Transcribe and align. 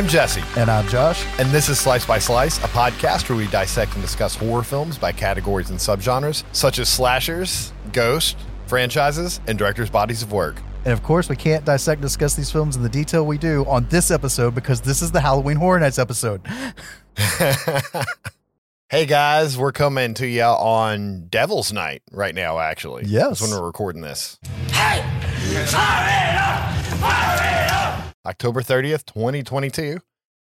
I'm 0.00 0.08
Jesse, 0.08 0.42
And 0.56 0.70
I'm 0.70 0.88
Josh. 0.88 1.26
and 1.38 1.50
this 1.50 1.68
is 1.68 1.78
Slice 1.78 2.06
by 2.06 2.18
Slice, 2.18 2.56
a 2.64 2.68
podcast 2.68 3.28
where 3.28 3.36
we 3.36 3.46
dissect 3.48 3.92
and 3.92 4.00
discuss 4.00 4.34
horror 4.34 4.62
films 4.62 4.96
by 4.96 5.12
categories 5.12 5.68
and 5.68 5.78
subgenres, 5.78 6.42
such 6.52 6.78
as 6.78 6.88
slashers, 6.88 7.74
ghosts, 7.92 8.34
franchises, 8.66 9.42
and 9.46 9.58
directors' 9.58 9.90
bodies 9.90 10.22
of 10.22 10.32
work. 10.32 10.56
And 10.86 10.94
of 10.94 11.02
course, 11.02 11.28
we 11.28 11.36
can't 11.36 11.66
dissect 11.66 11.98
and 11.98 12.02
discuss 12.02 12.34
these 12.34 12.50
films 12.50 12.76
in 12.76 12.82
the 12.82 12.88
detail 12.88 13.26
we 13.26 13.36
do 13.36 13.66
on 13.66 13.88
this 13.90 14.10
episode 14.10 14.54
because 14.54 14.80
this 14.80 15.02
is 15.02 15.12
the 15.12 15.20
Halloween 15.20 15.58
Horror 15.58 15.80
Nights 15.80 15.98
episode. 15.98 16.40
hey 18.88 19.04
guys, 19.04 19.58
we're 19.58 19.70
coming 19.70 20.14
to 20.14 20.26
you 20.26 20.44
on 20.44 21.26
Devil's 21.26 21.74
Night 21.74 22.00
right 22.10 22.34
now, 22.34 22.58
actually. 22.58 23.04
Yes. 23.04 23.40
That's 23.40 23.42
when 23.42 23.50
we're 23.50 23.66
recording 23.66 24.00
this. 24.00 24.38
October 28.26 28.62
30th, 28.62 29.04
2022. 29.06 29.98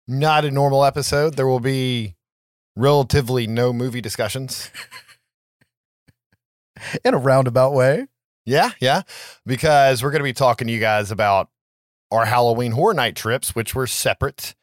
Not 0.07 0.45
a 0.45 0.51
normal 0.51 0.83
episode. 0.83 1.35
There 1.35 1.47
will 1.47 1.59
be 1.59 2.15
relatively 2.75 3.47
no 3.47 3.71
movie 3.71 4.01
discussions. 4.01 4.69
In 7.05 7.13
a 7.13 7.17
roundabout 7.17 7.73
way. 7.73 8.07
Yeah, 8.45 8.71
yeah. 8.79 9.03
Because 9.45 10.01
we're 10.01 10.11
going 10.11 10.21
to 10.21 10.23
be 10.23 10.33
talking 10.33 10.67
to 10.67 10.73
you 10.73 10.79
guys 10.79 11.11
about 11.11 11.49
our 12.11 12.25
Halloween 12.25 12.71
Horror 12.71 12.95
Night 12.95 13.15
trips, 13.15 13.55
which 13.55 13.75
were 13.75 13.87
separate. 13.87 14.55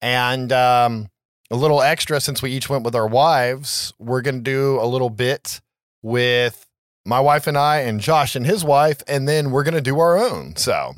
And 0.00 0.52
um, 0.52 1.08
a 1.50 1.56
little 1.56 1.82
extra 1.82 2.20
since 2.20 2.42
we 2.42 2.52
each 2.52 2.68
went 2.68 2.84
with 2.84 2.94
our 2.94 3.06
wives, 3.06 3.92
we're 3.98 4.22
going 4.22 4.36
to 4.36 4.42
do 4.42 4.78
a 4.80 4.86
little 4.86 5.10
bit 5.10 5.60
with 6.02 6.66
my 7.04 7.20
wife 7.20 7.46
and 7.46 7.58
I 7.58 7.80
and 7.80 8.00
Josh 8.00 8.36
and 8.36 8.46
his 8.46 8.64
wife. 8.64 9.02
And 9.08 9.26
then 9.26 9.50
we're 9.50 9.64
going 9.64 9.74
to 9.74 9.80
do 9.80 9.98
our 9.98 10.16
own. 10.16 10.56
So, 10.56 10.94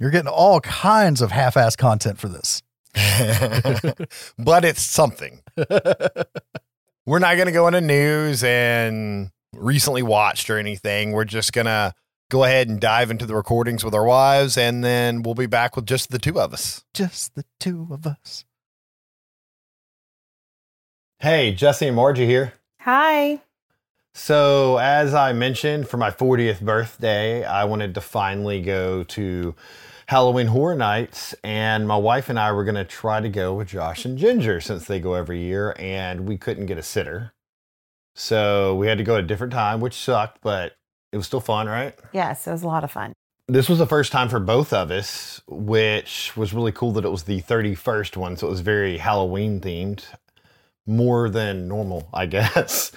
You're 0.00 0.10
getting 0.10 0.28
all 0.28 0.60
kinds 0.60 1.20
of 1.20 1.32
half 1.32 1.56
ass 1.56 1.74
content 1.74 2.18
for 2.18 2.28
this. 2.28 2.62
but 4.38 4.64
it's 4.64 4.82
something. 4.82 5.40
We're 7.04 7.18
not 7.18 7.34
going 7.36 7.46
to 7.46 7.52
go 7.52 7.66
into 7.66 7.80
news 7.80 8.44
and 8.44 9.30
recently 9.52 10.02
watched 10.02 10.50
or 10.50 10.58
anything. 10.58 11.12
We're 11.12 11.24
just 11.24 11.52
going 11.52 11.66
to 11.66 11.94
go 12.30 12.44
ahead 12.44 12.68
and 12.68 12.80
dive 12.80 13.10
into 13.10 13.26
the 13.26 13.34
recordings 13.34 13.84
with 13.84 13.94
our 13.94 14.04
wives, 14.04 14.56
and 14.56 14.84
then 14.84 15.22
we'll 15.22 15.34
be 15.34 15.46
back 15.46 15.74
with 15.74 15.86
just 15.86 16.10
the 16.10 16.18
two 16.18 16.38
of 16.38 16.52
us. 16.52 16.84
Just 16.94 17.34
the 17.34 17.44
two 17.58 17.88
of 17.90 18.06
us. 18.06 18.44
Hey, 21.18 21.52
Jesse 21.52 21.88
and 21.88 21.96
Margie 21.96 22.26
here. 22.26 22.52
Hi. 22.80 23.40
So, 24.14 24.78
as 24.78 25.14
I 25.14 25.32
mentioned, 25.32 25.88
for 25.88 25.96
my 25.96 26.10
40th 26.10 26.60
birthday, 26.60 27.44
I 27.44 27.64
wanted 27.64 27.94
to 27.94 28.00
finally 28.00 28.60
go 28.60 29.04
to 29.04 29.54
Halloween 30.08 30.46
Horror 30.46 30.74
Nights, 30.74 31.34
and 31.44 31.86
my 31.86 31.98
wife 31.98 32.30
and 32.30 32.40
I 32.40 32.50
were 32.52 32.64
going 32.64 32.76
to 32.76 32.84
try 32.84 33.20
to 33.20 33.28
go 33.28 33.52
with 33.52 33.68
Josh 33.68 34.06
and 34.06 34.16
Ginger 34.16 34.58
since 34.58 34.86
they 34.86 35.00
go 35.00 35.12
every 35.12 35.42
year, 35.42 35.76
and 35.78 36.26
we 36.26 36.38
couldn't 36.38 36.64
get 36.64 36.78
a 36.78 36.82
sitter. 36.82 37.34
So, 38.14 38.74
we 38.74 38.86
had 38.86 38.96
to 38.96 39.04
go 39.04 39.16
at 39.16 39.24
a 39.24 39.26
different 39.26 39.52
time, 39.52 39.80
which 39.80 39.92
sucked, 39.92 40.38
but 40.40 40.76
it 41.12 41.18
was 41.18 41.26
still 41.26 41.42
fun, 41.42 41.66
right? 41.66 41.94
Yes, 42.14 42.46
it 42.46 42.50
was 42.50 42.62
a 42.62 42.66
lot 42.66 42.84
of 42.84 42.90
fun. 42.90 43.12
This 43.48 43.68
was 43.68 43.76
the 43.76 43.86
first 43.86 44.10
time 44.10 44.30
for 44.30 44.40
both 44.40 44.72
of 44.72 44.90
us, 44.90 45.42
which 45.46 46.34
was 46.38 46.54
really 46.54 46.72
cool 46.72 46.92
that 46.92 47.04
it 47.04 47.10
was 47.10 47.24
the 47.24 47.42
31st 47.42 48.16
one, 48.16 48.38
so 48.38 48.46
it 48.46 48.50
was 48.50 48.60
very 48.60 48.96
Halloween 48.96 49.60
themed, 49.60 50.06
more 50.86 51.28
than 51.28 51.68
normal, 51.68 52.08
I 52.14 52.24
guess. 52.34 52.92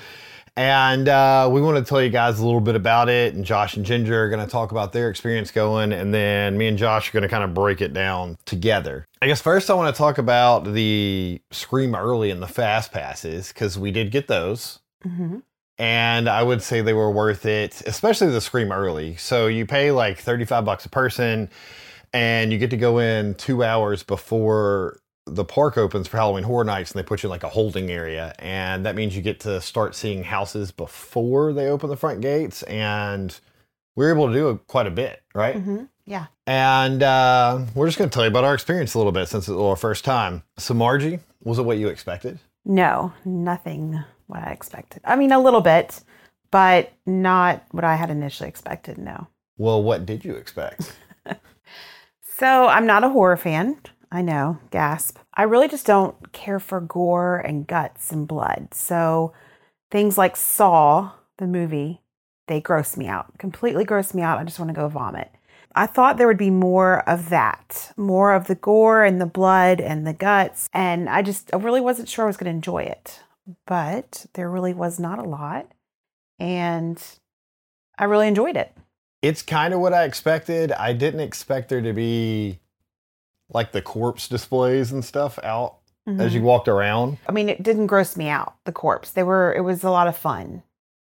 And 0.61 1.09
uh, 1.09 1.49
we 1.51 1.59
want 1.59 1.83
to 1.83 1.83
tell 1.83 1.99
you 2.03 2.11
guys 2.11 2.37
a 2.37 2.45
little 2.45 2.61
bit 2.61 2.75
about 2.75 3.09
it. 3.09 3.33
And 3.33 3.43
Josh 3.43 3.75
and 3.75 3.83
Ginger 3.83 4.25
are 4.25 4.29
going 4.29 4.45
to 4.45 4.51
talk 4.51 4.69
about 4.69 4.93
their 4.93 5.09
experience 5.09 5.49
going. 5.49 5.91
And 5.91 6.13
then 6.13 6.55
me 6.55 6.67
and 6.67 6.77
Josh 6.77 7.09
are 7.09 7.13
going 7.13 7.23
to 7.23 7.29
kind 7.29 7.43
of 7.43 7.55
break 7.55 7.81
it 7.81 7.93
down 7.93 8.37
together. 8.45 9.07
I 9.23 9.25
guess 9.25 9.41
first 9.41 9.71
I 9.71 9.73
want 9.73 9.95
to 9.95 9.97
talk 9.97 10.19
about 10.19 10.65
the 10.71 11.41
Scream 11.49 11.95
Early 11.95 12.29
and 12.29 12.43
the 12.43 12.47
Fast 12.47 12.91
Passes 12.91 13.47
because 13.47 13.79
we 13.79 13.89
did 13.89 14.11
get 14.11 14.27
those. 14.27 14.77
hmm 15.01 15.39
And 15.79 16.29
I 16.29 16.43
would 16.43 16.61
say 16.61 16.81
they 16.81 16.93
were 16.93 17.09
worth 17.09 17.47
it, 17.47 17.81
especially 17.87 18.29
the 18.29 18.39
Scream 18.39 18.71
Early. 18.71 19.15
So 19.15 19.47
you 19.47 19.65
pay 19.65 19.89
like 19.89 20.19
35 20.19 20.63
bucks 20.63 20.85
a 20.85 20.89
person 20.89 21.49
and 22.13 22.53
you 22.53 22.59
get 22.59 22.69
to 22.69 22.77
go 22.77 22.99
in 22.99 23.33
two 23.33 23.63
hours 23.63 24.03
before 24.03 24.99
the 25.33 25.45
park 25.45 25.77
opens 25.77 26.07
for 26.07 26.17
Halloween 26.17 26.43
Horror 26.43 26.63
Nights 26.63 26.91
and 26.91 26.99
they 26.99 27.07
put 27.07 27.23
you 27.23 27.27
in 27.27 27.31
like 27.31 27.43
a 27.43 27.49
holding 27.49 27.89
area. 27.89 28.33
And 28.39 28.85
that 28.85 28.95
means 28.95 29.15
you 29.15 29.21
get 29.21 29.39
to 29.41 29.61
start 29.61 29.95
seeing 29.95 30.23
houses 30.23 30.71
before 30.71 31.53
they 31.53 31.67
open 31.67 31.89
the 31.89 31.97
front 31.97 32.21
gates. 32.21 32.63
And 32.63 33.37
we 33.95 34.05
were 34.05 34.11
able 34.11 34.27
to 34.27 34.33
do 34.33 34.59
quite 34.67 34.87
a 34.87 34.91
bit, 34.91 35.21
right? 35.33 35.55
hmm 35.55 35.83
Yeah. 36.05 36.27
And 36.47 37.01
uh, 37.01 37.65
we're 37.75 37.87
just 37.87 37.97
going 37.97 38.09
to 38.09 38.13
tell 38.13 38.23
you 38.23 38.29
about 38.29 38.43
our 38.43 38.53
experience 38.53 38.93
a 38.93 38.97
little 38.97 39.11
bit 39.11 39.27
since 39.27 39.47
it 39.47 39.53
was 39.53 39.61
our 39.61 39.75
first 39.75 40.05
time. 40.05 40.43
So, 40.57 40.73
Margie, 40.73 41.19
was 41.43 41.59
it 41.59 41.63
what 41.63 41.77
you 41.77 41.87
expected? 41.87 42.39
No, 42.65 43.13
nothing 43.25 44.03
what 44.27 44.41
I 44.43 44.51
expected. 44.51 45.01
I 45.03 45.15
mean, 45.15 45.31
a 45.31 45.39
little 45.39 45.61
bit, 45.61 46.01
but 46.51 46.91
not 47.05 47.63
what 47.71 47.83
I 47.83 47.95
had 47.95 48.09
initially 48.09 48.47
expected. 48.49 48.97
No. 48.97 49.27
Well, 49.57 49.81
what 49.81 50.05
did 50.05 50.23
you 50.25 50.35
expect? 50.35 50.95
So 52.41 52.67
I'm 52.67 52.87
not 52.87 53.03
a 53.03 53.09
horror 53.09 53.37
fan. 53.37 53.77
I 54.11 54.23
know, 54.23 54.57
gasp. 54.71 55.19
I 55.33 55.43
really 55.43 55.67
just 55.67 55.85
don't 55.85 56.31
care 56.33 56.59
for 56.59 56.81
gore 56.81 57.37
and 57.37 57.65
guts 57.65 58.11
and 58.11 58.27
blood. 58.27 58.73
So 58.73 59.33
things 59.89 60.17
like 60.17 60.35
Saw, 60.35 61.11
the 61.37 61.47
movie, 61.47 62.01
they 62.47 62.59
gross 62.59 62.97
me 62.97 63.07
out. 63.07 63.37
Completely 63.37 63.85
gross 63.85 64.13
me 64.13 64.21
out. 64.21 64.39
I 64.39 64.43
just 64.43 64.59
want 64.59 64.69
to 64.69 64.75
go 64.75 64.87
vomit. 64.87 65.31
I 65.73 65.87
thought 65.87 66.17
there 66.17 66.27
would 66.27 66.37
be 66.37 66.49
more 66.49 67.07
of 67.07 67.29
that, 67.29 67.93
more 67.95 68.33
of 68.33 68.47
the 68.47 68.55
gore 68.55 69.05
and 69.05 69.21
the 69.21 69.25
blood 69.25 69.79
and 69.79 70.05
the 70.05 70.13
guts. 70.13 70.67
And 70.73 71.09
I 71.09 71.21
just 71.21 71.53
I 71.53 71.57
really 71.57 71.79
wasn't 71.79 72.09
sure 72.09 72.25
I 72.25 72.27
was 72.27 72.37
going 72.37 72.51
to 72.51 72.55
enjoy 72.55 72.83
it. 72.83 73.21
But 73.65 74.25
there 74.33 74.49
really 74.49 74.73
was 74.73 74.99
not 74.99 75.19
a 75.19 75.23
lot. 75.23 75.71
And 76.39 77.01
I 77.97 78.05
really 78.05 78.27
enjoyed 78.27 78.57
it. 78.57 78.75
It's 79.21 79.41
kind 79.41 79.73
of 79.73 79.79
what 79.79 79.93
I 79.93 80.03
expected. 80.03 80.71
I 80.71 80.93
didn't 80.93 81.19
expect 81.21 81.69
there 81.69 81.81
to 81.81 81.93
be 81.93 82.59
like 83.53 83.71
the 83.71 83.81
corpse 83.81 84.27
displays 84.27 84.91
and 84.91 85.03
stuff 85.03 85.37
out 85.43 85.75
as 86.07 86.31
Mhm. 86.31 86.35
you 86.35 86.41
walked 86.41 86.67
around. 86.67 87.17
I 87.27 87.31
mean, 87.31 87.47
it 87.49 87.61
didn't 87.61 87.87
gross 87.87 88.17
me 88.17 88.27
out, 88.27 88.55
the 88.65 88.71
corpse. 88.71 89.11
They 89.11 89.23
were, 89.23 89.53
it 89.53 89.61
was 89.61 89.83
a 89.83 89.89
lot 89.91 90.07
of 90.07 90.15
fun. 90.17 90.63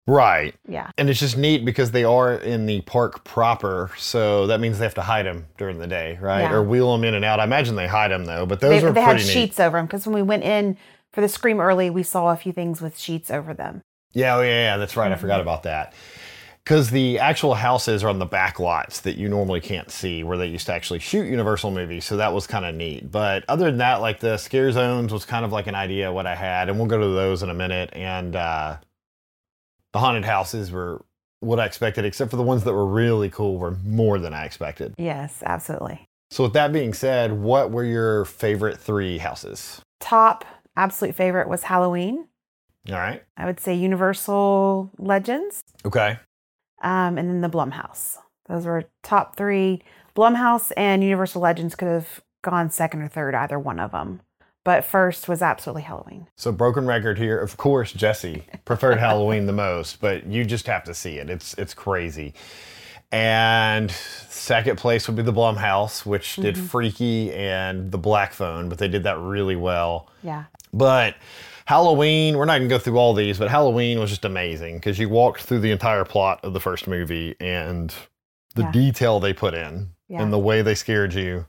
Right. 0.07 0.55
Yeah. 0.67 0.89
And 0.97 1.07
it's 1.09 1.19
just 1.19 1.37
neat 1.37 1.63
because 1.63 1.91
they 1.91 2.03
are 2.03 2.33
in 2.33 2.65
the 2.65 2.81
park 2.81 3.23
proper. 3.23 3.91
So 3.97 4.47
that 4.47 4.59
means 4.59 4.79
they 4.79 4.85
have 4.85 4.95
to 4.95 5.03
hide 5.03 5.27
them 5.27 5.45
during 5.59 5.77
the 5.77 5.85
day, 5.85 6.17
right? 6.19 6.41
Yeah. 6.41 6.53
Or 6.53 6.63
wheel 6.63 6.91
them 6.93 7.03
in 7.03 7.13
and 7.13 7.23
out. 7.23 7.39
I 7.39 7.43
imagine 7.43 7.75
they 7.75 7.85
hide 7.87 8.09
them 8.09 8.25
though, 8.25 8.47
but 8.47 8.59
those 8.59 8.81
They, 8.81 8.87
are 8.87 8.91
they 8.91 9.01
had 9.01 9.11
pretty 9.11 9.25
neat. 9.25 9.33
sheets 9.33 9.59
over 9.59 9.77
them 9.77 9.85
because 9.85 10.07
when 10.07 10.15
we 10.15 10.23
went 10.23 10.43
in 10.43 10.77
for 11.13 11.21
the 11.21 11.29
Scream 11.29 11.59
early, 11.59 11.91
we 11.91 12.01
saw 12.01 12.29
a 12.31 12.35
few 12.35 12.51
things 12.53 12.81
with 12.81 12.97
sheets 12.97 13.29
over 13.29 13.53
them. 13.53 13.81
Yeah, 14.13 14.37
oh, 14.37 14.41
yeah, 14.41 14.47
yeah, 14.71 14.77
that's 14.77 14.97
right. 14.97 15.11
I 15.11 15.13
Mm-hmm. 15.13 15.21
forgot 15.21 15.41
about 15.41 15.63
that. 15.63 15.93
Because 16.63 16.91
the 16.91 17.17
actual 17.17 17.55
houses 17.55 18.03
are 18.03 18.09
on 18.09 18.19
the 18.19 18.25
back 18.25 18.59
lots 18.59 18.99
that 19.01 19.17
you 19.17 19.27
normally 19.27 19.59
can't 19.59 19.89
see 19.89 20.23
where 20.23 20.37
they 20.37 20.45
used 20.45 20.67
to 20.67 20.73
actually 20.73 20.99
shoot 20.99 21.25
Universal 21.25 21.71
movies. 21.71 22.05
So 22.05 22.17
that 22.17 22.31
was 22.31 22.45
kind 22.45 22.63
of 22.63 22.75
neat. 22.75 23.11
But 23.11 23.43
other 23.47 23.65
than 23.65 23.77
that, 23.77 24.01
like 24.01 24.19
the 24.19 24.37
scare 24.37 24.71
zones 24.71 25.11
was 25.11 25.25
kind 25.25 25.45
of 25.45 25.51
like 25.51 25.65
an 25.65 25.73
idea 25.73 26.09
of 26.09 26.15
what 26.15 26.27
I 26.27 26.35
had. 26.35 26.69
And 26.69 26.77
we'll 26.77 26.87
go 26.87 26.99
to 26.99 27.07
those 27.07 27.41
in 27.41 27.49
a 27.49 27.55
minute. 27.55 27.89
And 27.93 28.35
uh, 28.35 28.77
the 29.93 29.99
haunted 29.99 30.25
houses 30.25 30.71
were 30.71 31.03
what 31.39 31.59
I 31.59 31.65
expected, 31.65 32.05
except 32.05 32.29
for 32.29 32.37
the 32.37 32.43
ones 32.43 32.63
that 32.65 32.73
were 32.73 32.85
really 32.85 33.29
cool 33.29 33.57
were 33.57 33.77
more 33.83 34.19
than 34.19 34.33
I 34.33 34.45
expected. 34.45 34.93
Yes, 34.97 35.41
absolutely. 35.45 36.05
So 36.31 36.43
with 36.43 36.53
that 36.53 36.71
being 36.71 36.93
said, 36.93 37.31
what 37.33 37.71
were 37.71 37.83
your 37.83 38.25
favorite 38.25 38.77
three 38.77 39.17
houses? 39.17 39.81
Top 39.99 40.45
absolute 40.77 41.15
favorite 41.15 41.49
was 41.49 41.63
Halloween. 41.63 42.27
All 42.89 42.95
right. 42.95 43.23
I 43.37 43.45
would 43.45 43.59
say 43.59 43.73
Universal 43.75 44.91
Legends, 44.97 45.61
Okay. 45.85 46.17
Um, 46.81 47.17
and 47.17 47.29
then 47.29 47.41
the 47.41 47.49
Blumhouse. 47.49 48.17
Those 48.47 48.65
were 48.65 48.85
top 49.03 49.35
three. 49.35 49.81
Blumhouse 50.15 50.71
and 50.75 51.03
Universal 51.03 51.41
Legends 51.41 51.75
could 51.75 51.87
have 51.87 52.21
gone 52.41 52.71
second 52.71 53.01
or 53.01 53.07
third, 53.07 53.35
either 53.35 53.59
one 53.59 53.79
of 53.79 53.91
them. 53.91 54.21
But 54.65 54.83
first 54.83 55.29
was 55.29 55.41
absolutely 55.41 55.83
Halloween. 55.83 56.27
So 56.35 56.51
broken 56.51 56.85
record 56.85 57.17
here. 57.17 57.39
Of 57.39 57.57
course, 57.57 57.93
Jesse 57.93 58.43
preferred 58.65 58.99
Halloween 58.99 59.45
the 59.45 59.53
most, 59.53 60.01
but 60.01 60.27
you 60.27 60.43
just 60.43 60.67
have 60.67 60.83
to 60.83 60.93
see 60.93 61.17
it. 61.17 61.29
It's 61.29 61.53
it's 61.55 61.73
crazy. 61.73 62.33
And 63.11 63.89
second 63.89 64.77
place 64.77 65.07
would 65.07 65.15
be 65.15 65.23
the 65.23 65.33
Blumhouse, 65.33 66.05
which 66.05 66.35
did 66.35 66.55
Freaky 66.57 67.33
and 67.33 67.91
the 67.91 67.97
Black 67.97 68.33
Phone, 68.33 68.69
but 68.69 68.77
they 68.77 68.87
did 68.87 69.03
that 69.03 69.17
really 69.17 69.55
well. 69.55 70.09
Yeah. 70.21 70.43
But 70.71 71.15
Halloween, 71.69 72.35
we're 72.35 72.45
not 72.45 72.57
going 72.57 72.67
to 72.67 72.75
go 72.75 72.79
through 72.79 72.97
all 72.97 73.13
these, 73.13 73.37
but 73.37 73.47
Halloween 73.47 73.99
was 73.99 74.09
just 74.09 74.25
amazing 74.25 74.77
because 74.77 74.97
you 74.97 75.07
walked 75.07 75.43
through 75.43 75.59
the 75.59 75.69
entire 75.69 76.03
plot 76.03 76.39
of 76.43 76.53
the 76.53 76.59
first 76.59 76.87
movie 76.87 77.35
and 77.39 77.93
the 78.55 78.63
Yeah. 78.63 78.71
detail 78.71 79.19
they 79.19 79.33
put 79.33 79.53
in 79.53 79.91
Yeah. 80.07 80.23
and 80.23 80.33
the 80.33 80.39
way 80.39 80.63
they 80.63 80.73
scared 80.73 81.13
you. 81.13 81.45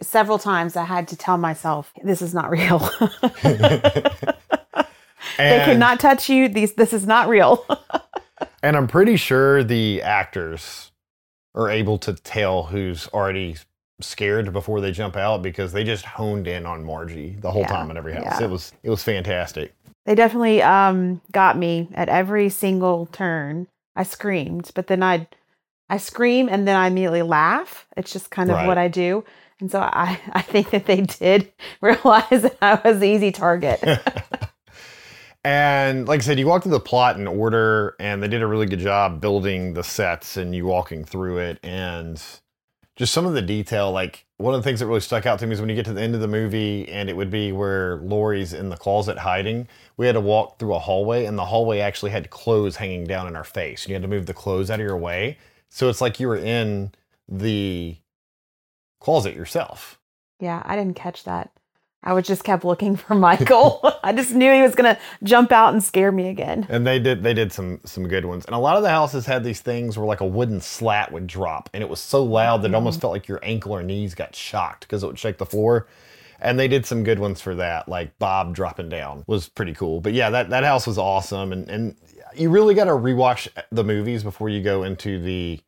Several 0.00 0.38
times 0.38 0.74
I 0.74 0.84
had 0.84 1.06
to 1.08 1.16
tell 1.16 1.36
myself, 1.36 1.92
this 2.02 2.22
is 2.22 2.32
not 2.32 2.48
real. 2.48 2.78
they 3.42 4.00
could 4.00 4.30
And- 5.38 5.78
not 5.80 6.00
touch 6.00 6.30
you. 6.30 6.48
These 6.48 6.72
this 6.72 6.94
is 6.94 7.06
not 7.06 7.28
real. 7.28 7.66
And 8.64 8.76
I'm 8.76 8.86
pretty 8.86 9.16
sure 9.16 9.62
the 9.64 10.02
actors 10.02 10.92
are 11.54 11.68
able 11.68 11.98
to 11.98 12.14
tell 12.14 12.62
who's 12.64 13.06
already 13.08 13.56
scared 14.02 14.52
before 14.52 14.80
they 14.80 14.92
jump 14.92 15.16
out 15.16 15.42
because 15.42 15.72
they 15.72 15.84
just 15.84 16.04
honed 16.04 16.46
in 16.46 16.66
on 16.66 16.84
Margie 16.84 17.36
the 17.40 17.50
whole 17.50 17.62
Yeah, 17.62 17.68
time 17.68 17.90
in 17.90 17.96
every 17.96 18.12
house. 18.12 18.40
yeah. 18.40 18.46
It 18.46 18.50
was 18.50 18.72
it 18.82 18.90
was 18.90 19.02
fantastic. 19.02 19.74
They 20.06 20.14
definitely 20.14 20.62
um 20.62 21.20
got 21.30 21.56
me 21.56 21.88
at 21.94 22.08
every 22.08 22.48
single 22.48 23.06
turn. 23.06 23.68
I 23.96 24.02
screamed, 24.02 24.70
but 24.74 24.86
then 24.88 25.02
I 25.02 25.28
I 25.88 25.98
scream 25.98 26.48
and 26.48 26.66
then 26.66 26.76
I 26.76 26.86
immediately 26.88 27.22
laugh. 27.22 27.86
It's 27.96 28.12
just 28.12 28.30
kind 28.30 28.50
of 28.50 28.56
Right. 28.56 28.66
what 28.66 28.78
I 28.78 28.88
do. 28.88 29.24
And 29.60 29.70
so 29.70 29.80
I 29.80 30.18
I 30.32 30.42
think 30.42 30.70
that 30.70 30.86
they 30.86 31.02
did 31.02 31.52
realize 31.80 32.42
that 32.42 32.56
I 32.62 32.80
was 32.84 32.98
the 33.00 33.08
easy 33.08 33.32
target. 33.32 33.82
And 35.44 36.06
like 36.06 36.20
I 36.20 36.22
said, 36.22 36.38
you 36.38 36.46
walk 36.46 36.62
through 36.62 36.70
the 36.70 36.78
plot 36.78 37.16
in 37.18 37.26
order, 37.26 37.96
and 37.98 38.22
they 38.22 38.28
did 38.28 38.42
a 38.42 38.46
really 38.46 38.66
good 38.66 38.78
job 38.78 39.20
building 39.20 39.74
the 39.74 39.82
sets 39.82 40.36
and 40.36 40.54
you 40.54 40.66
walking 40.66 41.04
through 41.04 41.38
it. 41.38 41.58
And 41.64 42.22
just 42.96 43.12
some 43.12 43.26
of 43.26 43.32
the 43.32 43.42
detail, 43.42 43.90
like 43.90 44.26
one 44.36 44.54
of 44.54 44.60
the 44.60 44.64
things 44.64 44.80
that 44.80 44.86
really 44.86 45.00
stuck 45.00 45.24
out 45.24 45.38
to 45.38 45.46
me 45.46 45.54
is 45.54 45.60
when 45.60 45.68
you 45.68 45.74
get 45.74 45.86
to 45.86 45.92
the 45.92 46.02
end 46.02 46.14
of 46.14 46.20
the 46.20 46.28
movie 46.28 46.88
and 46.88 47.08
it 47.08 47.16
would 47.16 47.30
be 47.30 47.52
where 47.52 47.96
Laurie's 47.96 48.52
in 48.52 48.68
the 48.68 48.76
closet 48.76 49.18
hiding, 49.18 49.66
we 49.96 50.06
had 50.06 50.12
to 50.12 50.20
walk 50.20 50.58
through 50.58 50.74
a 50.74 50.78
hallway, 50.78 51.24
and 51.24 51.38
the 51.38 51.46
hallway 51.46 51.80
actually 51.80 52.10
had 52.10 52.28
clothes 52.30 52.76
hanging 52.76 53.04
down 53.04 53.26
in 53.26 53.36
our 53.36 53.44
face. 53.44 53.88
You 53.88 53.94
had 53.94 54.02
to 54.02 54.08
move 54.08 54.26
the 54.26 54.34
clothes 54.34 54.70
out 54.70 54.80
of 54.80 54.86
your 54.86 54.96
way. 54.96 55.38
So 55.68 55.88
it's 55.88 56.00
like 56.00 56.20
you 56.20 56.28
were 56.28 56.36
in 56.36 56.92
the 57.28 57.96
closet 59.00 59.34
yourself. 59.34 59.98
yeah, 60.38 60.62
I 60.66 60.76
didn't 60.76 60.96
catch 60.96 61.24
that. 61.24 61.50
I 62.04 62.12
was 62.12 62.26
just 62.26 62.42
kept 62.42 62.64
looking 62.64 62.96
for 62.96 63.14
Michael. 63.14 63.80
I 64.02 64.12
just 64.12 64.32
knew 64.34 64.52
he 64.52 64.62
was 64.62 64.74
gonna 64.74 64.98
jump 65.22 65.52
out 65.52 65.72
and 65.72 65.82
scare 65.82 66.10
me 66.10 66.28
again. 66.28 66.66
And 66.68 66.86
they 66.86 66.98
did 66.98 67.22
they 67.22 67.34
did 67.34 67.52
some 67.52 67.80
some 67.84 68.08
good 68.08 68.24
ones. 68.24 68.44
And 68.44 68.54
a 68.54 68.58
lot 68.58 68.76
of 68.76 68.82
the 68.82 68.90
houses 68.90 69.26
had 69.26 69.44
these 69.44 69.60
things 69.60 69.96
where 69.96 70.06
like 70.06 70.20
a 70.20 70.26
wooden 70.26 70.60
slat 70.60 71.12
would 71.12 71.26
drop 71.26 71.70
and 71.72 71.82
it 71.82 71.88
was 71.88 72.00
so 72.00 72.22
loud 72.22 72.62
that 72.62 72.70
it 72.70 72.74
almost 72.74 72.96
mm-hmm. 72.96 73.02
felt 73.02 73.12
like 73.12 73.28
your 73.28 73.40
ankle 73.42 73.72
or 73.72 73.82
knees 73.82 74.14
got 74.14 74.34
shocked 74.34 74.80
because 74.82 75.02
it 75.02 75.06
would 75.06 75.18
shake 75.18 75.38
the 75.38 75.46
floor. 75.46 75.86
And 76.40 76.58
they 76.58 76.66
did 76.66 76.84
some 76.84 77.04
good 77.04 77.20
ones 77.20 77.40
for 77.40 77.54
that, 77.54 77.88
like 77.88 78.18
Bob 78.18 78.52
dropping 78.52 78.88
down 78.88 79.22
was 79.28 79.48
pretty 79.48 79.74
cool. 79.74 80.00
But 80.00 80.12
yeah, 80.12 80.28
that, 80.30 80.50
that 80.50 80.64
house 80.64 80.88
was 80.88 80.98
awesome 80.98 81.52
and, 81.52 81.68
and 81.70 81.96
you 82.34 82.50
really 82.50 82.74
gotta 82.74 82.90
rewatch 82.90 83.46
the 83.70 83.84
movies 83.84 84.24
before 84.24 84.48
you 84.48 84.60
go 84.60 84.82
into 84.82 85.20
the 85.20 85.60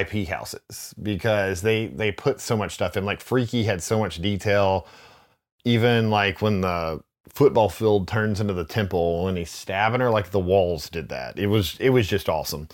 IP 0.00 0.28
houses 0.28 0.94
because 1.02 1.62
they 1.62 1.86
they 1.86 2.12
put 2.12 2.40
so 2.40 2.56
much 2.56 2.72
stuff 2.74 2.96
in. 2.96 3.04
Like 3.04 3.20
Freaky 3.20 3.64
had 3.64 3.82
so 3.82 3.98
much 3.98 4.20
detail. 4.20 4.86
Even 5.64 6.10
like 6.10 6.42
when 6.42 6.60
the 6.60 7.02
football 7.28 7.68
field 7.68 8.06
turns 8.06 8.40
into 8.40 8.52
the 8.52 8.64
temple 8.64 9.24
when 9.24 9.36
he's 9.36 9.50
stabbing 9.50 10.00
her, 10.00 10.10
like 10.10 10.30
the 10.30 10.40
walls 10.40 10.88
did 10.90 11.08
that. 11.08 11.38
It 11.38 11.46
was 11.46 11.76
it 11.80 11.90
was 11.90 12.06
just 12.06 12.28
awesome. 12.28 12.68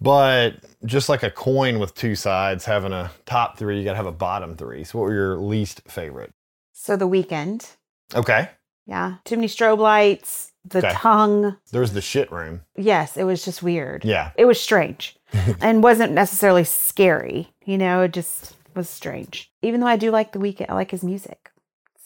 But 0.00 0.56
just 0.84 1.08
like 1.08 1.22
a 1.22 1.30
coin 1.30 1.78
with 1.78 1.94
two 1.94 2.16
sides, 2.16 2.64
having 2.64 2.92
a 2.92 3.12
top 3.24 3.56
three, 3.56 3.78
you 3.78 3.84
gotta 3.84 3.96
have 3.96 4.06
a 4.06 4.12
bottom 4.12 4.56
three. 4.56 4.82
So 4.84 4.98
what 4.98 5.04
were 5.04 5.14
your 5.14 5.36
least 5.36 5.82
favorite? 5.86 6.32
So 6.72 6.96
the 6.96 7.08
Weeknd. 7.08 7.76
Okay. 8.14 8.50
Yeah. 8.86 9.16
Too 9.24 9.36
many 9.36 9.46
strobe 9.46 9.78
lights, 9.78 10.51
the 10.64 10.78
Okay. 10.78 10.92
tongue. 10.92 11.56
There 11.70 11.80
was 11.80 11.92
the 11.92 12.00
shit 12.00 12.30
room. 12.30 12.62
Yes, 12.76 13.16
it 13.16 13.24
was 13.24 13.44
just 13.44 13.62
weird. 13.62 14.04
Yeah. 14.04 14.30
It 14.36 14.44
was 14.44 14.60
strange 14.60 15.16
and 15.60 15.82
wasn't 15.82 16.12
necessarily 16.12 16.64
scary. 16.64 17.52
You 17.64 17.78
know, 17.78 18.02
it 18.02 18.12
just 18.12 18.54
was 18.74 18.88
strange. 18.88 19.50
Even 19.62 19.80
though 19.80 19.86
I 19.86 19.96
do 19.96 20.10
like 20.10 20.32
the 20.32 20.38
Weeknd, 20.38 20.66
I 20.68 20.74
like 20.74 20.90
his 20.90 21.02
music. 21.04 21.50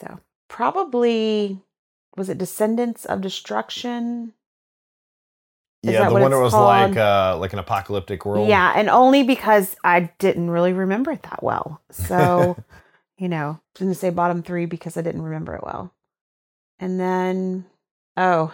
So 0.01 0.21
probably 0.49 1.61
was 2.17 2.29
it 2.29 2.39
Descendants 2.39 3.05
of 3.05 3.21
Destruction? 3.21 4.33
Is 5.83 5.93
yeah, 5.93 6.09
the 6.09 6.15
one 6.15 6.31
that 6.31 6.39
was 6.41 6.53
called? 6.53 6.67
like 6.67 6.97
uh 6.97 7.37
like 7.39 7.53
an 7.53 7.59
apocalyptic 7.59 8.25
world. 8.25 8.49
Yeah, 8.49 8.73
and 8.75 8.89
only 8.89 9.23
because 9.23 9.77
I 9.85 10.11
didn't 10.19 10.51
really 10.51 10.73
remember 10.73 11.13
it 11.13 11.23
that 11.25 11.43
well. 11.43 11.81
So, 11.91 12.57
you 13.19 13.29
know, 13.29 13.61
didn't 13.75 13.95
say 13.95 14.11
bottom 14.11 14.43
three 14.43 14.67
because 14.67 14.97
I 14.97 15.03
didn't 15.03 15.23
remember 15.23 15.55
it 15.55 15.63
well. 15.63 15.93
And 16.81 16.99
then, 16.99 17.67
oh, 18.17 18.53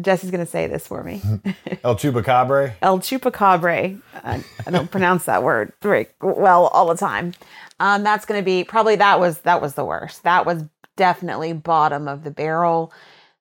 Jesse's 0.00 0.30
gonna 0.30 0.46
say 0.46 0.66
this 0.66 0.86
for 0.86 1.02
me. 1.02 1.22
El 1.84 1.96
Chupacabra. 1.96 2.74
El 2.82 2.98
Chupacabra. 3.00 4.00
I, 4.14 4.44
I 4.66 4.70
don't 4.70 4.90
pronounce 4.90 5.24
that 5.24 5.42
word 5.42 5.72
very 5.82 6.06
well 6.20 6.66
all 6.68 6.86
the 6.86 6.96
time. 6.96 7.34
Um, 7.80 8.02
that's 8.02 8.26
going 8.26 8.40
to 8.40 8.44
be 8.44 8.64
probably 8.64 8.96
that 8.96 9.20
was 9.20 9.40
that 9.40 9.62
was 9.62 9.74
the 9.74 9.84
worst. 9.84 10.24
That 10.24 10.46
was 10.46 10.64
definitely 10.96 11.52
bottom 11.52 12.08
of 12.08 12.24
the 12.24 12.30
barrel. 12.30 12.92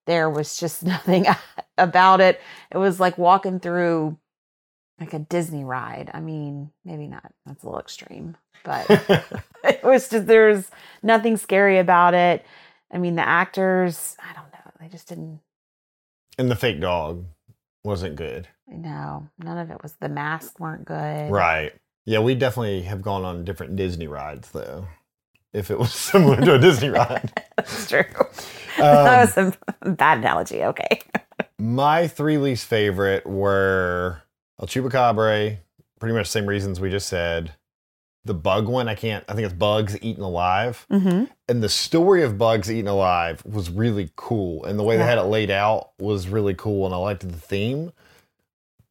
There 0.05 0.29
was 0.29 0.57
just 0.57 0.83
nothing 0.85 1.25
about 1.77 2.21
it. 2.21 2.39
It 2.71 2.77
was 2.77 2.99
like 2.99 3.17
walking 3.17 3.59
through 3.59 4.17
like 4.99 5.13
a 5.13 5.19
Disney 5.19 5.63
ride. 5.63 6.09
I 6.13 6.21
mean, 6.21 6.71
maybe 6.85 7.07
not. 7.07 7.31
That's 7.45 7.63
a 7.63 7.65
little 7.65 7.79
extreme, 7.79 8.37
but 8.63 8.85
it 9.63 9.83
was 9.83 10.09
just 10.09 10.27
there's 10.27 10.69
nothing 11.03 11.37
scary 11.37 11.79
about 11.79 12.13
it. 12.13 12.45
I 12.91 12.97
mean, 12.97 13.15
the 13.15 13.27
actors, 13.27 14.15
I 14.19 14.33
don't 14.33 14.51
know. 14.51 14.71
They 14.79 14.87
just 14.87 15.07
didn't 15.07 15.39
and 16.37 16.51
the 16.51 16.55
fake 16.55 16.79
dog 16.79 17.25
wasn't 17.83 18.15
good. 18.15 18.47
no, 18.67 19.27
none 19.39 19.57
of 19.57 19.71
it 19.71 19.81
was 19.81 19.93
the 19.99 20.09
masks 20.09 20.59
weren't 20.59 20.85
good. 20.85 21.31
Right. 21.31 21.73
Yeah, 22.05 22.19
we 22.19 22.35
definitely 22.35 22.83
have 22.83 23.01
gone 23.01 23.25
on 23.25 23.43
different 23.43 23.75
Disney 23.75 24.07
rides 24.07 24.51
though. 24.51 24.87
If 25.53 25.71
it 25.71 25.79
was 25.79 25.93
similar 26.11 26.37
to 26.37 26.55
a 26.55 26.59
Disney 26.59 26.89
ride. 26.91 27.31
That's 27.55 27.89
true. 27.89 28.03
Um, 28.17 28.25
that 28.77 29.35
was 29.35 29.55
a 29.81 29.89
bad 29.91 30.19
analogy. 30.19 30.63
Okay. 30.63 31.01
My 31.57 32.07
three 32.07 32.37
least 32.37 32.65
favorite 32.67 33.25
were 33.25 34.21
El 34.61 34.67
Chupacabra, 34.67 35.57
pretty 35.99 36.13
much 36.15 36.27
the 36.27 36.31
same 36.31 36.45
reasons 36.45 36.79
we 36.79 36.89
just 36.91 37.09
said. 37.09 37.53
The 38.27 38.33
bug 38.33 38.67
one, 38.67 38.89
I 38.89 38.95
can't, 38.95 39.23
I 39.29 39.33
think 39.33 39.45
it's 39.45 39.53
Bugs 39.53 39.97
Eaten 40.01 40.21
Alive. 40.21 40.85
Mm-hmm. 40.91 41.25
And 41.47 41.63
the 41.63 41.69
story 41.69 42.23
of 42.23 42.37
Bugs 42.37 42.69
Eaten 42.69 42.89
Alive 42.89 43.41
was 43.45 43.69
really 43.69 44.11
cool. 44.17 44.65
And 44.65 44.77
the 44.77 44.83
way 44.83 44.97
they 44.97 45.03
had 45.03 45.17
it 45.17 45.23
laid 45.23 45.49
out 45.49 45.91
was 45.97 46.27
really 46.27 46.53
cool. 46.53 46.85
And 46.85 46.93
I 46.93 46.97
liked 46.97 47.27
the 47.27 47.39
theme. 47.39 47.93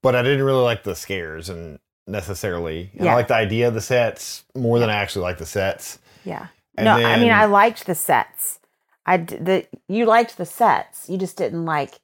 But 0.03 0.17
I 0.17 0.23
didn't 0.23 0.43
really 0.43 0.63
like 0.63 0.85
the 0.85 0.95
scares 0.95 1.49
and 1.51 1.79
necessarily. 2.07 2.91
And 2.95 3.05
Yeah. 3.05 3.13
I 3.13 3.15
like 3.17 3.29
the 3.29 3.35
idea 3.35 3.69
of 3.69 3.75
the 3.75 3.81
sets 3.81 4.45
more 4.55 4.79
than 4.79 4.89
I 4.89 4.95
actually 4.95 5.23
like 5.23 5.39
the 5.39 5.47
sets. 5.47 5.99
Yeah. 6.25 6.47
And 6.79 6.87
no, 6.87 6.93
I 6.93 7.19
mean, 7.19 7.33
I 7.33 7.45
liked 7.45 7.87
the 7.87 7.95
sets. 7.95 8.59
I 9.05 9.19
the 9.19 9.67
you 9.89 10.05
liked 10.07 10.37
the 10.37 10.47
sets. 10.47 11.09
You 11.09 11.19
just 11.19 11.37
didn't 11.37 11.65
like 11.65 12.01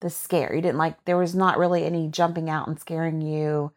the 0.00 0.10
scare. 0.10 0.54
You 0.54 0.60
didn't 0.60 0.78
like 0.78 1.04
there 1.04 1.16
was 1.16 1.34
not 1.34 1.58
really 1.58 1.84
any 1.84 2.08
jumping 2.08 2.50
out 2.50 2.68
and 2.68 2.78
scaring 2.78 3.20
you. 3.22 3.72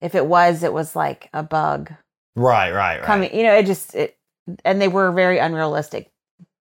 If 0.00 0.14
it 0.14 0.26
was, 0.26 0.62
it 0.62 0.72
was 0.72 0.94
like 0.96 1.28
a 1.32 1.42
bug 1.42 1.92
Right, 2.38 2.70
right, 2.72 2.96
right. 2.98 3.02
coming. 3.02 3.34
You 3.34 3.42
know, 3.44 3.54
it 3.54 3.66
just 3.66 3.94
it, 3.94 4.16
and 4.64 4.80
they 4.80 4.88
were 4.88 5.12
very 5.12 5.38
unrealistic, 5.38 6.10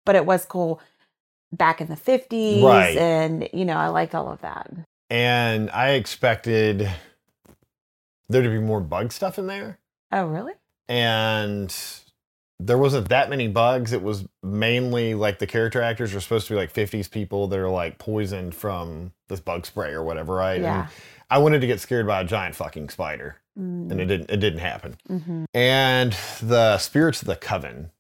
but 0.06 0.16
it 0.16 0.26
was 0.26 0.46
cool 0.46 0.82
back 1.52 1.82
in 1.82 1.88
the 1.88 1.96
fifties, 1.96 2.64
Right. 2.64 2.98
and 2.98 3.50
you 3.54 3.66
know, 3.66 3.78
I 3.78 3.88
liked 3.88 4.14
all 4.16 4.32
of 4.32 4.42
that. 4.42 4.72
And 5.10 5.70
I 5.72 5.92
expected 5.92 6.90
there 8.30 8.42
to 8.42 8.50
be 8.50 8.60
more 8.60 8.80
bug 8.82 9.12
stuff 9.12 9.38
in 9.40 9.48
there. 9.48 9.80
Oh, 10.12 10.26
really? 10.26 10.54
and 10.90 11.74
there 12.60 12.78
wasn't 12.78 13.10
that 13.10 13.30
many 13.30 13.48
bugs. 13.48 13.92
It 13.92 14.04
was 14.04 14.26
mainly 14.44 15.16
like 15.16 15.40
the 15.40 15.48
character 15.48 15.82
actors 15.82 16.14
are 16.14 16.20
supposed 16.22 16.48
to 16.48 16.54
be 16.54 16.58
like 16.58 16.72
50s 16.72 17.10
people 17.10 17.48
that 17.48 17.58
are 17.58 17.70
like 17.70 17.98
poisoned 17.98 18.54
from 18.54 19.14
this 19.30 19.40
bug 19.40 19.66
spray 19.66 19.92
or 19.94 20.04
whatever, 20.04 20.36
right? 20.36 20.62
Yeah. 20.62 20.82
And 20.82 20.90
I 21.30 21.40
wanted 21.40 21.62
to 21.62 21.68
get 21.68 21.80
scared 21.80 22.06
by 22.06 22.22
a 22.22 22.24
giant 22.24 22.54
fucking 22.56 22.90
spider, 22.90 23.38
and 23.56 23.92
it 23.92 24.06
didn't. 24.06 24.30
It 24.30 24.38
didn't 24.38 24.60
happen. 24.60 24.98
Mm-hmm. 25.10 25.46
And 25.54 26.16
the 26.42 26.78
spirits 26.78 27.22
of 27.22 27.28
the 27.28 27.36
coven, 27.36 27.92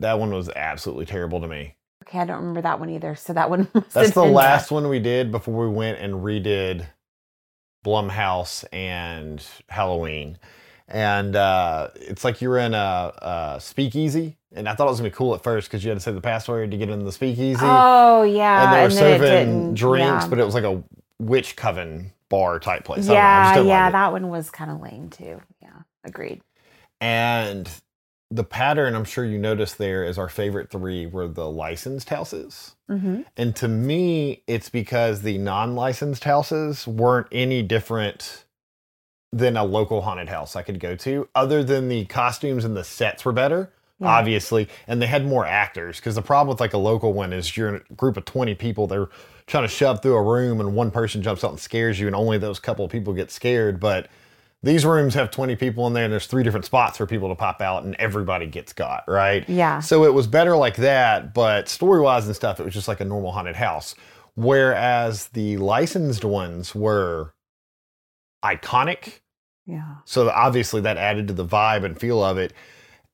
that 0.00 0.18
one 0.18 0.30
was 0.32 0.48
absolutely 0.50 1.06
terrible 1.06 1.40
to 1.40 1.48
me. 1.48 1.76
Okay, 2.02 2.18
I 2.18 2.24
don't 2.24 2.38
remember 2.38 2.62
that 2.62 2.80
one 2.80 2.90
either. 2.90 3.14
So 3.14 3.32
that 3.32 3.50
one. 3.50 3.68
That's 3.92 4.10
the 4.10 4.24
last 4.24 4.70
one 4.70 4.88
we 4.88 4.98
did 4.98 5.30
before 5.30 5.68
we 5.68 5.74
went 5.74 5.98
and 5.98 6.14
redid 6.14 6.86
Blumhouse 7.84 8.64
and 8.72 9.44
Halloween. 9.68 10.38
And 10.86 11.34
uh, 11.34 11.88
it's 11.94 12.24
like 12.24 12.42
you're 12.42 12.58
in 12.58 12.74
a, 12.74 13.56
a 13.56 13.60
speakeasy. 13.60 14.36
And 14.52 14.68
I 14.68 14.74
thought 14.74 14.86
it 14.86 14.90
was 14.90 15.00
gonna 15.00 15.10
be 15.10 15.16
cool 15.16 15.34
at 15.34 15.42
first 15.42 15.68
because 15.68 15.82
you 15.82 15.90
had 15.90 15.96
to 15.96 16.00
say 16.00 16.12
the 16.12 16.20
password 16.20 16.70
to 16.70 16.76
get 16.76 16.88
into 16.88 17.04
the 17.04 17.12
speakeasy. 17.12 17.60
Oh 17.62 18.22
yeah, 18.22 18.64
and 18.64 18.72
they 18.72 18.82
were 18.82 18.88
it 18.88 19.20
serving 19.20 19.74
drinks, 19.74 20.24
yeah. 20.24 20.28
but 20.28 20.38
it 20.38 20.44
was 20.44 20.54
like 20.54 20.64
a 20.64 20.82
witch 21.18 21.56
coven 21.56 22.12
bar 22.34 22.58
type 22.58 22.84
place. 22.84 23.08
I 23.08 23.12
know, 23.12 23.14
I 23.14 23.16
yeah, 23.16 23.62
yeah, 23.62 23.84
like 23.84 23.92
that 23.92 24.12
one 24.12 24.28
was 24.28 24.50
kind 24.50 24.70
of 24.70 24.80
lame 24.80 25.08
too. 25.08 25.40
Yeah, 25.62 25.82
agreed. 26.04 26.40
And 27.00 27.70
the 28.30 28.42
pattern 28.44 28.96
I'm 28.96 29.04
sure 29.04 29.24
you 29.24 29.38
noticed 29.38 29.78
there 29.78 30.04
is 30.04 30.18
our 30.18 30.28
favorite 30.28 30.70
three 30.70 31.06
were 31.06 31.28
the 31.28 31.48
licensed 31.48 32.08
houses. 32.08 32.74
Mm-hmm. 32.90 33.22
And 33.36 33.54
to 33.56 33.68
me, 33.68 34.42
it's 34.48 34.68
because 34.68 35.22
the 35.22 35.38
non 35.38 35.76
licensed 35.76 36.24
houses 36.24 36.86
weren't 36.88 37.28
any 37.30 37.62
different 37.62 38.44
than 39.32 39.56
a 39.56 39.64
local 39.64 40.02
haunted 40.02 40.28
house 40.28 40.56
I 40.56 40.62
could 40.62 40.80
go 40.80 40.96
to, 40.96 41.28
other 41.34 41.62
than 41.62 41.88
the 41.88 42.04
costumes 42.06 42.64
and 42.64 42.76
the 42.76 42.84
sets 42.84 43.24
were 43.24 43.32
better, 43.32 43.72
Yeah. 44.00 44.08
obviously. 44.08 44.68
And 44.88 45.00
they 45.00 45.06
had 45.06 45.24
more 45.24 45.46
actors. 45.46 45.98
Because 46.00 46.14
the 46.16 46.22
problem 46.22 46.48
with 46.48 46.60
like 46.60 46.72
a 46.72 46.78
local 46.78 47.12
one 47.12 47.32
is 47.32 47.56
you're 47.56 47.68
in 47.68 47.82
a 47.88 47.94
group 47.94 48.16
of 48.16 48.24
20 48.24 48.54
people, 48.56 48.86
they're 48.86 49.08
trying 49.46 49.64
to 49.64 49.68
shove 49.68 50.02
through 50.02 50.16
a 50.16 50.22
room 50.22 50.60
and 50.60 50.74
one 50.74 50.90
person 50.90 51.22
jumps 51.22 51.44
out 51.44 51.50
and 51.50 51.60
scares 51.60 52.00
you, 52.00 52.06
and 52.06 52.16
only 52.16 52.36
those 52.38 52.58
couple 52.58 52.84
of 52.84 52.90
people 52.90 53.12
get 53.12 53.30
scared. 53.30 53.78
But 53.78 54.08
These 54.64 54.86
rooms 54.86 55.12
have 55.12 55.30
20 55.30 55.56
people 55.56 55.86
in 55.86 55.92
there, 55.92 56.04
and 56.04 56.12
there's 56.12 56.26
three 56.26 56.42
different 56.42 56.64
spots 56.64 56.96
for 56.96 57.06
people 57.06 57.28
to 57.28 57.34
pop 57.34 57.60
out, 57.60 57.84
and 57.84 57.94
everybody 57.96 58.46
gets 58.46 58.72
got, 58.72 59.04
right? 59.06 59.46
Yeah. 59.46 59.80
So 59.80 60.04
it 60.04 60.14
was 60.14 60.26
better 60.26 60.56
like 60.56 60.76
that, 60.76 61.34
but 61.34 61.68
story 61.68 62.00
wise 62.00 62.24
and 62.26 62.34
stuff, 62.34 62.60
it 62.60 62.64
was 62.64 62.72
just 62.72 62.88
like 62.88 63.00
a 63.00 63.04
normal 63.04 63.30
haunted 63.30 63.56
house. 63.56 63.94
Whereas 64.36 65.28
the 65.28 65.58
licensed 65.58 66.24
ones 66.24 66.74
were 66.74 67.34
iconic. 68.42 69.20
Yeah. 69.66 69.96
So 70.06 70.30
obviously 70.30 70.80
that 70.80 70.96
added 70.96 71.28
to 71.28 71.34
the 71.34 71.44
vibe 71.44 71.84
and 71.84 72.00
feel 72.00 72.24
of 72.24 72.38
it. 72.38 72.54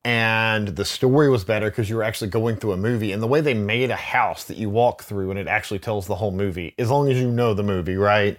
And 0.03 0.69
the 0.69 0.85
story 0.85 1.29
was 1.29 1.43
better 1.43 1.69
because 1.69 1.89
you 1.89 1.95
were 1.95 2.03
actually 2.03 2.29
going 2.31 2.55
through 2.55 2.71
a 2.71 2.77
movie. 2.77 3.11
And 3.11 3.21
the 3.21 3.27
way 3.27 3.39
they 3.39 3.53
made 3.53 3.91
a 3.91 3.95
house 3.95 4.45
that 4.45 4.57
you 4.57 4.69
walk 4.69 5.03
through 5.03 5.29
and 5.29 5.39
it 5.39 5.47
actually 5.47 5.77
tells 5.79 6.07
the 6.07 6.15
whole 6.15 6.31
movie, 6.31 6.73
as 6.79 6.89
long 6.89 7.09
as 7.11 7.19
you 7.19 7.29
know 7.29 7.53
the 7.53 7.63
movie, 7.63 7.95
right? 7.97 8.37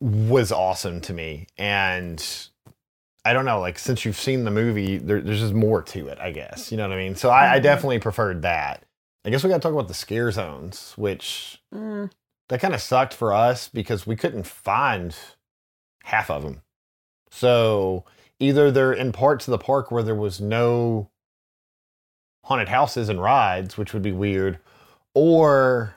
was 0.00 0.52
awesome 0.52 1.00
to 1.02 1.12
me. 1.12 1.46
And 1.58 2.24
I 3.24 3.32
don't 3.32 3.44
know, 3.44 3.60
like 3.60 3.78
since 3.80 4.04
you've 4.04 4.16
seen 4.18 4.44
the 4.44 4.50
movie, 4.52 4.96
there, 4.98 5.20
there's 5.20 5.40
just 5.40 5.54
more 5.54 5.82
to 5.82 6.06
it, 6.08 6.18
I 6.20 6.30
guess. 6.30 6.70
You 6.70 6.78
know 6.78 6.88
what 6.88 6.96
I 6.96 7.02
mean? 7.02 7.14
So 7.16 7.30
I, 7.30 7.54
I 7.54 7.58
Mhm. 7.58 7.62
definitely 7.64 7.98
preferred 7.98 8.42
that. 8.42 8.84
I 9.24 9.30
guess 9.30 9.42
we 9.44 9.50
got 9.50 9.56
to 9.56 9.60
talk 9.60 9.72
about 9.72 9.88
the 9.88 9.94
scare 9.94 10.30
zones, 10.32 10.92
which 10.96 11.60
Mm. 11.74 12.10
that 12.48 12.60
kind 12.60 12.74
of 12.74 12.80
sucked 12.80 13.14
for 13.14 13.32
us 13.32 13.68
because 13.68 14.06
we 14.06 14.14
couldn't 14.16 14.46
find 14.46 15.16
half 16.04 16.30
of 16.30 16.42
them. 16.42 16.62
So 17.30 18.04
either 18.42 18.70
they're 18.70 18.92
in 18.92 19.12
parts 19.12 19.46
of 19.46 19.52
the 19.52 19.58
park 19.58 19.90
where 19.90 20.02
there 20.02 20.14
was 20.14 20.40
no 20.40 21.08
haunted 22.44 22.68
houses 22.68 23.08
and 23.08 23.22
rides, 23.22 23.78
which 23.78 23.92
would 23.92 24.02
be 24.02 24.12
weird, 24.12 24.58
or 25.14 25.94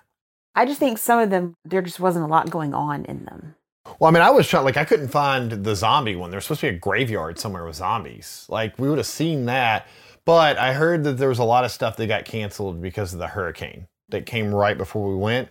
I 0.53 0.65
just 0.65 0.79
think 0.79 0.97
some 0.97 1.19
of 1.19 1.29
them 1.29 1.55
there 1.65 1.81
just 1.81 1.99
wasn't 1.99 2.25
a 2.25 2.27
lot 2.27 2.49
going 2.49 2.73
on 2.73 3.03
in 3.05 3.25
them. 3.25 3.55
Well, 3.99 4.09
I 4.09 4.11
mean, 4.11 4.23
I 4.23 4.31
was 4.31 4.47
trying, 4.47 4.65
like, 4.65 4.77
I 4.77 4.85
couldn't 4.85 5.09
find 5.09 5.51
the 5.51 5.75
zombie 5.75 6.15
one. 6.15 6.31
There's 6.31 6.45
supposed 6.45 6.61
to 6.61 6.71
be 6.71 6.75
a 6.75 6.79
graveyard 6.79 7.37
somewhere 7.37 7.65
with 7.65 7.75
zombies. 7.75 8.45
Like, 8.49 8.79
we 8.79 8.89
would 8.89 8.97
have 8.97 9.05
seen 9.07 9.45
that. 9.45 9.87
But 10.25 10.57
I 10.57 10.73
heard 10.73 11.03
that 11.03 11.13
there 11.13 11.29
was 11.29 11.37
a 11.37 11.43
lot 11.43 11.65
of 11.65 11.71
stuff 11.71 11.97
that 11.97 12.07
got 12.07 12.25
canceled 12.25 12.81
because 12.81 13.13
of 13.13 13.19
the 13.19 13.27
hurricane 13.27 13.87
that 14.09 14.25
came 14.25 14.53
right 14.53 14.75
before 14.75 15.07
we 15.07 15.15
went. 15.15 15.49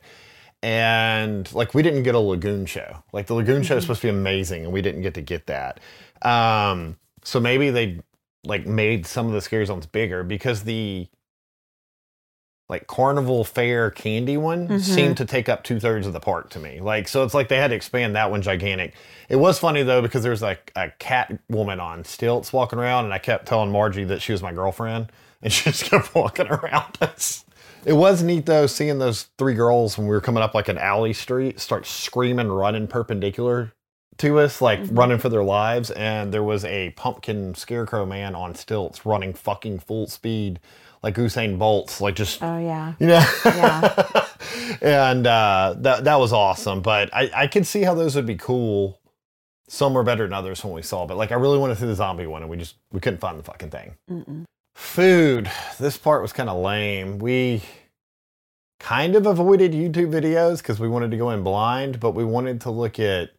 And, 0.65 1.53
like, 1.55 1.75
we 1.75 1.83
didn't 1.83 2.03
get 2.03 2.17
a 2.17 2.19
Lagoon 2.19 2.67
show. 2.67 3.05
Like, 3.13 3.27
the 3.27 3.35
Lagoon 3.35 3.63
show 3.63 3.77
is 3.77 3.83
Mhm. 3.83 3.87
supposed 3.87 4.01
to 4.01 4.07
be 4.07 4.19
amazing, 4.19 4.65
and 4.65 4.73
we 4.73 4.83
didn't 4.83 5.03
get 5.03 5.15
to 5.15 5.21
get 5.23 5.47
that. 5.47 5.79
Um, 6.23 6.97
so 7.23 7.41
maybe 7.41 7.71
they, 7.71 8.01
like, 8.45 8.67
made 8.67 9.07
some 9.07 9.27
of 9.27 9.33
the 9.33 9.41
scary 9.41 9.67
zones 9.67 9.87
bigger 9.87 10.23
because 10.23 10.63
the, 10.65 11.09
like 12.71 12.87
carnival 12.87 13.45
fair 13.45 13.91
candy 13.91 14.39
one 14.39 14.67
Mhm. 14.69 14.81
seemed 14.81 15.17
to 15.19 15.27
take 15.27 15.51
up 15.51 15.63
two 15.65 15.79
thirds 15.79 16.07
of 16.07 16.15
the 16.15 16.21
park 16.21 16.49
to 16.51 16.59
me. 16.59 16.81
Like, 16.81 17.09
so 17.09 17.23
it's 17.23 17.35
like 17.35 17.49
they 17.49 17.59
had 17.59 17.69
to 17.69 17.77
expand 17.77 18.17
that 18.17 18.31
one 18.31 18.41
gigantic. 18.41 18.95
It 19.29 19.37
was 19.37 19.59
funny 19.59 19.83
though 19.83 20.01
because 20.01 20.23
there 20.23 20.31
was 20.31 20.41
like 20.41 20.73
a 20.75 20.91
cat 20.99 21.39
woman 21.51 21.79
on 21.79 22.05
stilts 22.05 22.55
walking 22.55 22.79
around, 22.79 23.05
and 23.05 23.13
I 23.13 23.19
kept 23.19 23.47
telling 23.47 23.71
Margie 23.71 24.05
that 24.05 24.23
she 24.23 24.33
was 24.33 24.43
my 24.43 24.53
girlfriend, 24.53 25.13
and 25.43 25.53
she 25.53 25.65
just 25.71 25.85
kept 25.85 26.15
walking 26.15 26.47
around 26.49 26.97
us. 27.03 27.45
It 27.85 27.93
was 27.93 28.23
neat 28.23 28.47
though 28.47 28.67
seeing 28.67 28.99
those 28.99 29.25
three 29.37 29.53
girls 29.55 29.99
when 29.99 30.07
we 30.07 30.15
were 30.15 30.23
coming 30.23 30.43
up 30.43 30.55
like 30.55 30.69
an 30.69 30.79
alley 30.79 31.13
street 31.13 31.61
start 31.61 31.85
screaming, 31.85 32.49
running 32.49 32.87
perpendicular 32.87 33.73
to 34.19 34.39
us, 34.39 34.61
like 34.61 34.81
Mhm. 34.81 34.99
running 34.99 35.19
for 35.19 35.29
their 35.29 35.43
lives. 35.45 35.91
And 35.91 36.33
there 36.33 36.43
was 36.43 36.65
a 36.65 36.91
pumpkin 36.91 37.55
scarecrow 37.55 38.07
man 38.07 38.35
on 38.35 38.55
stilts 38.55 39.05
running 39.07 39.35
fucking 39.35 39.81
full 39.81 40.07
speed, 40.07 40.61
like 41.03 41.17
Usain 41.17 41.59
Bolt's, 41.59 42.01
like 42.01 42.15
just 42.15 42.43
Oh 42.43 42.59
yeah. 42.59 42.95
you 42.99 43.07
know 43.09 43.25
Yeah. 43.45 44.27
and 44.83 45.27
uh 45.27 45.75
that 45.79 46.05
that 46.05 46.17
was 46.21 46.33
awesome 46.33 46.81
but 46.83 47.09
i 47.15 47.31
i 47.35 47.47
could 47.47 47.67
see 47.67 47.83
how 47.83 47.95
those 47.95 48.15
would 48.15 48.27
be 48.27 48.35
cool 48.37 49.01
some 49.69 49.95
were 49.95 50.03
better 50.03 50.25
than 50.25 50.33
others 50.33 50.63
when 50.63 50.73
we 50.75 50.83
saw 50.83 51.07
but 51.07 51.17
like 51.17 51.33
i 51.33 51.35
really 51.35 51.59
wanted 51.59 51.75
to 51.75 51.81
see 51.81 51.87
the 51.87 51.95
zombie 51.95 52.27
one 52.27 52.43
and 52.43 52.51
we 52.51 52.57
just 52.57 52.77
we 52.93 53.01
couldn't 53.01 53.21
find 53.21 53.39
the 53.39 53.43
fucking 53.43 53.71
thing 53.71 53.95
Mm-mm. 54.11 54.45
food 54.75 55.51
this 55.79 55.97
part 55.97 56.21
was 56.23 56.33
kind 56.33 56.49
of 56.51 56.59
lame 56.59 57.19
we 57.19 57.63
kind 58.81 59.17
of 59.17 59.27
avoided 59.27 59.73
youtube 59.73 60.11
videos 60.11 60.59
because 60.59 60.79
we 60.79 60.89
wanted 60.89 61.11
to 61.11 61.17
go 61.17 61.31
in 61.31 61.43
blind 61.43 62.01
but 62.01 62.11
we 62.13 62.25
wanted 62.25 62.61
to 62.61 62.71
look 62.71 62.99
at 62.99 63.31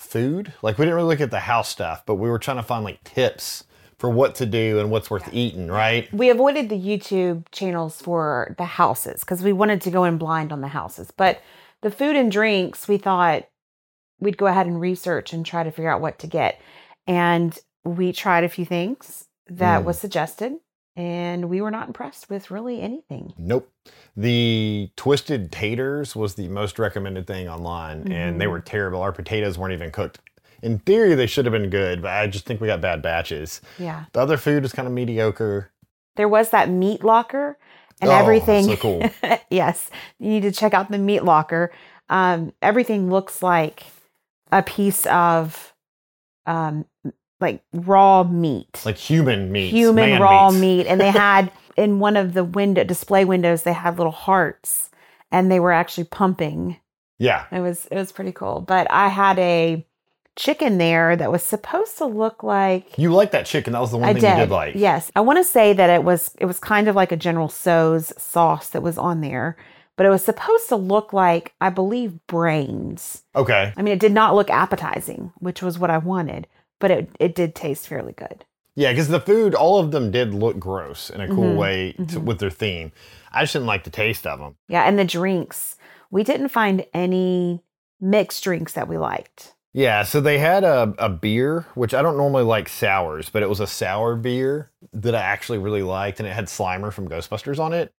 food 0.00 0.52
like 0.62 0.78
we 0.78 0.84
didn't 0.84 0.96
really 0.96 1.08
look 1.08 1.20
at 1.20 1.30
the 1.30 1.40
house 1.40 1.68
stuff 1.68 2.02
but 2.06 2.14
we 2.16 2.28
were 2.28 2.38
trying 2.38 2.56
to 2.56 2.62
find 2.62 2.84
like 2.84 3.02
tips 3.04 3.64
for 3.98 4.08
what 4.08 4.34
to 4.34 4.46
do 4.46 4.78
and 4.80 4.90
what's 4.90 5.10
worth 5.10 5.28
eating 5.32 5.68
right 5.68 6.10
We 6.12 6.30
avoided 6.30 6.70
the 6.70 6.78
YouTube 6.80 7.44
channels 7.52 8.00
for 8.00 8.54
the 8.56 8.64
houses 8.64 9.20
because 9.20 9.42
we 9.42 9.52
wanted 9.52 9.82
to 9.82 9.90
go 9.90 10.04
in 10.04 10.16
blind 10.16 10.52
on 10.52 10.62
the 10.62 10.68
houses. 10.68 11.10
But 11.14 11.42
the 11.82 11.90
food 11.90 12.16
and 12.16 12.32
drinks, 12.32 12.88
we 12.88 12.96
thought 12.96 13.44
we'd 14.18 14.38
go 14.38 14.46
ahead 14.46 14.66
and 14.66 14.80
research 14.80 15.34
and 15.34 15.44
try 15.44 15.62
to 15.64 15.70
figure 15.70 15.90
out 15.90 16.00
what 16.00 16.18
to 16.20 16.26
get. 16.26 16.58
And 17.06 17.56
we 17.84 18.12
tried 18.12 18.44
a 18.44 18.48
few 18.48 18.64
things 18.64 19.26
that 19.48 19.82
Mm. 19.82 19.84
was 19.84 19.98
suggested, 19.98 20.54
and 20.96 21.48
we 21.48 21.60
were 21.60 21.70
not 21.70 21.86
impressed 21.86 22.28
with 22.28 22.50
really 22.50 22.80
anything. 22.82 23.32
Nope. 23.38 23.70
The 24.16 24.90
twisted 24.96 25.50
taters 25.52 26.14
was 26.16 26.34
the 26.34 26.48
most 26.48 26.78
recommended 26.78 27.26
thing 27.26 27.48
online, 27.48 28.10
and 28.12 28.40
they 28.40 28.46
Mhm. 28.46 28.50
were 28.50 28.60
terrible. 28.60 29.00
Our 29.00 29.12
potatoes 29.12 29.56
weren't 29.58 29.72
even 29.72 29.90
cooked. 29.90 30.18
In 30.62 30.78
theory, 30.80 31.14
they 31.14 31.26
should 31.26 31.46
have 31.46 31.52
been 31.52 31.70
good, 31.70 32.02
but 32.02 32.10
I 32.10 32.26
just 32.26 32.44
think 32.44 32.60
we 32.60 32.66
got 32.66 32.80
bad 32.82 33.00
batches. 33.00 33.60
Yeah. 33.78 34.04
The 34.12 34.20
other 34.20 34.36
food 34.36 34.64
is 34.64 34.72
kind 34.72 34.86
of 34.86 34.92
mediocre. 34.92 35.70
There 36.16 36.28
was 36.28 36.50
that 36.50 36.68
meat 36.68 37.02
locker 37.02 37.56
and 38.02 38.10
Oh, 38.10 38.14
everything. 38.14 38.64
so 38.64 38.76
cool. 38.76 39.02
yes. 39.50 39.90
You 40.18 40.28
need 40.28 40.42
to 40.42 40.52
check 40.52 40.74
out 40.74 40.90
the 40.90 40.98
meat 40.98 41.24
locker. 41.24 41.72
Um, 42.10 42.52
everything 42.60 43.08
looks 43.08 43.42
like 43.42 43.84
a 44.52 44.62
piece 44.62 45.06
of 45.06 45.72
um, 46.46 46.84
like 47.40 47.62
raw 47.72 48.22
meat. 48.24 48.82
Like 48.84 48.96
human 48.96 49.50
meat. 49.52 49.70
human 49.70 50.10
man 50.10 50.20
raw 50.20 50.50
meats. 50.50 50.60
meat. 50.60 50.86
And 50.86 51.00
they 51.00 51.10
had 51.28 51.50
in 51.76 51.98
one 51.98 52.16
of 52.16 52.34
the 52.34 52.44
window 52.44 52.84
display 52.84 53.24
windows, 53.24 53.62
they 53.62 53.72
had 53.72 53.96
little 53.98 54.12
hearts 54.12 54.90
and 55.32 55.50
they 55.50 55.60
were 55.60 55.72
actually 55.72 56.04
pumping. 56.04 56.76
Yeah. 57.18 57.44
It 57.52 57.60
was 57.60 57.86
it 57.90 57.96
was 57.96 58.12
pretty 58.12 58.32
cool. 58.32 58.60
But 58.60 58.90
I 58.90 59.08
had 59.08 59.38
a 59.38 59.86
chicken 60.36 60.78
there 60.78 61.16
that 61.16 61.30
was 61.30 61.42
supposed 61.42 61.98
to 61.98 62.06
look 62.06 62.42
like 62.42 62.96
You 62.96 63.12
like 63.12 63.30
that 63.32 63.44
chicken. 63.46 63.72
That 63.74 63.80
was 63.80 63.90
the 63.90 63.98
one 63.98 64.08
I 64.08 64.12
thing 64.12 64.22
did. 64.22 64.30
you 64.30 64.36
did 64.44 64.50
like. 64.50 64.74
Yes. 64.74 65.10
I 65.14 65.20
want 65.20 65.38
to 65.38 65.44
say 65.44 65.72
that 65.72 65.90
it 65.90 66.04
was 66.04 66.34
it 66.38 66.46
was 66.46 66.58
kind 66.58 66.88
of 66.88 66.96
like 66.96 67.12
a 67.12 67.16
General 67.16 67.48
Tso's 67.48 68.12
sauce 68.16 68.70
that 68.70 68.82
was 68.82 68.96
on 68.96 69.20
there, 69.20 69.56
but 69.96 70.06
it 70.06 70.10
was 70.10 70.24
supposed 70.24 70.68
to 70.70 70.76
look 70.76 71.12
like 71.12 71.52
I 71.60 71.68
believe 71.70 72.26
brains. 72.26 73.22
Okay. 73.36 73.72
I 73.76 73.82
mean, 73.82 73.92
it 73.92 74.00
did 74.00 74.12
not 74.12 74.34
look 74.34 74.50
appetizing, 74.50 75.32
which 75.38 75.62
was 75.62 75.78
what 75.78 75.90
I 75.90 75.98
wanted, 75.98 76.46
but 76.80 76.90
it 76.90 77.08
it 77.20 77.34
did 77.36 77.54
taste 77.54 77.86
fairly 77.86 78.12
good. 78.12 78.44
Yeah, 78.74 78.92
because 78.92 79.08
the 79.08 79.20
food, 79.20 79.54
all 79.54 79.78
of 79.78 79.90
them 79.90 80.10
did 80.10 80.32
look 80.34 80.58
gross 80.58 81.10
in 81.10 81.20
a 81.20 81.28
cool 81.28 81.54
Mhm, 81.54 81.56
way 81.56 81.92
to, 81.92 82.02
mhm. 82.02 82.24
with 82.24 82.38
their 82.38 82.50
theme. 82.50 82.92
I 83.32 83.42
just 83.42 83.52
didn't 83.52 83.66
like 83.66 83.84
the 83.84 83.90
taste 83.90 84.26
of 84.26 84.38
them. 84.38 84.56
Yeah, 84.68 84.82
and 84.82 84.98
the 84.98 85.04
drinks. 85.04 85.76
We 86.10 86.22
didn't 86.24 86.48
find 86.48 86.84
any 86.94 87.62
mixed 88.00 88.42
drinks 88.42 88.72
that 88.72 88.88
we 88.88 88.96
liked. 88.96 89.54
Yeah, 89.72 90.02
so 90.02 90.20
they 90.20 90.38
had 90.38 90.64
a, 90.64 90.94
a 90.98 91.08
beer, 91.08 91.66
which 91.74 91.94
I 91.94 92.02
don't 92.02 92.16
normally 92.16 92.42
like 92.42 92.68
sours, 92.68 93.28
but 93.28 93.42
it 93.42 93.48
was 93.48 93.60
a 93.60 93.66
sour 93.68 94.16
beer 94.16 94.70
that 94.92 95.14
I 95.14 95.20
actually 95.20 95.58
really 95.58 95.82
liked, 95.82 96.18
and 96.18 96.28
it 96.28 96.32
had 96.32 96.46
Slimer 96.46 96.92
from 96.92 97.08
Ghostbusters 97.08 97.58
on 97.60 97.72
it. 97.72 97.92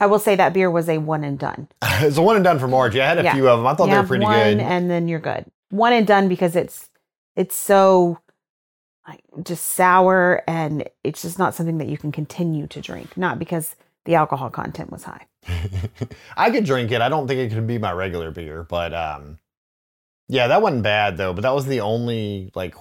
I 0.00 0.06
will 0.06 0.20
say 0.20 0.36
that 0.36 0.54
beer 0.54 0.70
was 0.70 0.88
a 0.88 0.98
one 0.98 1.24
and 1.24 1.38
done. 1.38 1.68
it's 1.82 2.16
a 2.16 2.22
one 2.22 2.36
and 2.36 2.44
done 2.44 2.58
for 2.58 2.68
Margie. 2.68 3.00
I 3.02 3.08
had 3.08 3.18
a 3.18 3.24
Yeah. 3.24 3.34
few 3.34 3.48
of 3.48 3.58
them. 3.58 3.66
I 3.66 3.74
thought 3.74 3.88
You 3.88 3.94
they 3.94 4.00
were 4.00 4.06
pretty 4.06 4.24
one 4.24 4.32
good. 4.38 4.60
and 4.60 4.90
then 4.90 5.08
you're 5.08 5.18
good. 5.20 5.44
One 5.70 5.92
and 5.92 6.06
done 6.06 6.28
because 6.28 6.54
it's 6.54 6.88
it's 7.36 7.54
so 7.56 8.18
like 9.08 9.22
just 9.42 9.64
sour 9.68 10.42
and 10.46 10.88
it's 11.02 11.22
just 11.22 11.38
not 11.38 11.54
something 11.54 11.78
that 11.78 11.88
you 11.88 11.96
can 11.96 12.12
continue 12.12 12.66
to 12.68 12.80
drink. 12.80 13.16
Not 13.16 13.38
because 13.38 13.74
the 14.04 14.14
alcohol 14.14 14.50
content 14.50 14.92
was 14.92 15.04
high. 15.04 15.26
I 16.36 16.50
could 16.50 16.64
drink 16.64 16.90
it. 16.92 17.00
I 17.00 17.08
don't 17.08 17.26
think 17.26 17.40
it 17.40 17.54
could 17.54 17.66
be 17.66 17.78
my 17.78 17.92
regular 17.92 18.30
beer, 18.30 18.62
but 18.64 18.92
um, 18.94 19.38
yeah, 20.28 20.46
that 20.48 20.60
wasn't 20.62 20.82
bad 20.82 21.16
though. 21.16 21.32
But 21.32 21.42
that 21.42 21.54
was 21.54 21.66
the 21.66 21.80
only 21.80 22.50
like 22.54 22.74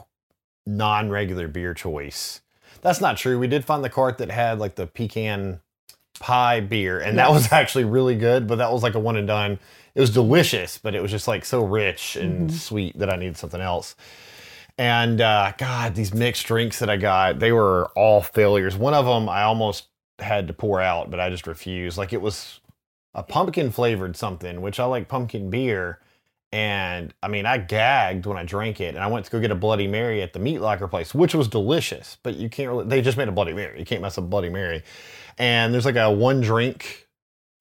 non-regular 0.66 1.48
beer 1.48 1.74
choice. 1.74 2.42
That's 2.82 3.02
not 3.02 3.18
true. 3.18 3.40
We 3.40 3.48
did 3.48 3.66
find 3.66 3.84
the 3.84 3.90
cart 3.90 4.18
that 4.20 4.30
had 4.32 4.60
like 4.60 4.76
the 4.76 4.88
pecan 4.88 5.62
pie 6.20 6.60
beer, 6.60 7.00
and 7.00 7.18
that 7.18 7.30
was 7.32 7.52
actually 7.52 7.86
really 7.86 8.16
good. 8.16 8.48
But 8.48 8.58
that 8.58 8.72
was 8.72 8.84
like 8.84 8.96
a 8.96 9.00
one 9.00 9.16
and 9.18 9.28
done. 9.28 9.60
It 9.96 10.00
was 10.02 10.12
delicious, 10.12 10.78
but 10.78 10.94
it 10.94 11.02
was 11.02 11.10
just 11.10 11.28
like 11.28 11.44
so 11.44 11.64
rich 11.64 12.16
and 12.16 12.50
Mhm. 12.50 12.54
sweet 12.54 13.00
that 13.00 13.10
I 13.12 13.16
needed 13.16 13.38
something 13.38 13.62
else. 13.62 13.96
And 14.78 15.22
uh, 15.22 15.54
God, 15.58 15.96
these 15.96 16.14
mixed 16.14 16.46
drinks 16.46 16.80
that 16.80 16.90
I 16.90 16.98
got, 16.98 17.40
they 17.40 17.52
were 17.52 17.90
all 17.96 18.22
failures. 18.22 18.76
One 18.76 18.94
of 18.94 19.06
them 19.06 19.28
I 19.28 19.44
almost 19.44 19.88
had 20.20 20.48
to 20.48 20.54
pour 20.54 20.82
out, 20.82 21.10
but 21.10 21.20
I 21.20 21.30
just 21.30 21.48
refused. 21.48 21.98
Like 21.98 22.14
it 22.14 22.22
was 22.22 22.60
a 23.16 23.24
pumpkin 23.24 23.72
flavored 23.72 24.16
something, 24.16 24.62
which 24.62 24.80
I 24.80 24.86
like 24.86 25.08
pumpkin 25.08 25.50
beer. 25.50 26.00
And 26.52 27.14
I 27.22 27.28
mean, 27.28 27.46
I 27.46 27.58
gagged 27.58 28.26
when 28.26 28.38
I 28.38 28.44
drank 28.44 28.80
it, 28.80 28.96
and 28.96 29.04
I 29.04 29.08
went 29.08 29.26
to 29.26 29.32
go 29.32 29.40
get 29.40 29.52
a 29.52 29.56
Bloody 29.56 29.88
Mary 29.88 30.22
at 30.22 30.34
the 30.34 30.40
meat 30.40 30.60
locker 30.60 30.88
place, 30.88 31.14
which 31.14 31.36
was 31.36 31.48
delicious. 31.48 32.18
But 32.24 32.36
you 32.36 32.50
can't 32.50 32.70
really, 32.70 32.86
they 32.86 33.02
just 33.02 33.18
made 33.18 33.28
a 33.28 33.34
Bloody 33.34 33.54
Mary. 33.54 33.80
You 33.80 33.86
can't 33.86 34.02
mess 34.02 34.18
up 34.18 34.30
Bloody 34.30 34.50
Mary. 34.50 34.84
And 35.38 35.74
there's 35.74 35.86
like 35.86 35.98
a 35.98 36.12
one 36.12 36.40
drink 36.40 37.07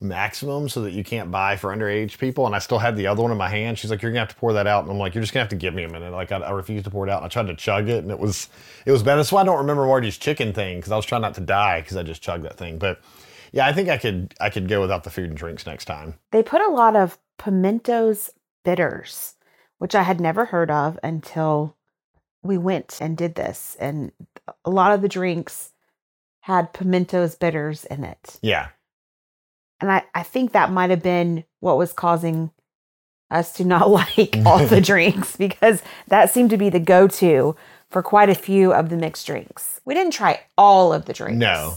maximum 0.01 0.69
so 0.69 0.83
that 0.83 0.93
you 0.93 1.03
can't 1.03 1.31
buy 1.31 1.57
for 1.57 1.75
underage 1.75 2.19
people. 2.19 2.47
And 2.47 2.55
I 2.55 2.59
still 2.59 2.79
had 2.79 2.97
the 2.97 3.07
other 3.07 3.23
one 3.23 3.33
in 3.33 3.39
my 3.39 3.49
hand. 3.49 3.79
She's 3.79 3.91
like, 3.91 4.03
"You're 4.03 4.13
gonna 4.13 4.21
have 4.21 4.29
to 4.29 4.37
pour 4.37 4.53
that 4.53 4.67
out," 4.67 4.83
and 4.83 4.93
I'm 4.93 4.99
like, 4.99 5.15
"You're 5.15 5.23
just 5.23 5.33
gonna 5.33 5.45
have 5.45 5.51
to 5.51 5.57
give 5.57 5.75
me 5.75 5.85
a 5.85 5.89
minute." 5.89 6.13
Like 6.13 6.33
I, 6.33 6.39
I 6.39 6.51
refused 6.51 6.85
to 6.85 6.91
pour 6.91 7.07
it 7.07 7.11
out. 7.11 7.23
And 7.23 7.27
I 7.27 7.29
tried 7.29 7.47
to 7.47 7.57
chug 7.57 7.89
it, 7.89 8.03
and 8.03 8.11
it 8.11 8.19
was 8.19 8.49
it 8.85 8.93
was 8.93 9.03
bad. 9.03 9.17
That's 9.17 9.33
why 9.33 9.41
I 9.41 9.45
don't 9.45 9.59
remember 9.59 9.87
Marty's 9.87 10.19
chicken 10.19 10.53
thing 10.53 10.79
because 10.79 10.93
I 10.93 10.97
was 10.97 11.07
trying 11.07 11.23
not 11.23 11.35
to 11.35 11.41
die 11.41 11.81
because 11.81 11.97
I 11.97 12.03
just 12.03 12.23
chugged 12.23 12.45
that 12.45 12.59
thing. 12.59 12.79
But 12.79 13.01
yeah, 13.53 13.67
I 13.67 13.73
think 13.73 13.89
I 13.89 13.97
could 13.97 14.35
I 14.41 14.51
could 14.51 14.69
go 14.69 14.81
without 14.81 15.05
the 15.05 15.11
food 15.11 15.31
and 15.31 15.37
drinks 15.37 15.67
next 15.67 15.87
time. 15.87 16.15
They 16.31 16.43
put 16.43 16.61
a 16.61 16.69
lot 16.69 16.95
of 16.95 17.19
pimentos 17.39 18.31
bitters, 18.65 19.35
which 19.79 19.95
I 19.95 20.03
had 20.03 20.21
never 20.21 20.47
heard 20.47 20.71
of 20.71 20.99
until 21.03 21.77
we 22.43 22.59
went 22.59 22.99
and 23.01 23.17
did 23.17 23.35
this. 23.35 23.77
And 23.81 24.13
a 24.65 24.71
lot 24.71 24.93
of 24.93 25.03
the 25.03 25.09
drinks 25.09 25.73
had 26.41 26.73
pimentos 26.73 27.35
bitters 27.35 27.85
in 27.87 28.05
it. 28.05 28.39
Yeah, 28.43 28.69
And 29.81 29.91
I, 29.91 30.05
I 30.15 30.23
think 30.23 30.53
that 30.53 30.73
might 30.73 30.91
have 30.91 31.03
been 31.03 31.45
what 31.61 31.77
was 31.77 31.93
causing 31.93 32.51
us 33.31 33.53
to 33.55 33.65
not 33.65 33.91
like 34.17 34.37
all 34.45 34.65
the 34.67 34.81
drinks 34.93 35.37
because 35.37 35.83
that 36.09 36.31
seemed 36.31 36.51
to 36.51 36.57
be 36.57 36.71
the 36.71 36.81
go 36.81 37.09
to 37.09 37.57
for 37.91 38.03
quite 38.03 38.29
a 38.29 38.35
few 38.35 38.73
of 38.73 38.89
the 38.89 38.97
mixed 38.97 39.27
drinks. 39.27 39.81
We 39.85 39.95
didn't 39.95 40.13
try 40.13 40.41
all 40.57 40.93
of 40.93 41.05
the 41.05 41.13
drinks. 41.13 41.39
No. 41.39 41.75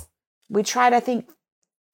We 0.49 0.63
tried, 0.63 0.93
I 0.93 0.99
think, 0.99 1.29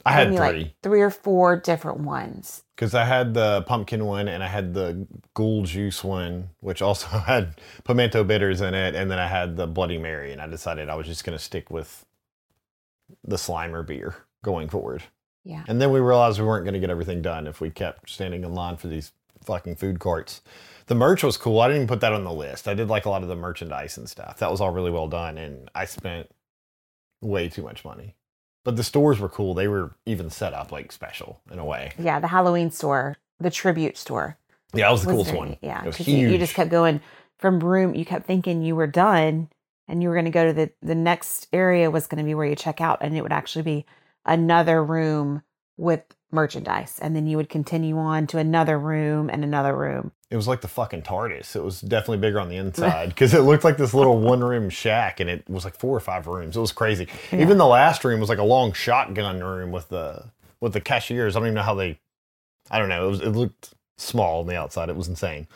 I 0.06 0.12
had 0.12 0.28
three. 0.28 0.38
like 0.38 0.76
three 0.84 1.02
or 1.02 1.10
four 1.10 1.58
different 1.58 2.02
ones. 2.02 2.64
Because 2.76 2.94
I 2.94 3.06
had 3.06 3.34
the 3.34 3.64
pumpkin 3.64 4.06
one 4.06 4.28
and 4.28 4.44
I 4.44 4.48
had 4.48 4.74
the 4.74 5.08
ghoul 5.34 5.64
juice 5.64 6.04
one, 6.04 6.50
which 6.60 6.82
also 6.82 7.08
had 7.26 7.56
pimento 7.84 8.24
bitters 8.24 8.62
in 8.62 8.74
it, 8.74 8.96
and 8.96 9.10
then 9.10 9.20
I 9.20 9.28
had 9.28 9.58
the 9.58 9.66
Bloody 9.66 9.98
Mary, 9.98 10.32
and 10.32 10.42
I 10.42 10.48
decided 10.48 10.90
I 10.90 10.96
was 10.96 11.08
just 11.08 11.24
going 11.24 11.38
to 11.38 11.44
stick 11.44 11.72
with 11.72 12.06
the 13.24 13.38
Slimer 13.38 13.86
beer 13.86 14.16
going 14.44 14.70
forward. 14.70 15.04
Yeah. 15.46 15.64
And 15.68 15.80
then 15.80 15.92
we 15.92 16.00
realized 16.00 16.40
we 16.40 16.46
weren't 16.46 16.66
going 16.66 16.74
to 16.74 16.80
get 16.80 16.90
everything 16.90 17.22
done 17.22 17.48
if 17.48 17.62
we 17.62 17.70
kept 17.70 18.10
standing 18.10 18.44
in 18.44 18.54
line 18.54 18.78
for 18.78 18.88
these 18.88 19.14
fucking 19.44 19.76
food 19.76 20.00
carts. 20.00 20.42
The 20.88 20.96
merch 20.96 21.24
was 21.24 21.38
cool. 21.38 21.62
I 21.62 21.68
didn't 21.68 21.84
even 21.84 21.88
put 21.88 22.02
that 22.02 22.14
on 22.14 22.24
the 22.24 22.34
list. 22.34 22.68
I 22.68 22.74
did 22.74 22.90
like 22.90 23.06
a 23.06 23.10
lot 23.10 23.22
of 23.22 23.30
the 23.30 23.36
merchandise 23.36 23.98
and 23.98 24.10
stuff. 24.10 24.40
That 24.40 24.52
was 24.52 24.60
all 24.60 24.72
really 24.72 24.92
well 24.92 25.08
done, 25.08 25.38
and 25.38 25.70
I 25.74 25.86
spent 25.86 26.30
way 27.22 27.48
too 27.48 27.64
much 27.64 27.86
money. 27.86 28.16
But 28.64 28.76
the 28.76 28.84
stores 28.84 29.20
were 29.20 29.30
cool. 29.30 29.54
They 29.54 29.68
were 29.68 29.96
even 30.06 30.30
set 30.30 30.54
up 30.54 30.72
like 30.72 30.92
special 30.92 31.42
in 31.52 31.60
a 31.60 31.66
way. 31.66 31.92
Yeah, 32.00 32.20
the 32.20 32.28
Halloween 32.28 32.72
store, 32.72 33.18
the 33.40 33.52
tribute 33.52 33.98
store. 33.98 34.38
Yeah, 34.74 34.88
that 34.88 34.92
was 34.92 35.04
the 35.04 35.08
was 35.10 35.14
coolest 35.16 35.32
very- 35.32 35.40
one. 35.40 35.58
Yeah, 35.62 35.84
it 35.84 35.88
was 35.88 35.98
because 35.98 36.14
you, 36.14 36.30
you 36.30 36.38
just 36.38 36.56
kept 36.56 36.72
going 36.72 37.02
from 37.38 37.60
room. 37.60 37.94
You 37.96 38.06
kept 38.06 38.26
thinking 38.26 38.64
you 38.64 38.76
were 38.76 38.88
done, 38.88 39.50
and 39.88 40.02
you 40.02 40.10
were 40.10 40.16
going 40.16 40.26
to 40.26 40.32
go 40.32 40.48
to 40.48 40.54
the 40.54 40.72
the 40.82 40.96
next 40.96 41.48
area 41.54 41.92
was 41.92 42.08
going 42.08 42.18
to 42.20 42.24
be 42.26 42.34
where 42.34 42.48
you 42.48 42.56
check 42.56 42.82
out, 42.82 43.00
and 43.02 43.16
it 43.16 43.22
would 43.22 43.32
actually 43.34 43.62
be 43.64 43.86
another 44.26 44.84
room 44.84 45.42
with 45.78 46.04
merchandise, 46.32 47.00
and 47.02 47.16
then 47.16 47.28
you 47.28 47.38
would 47.38 47.50
continue 47.50 47.98
on 47.98 48.28
to 48.28 48.38
another 48.38 48.78
room 48.78 49.30
and 49.30 49.44
another 49.44 49.76
room. 49.76 50.12
It 50.30 50.36
was 50.36 50.48
like 50.48 50.62
the 50.62 50.68
fucking 50.68 51.04
TARDIS. 51.04 51.56
It 51.56 51.64
was 51.64 51.82
definitely 51.82 52.18
bigger 52.18 52.40
on 52.40 52.50
the 52.50 52.58
inside 52.66 53.10
because 53.10 53.34
it 53.34 53.42
looked 53.42 53.64
like 53.64 53.78
this 53.78 53.94
little 53.94 54.20
one 54.20 54.44
room 54.44 54.70
shack 54.70 55.20
and 55.20 55.30
it 55.30 55.50
was 55.50 55.64
like 55.64 55.76
four 55.76 55.96
or 55.96 56.02
five 56.02 56.28
rooms. 56.28 56.58
It 56.58 56.60
was 56.60 56.72
crazy. 56.72 57.08
Even 57.32 57.58
the 57.58 57.66
last 57.66 58.04
room 58.04 58.20
was 58.20 58.30
like 58.30 58.38
a 58.38 58.44
long 58.44 58.74
shotgun 58.74 59.42
room 59.42 59.72
with 59.72 59.90
the 59.90 60.26
with 60.60 60.74
the 60.74 60.82
cashiers. 60.82 61.36
I 61.36 61.40
don't 61.40 61.48
even 61.48 61.56
know 61.56 61.62
how 61.62 61.76
they 61.76 62.00
I 62.70 62.80
don't 62.80 62.90
know. 62.90 63.08
It 63.08 63.10
was 63.10 63.22
it 63.22 63.30
looked 63.30 63.74
small 63.98 64.42
on 64.42 64.48
the 64.48 64.58
outside. 64.58 64.90
It 64.90 64.96
was 64.96 65.08
insane. 65.08 65.48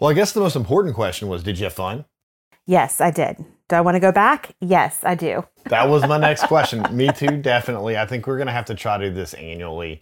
Well, 0.00 0.10
I 0.10 0.14
guess 0.14 0.32
the 0.32 0.40
most 0.40 0.56
important 0.56 0.94
question 0.94 1.28
was 1.28 1.42
did 1.42 1.58
you 1.58 1.64
have 1.64 1.72
fun? 1.72 2.04
Yes, 2.66 3.00
I 3.00 3.10
did. 3.10 3.44
Do 3.68 3.76
I 3.76 3.80
want 3.80 3.94
to 3.94 4.00
go 4.00 4.12
back? 4.12 4.54
Yes, 4.60 5.00
I 5.02 5.14
do. 5.14 5.44
That 5.64 5.88
was 5.88 6.06
my 6.06 6.18
next 6.18 6.44
question. 6.44 6.84
Me 6.96 7.08
too, 7.08 7.38
definitely. 7.38 7.96
I 7.96 8.06
think 8.06 8.26
we're 8.26 8.38
gonna 8.38 8.52
have 8.52 8.66
to 8.66 8.74
try 8.74 8.98
to 8.98 9.08
do 9.08 9.14
this 9.14 9.34
annually. 9.34 10.00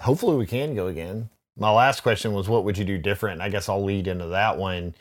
Hopefully 0.00 0.36
we 0.36 0.46
can 0.46 0.74
go 0.74 0.86
again. 0.86 1.30
My 1.56 1.70
last 1.70 2.02
question 2.02 2.32
was 2.32 2.48
what 2.48 2.64
would 2.64 2.78
you 2.78 2.84
do 2.84 2.98
different? 2.98 3.40
I 3.40 3.48
guess 3.48 3.68
I'll 3.68 3.84
lead 3.84 4.06
into 4.06 4.28
that 4.28 4.56
one. 4.56 4.94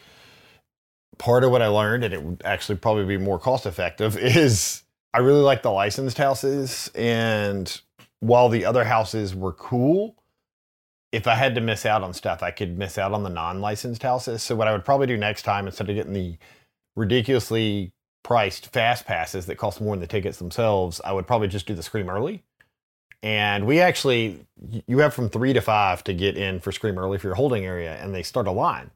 Part 1.18 1.44
of 1.44 1.52
what 1.52 1.62
I 1.62 1.68
learned, 1.68 2.04
and 2.04 2.14
it 2.14 2.24
would 2.24 2.42
actually 2.44 2.78
probably 2.78 3.06
be 3.06 3.18
more 3.18 3.40
cost 3.40 3.66
effective, 3.66 4.18
is 4.20 4.84
I 5.14 5.20
really 5.20 5.42
like 5.42 5.62
the 5.62 5.72
licensed 5.72 6.18
houses. 6.18 6.90
And 6.96 7.82
while 8.20 8.50
the 8.50 8.66
other 8.66 8.84
houses 8.84 9.36
were 9.36 9.54
cool, 9.54 10.16
if 11.12 11.28
I 11.28 11.36
had 11.36 11.56
to 11.56 11.62
miss 11.62 11.86
out 11.86 12.04
on 12.04 12.14
stuff, 12.14 12.42
I 12.42 12.52
could 12.52 12.78
miss 12.78 12.98
out 12.98 13.12
on 13.12 13.24
the 13.24 13.30
non 13.30 13.62
licensed 13.62 14.04
houses. 14.04 14.42
So, 14.42 14.56
what 14.56 14.68
I 14.68 14.72
would 14.72 14.86
probably 14.86 15.08
do 15.08 15.18
next 15.18 15.44
time, 15.44 15.68
instead 15.68 15.90
of 15.90 15.96
getting 15.96 16.14
the 16.14 16.38
ridiculously 16.96 17.94
priced 18.24 18.68
fast 18.68 19.06
passes 19.06 19.46
that 19.48 19.58
cost 19.58 19.82
more 19.82 19.96
than 19.96 20.02
the 20.02 20.08
tickets 20.08 20.38
themselves, 20.38 21.02
I 21.04 21.14
would 21.14 21.28
probably 21.28 21.48
just 21.48 21.66
do 21.66 21.74
the 21.74 21.84
Scream 21.84 22.10
early. 22.10 22.44
And 23.24 23.68
we 23.68 23.80
actually, 23.80 24.46
you 24.88 25.00
have 25.00 25.14
from 25.14 25.30
three 25.30 25.54
to 25.54 25.62
five 25.62 26.04
to 26.06 26.14
get 26.14 26.38
in 26.38 26.60
for 26.60 26.72
Scream 26.72 26.98
early 26.98 27.18
for 27.18 27.28
your 27.28 27.36
holding 27.36 27.66
area, 27.66 27.96
and 28.02 28.16
they 28.16 28.24
start 28.24 28.48
a 28.48 28.52
line. 28.52 28.92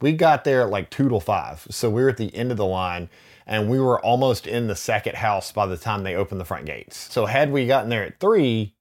We 0.00 0.12
got 0.12 0.44
there 0.44 0.62
at 0.62 0.70
like 0.70 0.90
two 0.90 1.08
to 1.08 1.20
five. 1.20 1.66
So 1.70 1.90
we 1.90 2.02
were 2.02 2.08
at 2.08 2.16
the 2.16 2.34
end 2.34 2.50
of 2.50 2.56
the 2.56 2.66
line, 2.66 3.08
and 3.46 3.70
we 3.70 3.78
were 3.78 4.04
almost 4.04 4.46
in 4.46 4.66
the 4.66 4.74
second 4.74 5.16
house 5.16 5.52
by 5.52 5.66
the 5.66 5.76
time 5.76 6.02
they 6.02 6.16
opened 6.16 6.40
the 6.40 6.44
front 6.44 6.66
gates. 6.66 7.12
So 7.12 7.26
had 7.26 7.52
we 7.52 7.66
gotten 7.66 7.90
there 7.90 8.04
at 8.04 8.18
three, 8.18 8.74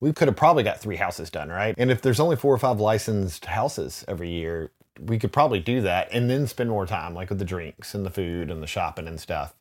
we 0.00 0.12
could 0.12 0.28
have 0.28 0.36
probably 0.36 0.62
got 0.62 0.78
three 0.78 0.96
houses 0.96 1.30
done, 1.30 1.48
right? 1.48 1.74
And 1.78 1.90
if 1.90 2.02
there's 2.02 2.20
only 2.20 2.36
four 2.36 2.54
or 2.54 2.58
five 2.58 2.78
licensed 2.78 3.46
houses 3.46 4.04
every 4.06 4.30
year, 4.30 4.70
we 5.00 5.18
could 5.18 5.32
probably 5.32 5.60
do 5.60 5.80
that 5.82 6.08
and 6.12 6.28
then 6.30 6.46
spend 6.46 6.70
more 6.70 6.86
time, 6.86 7.14
like 7.14 7.28
with 7.30 7.38
the 7.38 7.44
drinks 7.44 7.94
and 7.94 8.04
the 8.06 8.10
food 8.10 8.50
and 8.50 8.62
the 8.62 8.66
shopping 8.66 9.06
and 9.08 9.20
stuff. 9.20 9.54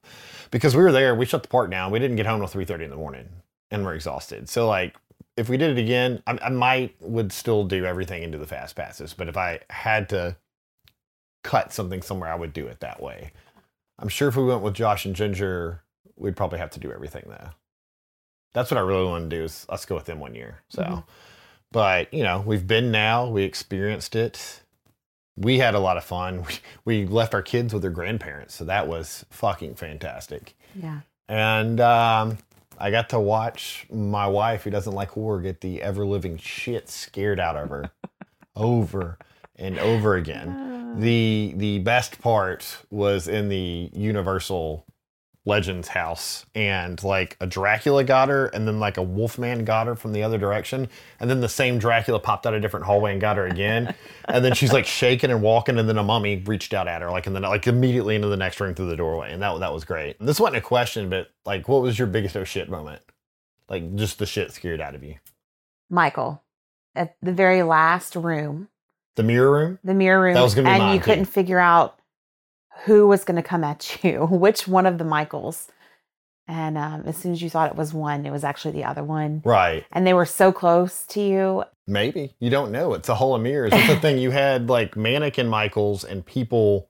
Because 0.52 0.76
we 0.76 0.84
were 0.84 0.92
there, 0.92 1.16
we 1.16 1.26
shut 1.26 1.44
the 1.44 1.50
park 1.50 1.70
down. 1.72 1.92
We 1.92 2.00
didn't 2.00 2.18
get 2.18 2.26
home 2.26 2.40
till 2.40 2.48
three 2.48 2.66
thirty 2.66 2.84
in 2.86 2.90
the 2.92 2.96
morning, 2.96 3.28
and 3.72 3.84
we're 3.84 3.96
exhausted. 3.96 4.48
So 4.50 4.68
like, 4.68 4.96
if 5.38 5.50
we 5.50 5.58
did 5.58 5.78
it 5.78 5.82
again, 5.82 6.22
I, 6.28 6.38
I 6.42 6.50
might 6.50 6.96
would 7.02 7.32
still 7.32 7.66
do 7.66 7.86
everything 7.86 8.24
into 8.24 8.38
the 8.38 8.48
fast 8.48 8.76
passes. 8.76 9.14
But 9.14 9.28
if 9.28 9.36
I 9.38 9.60
had 9.70 10.10
to 10.10 10.38
cut 11.44 11.74
something 11.74 12.02
somewhere, 12.02 12.32
I 12.32 12.36
would 12.36 12.54
do 12.54 12.68
it 12.68 12.80
that 12.80 13.02
way. 13.02 13.32
I'm 14.00 14.10
sure 14.10 14.28
if 14.28 14.36
we 14.36 14.44
went 14.46 14.62
with 14.62 14.74
Josh 14.74 15.06
and 15.06 15.16
Ginger, 15.16 15.82
we'd 16.16 16.36
probably 16.36 16.60
have 16.60 16.72
to 16.72 16.80
do 16.80 16.92
everything 16.92 17.24
though. 17.28 17.50
That's 18.54 18.72
what 18.72 18.78
I 18.78 18.82
really 18.82 19.06
want 19.06 19.30
to 19.30 19.36
do 19.38 19.44
is 19.44 19.66
let's 19.70 19.86
go 19.86 19.96
with 19.96 20.06
them 20.06 20.20
one 20.20 20.34
year. 20.36 20.60
So, 20.70 20.82
Mhm. 20.82 21.04
but 21.72 22.14
you 22.14 22.24
know, 22.24 22.42
we've 22.46 22.66
been 22.66 22.92
now, 22.92 23.28
we 23.28 23.44
experienced 23.44 24.16
it. 24.16 24.62
We 25.38 25.60
had 25.60 25.76
a 25.76 25.80
lot 25.80 25.98
of 25.98 26.04
fun. 26.04 26.46
We, 26.86 27.04
we 27.04 27.08
left 27.08 27.34
our 27.34 27.42
kids 27.42 27.74
with 27.74 27.82
their 27.82 27.92
grandparents, 27.92 28.56
so 28.56 28.66
that 28.66 28.88
was 28.88 29.26
fucking 29.30 29.76
fantastic. 29.76 30.56
Yeah. 30.76 31.02
And 31.28 31.80
um, 31.80 32.38
I 32.78 32.92
got 32.92 33.10
to 33.10 33.20
watch 33.20 33.88
my 33.92 34.28
wife, 34.28 34.64
who 34.64 34.70
doesn't 34.70 34.94
like 34.94 35.10
horror, 35.10 35.42
get 35.42 35.62
the 35.62 35.82
ever 35.82 36.06
living 36.06 36.38
shit 36.38 36.90
scared 36.90 37.40
out 37.40 37.56
of 37.56 37.70
her 37.70 37.92
over 38.56 39.18
and 39.56 39.80
over 39.80 40.16
again. 40.16 41.00
The 41.00 41.54
the 41.58 41.80
best 41.80 42.22
part 42.22 42.78
was 42.90 43.28
in 43.28 43.50
the 43.50 43.90
Universal 43.94 44.86
Legends 45.48 45.90
house, 45.90 46.46
and 46.56 47.02
like 47.04 47.38
a 47.40 47.46
Dracula 47.46 48.04
got 48.04 48.30
her, 48.30 48.48
and 48.48 48.68
then 48.68 48.80
like 48.80 48.98
a 48.98 49.04
Wolfman 49.04 49.64
got 49.64 49.86
her 49.88 49.96
from 49.96 50.12
the 50.12 50.24
other 50.24 50.38
direction, 50.40 50.90
and 51.20 51.30
then 51.30 51.40
the 51.40 51.48
same 51.50 51.78
Dracula 51.78 52.20
popped 52.20 52.48
out 52.48 52.54
a 52.56 52.60
different 52.60 52.86
hallway 52.88 53.12
and 53.12 53.22
got 53.22 53.38
her 53.38 53.46
again, 53.46 53.94
and 54.26 54.44
then 54.44 54.54
she's 54.56 54.74
like 54.74 54.86
shaking 54.86 55.30
and 55.30 55.42
walking, 55.44 55.78
and 55.78 55.88
then 55.88 55.98
a 56.00 56.04
mummy 56.04 56.38
reached 56.46 56.74
out 56.74 56.88
at 56.88 57.02
her, 57.04 57.12
like 57.12 57.28
and 57.28 57.36
then 57.36 57.44
like 57.44 57.68
immediately 57.68 58.16
into 58.16 58.28
the 58.28 58.38
next 58.38 58.60
room 58.60 58.74
through 58.74 58.90
the 58.90 58.98
doorway, 58.98 59.32
and 59.32 59.42
that 59.42 59.60
that 59.60 59.72
was 59.74 59.86
great. 59.86 60.18
This 60.20 60.40
wasn't 60.40 60.58
a 60.58 60.62
question, 60.62 61.10
but 61.10 61.30
like, 61.46 61.68
what 61.68 61.82
was 61.84 62.00
your 62.00 62.08
biggest 62.08 62.36
oh 62.36 62.44
shit 62.44 62.70
moment? 62.70 63.02
Like 63.70 63.96
just 63.96 64.18
the 64.20 64.26
shit 64.26 64.52
scared 64.52 64.82
out 64.82 64.96
of 64.96 65.04
you. 65.04 65.16
Michael, 65.90 66.42
at 66.96 67.16
the 67.22 67.34
very 67.34 67.62
last 67.62 68.16
room, 68.16 68.70
The 69.16 69.24
mirror 69.24 69.52
room. 69.52 69.80
the 69.84 69.94
mirror 69.94 70.24
room, 70.24 70.34
That 70.34 70.42
was 70.42 70.56
gonna 70.56 70.68
be 70.70 70.72
and 70.72 70.84
mine, 70.84 70.94
you 70.96 71.00
too. 71.00 71.06
couldn't 71.06 71.26
figure 71.26 71.60
out 71.60 72.00
who 72.84 73.08
was 73.08 73.24
going 73.24 73.38
to 73.38 73.44
come 73.48 73.64
at 73.64 74.00
you, 74.04 74.26
which 74.26 74.68
one 74.68 74.86
of 74.86 74.98
the 74.98 75.06
Michaels. 75.06 75.70
And 76.48 76.78
um, 76.78 77.04
as 77.08 77.18
soon 77.18 77.32
as 77.32 77.42
you 77.42 77.50
thought 77.50 77.72
it 77.72 77.76
was 77.76 77.92
one, 77.92 78.24
it 78.26 78.32
was 78.32 78.44
actually 78.44 78.74
the 78.74 78.84
other 78.84 79.04
one. 79.04 79.42
Right. 79.44 79.84
And 79.92 80.06
they 80.06 80.14
were 80.14 80.28
so 80.28 80.52
close 80.52 81.04
to 81.08 81.20
you. 81.22 81.64
Maybe 81.88 82.36
you 82.40 82.50
don't 82.52 82.72
know. 82.72 82.94
It's 82.94 83.10
a 83.10 83.16
whole 83.16 83.36
of 83.36 83.42
mirrors. 83.42 83.72
That's 83.72 83.88
the 83.88 84.00
thing. 84.00 84.20
You 84.20 84.30
had 84.32 84.70
like 84.70 84.96
mannequin 84.96 85.48
Michaels 85.48 86.04
and 86.04 86.24
people 86.26 86.90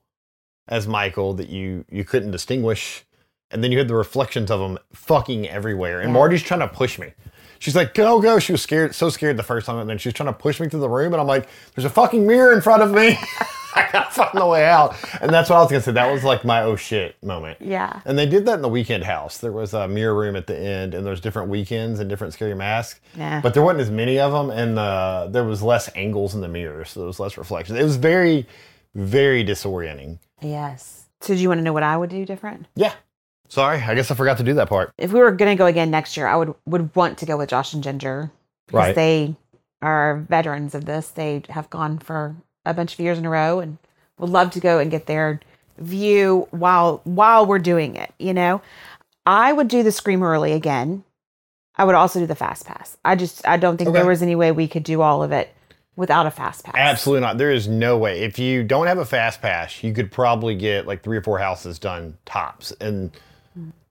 as 0.68 0.86
Michael 0.86 1.32
that 1.34 1.48
you 1.48 1.84
you 1.90 2.04
couldn't 2.04 2.32
distinguish, 2.32 3.04
and 3.50 3.62
then 3.64 3.72
you 3.72 3.78
had 3.78 3.88
the 3.88 3.94
reflections 3.94 4.50
of 4.50 4.60
them 4.60 4.78
fucking 4.92 5.48
everywhere. 5.48 6.00
And 6.00 6.10
Yeah. 6.10 6.14
Marty's 6.14 6.42
trying 6.42 6.60
to 6.60 6.68
push 6.68 6.98
me. 6.98 7.12
She's 7.58 7.76
like, 7.76 7.94
"Go, 7.94 8.20
go!" 8.20 8.38
She 8.38 8.52
was 8.52 8.62
scared, 8.62 8.94
so 8.94 9.08
scared 9.08 9.36
the 9.36 9.42
first 9.42 9.66
time, 9.66 9.78
and 9.78 9.88
then 9.88 9.98
she's 9.98 10.12
trying 10.12 10.28
to 10.28 10.32
push 10.32 10.60
me 10.60 10.68
through 10.68 10.80
the 10.80 10.88
room, 10.88 11.12
and 11.12 11.20
I'm 11.20 11.26
like, 11.26 11.48
"There's 11.74 11.84
a 11.84 11.90
fucking 11.90 12.26
mirror 12.26 12.52
in 12.52 12.60
front 12.60 12.82
of 12.82 12.90
me." 12.92 13.18
I 13.76 13.88
gotta 13.92 14.10
find 14.10 14.30
the 14.38 14.46
way 14.46 14.64
out, 14.64 14.96
and 15.20 15.30
that's 15.30 15.50
what 15.50 15.56
I 15.56 15.60
was 15.60 15.70
gonna 15.70 15.82
say. 15.82 15.92
That 15.92 16.10
was 16.10 16.24
like 16.24 16.46
my 16.46 16.62
oh 16.62 16.76
shit 16.76 17.22
moment. 17.22 17.58
Yeah. 17.60 18.00
And 18.06 18.18
they 18.18 18.24
did 18.24 18.46
that 18.46 18.54
in 18.54 18.62
the 18.62 18.70
Weeknd 18.70 19.02
house. 19.02 19.36
There 19.36 19.52
was 19.52 19.74
a 19.74 19.86
mirror 19.86 20.14
room 20.14 20.34
at 20.34 20.46
the 20.46 20.58
end, 20.58 20.94
and 20.94 21.06
there's 21.06 21.20
different 21.20 21.50
Weeknds 21.50 22.00
and 22.00 22.08
different 22.08 22.32
scary 22.32 22.54
masks. 22.54 23.00
Yeah. 23.14 23.40
But 23.42 23.52
there 23.52 23.62
wasn't 23.62 23.80
as 23.82 23.90
many 23.90 24.18
of 24.18 24.32
them, 24.32 24.48
and 24.48 24.78
uh, 24.78 25.28
there 25.30 25.44
was 25.44 25.62
less 25.62 25.90
angles 25.94 26.34
in 26.34 26.40
the 26.40 26.48
mirror, 26.48 26.86
so 26.86 27.00
there 27.00 27.06
was 27.06 27.20
less 27.20 27.36
reflections. 27.36 27.78
It 27.78 27.82
was 27.84 27.96
very, 27.96 28.46
very 28.94 29.44
disorienting. 29.44 30.20
yes. 30.40 31.02
So, 31.22 31.34
do 31.34 31.40
you 31.40 31.48
want 31.48 31.58
to 31.58 31.62
know 31.64 31.72
what 31.72 31.82
I 31.82 31.96
would 31.96 32.10
do 32.10 32.24
different? 32.26 32.66
Yeah. 32.76 32.92
Sorry, 33.48 33.80
I 33.80 33.94
guess 33.94 34.10
I 34.10 34.14
forgot 34.14 34.38
to 34.38 34.42
do 34.44 34.54
that 34.54 34.68
part. 34.68 34.92
If 34.98 35.12
we 35.12 35.20
were 35.20 35.30
going 35.32 35.50
to 35.56 35.58
go 35.58 35.66
again 35.66 35.90
next 35.90 36.16
year, 36.16 36.26
I 36.26 36.36
would 36.36 36.54
would 36.66 36.94
want 36.94 37.18
to 37.18 37.26
go 37.26 37.36
with 37.36 37.48
Josh 37.50 37.72
and 37.74 37.82
Ginger. 37.82 38.30
because 38.66 38.78
Right. 38.86 38.94
they 38.94 39.36
are 39.82 40.16
veterans 40.28 40.74
of 40.74 40.84
this. 40.86 41.08
They 41.08 41.42
have 41.50 41.70
gone 41.70 41.98
for 41.98 42.34
a 42.64 42.74
bunch 42.74 42.94
of 42.94 43.00
years 43.00 43.18
in 43.18 43.24
a 43.26 43.30
row 43.30 43.60
and 43.60 43.78
would 44.18 44.30
love 44.30 44.50
to 44.52 44.60
go 44.60 44.78
and 44.78 44.90
get 44.90 45.06
their 45.06 45.40
view 45.78 46.48
while 46.50 47.00
while 47.04 47.46
we're 47.46 47.58
doing 47.58 47.96
it, 47.96 48.12
you 48.18 48.34
know. 48.34 48.60
I 49.26 49.52
would 49.52 49.68
do 49.68 49.82
the 49.82 49.92
scream 49.92 50.22
early 50.22 50.52
again. 50.52 51.04
I 51.76 51.84
would 51.84 51.94
also 51.94 52.20
do 52.20 52.26
the 52.26 52.34
fast 52.34 52.64
pass. 52.66 52.96
I 53.04 53.16
just 53.16 53.46
I 53.46 53.56
don't 53.58 53.76
think 53.76 53.92
there 53.92 54.06
was 54.06 54.22
any 54.22 54.34
way 54.34 54.50
we 54.52 54.66
could 54.68 54.82
do 54.84 55.02
all 55.02 55.22
of 55.22 55.30
it 55.32 55.54
without 55.94 56.26
a 56.26 56.30
fast 56.30 56.64
pass. 56.64 56.74
Absolutely 56.76 57.20
not. 57.20 57.36
There 57.38 57.50
is 57.52 57.68
no 57.68 57.98
way. 57.98 58.20
If 58.22 58.38
you 58.38 58.62
don't 58.64 58.86
have 58.86 58.98
a 58.98 59.04
fast 59.04 59.42
pass, 59.42 59.82
you 59.84 59.92
could 59.92 60.10
probably 60.10 60.54
get 60.54 60.86
like 60.86 61.02
three 61.02 61.16
or 61.18 61.22
four 61.22 61.38
houses 61.38 61.78
done 61.78 62.16
tops. 62.24 62.72
And 62.80 63.10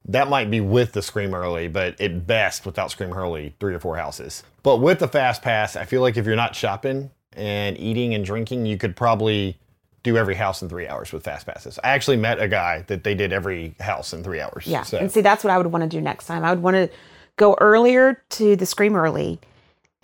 that 0.08 0.30
might 0.30 0.52
be 0.52 0.62
with 0.62 0.94
the 0.94 1.02
Scream 1.02 1.34
Early, 1.34 1.68
but 1.68 2.00
at 2.00 2.28
best, 2.28 2.66
without 2.66 2.92
Scream 2.92 3.12
Early, 3.14 3.56
three 3.60 3.74
or 3.74 3.80
four 3.80 3.98
houses. 3.98 4.44
But 4.64 4.78
with 4.78 5.00
the 5.00 5.08
fast 5.08 5.42
pass, 5.42 5.76
I 5.76 5.86
feel 5.86 6.02
like 6.02 6.18
if 6.18 6.26
you're 6.26 6.36
not 6.36 6.56
shopping 6.56 7.12
and 7.34 7.78
eating 7.78 8.14
and 8.14 8.24
drinking, 8.24 8.66
you 8.66 8.78
could 8.78 8.96
probably 8.96 9.58
do 10.04 10.18
every 10.18 10.36
house 10.36 10.62
in 10.62 10.70
three 10.70 10.88
hours 10.88 11.12
with 11.12 11.24
fast 11.24 11.48
passes. 11.48 11.80
I 11.84 11.90
actually 11.90 12.18
met 12.18 12.40
a 12.40 12.48
guy 12.48 12.84
that 12.88 13.04
they 13.04 13.16
did 13.16 13.34
every 13.34 13.76
house 13.80 14.14
in 14.14 14.24
three 14.24 14.40
hours. 14.40 14.68
Yeah. 14.68 14.84
So, 14.84 15.00
And 15.00 15.12
see, 15.12 15.22
that's 15.22 15.44
what 15.44 15.52
I 15.52 15.58
would 15.58 15.68
want 15.68 15.82
to 15.82 15.90
do 15.90 16.00
next 16.00 16.28
time. 16.28 16.46
I 16.46 16.52
would 16.52 16.62
want 16.62 16.76
to 16.76 16.90
go 17.38 17.58
earlier 17.60 18.24
to 18.30 18.56
the 18.56 18.68
scream 18.68 18.96
early 18.96 19.40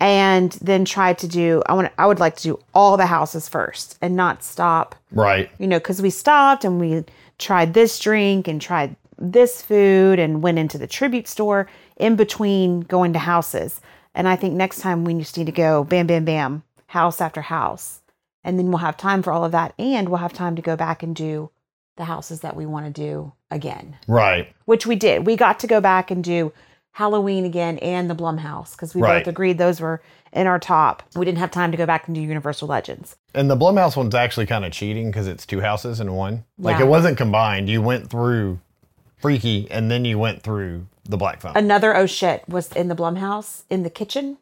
and 0.00 0.50
then 0.60 0.84
try 0.84 1.12
to 1.12 1.28
do 1.28 1.62
I 1.66 1.74
want 1.74 1.92
I 1.96 2.06
would 2.06 2.18
like 2.18 2.34
to 2.36 2.42
do 2.42 2.58
all 2.74 2.96
the 2.96 3.06
houses 3.06 3.48
first 3.48 3.96
and 4.02 4.16
not 4.16 4.42
stop, 4.42 4.96
right. 5.12 5.48
you 5.58 5.68
know, 5.68 5.78
cuz 5.78 6.02
we 6.02 6.10
stopped 6.10 6.64
and 6.64 6.80
we 6.80 7.04
tried 7.38 7.72
this 7.72 7.98
drink 8.00 8.48
and 8.48 8.60
tried 8.60 8.96
this 9.22 9.62
food 9.62 10.18
and 10.18 10.42
went 10.42 10.58
into 10.58 10.78
the 10.78 10.86
tribute 10.86 11.28
store 11.28 11.68
in 11.96 12.16
between 12.16 12.80
going 12.80 13.12
to 13.12 13.18
houses. 13.20 13.80
And 14.14 14.28
I 14.28 14.36
think 14.36 14.54
next 14.54 14.80
time 14.80 15.04
we 15.04 15.14
just 15.14 15.38
need 15.38 15.46
to 15.46 15.52
go 15.52 15.84
bam 15.84 16.06
bam 16.06 16.24
bam, 16.24 16.64
house 16.88 17.20
after 17.20 17.40
house. 17.42 18.00
And 18.44 18.58
then 18.58 18.68
we'll 18.68 18.78
have 18.78 18.96
time 18.96 19.22
for 19.22 19.32
all 19.32 19.44
of 19.44 19.52
that 19.52 19.72
and 19.78 20.08
we'll 20.08 20.18
have 20.18 20.32
time 20.32 20.56
to 20.56 20.62
go 20.62 20.74
back 20.76 21.02
and 21.02 21.14
do 21.14 21.50
the 21.96 22.04
houses 22.04 22.40
that 22.40 22.56
we 22.56 22.66
want 22.66 22.86
to 22.86 22.90
do 22.92 23.32
again 23.50 23.96
Right. 24.08 24.52
which 24.64 24.86
we 24.86 24.96
did. 24.96 25.26
We 25.26 25.36
got 25.36 25.60
to 25.60 25.66
go 25.66 25.80
back 25.80 26.10
and 26.10 26.24
do 26.24 26.52
Halloween 26.92 27.44
again 27.44 27.78
and 27.78 28.10
the 28.10 28.14
Blumhouse 28.14 28.72
because 28.72 28.94
we 28.94 29.00
Right. 29.02 29.24
both 29.24 29.28
agreed 29.30 29.58
those 29.58 29.80
were 29.80 30.02
in 30.32 30.46
our 30.46 30.58
top. 30.58 31.02
We 31.14 31.24
didn't 31.24 31.38
have 31.38 31.50
time 31.50 31.70
to 31.70 31.76
go 31.76 31.86
back 31.86 32.06
and 32.06 32.14
do 32.14 32.20
Universal 32.20 32.68
Legends. 32.68 33.16
And 33.34 33.50
the 33.50 33.56
Blumhouse 33.56 33.96
one's 33.96 34.14
actually 34.14 34.46
kind 34.46 34.64
of 34.64 34.72
cheating 34.72 35.10
because 35.10 35.26
it's 35.28 35.46
two 35.46 35.60
houses 35.60 36.00
in 36.00 36.12
one. 36.12 36.44
Like 36.58 36.78
Yeah. 36.78 36.84
it 36.86 36.88
wasn't 36.88 37.16
combined. 37.16 37.68
You 37.70 37.80
went 37.80 38.10
through 38.10 38.58
Freaky 39.22 39.68
and 39.70 39.90
then 39.90 40.04
you 40.04 40.18
went 40.18 40.42
through 40.42 40.86
the 41.04 41.16
Black 41.16 41.40
Phone. 41.40 41.52
Another 41.56 41.96
oh 41.96 42.06
shit 42.06 42.46
was 42.48 42.70
in 42.72 42.88
the 42.88 42.94
Blumhouse 42.94 43.62
in 43.70 43.82
the 43.82 43.90
kitchen, 43.90 44.38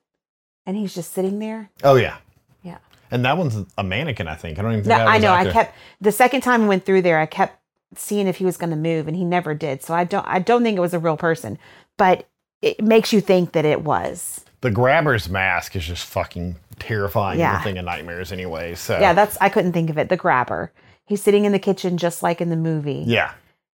and 0.67 0.77
he's 0.77 0.95
just 0.95 1.13
sitting 1.13 1.39
there. 1.39 1.71
oh 1.85 1.95
yeah, 1.97 2.17
Yeah. 2.63 2.79
and 3.11 3.25
that 3.25 3.37
one's 3.39 3.65
a 3.79 3.83
mannequin. 3.85 4.27
I 4.29 4.35
think 4.35 4.59
I 4.59 4.63
don't 4.63 4.73
even 4.73 4.89
No, 4.89 4.97
I 4.97 5.19
know. 5.19 5.33
I 5.33 5.41
actor. 5.41 5.53
kept 5.53 5.75
the 6.01 6.13
second 6.13 6.41
time 6.43 6.63
I 6.65 6.67
went 6.69 6.85
through 6.85 7.03
there. 7.03 7.19
I 7.21 7.27
kept 7.27 7.59
seeing 7.95 8.27
if 8.27 8.37
he 8.37 8.45
was 8.45 8.57
going 8.57 8.71
to 8.71 8.77
move, 8.77 9.07
and 9.09 9.17
he 9.17 9.25
never 9.25 9.55
did. 9.55 9.83
So 9.83 9.95
I 9.95 10.05
don't. 10.05 10.27
I 10.27 10.39
don't 10.39 10.63
think 10.63 10.77
it 10.77 10.81
was 10.81 10.95
a 10.95 10.99
real 10.99 11.17
person, 11.17 11.59
but 11.97 12.27
it 12.63 12.83
makes 12.83 13.13
you 13.13 13.21
think 13.21 13.53
that 13.53 13.65
it 13.65 13.83
was. 13.83 14.45
the 14.61 14.71
grabber's 14.71 15.29
mask 15.31 15.75
is 15.77 15.87
just 15.87 16.05
fucking 16.07 16.57
terrifying. 16.79 17.39
Yeah. 17.39 17.57
The 17.59 17.65
thing 17.65 17.79
of 17.79 17.85
nightmares 17.87 18.31
anyway. 18.33 18.75
So 18.75 18.99
Yeah, 19.01 19.13
that's. 19.15 19.39
I 19.41 19.49
couldn't 19.49 19.73
think 19.73 19.89
of 19.91 19.97
it. 19.99 20.09
The 20.11 20.17
grabber. 20.19 20.73
He's 21.07 21.23
sitting 21.23 21.45
in 21.47 21.53
the 21.53 21.59
kitchen 21.59 21.97
just 21.99 22.23
like 22.23 22.41
in 22.41 22.51
the 22.51 22.57
movie. 22.57 23.03
yeah, 23.07 23.33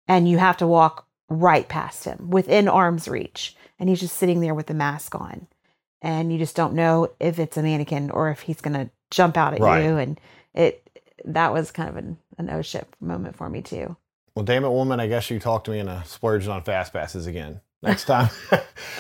and 0.08 0.28
you 0.30 0.38
have 0.38 0.58
to 0.58 0.68
walk 0.68 1.08
right 1.30 1.68
past 1.70 2.04
him 2.06 2.30
within 2.30 2.68
arm's 2.68 3.08
reach 3.08 3.56
and 3.80 3.88
he's 3.90 4.00
just 4.02 4.18
sitting 4.18 4.42
there 4.42 4.54
with 4.54 4.68
the 4.68 4.74
mask 4.74 5.16
on 5.16 5.48
and 6.02 6.32
you 6.32 6.38
just 6.38 6.56
don't 6.56 6.74
know 6.74 7.10
if 7.20 7.40
it's 7.40 7.56
a 7.58 7.64
mannequin 7.64 8.12
or 8.12 8.30
if 8.30 8.42
he's 8.42 8.60
going 8.62 8.74
to 8.74 8.90
jump 9.12 9.38
out 9.38 9.54
at 9.54 9.60
Right. 9.62 9.84
you 9.86 9.98
and 9.98 10.20
it 10.54 10.88
that 11.24 11.54
was 11.54 11.72
kind 11.72 11.88
of 11.90 11.96
an, 11.98 12.18
an 12.38 12.50
oh 12.50 12.62
shit 12.62 12.88
moment 13.00 13.36
for 13.36 13.50
me 13.50 13.62
too 13.62 13.96
Well, 14.36 14.44
damn 14.46 14.66
it, 14.66 14.70
woman! 14.70 15.00
I 15.00 15.08
guess 15.08 15.30
you 15.30 15.40
talked 15.40 15.66
to 15.66 15.72
me 15.72 15.80
into 15.80 16.02
splurging 16.06 16.52
on 16.52 16.64
fast 16.64 16.92
passes 16.94 17.28
again 17.28 17.62
next 17.84 18.06
time. 18.06 18.30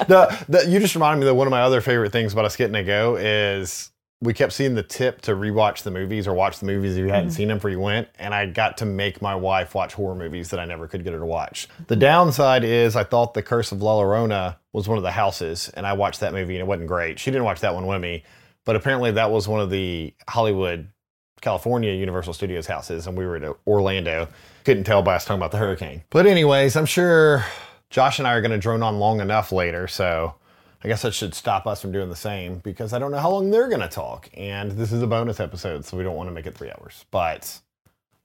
the, 0.07 0.45
the, 0.49 0.65
you 0.69 0.79
just 0.79 0.95
reminded 0.95 1.19
me 1.21 1.25
that 1.25 1.35
one 1.35 1.47
of 1.47 1.51
my 1.51 1.61
other 1.61 1.81
favorite 1.81 2.11
things 2.11 2.33
about 2.33 2.45
us 2.45 2.55
getting 2.55 2.73
to 2.73 2.83
go 2.83 3.15
is 3.15 3.91
we 4.21 4.33
kept 4.33 4.53
seeing 4.53 4.75
the 4.75 4.83
tip 4.83 5.19
to 5.21 5.31
rewatch 5.31 5.81
the 5.81 5.89
movies 5.91 6.27
or 6.27 6.33
watch 6.33 6.59
the 6.59 6.65
movies 6.67 6.95
if 6.95 6.99
you 6.99 7.09
hadn't 7.11 7.29
Mhm. 7.29 7.33
seen 7.33 7.47
them 7.47 7.57
before 7.57 7.71
you 7.71 7.79
went, 7.79 8.07
and 8.19 8.35
I 8.35 8.45
got 8.45 8.77
to 8.77 8.85
make 8.85 9.19
my 9.21 9.33
wife 9.33 9.73
watch 9.73 9.93
horror 9.95 10.13
movies 10.15 10.49
that 10.51 10.59
I 10.59 10.65
never 10.65 10.87
could 10.87 11.03
get 11.03 11.13
her 11.13 11.19
to 11.19 11.25
watch. 11.25 11.67
The 11.87 11.95
downside 11.95 12.63
is 12.63 12.95
I 12.95 13.03
thought 13.03 13.33
The 13.33 13.41
Curse 13.41 13.71
of 13.71 13.81
La 13.81 13.99
Llorona 13.99 14.57
was 14.73 14.87
one 14.87 14.97
of 14.99 15.03
the 15.03 15.11
houses, 15.11 15.69
and 15.75 15.87
I 15.87 15.93
watched 15.93 16.19
that 16.19 16.33
movie 16.33 16.53
and 16.55 16.61
it 16.61 16.67
wasn't 16.67 16.87
great. 16.87 17.17
She 17.19 17.31
didn't 17.31 17.45
watch 17.45 17.61
that 17.61 17.73
one 17.73 17.87
with 17.87 17.99
me, 17.99 18.23
but 18.63 18.75
apparently 18.75 19.09
that 19.11 19.31
was 19.31 19.47
one 19.47 19.59
of 19.59 19.71
the 19.71 20.13
Hollywood 20.29 20.87
California 21.41 21.91
Universal 21.91 22.33
Studios 22.33 22.67
houses, 22.67 23.07
and 23.07 23.17
we 23.17 23.25
were 23.25 23.35
at 23.37 23.55
Orlando. 23.65 24.27
Couldn't 24.63 24.83
tell 24.83 25.01
by 25.01 25.15
us 25.15 25.25
talking 25.25 25.39
about 25.39 25.49
the 25.49 25.57
hurricane. 25.57 26.03
But, 26.11 26.27
anyways, 26.27 26.75
I'm 26.75 26.85
sure 26.85 27.43
Josh 27.89 28.19
and 28.19 28.27
I 28.27 28.33
are 28.33 28.41
going 28.41 28.51
to 28.51 28.59
drone 28.59 28.83
on 28.83 28.99
long 28.99 29.19
enough 29.19 29.51
later, 29.51 29.87
so 29.87 30.35
I 30.83 30.87
guess 30.87 31.03
that 31.03 31.13
should 31.13 31.33
stop 31.35 31.67
us 31.67 31.81
from 31.81 31.91
doing 31.91 32.09
the 32.09 32.15
same 32.15 32.57
because 32.59 32.91
I 32.93 32.99
don't 32.99 33.11
know 33.11 33.19
how 33.19 33.29
long 33.31 33.51
they're 33.51 33.69
going 33.69 33.81
to 33.81 33.87
talk. 33.87 34.29
And 34.35 34.71
this 34.71 34.91
is 34.91 35.01
a 35.03 35.07
bonus 35.07 35.39
episode, 35.39 35.85
so 35.85 35.95
we 35.95 36.03
don't 36.03 36.15
want 36.15 36.27
to 36.29 36.33
make 36.33 36.47
it 36.47 36.55
three 36.55 36.71
hours. 36.71 37.05
But 37.11 37.59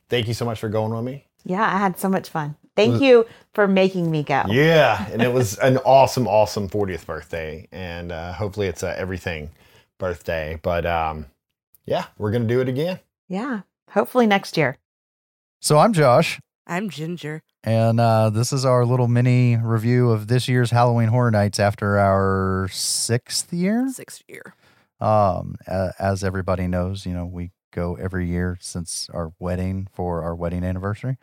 thank 0.08 0.26
you 0.28 0.34
so 0.34 0.44
much 0.46 0.58
for 0.60 0.68
going 0.68 0.94
with 0.94 1.04
me. 1.04 1.26
yeah 1.44 1.62
i 1.64 1.78
had 1.78 1.98
so 1.98 2.08
much 2.08 2.28
fun 2.30 2.54
thank 2.76 3.00
you 3.02 3.26
for 3.54 3.66
making 3.68 4.10
me 4.10 4.22
go 4.22 4.42
Yeah, 4.48 5.06
and 5.12 5.20
it 5.22 5.32
was 5.32 5.58
an 5.58 5.78
awesome, 5.78 6.26
awesome 6.28 6.68
40th 6.68 7.06
birthday, 7.06 7.66
and 7.72 8.12
uh, 8.12 8.32
hopefully 8.32 8.66
it's 8.68 8.82
a 8.82 8.98
everything 8.98 9.50
birthday. 9.98 10.58
But 10.62 10.84
um, 10.86 11.26
yeah, 11.86 12.06
we're 12.18 12.30
gonna 12.32 12.44
do 12.46 12.60
it 12.60 12.68
again. 12.68 13.00
yeah 13.28 13.62
hopefully 13.90 14.26
next 14.26 14.56
year 14.56 14.76
So 15.60 15.78
I'm 15.78 15.92
Josh, 15.92 16.38
I'm 16.66 16.90
Ginger. 16.90 17.42
and 17.62 18.00
uh, 18.00 18.30
this 18.30 18.52
is 18.52 18.64
our 18.64 18.84
little 18.84 19.06
mini 19.08 19.56
review 19.56 20.10
of 20.10 20.26
this 20.26 20.48
year's 20.48 20.70
Halloween 20.72 21.08
Horror 21.08 21.30
Nights 21.30 21.60
after 21.60 21.98
our 21.98 22.68
sixth 22.72 23.52
year. 23.52 23.88
Sixth 23.88 24.22
year. 24.28 24.54
Um, 25.00 25.56
as 25.66 26.24
everybody 26.24 26.66
knows, 26.66 27.06
you 27.06 27.12
know, 27.14 27.24
we 27.26 27.52
go 27.72 27.94
every 27.96 28.26
year 28.26 28.56
since 28.60 29.08
our 29.12 29.32
wedding 29.38 29.86
for 29.92 30.22
our 30.22 30.34
wedding 30.34 30.64
anniversary, 30.64 31.18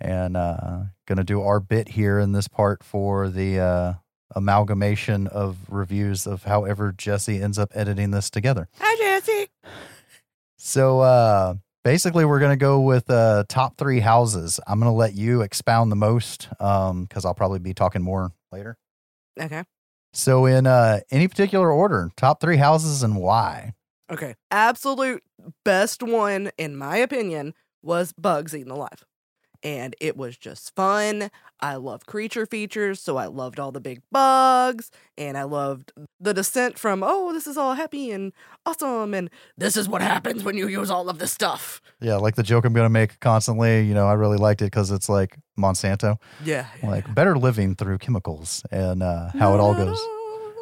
and 0.00 0.36
uh, 0.36 0.80
gonna 1.06 1.24
do 1.24 1.42
our 1.42 1.60
bit 1.60 1.90
here 1.90 2.18
in 2.18 2.32
this 2.32 2.48
part 2.48 2.82
for 2.82 3.28
the 3.28 3.60
uh, 3.60 3.92
amalgamation 4.34 5.26
of 5.28 5.58
reviews 5.68 6.26
of 6.26 6.44
however 6.44 6.92
Jesse 6.96 7.40
ends 7.40 7.58
up 7.58 7.70
editing 7.74 8.10
this 8.10 8.30
together. 8.30 8.68
Hi, 8.80 8.96
Jesse. 8.96 9.48
So 10.56 11.00
uh, 11.00 11.54
basically, 11.84 12.24
we're 12.24 12.40
gonna 12.40 12.56
go 12.56 12.80
with 12.80 13.10
uh, 13.10 13.44
top 13.48 13.76
three 13.76 14.00
houses. 14.00 14.60
I'm 14.66 14.78
gonna 14.78 14.94
let 14.94 15.14
you 15.14 15.42
expound 15.42 15.92
the 15.92 15.96
most 15.96 16.48
because 16.50 17.24
I'll 17.24 17.34
probably 17.34 17.58
be 17.58 17.74
talking 17.74 18.02
more 18.02 18.32
later. 18.52 18.76
Okay. 19.40 19.64
So 20.12 20.46
in 20.46 20.66
uh, 20.66 21.00
any 21.10 21.28
particular 21.28 21.70
order, 21.70 22.10
top 22.16 22.40
three 22.40 22.56
houses 22.56 23.02
and 23.02 23.16
why? 23.16 23.74
Okay. 24.10 24.34
Absolute 24.50 25.22
best 25.64 26.02
one, 26.02 26.50
in 26.56 26.76
my 26.76 26.96
opinion, 26.96 27.54
was 27.82 28.12
Bugs 28.12 28.54
Eaten 28.54 28.72
Alive. 28.72 29.04
And 29.64 29.96
it 30.00 30.16
was 30.16 30.36
just 30.36 30.74
fun. 30.76 31.30
I 31.60 31.74
love 31.74 32.06
creature 32.06 32.46
features, 32.46 33.00
so 33.00 33.16
I 33.16 33.26
loved 33.26 33.58
all 33.58 33.72
the 33.72 33.80
big 33.80 34.02
bugs. 34.12 34.90
And 35.16 35.36
I 35.36 35.42
loved 35.42 35.92
the 36.20 36.32
descent 36.32 36.78
from, 36.78 37.02
oh, 37.04 37.32
this 37.32 37.46
is 37.48 37.56
all 37.56 37.74
happy 37.74 38.12
and 38.12 38.32
awesome. 38.64 39.14
And 39.14 39.28
this 39.56 39.76
is 39.76 39.88
what 39.88 40.00
happens 40.00 40.44
when 40.44 40.56
you 40.56 40.68
use 40.68 40.90
all 40.90 41.08
of 41.08 41.18
this 41.18 41.32
stuff. 41.32 41.80
Yeah, 42.00 42.16
like 42.16 42.36
the 42.36 42.44
joke 42.44 42.64
I'm 42.64 42.72
gonna 42.72 42.88
make 42.88 43.18
constantly. 43.18 43.82
You 43.84 43.94
know, 43.94 44.06
I 44.06 44.12
really 44.12 44.36
liked 44.36 44.62
it 44.62 44.66
because 44.66 44.92
it's 44.92 45.08
like 45.08 45.36
Monsanto, 45.58 46.16
Yeah. 46.44 46.66
like 46.84 47.12
better 47.12 47.36
living 47.36 47.74
through 47.74 47.98
chemicals, 47.98 48.62
and 48.70 49.02
uh, 49.02 49.30
how 49.38 49.54
it 49.54 49.58
all 49.60 49.74
goes. 49.74 50.00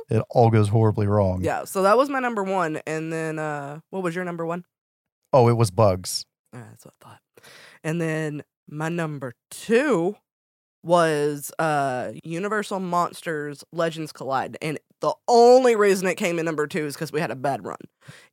It 0.09 0.23
all 0.31 0.51
goes 0.51 0.69
horribly 0.69 1.07
wrong. 1.07 1.43
Yeah. 1.43 1.65
So 1.65 1.83
that 1.83 1.99
was 1.99 2.09
my 2.09 2.21
number 2.21 2.43
one. 2.45 2.81
And 2.87 3.13
then, 3.13 3.39
uh, 3.39 3.81
what 3.91 4.03
was 4.05 4.15
your 4.15 4.25
number 4.25 4.47
one? 4.47 4.65
Oh, 5.33 5.49
it 5.49 5.55
was 5.59 5.71
bugs. 5.71 6.25
Uh, 6.55 6.61
That's 6.71 6.85
what 6.87 6.95
I 7.03 7.05
thought. 7.05 7.21
And 7.85 8.01
then 8.01 8.43
my 8.69 8.89
number 8.89 9.35
two 9.51 10.17
was 10.83 11.51
uh 11.59 12.13
Universal 12.23 12.81
Monsters 12.81 13.65
Legends 13.73 14.13
Collide. 14.13 14.57
And 14.63 14.79
the 15.01 15.15
only 15.29 15.77
reason 15.77 16.07
it 16.09 16.15
came 16.17 16.39
in 16.39 16.45
number 16.45 16.67
two 16.67 16.87
is 16.87 16.95
because 16.95 17.13
we 17.13 17.21
had 17.21 17.31
a 17.31 17.37
bad 17.37 17.65
run. 17.65 17.79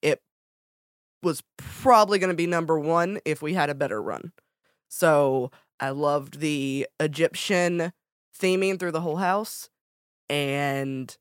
It 0.01 0.21
was 1.21 1.41
probably 1.57 2.19
going 2.19 2.29
to 2.29 2.35
be 2.35 2.47
number 2.47 2.79
one 2.79 3.19
if 3.25 3.41
we 3.41 3.53
had 3.53 3.69
a 3.69 3.75
better 3.75 4.01
run. 4.01 4.33
So 4.89 5.51
I 5.79 5.89
loved 5.89 6.39
the 6.39 6.87
Egyptian 6.99 7.93
theming 8.39 8.79
through 8.79 8.91
the 8.91 9.01
whole 9.01 9.17
house 9.17 9.69
and 10.29 11.15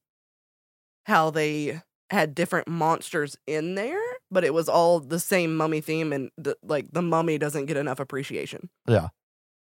how 1.05 1.31
they 1.31 1.81
had 2.11 2.35
different 2.35 2.69
monsters 2.69 3.37
in 3.47 3.75
there, 3.75 4.03
but 4.33 4.45
it 4.45 4.55
was 4.55 4.69
all 4.69 4.99
the 4.99 5.21
same 5.21 5.57
mummy 5.57 5.81
theme, 5.81 6.13
and 6.13 6.31
the, 6.37 6.57
like 6.63 6.91
the 6.93 7.03
mummy 7.03 7.39
doesn't 7.39 7.67
get 7.67 7.77
enough 7.77 8.01
appreciation. 8.01 8.71
Yeah, 8.89 9.09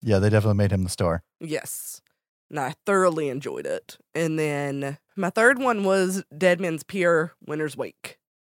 yeah, 0.01 0.19
they 0.19 0.29
definitely 0.29 0.57
made 0.57 0.71
him 0.71 0.83
the 0.83 0.89
star. 0.89 1.23
Yes, 1.39 2.01
and 2.49 2.59
I 2.59 2.73
thoroughly 2.85 3.29
enjoyed 3.29 3.65
it. 3.65 3.97
And 4.15 4.39
then 4.39 4.97
my 5.15 5.29
third 5.29 5.59
one 5.59 5.83
was 5.83 6.23
Dead 6.35 6.59
Man's 6.59 6.83
Pier 6.83 7.33
Winter's 7.45 7.77
Wake. 7.77 8.17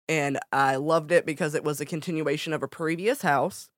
And 0.09 0.39
I 0.53 0.77
loved 0.77 1.13
it 1.13 1.27
because 1.27 1.55
it 1.55 1.65
was 1.65 1.81
a 1.81 1.87
continuation 1.87 2.53
of 2.53 2.63
a 2.63 2.69
previous 2.69 3.23
house. 3.23 3.69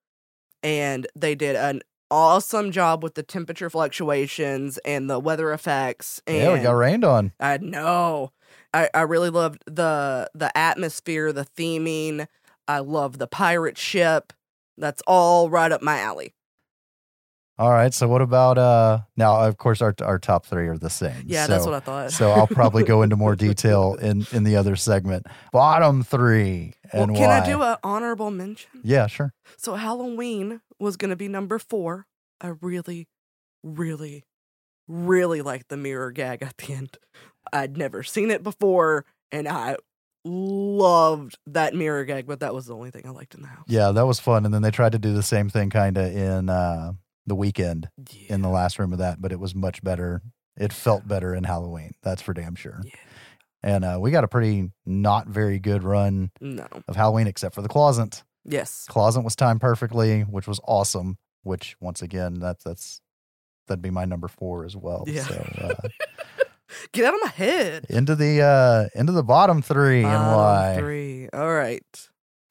And 0.62 1.06
they 1.16 1.34
did 1.34 1.56
an 1.56 1.82
awesome 2.10 2.70
job 2.70 3.02
with 3.02 3.14
the 3.14 3.22
temperature 3.22 3.70
fluctuations 3.70 4.78
and 4.78 5.08
the 5.08 5.18
weather 5.18 5.52
effects. 5.52 6.20
And 6.26 6.36
yeah, 6.36 6.52
we 6.54 6.60
got 6.60 6.72
rained 6.72 7.04
on. 7.04 7.32
I 7.40 7.58
know. 7.58 8.32
I, 8.72 8.88
I 8.94 9.02
really 9.02 9.30
loved 9.30 9.62
the 9.66 10.30
the 10.34 10.56
atmosphere, 10.56 11.32
the 11.32 11.44
theming. 11.44 12.26
I 12.68 12.78
love 12.78 13.18
the 13.18 13.26
pirate 13.26 13.78
ship. 13.78 14.32
That's 14.76 15.02
all 15.06 15.50
right 15.50 15.72
up 15.72 15.82
my 15.82 15.98
alley. 15.98 16.34
All 17.58 17.70
right. 17.72 17.92
So 17.92 18.08
what 18.08 18.22
about 18.22 18.56
uh 18.56 19.00
now 19.16 19.42
of 19.42 19.58
course 19.58 19.82
our 19.82 19.94
our 20.00 20.18
top 20.18 20.46
three 20.46 20.66
are 20.66 20.78
the 20.78 20.88
same. 20.88 21.24
Yeah, 21.26 21.44
so, 21.44 21.52
that's 21.52 21.66
what 21.66 21.74
I 21.74 21.80
thought. 21.80 22.10
so 22.12 22.30
I'll 22.30 22.46
probably 22.46 22.84
go 22.84 23.02
into 23.02 23.16
more 23.16 23.36
detail 23.48 23.96
in 24.00 24.26
in 24.32 24.44
the 24.44 24.56
other 24.56 24.76
segment. 24.76 25.26
Bottom 25.52 26.02
three 26.02 26.74
well, 26.94 27.02
and 27.02 27.14
can 27.14 27.28
why. 27.28 27.40
I 27.40 27.46
do 27.46 27.60
an 27.62 27.76
honorable 27.84 28.30
mention? 28.30 28.70
yeah, 28.82 29.06
sure. 29.08 29.34
So 29.58 29.74
Halloween 29.74 30.62
was 30.78 30.96
going 30.96 31.10
to 31.10 31.16
be 31.16 31.28
number 31.28 31.58
four. 31.58 32.06
I 32.40 32.54
really, 32.62 33.08
really, 33.62 34.24
really 34.88 35.42
liked 35.42 35.68
the 35.68 35.76
mirror 35.76 36.12
gag 36.12 36.42
at 36.42 36.56
the 36.56 36.72
end. 36.72 36.96
I'd 37.52 37.76
never 37.76 38.02
seen 38.02 38.30
it 38.30 38.42
before, 38.42 39.04
and 39.32 39.48
I 39.48 39.76
loved 40.24 41.38
that 41.46 41.74
mirror 41.74 42.04
gag, 42.04 42.26
but 42.26 42.40
that 42.40 42.54
was 42.54 42.66
the 42.66 42.74
only 42.74 42.90
thing 42.90 43.06
I 43.06 43.10
liked 43.10 43.34
in 43.34 43.42
the 43.42 43.48
house. 43.48 43.64
Yeah, 43.68 43.92
that 43.92 44.06
was 44.06 44.20
fun. 44.20 44.44
And 44.44 44.52
then 44.54 44.62
they 44.62 44.70
tried 44.70 44.92
to 44.92 44.98
do 44.98 45.12
the 45.14 45.22
same 45.22 45.48
thing 45.48 45.70
kind 45.70 45.96
of 45.96 46.06
in 46.14 46.48
uh 46.48 46.92
the 47.26 47.36
Weeknd 47.36 47.86
in 48.28 48.42
the 48.42 48.48
last 48.48 48.78
room 48.78 48.92
of 48.92 48.98
that, 48.98 49.20
but 49.20 49.30
it 49.32 49.38
was 49.38 49.54
much 49.54 49.82
better. 49.82 50.20
It 50.56 50.72
felt 50.72 51.06
better 51.06 51.34
in 51.34 51.44
Halloween. 51.44 51.92
That's 52.02 52.22
for 52.22 52.34
damn 52.34 52.54
sure. 52.54 52.80
Yeah. 52.84 52.92
And 53.62 53.84
uh, 53.84 53.98
we 54.00 54.10
got 54.10 54.24
a 54.24 54.28
pretty 54.28 54.70
not 54.86 55.28
very 55.28 55.58
good 55.58 55.84
run 55.84 56.30
No. 56.40 56.66
of 56.88 56.96
Halloween, 56.96 57.26
except 57.26 57.54
for 57.54 57.62
the 57.62 57.68
closet. 57.68 58.24
Yes. 58.44 58.86
Closet 58.88 59.20
was 59.20 59.36
timed 59.36 59.60
perfectly, 59.60 60.22
which 60.22 60.48
was 60.48 60.60
awesome. 60.66 61.18
Which 61.42 61.76
once 61.80 62.02
again, 62.02 62.34
that's 62.40 62.64
that's 62.64 63.00
that'd 63.68 63.82
be 63.82 63.90
my 63.90 64.04
number 64.06 64.28
four 64.28 64.64
as 64.64 64.76
well. 64.76 65.04
Yeah. 65.06 65.22
So 65.24 65.34
uh, 65.60 65.88
Get 66.92 67.04
out 67.04 67.14
of 67.14 67.20
my 67.22 67.30
head. 67.30 67.86
into 67.88 68.14
the 68.14 68.40
uh 68.42 68.98
into 68.98 69.12
the 69.12 69.22
bottom 69.22 69.62
three 69.62 70.04
and 70.04 70.36
why? 70.36 70.76
Three. 70.78 71.28
All 71.32 71.52
right. 71.52 71.82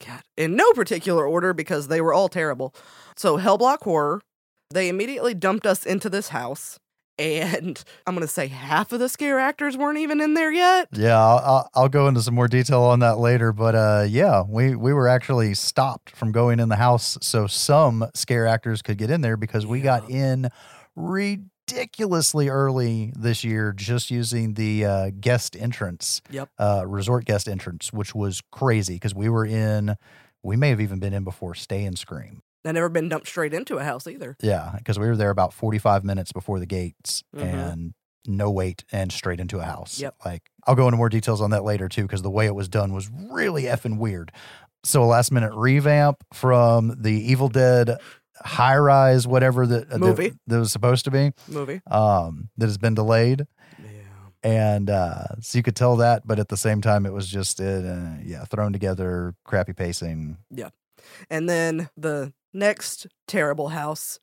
God. 0.06 0.22
In 0.38 0.56
no 0.56 0.72
particular 0.74 1.28
order 1.28 1.54
because 1.54 1.88
they 1.88 2.02
were 2.02 2.14
all 2.14 2.30
terrible. 2.30 2.74
So 3.16 3.38
Hellblock 3.38 3.84
Horror, 3.84 4.22
they 4.72 4.88
immediately 4.88 5.34
dumped 5.34 5.66
us 5.66 5.86
into 5.86 6.10
this 6.10 6.30
house. 6.30 6.80
And 7.18 7.84
I'm 8.08 8.16
going 8.16 8.26
to 8.26 8.32
say 8.32 8.48
half 8.48 8.94
of 8.94 9.00
the 9.00 9.10
scare 9.10 9.40
actors 9.40 9.76
weren't 9.76 10.00
even 10.00 10.22
in 10.22 10.36
there 10.36 10.52
yet. 10.52 10.88
Yeah, 10.94 11.20
I'll, 11.20 11.70
I'll, 11.76 11.90
go 11.90 12.08
into 12.08 12.22
some 12.22 12.34
more 12.34 12.48
detail 12.48 12.82
on 12.84 13.00
that 13.00 13.18
later. 13.18 13.52
But 13.52 13.76
uh, 13.76 14.06
yeah, 14.08 14.44
we, 14.48 14.74
we 14.76 14.94
were 14.94 15.10
actually 15.10 15.54
stopped 15.54 16.12
from 16.12 16.32
going 16.32 16.62
in 16.62 16.70
the 16.70 16.78
house 16.78 17.18
so 17.22 17.46
some 17.46 18.06
scare 18.14 18.48
actors 18.48 18.82
could 18.82 18.98
get 18.98 19.12
in 19.12 19.20
there 19.20 19.36
because 19.36 19.66
we 19.66 19.82
got 19.82 20.10
in 20.10 20.50
ridiculously 21.72 22.50
early 22.50 23.14
this 23.16 23.44
year 23.44 23.72
just 23.74 24.12
using 24.12 24.54
the 24.56 24.86
uh, 24.86 25.10
guest 25.20 25.56
entrance, 25.60 26.22
Yep. 26.30 26.50
uh, 26.58 26.84
resort 26.88 27.26
guest 27.26 27.48
entrance, 27.48 27.92
which 27.94 28.14
was 28.16 28.42
crazy 28.52 28.96
because 28.96 29.16
we 29.16 29.30
were 29.30 29.46
in, 29.46 29.96
we 30.44 30.56
may 30.56 30.70
have 30.70 30.82
even 30.82 31.00
been 31.00 31.14
in 31.14 31.24
before 31.24 31.56
Stay 31.56 31.84
and 31.86 31.98
Scream. 31.98 32.42
They 32.64 32.72
never 32.74 32.90
been 32.90 33.08
dumped 33.10 33.28
straight 33.28 33.54
into 33.54 33.78
a 33.78 33.84
house 33.84 34.06
either. 34.08 34.36
Yeah, 34.42 34.74
because 34.78 35.00
we 35.00 35.08
were 35.08 35.16
there 35.16 35.30
about 35.30 35.54
45 35.54 36.04
minutes 36.04 36.32
before 36.34 36.60
the 36.60 36.66
gates 36.66 37.24
Mhm. 37.36 37.42
and 37.44 37.94
no 38.28 38.52
wait 38.52 38.84
and 38.92 39.12
straight 39.12 39.40
into 39.40 39.60
a 39.60 39.64
house. 39.64 40.00
Yep. 40.00 40.16
Like, 40.26 40.44
I'll 40.68 40.76
go 40.76 40.88
into 40.88 40.98
more 40.98 41.10
details 41.10 41.42
on 41.42 41.52
that 41.52 41.64
later 41.64 41.88
too, 41.88 42.04
because 42.04 42.22
the 42.22 42.30
way 42.30 42.46
it 42.48 42.56
was 42.56 42.68
done 42.68 42.94
was 42.94 43.10
really 43.10 43.64
effing 43.64 43.98
weird. 43.98 44.32
So, 44.84 45.04
a 45.04 45.06
last 45.06 45.32
minute 45.32 45.52
revamp 45.54 46.24
from 46.34 46.96
the 47.02 47.12
Evil 47.12 47.48
Dead 47.50 47.98
high 48.44 48.78
rise, 48.78 49.28
whatever 49.28 49.66
that, 49.68 49.88
uh, 49.88 49.92
that- 49.92 50.00
Movie. 50.00 50.34
that 50.48 50.60
was 50.60 50.72
supposed 50.72 51.06
to 51.06 51.12
be, 51.12 51.32
Movie. 51.48 51.82
um, 51.90 52.50
that 52.58 52.66
has 52.68 52.78
been 52.78 52.96
delayed. 52.96 53.46
Yeah. 53.84 53.90
And 54.44 54.90
uh, 54.90 55.26
so 55.42 55.58
you 55.58 55.64
could 55.64 55.76
tell 55.76 55.98
that, 55.98 56.26
but 56.26 56.40
at 56.40 56.48
the 56.50 56.58
same 56.58 56.82
time, 56.82 57.06
it 57.06 57.14
was 57.14 57.28
just, 57.28 57.60
uh, 57.60 58.16
yeah, 58.24 58.46
thrown 58.46 58.72
together, 58.74 59.36
crappy 59.44 59.74
pacing. 59.74 60.38
Yeah. 60.50 60.70
And 61.30 61.50
then 61.50 61.90
the 61.98 62.34
next 62.54 63.08
terrible 63.28 63.70
house 63.70 64.20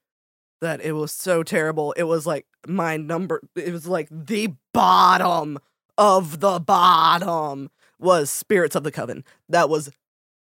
that 0.63 0.81
it 0.81 0.93
was 0.93 1.13
so 1.13 1.43
terrible. 1.43 1.93
It 1.93 2.05
was 2.05 2.27
like 2.27 2.47
my 2.67 2.97
number, 2.97 3.43
it 3.55 3.73
was 3.73 3.87
like 3.87 4.09
the 4.11 4.55
bottom 4.73 5.59
of 5.99 6.41
the 6.41 6.59
bottom 6.61 7.71
was 7.99 8.31
Spirits 8.31 8.75
of 8.75 8.83
the 8.85 8.91
Coven. 8.93 9.23
That 9.49 9.69
was, 9.69 9.91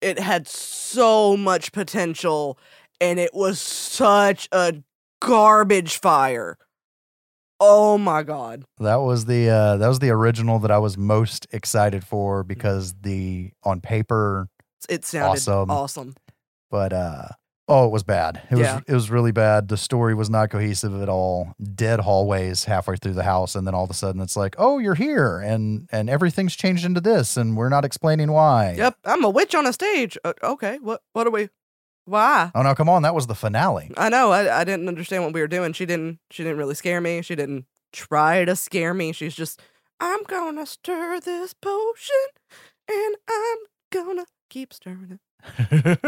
it 0.00 0.18
had 0.18 0.48
so 0.48 1.36
much 1.36 1.70
potential 1.72 2.58
and 3.02 3.18
it 3.18 3.34
was 3.34 3.60
such 3.60 4.48
a 4.52 4.74
garbage 5.20 5.98
fire. 5.98 6.56
Oh 7.60 7.96
my 7.98 8.22
God. 8.22 8.64
That 8.78 8.96
was 8.96 9.26
the 9.26 9.48
uh, 9.48 9.76
that 9.76 9.88
was 9.88 9.98
the 10.00 10.10
original 10.10 10.58
that 10.60 10.70
I 10.70 10.78
was 10.78 10.96
most 10.98 11.46
excited 11.52 12.04
for 12.04 12.42
because 12.42 12.94
the 13.02 13.50
on 13.62 13.80
paper 13.80 14.48
It 14.88 15.04
sounded 15.04 15.32
Awesome. 15.38 15.70
awesome. 15.70 16.14
but 16.70 16.92
uh 16.92 17.28
oh 17.68 17.86
it 17.86 17.92
was 17.92 18.02
bad 18.02 18.42
it 18.50 18.56
was 18.56 18.66
it 18.88 18.92
was 18.92 19.08
really 19.08 19.30
bad 19.30 19.68
the 19.68 19.76
story 19.76 20.14
was 20.14 20.28
not 20.28 20.50
cohesive 20.50 21.00
at 21.00 21.08
all 21.08 21.54
dead 21.74 22.00
hallways 22.00 22.64
halfway 22.64 22.96
through 22.96 23.12
the 23.12 23.22
house 23.22 23.54
and 23.54 23.64
then 23.64 23.72
all 23.74 23.84
of 23.84 23.90
a 23.90 23.94
sudden 23.94 24.20
it's 24.20 24.36
like 24.36 24.56
oh 24.58 24.78
you're 24.78 24.96
here 24.96 25.38
and 25.38 25.88
and 25.92 26.10
everything's 26.10 26.56
changed 26.56 26.84
into 26.84 27.00
this 27.00 27.36
and 27.36 27.56
we're 27.56 27.68
not 27.68 27.84
explaining 27.84 28.32
why 28.32 28.74
Yep. 28.76 28.96
I'm 29.04 29.22
a 29.22 29.30
witch 29.30 29.54
on 29.54 29.64
a 29.68 29.72
stage. 29.72 30.18
Uh, 30.24 30.32
okay. 30.42 30.78
What, 30.82 31.02
what 31.12 31.28
are 31.28 31.30
we, 31.30 31.48
why? 32.04 32.50
oh 32.54 32.62
no 32.62 32.74
come 32.74 32.88
on 32.88 33.02
that 33.02 33.14
was 33.14 33.26
the 33.26 33.34
finale 33.34 33.90
I 33.96 34.08
know. 34.08 34.30
I, 34.32 34.60
I 34.60 34.64
didn't 34.64 34.88
understand 34.88 35.22
what 35.24 35.32
we 35.32 35.40
were 35.40 35.48
doing. 35.48 35.72
She 35.72 35.86
didn't. 35.86 36.18
She 36.30 36.42
didn't 36.42 36.58
really 36.58 36.74
scare 36.74 37.00
me. 37.00 37.22
She 37.22 37.34
didn't 37.34 37.66
try 37.92 38.44
to 38.44 38.56
scare 38.56 38.94
me. 38.94 39.12
She's 39.12 39.34
just, 39.34 39.60
I'm 40.00 40.22
gonna 40.24 40.66
stir 40.66 41.20
this 41.20 41.54
potion, 41.54 42.26
and 42.88 43.16
I'm 43.28 43.58
gonna 43.92 44.24
keep 44.50 44.72
stirring 44.72 45.18
it. 45.18 45.18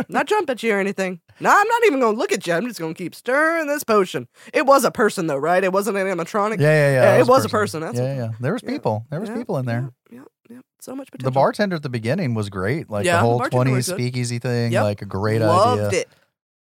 Not 0.09 0.27
jump 0.27 0.49
at 0.51 0.63
you 0.63 0.75
or 0.75 0.79
anything. 0.79 1.21
No, 1.41 1.51
I'm 1.51 1.67
not 1.69 1.85
even 1.87 1.99
gonna 2.01 2.17
look 2.17 2.31
at 2.33 2.47
you. 2.47 2.55
I'm 2.55 2.67
just 2.69 2.79
gonna 2.81 2.95
keep 2.95 3.15
stirring 3.17 3.67
this 3.67 3.83
potion. 3.85 4.29
It 4.53 4.65
was 4.65 4.85
a 4.85 4.91
person 4.93 5.27
though, 5.27 5.37
right? 5.37 5.63
It 5.65 5.73
wasn't 5.73 5.97
an 5.97 6.07
animatronic. 6.07 6.61
yeah 6.61 6.69
yeah 6.69 6.93
yeah, 6.93 7.03
Yeah, 7.17 7.21
it 7.21 7.27
was 7.27 7.45
a 7.45 7.49
person, 7.49 7.81
that's 7.81 7.99
yeah 7.99 8.03
what- 8.09 8.17
yeah 8.17 8.29
there 8.41 8.53
was 8.53 8.63
yeah, 8.63 8.71
people 8.71 9.07
there 9.11 9.21
was 9.21 9.29
Yeah, 9.29 9.37
people 9.37 9.59
in 9.59 9.67
there 9.67 9.91
Yeah, 10.11 10.19
yeah, 10.19 10.25
yeah. 10.54 10.54
So 10.85 10.95
much 10.95 11.11
potential. 11.11 11.31
the 11.31 11.35
bartender 11.35 11.77
at 11.77 11.83
the 11.83 11.89
beginning 11.89 12.35
was 12.35 12.51
great 12.51 12.91
like 12.91 13.07
Yeah, 13.07 13.13
the 13.17 13.23
the 13.23 13.27
whole 13.27 13.39
bartender 13.39 13.71
20s 13.71 13.91
speakeasy 13.95 14.39
thing 14.39 14.73
Yep. 14.73 14.83
like 14.83 15.01
a 15.03 15.07
great 15.07 15.41
Loved 15.41 15.67
idea 15.67 15.83
Loved 15.85 15.95
it. 15.95 16.09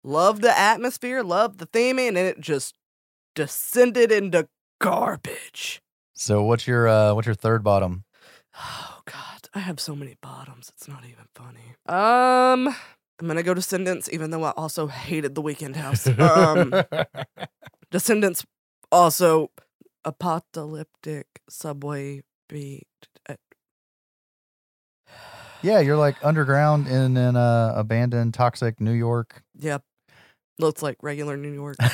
Loved 0.04 0.42
the 0.42 0.58
atmosphere. 0.58 1.22
Loved 1.22 1.60
the 1.60 1.68
theming, 1.68 2.10
and 2.10 2.18
it 2.18 2.40
just 2.40 2.76
descended 3.36 4.12
into 4.12 4.48
garbage. 4.80 5.82
so 6.16 6.42
what's 6.44 6.66
your 6.68 6.88
uh 6.88 7.14
what's 7.14 7.28
your 7.28 7.36
third 7.36 7.64
bottom 7.64 8.04
Oh 8.60 9.02
God, 9.06 9.50
I 9.54 9.60
have 9.60 9.80
so 9.80 9.96
many 9.96 10.16
bottoms. 10.20 10.72
It's 10.76 10.88
not 10.88 11.04
even 11.04 11.26
funny. 11.36 11.76
Um, 11.88 12.74
I'm 13.20 13.28
gonna 13.28 13.44
go 13.44 13.54
Descendants, 13.54 14.10
even 14.12 14.32
though 14.32 14.44
I 14.44 14.52
also 14.58 14.88
hated 14.88 15.36
the 15.36 15.44
Weeknd 15.44 15.76
House. 15.76 16.08
Um, 16.08 16.74
Descendants 17.92 18.44
also 18.92 19.52
apocalyptic 20.04 21.28
subway 21.48 22.24
beat. 22.50 22.88
Yeah, 25.68 25.80
you're 25.82 25.98
like 25.98 26.16
underground 26.24 26.88
in 26.88 27.18
an 27.18 27.36
uh, 27.36 27.74
abandoned, 27.76 28.34
toxic 28.34 28.80
New 28.80 28.94
York. 28.94 29.44
Yep, 29.60 29.84
looks 30.60 30.82
like 30.82 30.98
regular 31.02 31.36
New 31.36 31.52
York. 31.52 31.76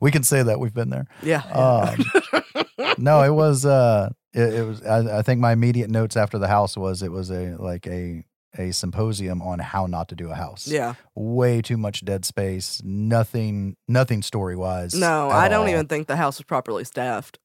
we 0.00 0.10
can 0.10 0.22
say 0.22 0.42
that 0.42 0.58
we've 0.60 0.74
been 0.74 0.90
there. 0.90 1.06
Yeah. 1.22 1.42
Um, 1.42 2.04
No, 2.98 3.22
it 3.22 3.30
was. 3.30 3.66
uh 3.66 4.08
It, 4.32 4.54
it 4.54 4.66
was. 4.66 4.82
I, 4.82 5.18
I 5.18 5.22
think 5.22 5.38
my 5.40 5.52
immediate 5.52 5.90
notes 5.90 6.16
after 6.16 6.38
the 6.38 6.48
house 6.48 6.76
was 6.78 7.02
it 7.02 7.10
was 7.12 7.30
a 7.30 7.54
like 7.58 7.86
a 7.86 8.24
a 8.58 8.72
symposium 8.72 9.42
on 9.42 9.58
how 9.58 9.84
not 9.86 10.08
to 10.08 10.14
do 10.14 10.30
a 10.30 10.34
house. 10.34 10.66
yeah. 10.66 10.94
way 11.14 11.60
too 11.60 11.76
much 11.76 12.04
dead 12.06 12.24
space. 12.24 12.80
Nothing. 12.84 13.76
Nothing 13.86 14.22
story 14.22 14.56
wise. 14.56 14.94
No, 14.94 15.28
I 15.28 15.48
don't 15.48 15.68
even 15.68 15.88
think 15.88 16.06
the 16.06 16.16
house 16.16 16.38
was 16.38 16.44
properly 16.46 16.84
staffed. 16.84 17.38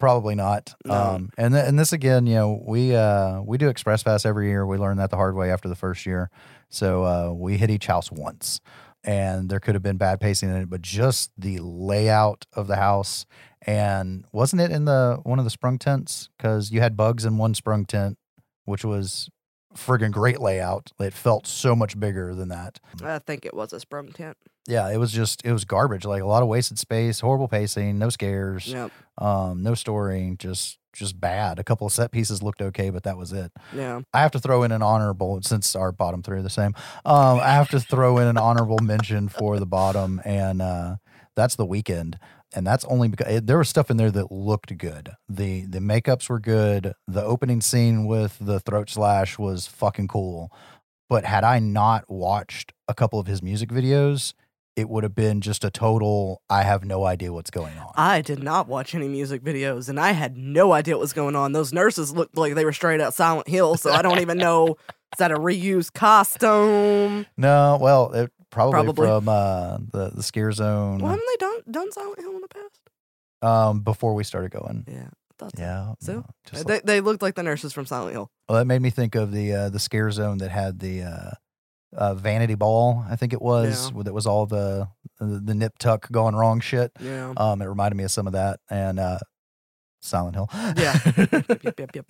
Probably 0.00 0.34
not. 0.34 0.74
No. 0.84 0.94
Um, 0.94 1.30
and 1.36 1.52
th- 1.54 1.66
and 1.66 1.78
this 1.78 1.92
again, 1.92 2.26
you 2.26 2.34
know, 2.34 2.62
we 2.66 2.96
uh 2.96 3.42
we 3.42 3.58
do 3.58 3.68
Express 3.68 4.02
Pass 4.02 4.24
every 4.24 4.48
year. 4.48 4.66
We 4.66 4.78
learned 4.78 4.98
that 4.98 5.10
the 5.10 5.16
hard 5.16 5.36
way 5.36 5.52
after 5.52 5.68
the 5.68 5.76
first 5.76 6.06
year. 6.06 6.30
So 6.70 7.04
uh, 7.04 7.32
we 7.32 7.58
hit 7.58 7.68
each 7.70 7.86
house 7.86 8.10
once, 8.10 8.60
and 9.04 9.50
there 9.50 9.60
could 9.60 9.74
have 9.74 9.82
been 9.82 9.98
bad 9.98 10.18
pacing 10.20 10.48
in 10.48 10.56
it, 10.56 10.70
but 10.70 10.80
just 10.80 11.32
the 11.36 11.58
layout 11.58 12.46
of 12.54 12.66
the 12.66 12.76
house. 12.76 13.26
And 13.66 14.24
wasn't 14.32 14.62
it 14.62 14.70
in 14.70 14.86
the 14.86 15.20
one 15.22 15.38
of 15.38 15.44
the 15.44 15.50
sprung 15.50 15.78
tents? 15.78 16.30
Because 16.38 16.70
you 16.70 16.80
had 16.80 16.96
bugs 16.96 17.26
in 17.26 17.36
one 17.36 17.52
sprung 17.52 17.84
tent, 17.84 18.16
which 18.64 18.84
was 18.84 19.28
friggin' 19.76 20.10
great 20.12 20.40
layout. 20.40 20.90
It 20.98 21.12
felt 21.12 21.46
so 21.46 21.74
much 21.76 21.98
bigger 21.98 22.34
than 22.34 22.48
that. 22.48 22.80
I 23.02 23.18
think 23.18 23.44
it 23.46 23.54
was 23.54 23.72
a 23.72 23.80
sprung 23.80 24.08
tent. 24.12 24.36
Yeah, 24.66 24.88
it 24.90 24.98
was 24.98 25.10
just 25.12 25.44
it 25.44 25.52
was 25.52 25.64
garbage. 25.64 26.04
Like 26.04 26.22
a 26.22 26.26
lot 26.26 26.42
of 26.42 26.48
wasted 26.48 26.78
space, 26.78 27.20
horrible 27.20 27.48
pacing, 27.48 27.98
no 27.98 28.08
scares, 28.10 28.66
Yep. 28.68 28.90
um, 29.18 29.62
no 29.62 29.74
story, 29.74 30.34
just 30.38 30.78
just 30.92 31.20
bad. 31.20 31.58
A 31.58 31.64
couple 31.64 31.86
of 31.86 31.92
set 31.92 32.10
pieces 32.10 32.42
looked 32.42 32.60
okay, 32.60 32.90
but 32.90 33.04
that 33.04 33.16
was 33.16 33.32
it. 33.32 33.52
Yeah. 33.74 34.00
I 34.12 34.20
have 34.22 34.32
to 34.32 34.40
throw 34.40 34.64
in 34.64 34.72
an 34.72 34.82
honorable 34.82 35.40
since 35.42 35.74
our 35.76 35.92
bottom 35.92 36.22
three 36.22 36.38
are 36.38 36.42
the 36.42 36.50
same. 36.50 36.74
Um, 37.04 37.38
I 37.38 37.50
have 37.52 37.68
to 37.70 37.80
throw 37.80 38.18
in 38.18 38.26
an 38.26 38.36
honorable 38.36 38.78
mention 38.82 39.28
for 39.28 39.58
the 39.60 39.66
bottom, 39.66 40.20
and 40.24 40.60
uh, 40.60 40.96
that's 41.36 41.54
the 41.56 41.66
Weeknd. 41.66 42.16
And 42.54 42.66
that's 42.66 42.84
only 42.86 43.08
because 43.08 43.26
eh, 43.28 43.36
it, 43.36 43.46
there 43.46 43.58
was 43.58 43.68
stuff 43.68 43.90
in 43.90 43.96
there 43.96 44.10
that 44.10 44.32
looked 44.32 44.76
good. 44.76 45.10
the 45.28 45.66
The 45.66 45.78
makeups 45.78 46.28
were 46.28 46.40
good. 46.40 46.94
The 47.06 47.24
opening 47.24 47.60
scene 47.60 48.06
with 48.06 48.36
the 48.40 48.60
throat 48.60 48.90
slash 48.90 49.38
was 49.38 49.66
fucking 49.66 50.08
cool. 50.08 50.50
But 51.08 51.24
had 51.24 51.44
I 51.44 51.58
not 51.58 52.08
watched 52.08 52.72
a 52.86 52.94
couple 52.94 53.18
of 53.18 53.26
his 53.26 53.42
music 53.42 53.70
videos, 53.70 54.34
it 54.76 54.88
would 54.88 55.02
have 55.02 55.14
been 55.14 55.40
just 55.40 55.64
a 55.64 55.70
total. 55.70 56.42
I 56.48 56.62
have 56.62 56.84
no 56.84 57.04
idea 57.04 57.32
what's 57.32 57.50
going 57.50 57.76
on. 57.78 57.92
I 57.96 58.20
did 58.20 58.42
not 58.42 58.68
watch 58.68 58.94
any 58.94 59.08
music 59.08 59.42
videos 59.42 59.88
and 59.88 59.98
I 59.98 60.12
had 60.12 60.36
no 60.36 60.72
idea 60.72 60.94
what 60.94 61.00
was 61.00 61.12
going 61.12 61.36
on. 61.36 61.52
Those 61.52 61.72
nurses 61.72 62.12
looked 62.12 62.36
like 62.36 62.54
they 62.54 62.64
were 62.64 62.72
straight 62.72 63.00
out 63.00 63.14
Silent 63.14 63.48
Hill, 63.48 63.76
so 63.76 63.92
I 63.92 64.02
don't 64.02 64.20
even 64.20 64.38
know 64.38 64.76
is 65.12 65.18
that 65.18 65.32
a 65.32 65.36
reused 65.36 65.92
costume? 65.92 67.26
no, 67.36 67.78
well, 67.80 68.12
it 68.12 68.32
probably, 68.50 68.72
Probably. 68.84 69.06
from 69.06 69.28
uh, 69.28 69.78
the 69.92 70.10
the 70.14 70.22
scare 70.22 70.52
zone. 70.52 70.98
Well, 70.98 71.10
haven't 71.10 71.26
they 71.30 71.36
done 71.46 71.60
done 71.70 71.92
Silent 71.92 72.18
Hill 72.20 72.34
in 72.36 72.40
the 72.40 72.48
past? 72.48 72.80
um 73.42 73.80
before 73.80 74.14
we 74.14 74.22
started 74.24 74.50
going 74.50 74.84
Yeah. 74.86 75.08
Yeah 75.56 75.94
So, 76.00 76.12
no, 76.16 76.24
just 76.50 76.66
They, 76.66 76.74
like- 76.74 76.82
they 76.82 77.00
looked 77.00 77.22
like 77.22 77.34
the 77.36 77.42
nurses 77.42 77.72
from 77.72 77.86
Silent 77.86 78.12
Hill. 78.12 78.30
well 78.48 78.58
that 78.58 78.66
made 78.66 78.82
me 78.82 78.90
think 78.90 79.14
of 79.14 79.32
the 79.32 79.52
uh 79.54 79.68
the 79.70 79.78
scare 79.78 80.10
zone 80.10 80.36
that 80.38 80.50
had 80.50 80.78
the 80.80 81.02
uh 81.04 81.30
uh 81.96 82.14
vanity 82.14 82.54
ball 82.54 83.02
i 83.08 83.16
think 83.16 83.32
it 83.32 83.40
was 83.40 83.90
Yeah. 83.96 84.02
that 84.02 84.12
was 84.12 84.26
all 84.26 84.44
the 84.44 84.88
the, 85.18 85.40
the 85.42 85.54
nip 85.54 85.78
tuck 85.78 86.10
going 86.12 86.34
wrong 86.36 86.60
shit 86.60 86.92
Yeah. 87.00 87.32
um 87.38 87.62
it 87.62 87.64
reminded 87.64 87.96
me 87.96 88.04
of 88.04 88.10
some 88.10 88.26
of 88.26 88.34
that 88.34 88.60
and 88.68 89.00
uh 89.00 89.20
silent 90.02 90.36
hill 90.36 90.50
Yeah. 90.76 90.98
yep, 91.62 91.80
yep, 91.80 91.90
yep. 91.94 92.06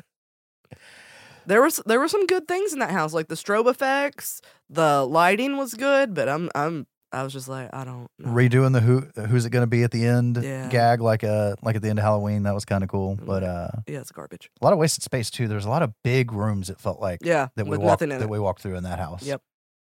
There 1.46 1.62
was 1.62 1.80
there 1.86 1.98
were 2.00 2.08
some 2.08 2.26
good 2.26 2.46
things 2.46 2.72
in 2.72 2.78
that 2.80 2.90
house, 2.90 3.14
like 3.14 3.28
the 3.28 3.34
strobe 3.34 3.68
effects, 3.68 4.40
the 4.70 5.04
lighting 5.04 5.56
was 5.56 5.74
good, 5.74 6.14
but 6.14 6.28
I'm 6.28 6.48
I'm 6.54 6.86
I 7.12 7.24
was 7.24 7.32
just 7.32 7.48
like 7.48 7.68
I 7.72 7.84
don't 7.84 8.06
know. 8.20 8.30
redoing 8.30 8.72
the 8.72 8.80
who 8.80 9.00
who's 9.26 9.44
it 9.44 9.50
gonna 9.50 9.66
be 9.66 9.82
at 9.82 9.90
the 9.90 10.06
end 10.06 10.38
Yeah. 10.40 10.68
gag 10.68 11.00
like 11.00 11.24
uh 11.24 11.56
like 11.60 11.74
at 11.74 11.82
the 11.82 11.88
end 11.88 11.98
of 11.98 12.04
halloween 12.04 12.44
that 12.44 12.54
was 12.54 12.64
kind 12.64 12.84
of 12.84 12.88
cool 12.88 13.18
but 13.20 13.42
uh 13.42 13.68
yeah, 13.88 13.98
it's 13.98 14.12
garbage. 14.12 14.48
a 14.60 14.64
lot 14.64 14.72
of 14.72 14.78
wasted 14.78 15.02
space 15.02 15.28
too 15.28 15.48
there's 15.48 15.64
a 15.64 15.68
lot 15.68 15.82
of 15.82 15.92
big 16.04 16.32
rooms 16.32 16.70
it 16.70 16.78
felt 16.80 17.00
like 17.00 17.18
Yeah, 17.24 17.48
that 17.56 17.66
we 17.66 17.76
walked 17.78 17.98
that 18.00 18.12
it. 18.22 18.28
we 18.30 18.38
walked 18.38 18.62
through 18.62 18.76
in 18.76 18.84
that 18.84 19.00
house 19.00 19.24
Yep. 19.24 19.42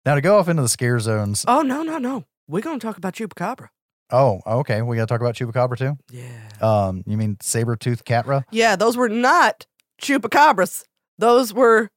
now 0.06 0.16
to 0.16 0.22
go 0.22 0.38
off 0.38 0.50
into 0.50 0.62
the 0.64 0.68
scare 0.68 1.00
zones 1.00 1.46
Oh 1.48 1.62
no 1.62 1.82
no 1.82 1.98
no, 1.98 2.26
we're 2.50 2.60
gonna 2.62 2.78
talk 2.80 2.98
about 2.98 3.14
Chupacabra. 3.14 3.70
oh 4.12 4.42
okay 4.46 4.82
we 4.82 4.98
gotta 4.98 5.08
talk 5.08 5.22
about 5.22 5.36
chupacabra 5.36 5.78
too 5.78 5.98
Yeah. 6.12 6.26
Um, 6.62 7.04
you 7.08 7.16
mean 7.16 7.38
saber 7.42 7.78
tooth 7.78 8.04
catra? 8.04 8.44
Yeah, 8.52 8.76
those 8.76 8.96
were 8.98 9.08
not 9.10 9.66
chupacabras. 10.02 10.84
Those 11.18 11.54
were 11.54 11.90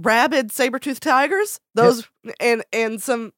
rabid 0.00 0.52
saber-toothed 0.52 1.02
tigers. 1.02 1.60
Those 1.74 2.08
and 2.40 2.64
and 2.72 3.00
some 3.02 3.32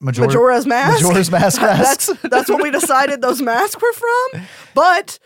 Major- 0.00 0.22
Majora's 0.26 0.66
mask. 0.66 1.02
Majora's 1.02 1.30
mask 1.30 1.60
masks. 1.62 2.06
that's 2.06 2.20
that's 2.22 2.48
what 2.50 2.62
we 2.62 2.70
decided 2.72 3.22
those 3.22 3.40
masks 3.40 3.80
were 3.80 3.92
from. 3.92 4.46
But 4.74 5.18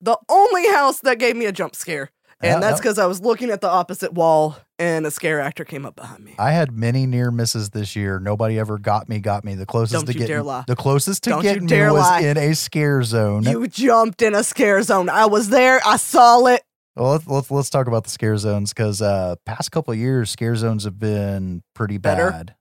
the 0.00 0.16
only 0.28 0.66
house 0.68 1.00
that 1.00 1.18
gave 1.18 1.36
me 1.36 1.46
a 1.46 1.52
jump 1.52 1.74
scare, 1.74 2.10
and 2.40 2.62
that's 2.62 2.80
because 2.80 2.98
I 2.98 3.06
was 3.06 3.20
looking 3.20 3.50
at 3.50 3.60
the 3.60 3.68
opposite 3.68 4.12
wall 4.14 4.56
and 4.78 5.06
a 5.06 5.10
scare 5.10 5.40
actor 5.40 5.64
came 5.64 5.84
up 5.86 5.96
behind 5.96 6.22
me. 6.24 6.34
I 6.38 6.50
had 6.52 6.70
many 6.72 7.06
near 7.06 7.30
misses 7.30 7.70
this 7.70 7.96
year. 7.96 8.18
Nobody 8.18 8.58
ever 8.58 8.78
got 8.78 9.08
me. 9.08 9.18
Got 9.20 9.44
me. 9.44 9.54
The 9.54 9.64
closest 9.66 9.94
Don't 9.94 10.06
to 10.06 10.12
you 10.12 10.18
getting 10.20 10.34
dare 10.34 10.42
lie. 10.42 10.64
the 10.66 10.76
closest 10.76 11.24
to 11.24 11.30
Don't 11.30 11.42
getting 11.42 11.62
me 11.64 11.68
dare 11.68 11.92
was 11.92 12.02
lie. 12.02 12.20
in 12.20 12.36
a 12.36 12.54
scare 12.54 13.02
zone. 13.02 13.42
You 13.44 13.66
jumped 13.66 14.20
in 14.22 14.34
a 14.34 14.44
scare 14.44 14.82
zone. 14.82 15.08
I 15.08 15.26
was 15.26 15.48
there. 15.48 15.80
I 15.84 15.96
saw 15.96 16.44
it. 16.46 16.62
Well, 16.96 17.12
let's 17.12 17.26
let's, 17.26 17.50
let's 17.50 17.70
talk 17.70 17.86
about 17.88 18.04
the 18.04 18.10
scare 18.10 18.36
zones 18.38 18.72
because 18.72 19.02
uh, 19.02 19.36
past 19.44 19.70
couple 19.70 19.92
of 19.92 19.98
years, 19.98 20.30
scare 20.30 20.56
zones 20.56 20.84
have 20.84 20.98
been 20.98 21.62
pretty 21.74 21.98
Better? 21.98 22.30
bad. 22.30 22.54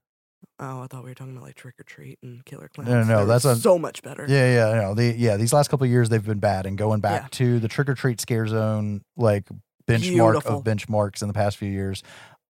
Oh, 0.59 0.81
I 0.83 0.87
thought 0.87 1.03
we 1.03 1.09
were 1.11 1.15
talking 1.15 1.33
about 1.35 1.45
like 1.45 1.55
Trick 1.55 1.75
or 1.79 1.83
Treat 1.83 2.17
and 2.21 2.43
Killer 2.45 2.69
Clowns. 2.73 2.89
No, 2.89 3.03
no, 3.03 3.19
no, 3.21 3.25
that's 3.25 3.43
a- 3.45 3.55
so 3.55 3.77
much 3.77 4.01
better. 4.03 4.25
Yeah, 4.27 4.53
yeah, 4.73 4.81
no, 4.81 4.93
the 4.93 5.13
yeah. 5.17 5.37
These 5.37 5.53
last 5.53 5.69
couple 5.69 5.85
of 5.85 5.91
years, 5.91 6.09
they've 6.09 6.23
been 6.25 6.39
bad, 6.39 6.65
and 6.65 6.77
going 6.77 6.99
back 7.01 7.23
Yeah. 7.23 7.27
to 7.31 7.59
the 7.59 7.67
trick 7.67 7.89
or 7.89 7.93
treat 7.95 8.19
scare 8.21 8.47
zone, 8.47 9.01
like 9.17 9.45
benchmark 9.87 10.01
Beautiful. 10.33 10.57
of 10.59 10.63
benchmarks 10.63 11.21
in 11.21 11.27
the 11.27 11.33
past 11.33 11.57
few 11.57 11.69
years. 11.69 12.03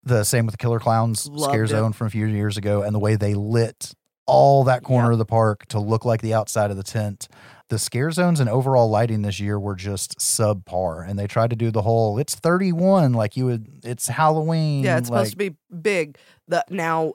The 0.04 0.24
same 0.24 0.46
with 0.46 0.54
the 0.54 0.58
Killer 0.58 0.80
Clowns 0.80 1.28
Loved 1.28 1.52
scare 1.52 1.64
it. 1.64 1.70
zone 1.70 1.94
from 1.94 2.08
a 2.08 2.10
few 2.12 2.28
years 2.28 2.58
ago, 2.58 2.84
and 2.84 2.94
the 2.94 3.00
way 3.00 3.16
they 3.16 3.34
lit 3.34 3.94
all 4.28 4.64
that 4.66 4.84
corner 4.84 5.08
Yep. 5.10 5.14
of 5.14 5.18
the 5.20 5.26
park 5.26 5.66
to 5.68 5.80
look 5.80 6.06
like 6.06 6.22
the 6.22 6.34
outside 6.36 6.70
of 6.72 6.78
the 6.78 6.84
tent. 6.84 7.28
The 7.70 7.80
scare 7.80 8.12
zones 8.12 8.40
and 8.40 8.48
overall 8.50 8.90
lighting 8.90 9.24
this 9.24 9.40
year 9.40 9.60
were 9.60 9.76
just 9.76 10.20
subpar, 10.20 11.08
and 11.10 11.18
they 11.18 11.26
tried 11.28 11.50
to 11.50 11.56
do 11.56 11.72
the 11.72 11.82
whole 11.82 12.20
"it's 12.20 12.36
31" 12.36 13.14
like 13.14 13.36
you 13.36 13.46
would. 13.48 13.82
It's 13.84 14.08
Halloween. 14.08 14.84
Yeah, 14.84 14.98
it's 14.98 15.10
like, 15.10 15.26
supposed 15.28 15.32
to 15.32 15.38
be 15.52 15.56
big. 15.82 16.18
The 16.48 16.64
now 16.70 17.14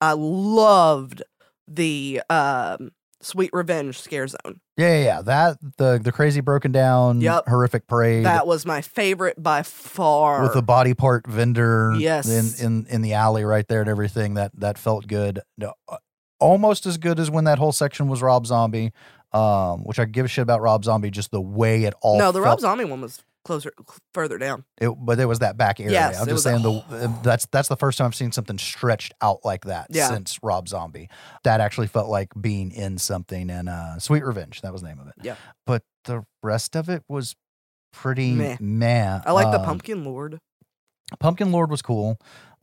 I 0.00 0.12
loved 0.12 1.22
the 1.68 2.22
um 2.30 2.92
Sweet 3.22 3.50
Revenge 3.52 3.98
scare 4.00 4.26
zone. 4.28 4.60
Yeah, 4.76 4.98
yeah, 4.98 5.04
yeah. 5.04 5.22
That 5.22 5.58
the 5.78 5.98
the 6.02 6.12
crazy 6.12 6.40
broken 6.40 6.70
down, 6.70 7.20
Yep. 7.20 7.44
horrific 7.48 7.86
parade. 7.86 8.24
That 8.24 8.46
was 8.46 8.64
my 8.66 8.82
favorite 8.82 9.42
by 9.42 9.62
far. 9.62 10.42
with 10.42 10.52
the 10.54 10.62
body 10.62 10.94
part 10.94 11.26
vendor 11.26 11.94
Yes. 11.98 12.28
in, 12.60 12.64
in 12.66 12.86
in 12.86 13.02
the 13.02 13.14
alley 13.14 13.42
right 13.44 13.66
there 13.68 13.80
and 13.80 13.90
everything 13.90 14.34
that 14.34 14.52
that 14.54 14.78
felt 14.78 15.06
good 15.08 15.40
no, 15.58 15.72
uh, 15.88 15.96
almost 16.38 16.84
as 16.84 16.98
good 16.98 17.18
as 17.18 17.30
when 17.30 17.44
that 17.44 17.58
whole 17.58 17.72
section 17.72 18.06
was 18.08 18.20
rob 18.20 18.46
zombie 18.46 18.92
um 19.32 19.80
which 19.84 19.98
i 19.98 20.04
give 20.04 20.24
a 20.24 20.28
shit 20.28 20.42
about 20.42 20.60
rob 20.60 20.84
zombie 20.84 21.10
just 21.10 21.30
the 21.30 21.40
way 21.40 21.84
it 21.84 21.94
all 22.02 22.18
no, 22.18 22.32
the 22.32 22.40
Rob 22.40 22.60
Zombie 22.60 22.84
one 22.84 23.00
was 23.00 23.22
closer, 23.44 23.70
further 24.12 24.38
down. 24.38 24.64
it, 24.80 24.90
but 24.98 25.16
there 25.18 25.28
was 25.28 25.38
that 25.38 25.56
back 25.56 25.78
area 25.78 25.92
Yes, 25.92 26.20
i'm 26.20 26.26
just 26.26 26.44
a- 26.46 26.50
saying 26.50 26.62
the 26.62 26.72
uh, 26.90 27.22
that's 27.22 27.46
that's 27.52 27.68
the 27.68 27.76
first 27.76 27.96
time 27.98 28.06
i've 28.08 28.14
seen 28.14 28.32
something 28.32 28.58
stretched 28.58 29.14
out 29.20 29.44
like 29.44 29.64
that 29.66 29.86
Yeah. 29.90 30.08
since 30.08 30.38
rob 30.42 30.68
zombie 30.68 31.08
that 31.44 31.60
actually 31.60 31.86
felt 31.86 32.08
like 32.08 32.28
being 32.40 32.72
in 32.72 32.98
something 32.98 33.48
and 33.50 33.68
uh 33.68 33.98
sweet 34.00 34.24
revenge 34.24 34.62
that 34.62 34.72
was 34.72 34.82
the 34.82 34.88
name 34.88 34.98
of 34.98 35.06
it 35.08 35.14
Yeah. 35.22 35.36
but 35.64 35.82
the 36.06 36.24
rest 36.42 36.74
of 36.76 36.88
it 36.88 37.02
was 37.08 37.34
pretty 37.92 38.32
Meh. 38.32 38.56
meh. 38.60 39.20
I 39.24 39.32
like 39.32 39.50
the 39.52 39.58
Um, 39.60 39.64
Pumpkin 39.64 40.04
Lord. 40.04 40.38
Pumpkin 41.20 41.50
Lord 41.52 41.70
was 41.70 41.82
cool. 41.82 42.18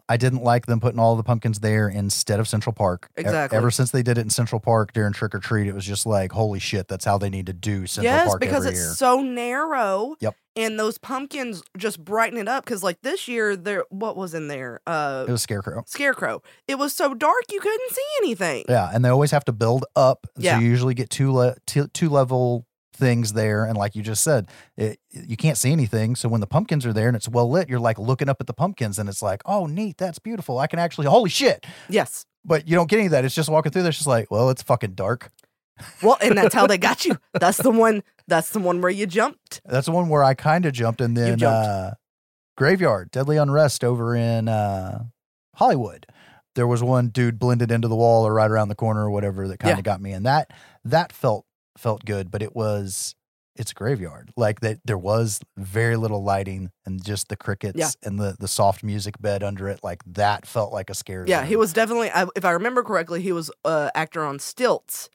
I 0.10 0.18
didn't 0.18 0.44
like 0.44 0.66
them 0.66 0.80
putting 0.82 1.00
all 1.00 1.16
the 1.16 1.24
pumpkins 1.24 1.60
there 1.62 1.88
instead 1.88 2.40
of 2.40 2.48
Central 2.48 2.74
Park. 2.74 3.10
E- 3.18 3.22
Exactly. 3.22 3.58
ever 3.58 3.72
since 3.72 3.92
they 3.92 4.04
did 4.04 4.18
it 4.18 4.22
in 4.22 4.30
Central 4.30 4.60
Park 4.60 4.92
during 4.94 5.14
Trick 5.14 5.34
or 5.34 5.40
Treat, 5.40 5.66
it 5.68 5.74
was 5.74 5.86
just 5.86 6.06
like, 6.06 6.34
holy 6.34 6.60
shit, 6.60 6.88
that's 6.90 7.06
how 7.06 7.18
they 7.18 7.30
need 7.30 7.46
to 7.46 7.54
do 7.54 7.88
Central 7.88 8.14
yes, 8.14 8.28
Park 8.28 8.42
because 8.42 8.66
every 8.66 8.72
it's 8.78 8.80
year. 8.86 8.94
so 8.96 9.22
narrow. 9.22 10.16
Yep. 10.20 10.36
And 10.56 10.78
those 10.78 10.98
pumpkins 10.98 11.64
just 11.78 12.04
brighten 12.04 12.38
it 12.38 12.48
up. 12.48 12.64
Because 12.66 12.84
like 12.84 13.02
this 13.02 13.28
year, 13.28 13.56
there 13.56 13.86
what 13.90 14.16
was 14.18 14.34
in 14.34 14.48
there? 14.50 14.82
Uh, 14.86 15.26
It 15.28 15.32
was 15.32 15.42
Scarecrow. 15.42 15.84
Scarecrow. 15.88 16.42
It 16.68 16.78
was 16.78 16.94
so 16.94 17.14
dark 17.14 17.44
you 17.52 17.60
couldn't 17.60 17.92
see 17.92 18.06
anything. 18.24 18.66
Yeah, 18.70 18.92
and 18.94 19.04
they 19.04 19.10
always 19.10 19.32
have 19.32 19.46
to 19.46 19.52
build 19.54 19.86
up. 19.96 20.28
Yeah. 20.38 20.56
So 20.58 20.60
you 20.62 20.70
usually 20.70 20.94
get 20.94 21.10
two 21.10 21.32
le- 21.32 21.56
two, 21.66 21.88
two 21.88 22.10
level 22.10 22.68
things 22.94 23.34
there, 23.34 23.66
and 23.66 23.78
like 23.78 23.96
you 23.96 24.02
just 24.02 24.24
said, 24.24 24.50
it, 24.78 25.00
you 25.12 25.36
can't 25.36 25.58
see 25.58 25.72
anything. 25.72 26.16
So 26.16 26.30
when 26.30 26.42
the 26.42 26.48
pumpkins 26.48 26.86
are 26.86 26.94
there 26.94 27.08
and 27.08 27.16
it's 27.18 27.28
well 27.28 27.50
lit, 27.50 27.70
you're 27.70 27.80
like 27.80 27.98
looking 28.00 28.30
up 28.30 28.38
at 28.40 28.48
the 28.48 28.54
pumpkins, 28.54 29.00
and 29.00 29.10
it's 29.10 29.22
like, 29.22 29.42
oh, 29.46 29.66
neat, 29.66 29.98
that's 29.98 30.20
beautiful. 30.20 30.60
I 30.60 30.68
can 30.68 30.80
actually, 30.80 31.08
holy 31.08 31.30
shit! 31.30 31.66
Yes. 31.90 32.26
But 32.46 32.68
you 32.68 32.76
don't 32.76 32.90
get 32.90 32.98
any 32.98 33.06
of 33.08 33.12
that. 33.12 33.24
It's 33.26 33.36
just 33.36 33.50
walking 33.50 33.72
through 33.72 33.84
there. 33.84 33.90
It's 33.90 33.98
just 33.98 34.08
like, 34.08 34.30
well, 34.30 34.50
it's 34.50 34.62
fucking 34.64 34.94
dark. 34.96 35.32
Well, 36.04 36.18
and 36.22 36.38
that's 36.38 36.54
how 36.54 36.68
they 36.68 36.78
got 36.78 37.04
you. 37.04 37.18
That's 37.34 37.58
the 37.58 37.72
one. 37.72 38.04
That's 38.28 38.52
the 38.52 38.60
one 38.60 38.80
where 38.80 38.92
you 38.92 39.08
jumped. 39.08 39.60
That's 39.66 39.88
the 39.88 39.92
one 39.92 40.08
where 40.08 40.24
I 40.24 40.36
kind 40.36 40.66
of 40.68 40.74
jumped, 40.74 41.02
and 41.02 41.18
then 41.18 41.38
jumped. 41.40 41.68
uh, 41.68 41.92
Graveyard, 42.58 43.10
Deadly 43.12 43.38
Unrest 43.38 43.84
over 43.84 44.16
in 44.16 44.48
uh, 44.48 45.06
Hollywood. 45.56 46.06
There 46.56 46.68
was 46.68 46.84
one 46.84 47.08
dude 47.10 47.40
blended 47.40 47.72
into 47.72 47.88
the 47.88 47.96
wall 47.96 48.28
or 48.28 48.34
right 48.36 48.50
around 48.52 48.68
the 48.70 48.76
corner 48.76 49.06
or 49.06 49.10
whatever 49.10 49.48
that 49.48 49.58
kind 49.60 49.72
of 49.72 49.80
Yeah. 49.80 49.82
got 49.82 50.02
me, 50.02 50.12
and 50.12 50.26
that 50.28 50.52
that 50.86 51.12
felt 51.12 51.46
felt 51.78 52.06
good, 52.06 52.32
but 52.32 52.42
it 52.42 52.56
was 52.56 53.16
it's 53.56 53.70
a 53.72 53.76
graveyard. 53.76 54.32
Like 54.36 54.62
that, 54.62 54.80
there 54.84 54.98
was 54.98 55.40
very 55.58 55.96
little 55.96 56.24
lighting 56.24 56.72
and 56.88 57.04
just 57.04 57.30
the 57.30 57.36
crickets 57.36 57.96
and 58.02 58.20
the 58.20 58.36
the 58.40 58.48
soft 58.48 58.84
music 58.84 59.22
bed 59.22 59.44
under 59.44 59.68
it. 59.70 59.82
Like 59.84 60.02
that 60.08 60.48
felt 60.48 60.74
like 60.74 60.90
a 60.90 60.96
scare. 60.96 61.24
Yeah, 61.28 61.42
zone. 61.42 61.48
he 61.48 61.56
was 61.56 61.72
definitely. 61.74 62.10
I- 62.10 62.26
If 62.36 62.46
I 62.46 62.52
remember 62.52 62.82
correctly, 62.84 63.22
he 63.22 63.32
was 63.32 63.52
a 63.64 63.92
actor 63.94 64.24
on 64.26 64.40
stilts, 64.40 65.08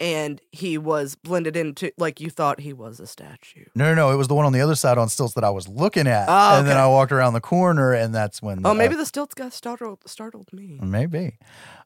and 0.00 0.40
he 0.50 0.78
was 0.78 1.14
blended 1.14 1.56
into 1.56 1.92
like 1.98 2.20
you 2.20 2.28
thought 2.30 2.58
he 2.60 2.72
was 2.72 2.98
a 3.00 3.06
statue. 3.06 3.66
No, 3.76 3.84
no, 3.90 3.94
no. 3.94 4.10
It 4.10 4.16
was 4.16 4.26
the 4.28 4.34
one 4.34 4.46
on 4.46 4.52
the 4.52 4.62
other 4.62 4.74
side 4.74 4.98
on 4.98 5.08
stilts 5.08 5.34
that 5.34 5.44
I 5.44 5.50
was 5.50 5.68
looking 5.68 6.06
at, 6.08 6.26
Oh, 6.28 6.58
and 6.58 6.66
then. 6.66 6.76
I 6.76 6.88
walked 6.88 7.12
around 7.12 7.34
the 7.34 7.40
corner, 7.40 7.92
and 7.92 8.12
that's 8.14 8.42
when. 8.42 8.66
Oh, 8.66 8.70
uh, 8.70 8.74
maybe 8.74 8.96
the 8.96 9.06
stilts 9.06 9.34
guy 9.34 9.48
startled 9.50 10.00
startled 10.06 10.52
me. 10.52 10.80
Maybe. 10.82 11.38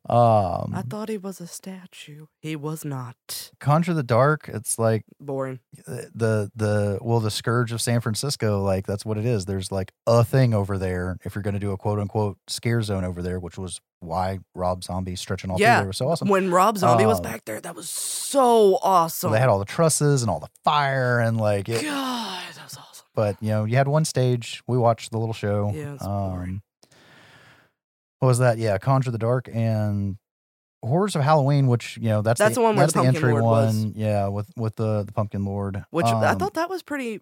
Um, 0.08 0.72
I 0.74 0.82
thought 0.82 1.08
he 1.08 1.16
was 1.16 1.40
a 1.40 1.46
statue. 1.46 2.26
He 2.38 2.56
was 2.56 2.84
not. 2.84 3.50
Conjure 3.58 3.94
the 3.94 4.02
Dark. 4.02 4.50
It's 4.52 4.78
like 4.78 5.04
Boring. 5.18 5.60
the 5.86 6.50
the 6.54 6.98
well 7.00 7.20
the 7.20 7.30
scourge 7.30 7.72
of 7.72 7.80
San 7.80 8.00
Francisco. 8.00 8.62
Like 8.62 8.86
that's 8.86 9.06
what 9.06 9.16
it 9.16 9.24
is. 9.24 9.46
There's 9.46 9.72
like 9.72 9.92
a 10.06 10.22
thing 10.22 10.52
over 10.52 10.76
there. 10.76 11.16
If 11.24 11.34
you're 11.34 11.42
going 11.42 11.54
to 11.54 11.60
do 11.60 11.72
a 11.72 11.78
quote 11.78 11.98
unquote 11.98 12.36
scare 12.48 12.82
zone 12.82 13.04
over 13.04 13.22
there, 13.22 13.40
which 13.40 13.56
was 13.56 13.80
why 14.00 14.40
Rob 14.54 14.84
Zombie 14.84 15.16
stretching 15.16 15.50
all 15.50 15.58
Yeah. 15.58 15.76
through 15.76 15.82
there 15.84 15.88
was 15.88 15.96
so 15.96 16.08
awesome. 16.08 16.28
When 16.28 16.50
Rob 16.50 16.76
Zombie 16.76 17.06
was 17.06 17.18
Um, 17.18 17.22
back 17.22 17.46
there, 17.46 17.60
that 17.62 17.74
was 17.74 17.88
so 17.88 18.78
awesome. 18.82 19.32
They 19.32 19.38
had 19.40 19.48
all 19.48 19.58
the 19.58 19.64
trusses 19.64 20.20
and 20.22 20.30
all 20.30 20.40
the 20.40 20.50
fire 20.64 21.18
and 21.18 21.38
like 21.38 21.68
it, 21.70 21.82
God, 21.82 22.42
that 22.54 22.64
was 22.64 22.76
awesome. 22.76 23.06
but 23.14 23.36
you 23.40 23.48
know 23.48 23.64
you 23.64 23.76
had 23.76 23.88
one 23.88 24.04
stage 24.04 24.62
we 24.66 24.76
watched 24.76 25.12
the 25.12 25.18
little 25.18 25.32
show 25.32 25.72
Yeah, 25.74 25.94
it's 25.94 26.04
boring. 26.04 26.60
What 28.24 28.28
was 28.28 28.38
that 28.38 28.56
yeah 28.58 28.78
conjure 28.78 29.10
the 29.10 29.18
dark 29.18 29.48
and 29.52 30.16
horrors 30.82 31.14
of 31.16 31.22
halloween 31.22 31.66
which 31.66 31.96
you 31.98 32.08
know 32.08 32.22
that's 32.22 32.38
That's 32.38 32.54
the, 32.54 32.60
the 32.60 32.64
one 32.64 32.76
where 32.76 32.84
that's 32.84 32.92
the 32.94 33.00
the, 33.00 33.04
Pumpkin 33.06 33.16
entry 33.24 33.32
Lord 33.32 33.44
one 33.44 33.66
was. 33.66 33.84
yeah 33.96 34.28
with 34.28 34.48
with 34.56 34.76
the 34.76 35.02
the 35.04 35.12
pumpkin 35.12 35.44
lord 35.44 35.84
Which 35.90 36.06
I 36.06 36.30
Um, 36.32 36.38
thought 36.38 36.54
that 36.54 36.68
was 36.70 36.82
pretty 36.82 37.20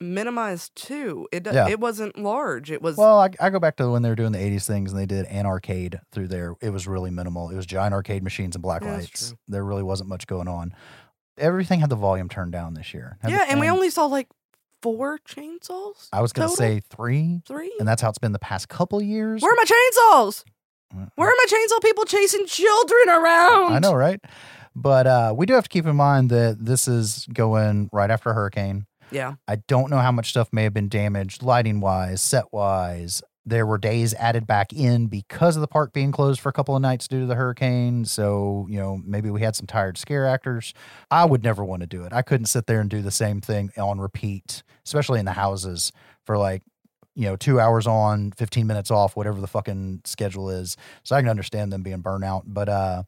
minimized 0.00 0.74
too. 0.74 1.28
It 1.32 1.46
Yeah. 1.46 1.68
it 1.68 1.78
wasn't 1.80 2.18
large. 2.18 2.70
It 2.70 2.82
was 2.82 2.96
well 2.96 3.20
I, 3.20 3.30
I 3.40 3.50
go 3.50 3.58
back 3.60 3.76
to 3.76 3.90
when 3.90 4.02
they 4.02 4.08
were 4.08 4.14
doing 4.16 4.32
the 4.32 4.38
80s 4.38 4.66
things 4.66 4.92
and 4.92 5.00
they 5.00 5.06
did 5.06 5.24
an 5.26 5.46
arcade 5.46 6.00
through 6.12 6.28
there 6.28 6.54
it 6.60 6.70
was 6.70 6.86
really 6.86 7.10
minimal 7.10 7.48
it 7.50 7.54
was 7.56 7.64
giant 7.66 7.94
arcade 7.94 8.22
machines 8.22 8.54
and 8.56 8.62
black 8.62 8.82
Yeah, 8.82 8.94
lights 8.96 9.34
there 9.48 9.64
really 9.64 9.82
wasn't 9.84 10.08
much 10.08 10.26
going 10.26 10.48
on 10.48 10.74
everything 11.38 11.80
had 11.80 11.90
the 11.90 11.96
volume 11.96 12.28
turned 12.28 12.52
down 12.52 12.74
this 12.74 12.92
year 12.92 13.18
Had 13.22 13.30
the- 13.30 13.36
yeah, 13.36 13.46
and 13.48 13.60
we 13.60 13.68
only 13.70 13.88
saw 13.90 14.06
like 14.06 14.28
four 14.84 15.18
chainsaws. 15.26 16.08
i 16.12 16.20
was 16.20 16.34
gonna 16.34 16.48
total? 16.48 16.56
say 16.56 16.82
three 16.90 17.40
three. 17.46 17.72
and 17.78 17.88
that's 17.88 18.02
how 18.02 18.10
it's 18.10 18.18
been 18.18 18.32
the 18.32 18.38
past 18.38 18.68
couple 18.68 19.00
years 19.00 19.40
Where 19.40 19.50
are 19.50 19.56
my 19.56 19.64
chainsaws? 19.64 20.44
Uh, 20.94 21.06
Where 21.16 21.28
are 21.30 21.34
my 21.36 21.46
chainsaw 21.48 21.82
people 21.82 22.04
chasing 22.04 22.44
children 22.46 23.08
around? 23.08 23.72
I 23.72 23.78
know, 23.78 23.94
right? 23.94 24.20
But 24.76 25.06
uh, 25.06 25.34
we 25.36 25.46
do 25.46 25.54
have 25.54 25.64
to 25.64 25.68
keep 25.70 25.86
in 25.86 25.96
mind 25.96 26.28
that 26.30 26.58
this 26.60 26.86
is 26.86 27.26
going 27.32 27.88
right 27.92 28.10
after 28.10 28.28
a 28.30 28.34
hurricane. 28.34 28.84
Yeah. 29.10 29.34
I 29.48 29.56
don't 29.56 29.90
know 29.90 29.98
how 29.98 30.12
much 30.12 30.28
stuff 30.30 30.48
may 30.52 30.64
have 30.64 30.74
been 30.74 30.88
damaged, 30.88 31.42
lighting 31.42 31.80
wise, 31.80 32.20
set 32.20 32.44
wise. 32.52 33.22
There 33.46 33.66
were 33.66 33.76
days 33.76 34.14
added 34.14 34.46
back 34.46 34.72
in 34.72 35.06
because 35.06 35.56
of 35.56 35.60
the 35.60 35.68
park 35.68 35.92
being 35.92 36.12
closed 36.12 36.40
for 36.40 36.48
a 36.48 36.52
couple 36.52 36.74
of 36.74 36.80
nights 36.80 37.06
due 37.06 37.20
to 37.20 37.26
the 37.26 37.34
hurricane. 37.34 38.06
So, 38.06 38.66
you 38.70 38.78
know, 38.78 38.98
maybe 39.04 39.28
we 39.28 39.42
had 39.42 39.54
some 39.54 39.66
tired 39.66 39.98
scare 39.98 40.26
actors. 40.26 40.72
I 41.10 41.26
would 41.26 41.42
never 41.42 41.62
want 41.62 41.80
to 41.82 41.86
do 41.86 42.04
it. 42.04 42.12
I 42.12 42.22
couldn't 42.22 42.46
sit 42.46 42.66
there 42.66 42.80
and 42.80 42.88
do 42.88 43.02
the 43.02 43.10
same 43.10 43.42
thing 43.42 43.70
on 43.76 44.00
repeat, 44.00 44.62
especially 44.86 45.18
in 45.18 45.26
the 45.26 45.32
houses 45.32 45.92
for 46.24 46.38
like, 46.38 46.62
you 47.14 47.24
know, 47.26 47.36
two 47.36 47.60
hours 47.60 47.86
on, 47.86 48.32
15 48.32 48.66
minutes 48.66 48.90
off, 48.90 49.14
whatever 49.14 49.40
the 49.40 49.46
fucking 49.46 50.00
schedule 50.04 50.48
is. 50.48 50.76
So 51.02 51.14
I 51.14 51.20
can 51.20 51.28
understand 51.28 51.70
them 51.72 51.82
being 51.82 52.02
burnout. 52.02 52.44
But, 52.46 52.68
uh, 52.70 53.02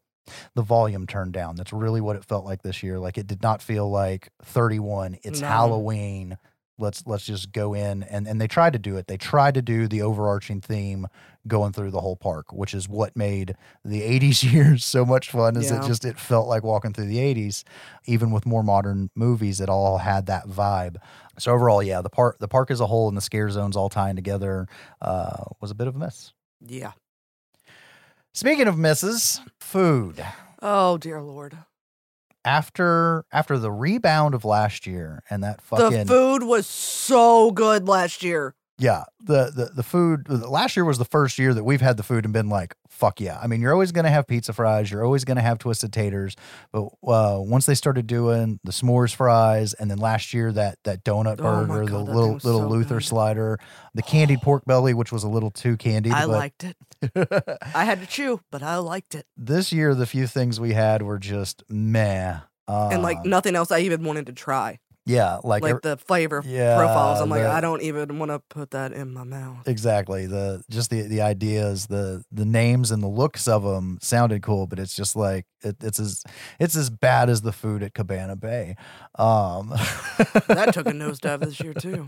the 0.55 0.63
volume 0.63 1.07
turned 1.07 1.33
down. 1.33 1.57
That's 1.57 1.73
really 1.73 2.01
what 2.01 2.17
it 2.17 2.25
felt 2.25 2.45
like 2.45 2.63
this 2.63 2.83
year. 2.83 2.99
Like 2.99 3.17
it 3.19 3.27
did 3.27 3.43
not 3.43 3.63
feel 3.63 3.89
like 3.89 4.29
31. 4.43 5.19
It's 5.23 5.41
No. 5.41 5.47
Halloween. 5.47 6.39
Let's 6.79 7.07
let's 7.07 7.25
just 7.25 7.53
go 7.53 7.73
in 7.75 8.03
and 8.03 8.27
and 8.29 8.39
they 8.41 8.47
tried 8.49 8.75
to 8.75 8.79
do 8.79 8.97
it. 8.97 9.07
They 9.07 9.17
tried 9.17 9.55
to 9.55 9.63
do 9.63 9.89
the 9.89 10.03
overarching 10.03 10.61
theme 10.61 11.07
going 11.49 11.73
through 11.73 11.91
the 11.93 12.01
whole 12.01 12.17
park, 12.17 12.53
which 12.53 12.75
is 12.75 12.89
what 12.89 13.17
made 13.17 13.55
the 13.85 14.03
80s 14.03 14.43
years 14.53 14.85
so 14.85 15.05
much 15.07 15.31
fun. 15.31 15.57
Is 15.57 15.71
Yeah. 15.71 15.83
it 15.83 15.87
just 15.87 16.05
it 16.05 16.19
felt 16.19 16.49
like 16.49 16.63
walking 16.65 16.93
through 16.93 17.07
the 17.07 17.17
80s, 17.19 17.65
even 18.05 18.31
with 18.31 18.45
more 18.45 18.63
modern 18.63 19.09
movies 19.15 19.59
that 19.59 19.69
all 19.71 19.99
had 19.99 20.27
that 20.27 20.47
vibe. 20.49 20.97
So 21.39 21.53
overall, 21.53 21.83
yeah, 21.83 22.03
the 22.03 22.11
park 22.11 22.39
the 22.41 22.49
park 22.49 22.71
as 22.71 22.81
a 22.81 22.87
whole 22.87 23.09
and 23.09 23.17
the 23.17 23.23
scare 23.23 23.49
zones 23.49 23.77
all 23.77 23.89
tying 23.89 24.17
together 24.17 24.67
uh, 25.01 25.45
was 25.61 25.71
a 25.71 25.75
bit 25.75 25.87
of 25.89 25.97
a 25.97 25.99
miss. 25.99 26.33
Yeah. 26.61 26.93
Speaking 28.35 28.69
of 28.69 28.77
misses, 28.77 29.41
food. 29.61 30.23
Oh 30.61 30.99
dear 30.99 31.23
lord. 31.23 31.57
After 32.47 33.25
after 33.33 33.59
the 33.59 33.73
rebound 33.73 34.35
of 34.35 34.45
last 34.45 34.87
year 34.87 35.23
and 35.29 35.43
that 35.43 35.61
fucking 35.61 35.99
The 35.99 36.07
food 36.07 36.43
was 36.45 36.67
so 36.67 37.51
good 37.51 37.89
last 37.89 38.23
year. 38.23 38.55
Yeah 38.79 39.05
the, 39.21 39.51
the 39.51 39.71
the 39.77 39.83
food 39.83 40.29
last 40.29 40.77
year 40.77 40.85
was 40.85 40.99
the 40.99 41.05
first 41.05 41.39
year 41.39 41.55
that 41.55 41.65
we've 41.65 41.81
had 41.81 41.97
the 41.97 42.03
food 42.03 42.25
and 42.25 42.33
been 42.35 42.49
like 42.49 42.75
fuck 42.89 43.21
yeah 43.21 43.39
i 43.43 43.47
mean 43.47 43.61
you're 43.61 43.73
always 43.73 43.91
going 43.93 44.05
to 44.05 44.11
have 44.11 44.27
pizza 44.27 44.53
fries 44.53 44.91
you're 44.91 45.05
always 45.05 45.25
going 45.25 45.37
to 45.37 45.43
have 45.43 45.59
twisted 45.59 45.93
taters 45.93 46.37
but 46.73 46.87
uh, 47.07 47.39
once 47.41 47.67
they 47.67 47.75
started 47.75 48.07
doing 48.07 48.61
the 48.65 48.73
s'mores 48.73 49.15
fries 49.15 49.73
and 49.75 49.91
then 49.91 49.99
last 49.99 50.35
year 50.35 50.53
that 50.53 50.79
that 50.85 51.05
donut 51.05 51.41
Oh 51.41 51.65
burger 51.67 51.87
the 51.87 51.91
God, 51.91 52.07
thing 52.07 52.15
little 52.15 52.33
little 52.35 52.61
so 52.61 52.69
luther 52.69 52.95
good. 52.97 53.05
slider 53.05 53.59
the 53.95 54.03
candied 54.03 54.41
pork 54.43 54.65
belly 54.67 54.93
which 54.95 55.11
was 55.11 55.25
a 55.25 55.29
little 55.29 55.51
too 55.51 55.77
candied 55.77 56.13
I 56.13 56.27
but 56.27 56.33
liked 56.33 56.65
it. 56.65 56.77
I 57.75 57.85
had 57.85 58.01
to 58.01 58.07
chew, 58.07 58.41
but 58.51 58.63
I 58.63 58.77
liked 58.77 59.15
it. 59.15 59.27
this 59.37 59.73
year 59.73 59.95
the 59.95 60.07
few 60.07 60.27
things 60.27 60.59
we 60.61 60.73
had 60.73 61.03
were 61.03 61.19
just 61.19 61.63
meh 61.71 62.39
uh, 62.69 62.89
and 62.91 63.03
like 63.03 63.25
nothing 63.25 63.55
else 63.55 63.71
I 63.71 63.81
even 63.81 64.03
wanted 64.03 64.27
to 64.27 64.33
try. 64.33 64.81
Yeah 65.07 65.39
like, 65.45 65.63
Like, 65.63 65.75
er- 65.77 65.81
the 65.83 65.97
flavor 65.97 66.43
yeah, 66.45 66.77
profiles. 66.77 67.21
I'm 67.21 67.31
like, 67.31 67.43
the- 67.43 67.51
I 67.51 67.61
don't 67.61 67.81
even 67.83 68.19
want 68.19 68.31
to 68.33 68.41
put 68.51 68.73
that 68.73 68.93
in 68.93 69.15
my 69.15 69.25
mouth. 69.25 69.67
Exactly. 69.67 70.27
The 70.27 70.63
just 70.69 70.91
the 70.91 71.03
the 71.03 71.21
ideas, 71.23 71.87
the 71.87 72.25
the 72.33 72.45
names 72.45 72.91
and 72.91 73.03
the 73.03 73.09
looks 73.09 73.47
of 73.49 73.63
them 73.63 73.99
sounded 74.03 74.43
cool, 74.43 74.67
but 74.67 74.79
it's 74.79 74.95
just 74.95 75.17
like 75.17 75.47
it, 75.63 75.77
it's 75.83 75.99
as 76.01 76.23
it's 76.61 76.77
as 76.77 76.91
bad 76.91 77.31
as 77.31 77.41
the 77.43 77.53
food 77.53 77.83
at 77.83 77.95
Cabana 77.95 78.37
Bay. 78.37 78.77
Um, 79.19 79.69
That 80.49 80.71
took 80.75 80.87
a 80.87 80.93
nosedive 80.93 81.41
this 81.41 81.61
year 81.61 81.73
too. 81.73 82.07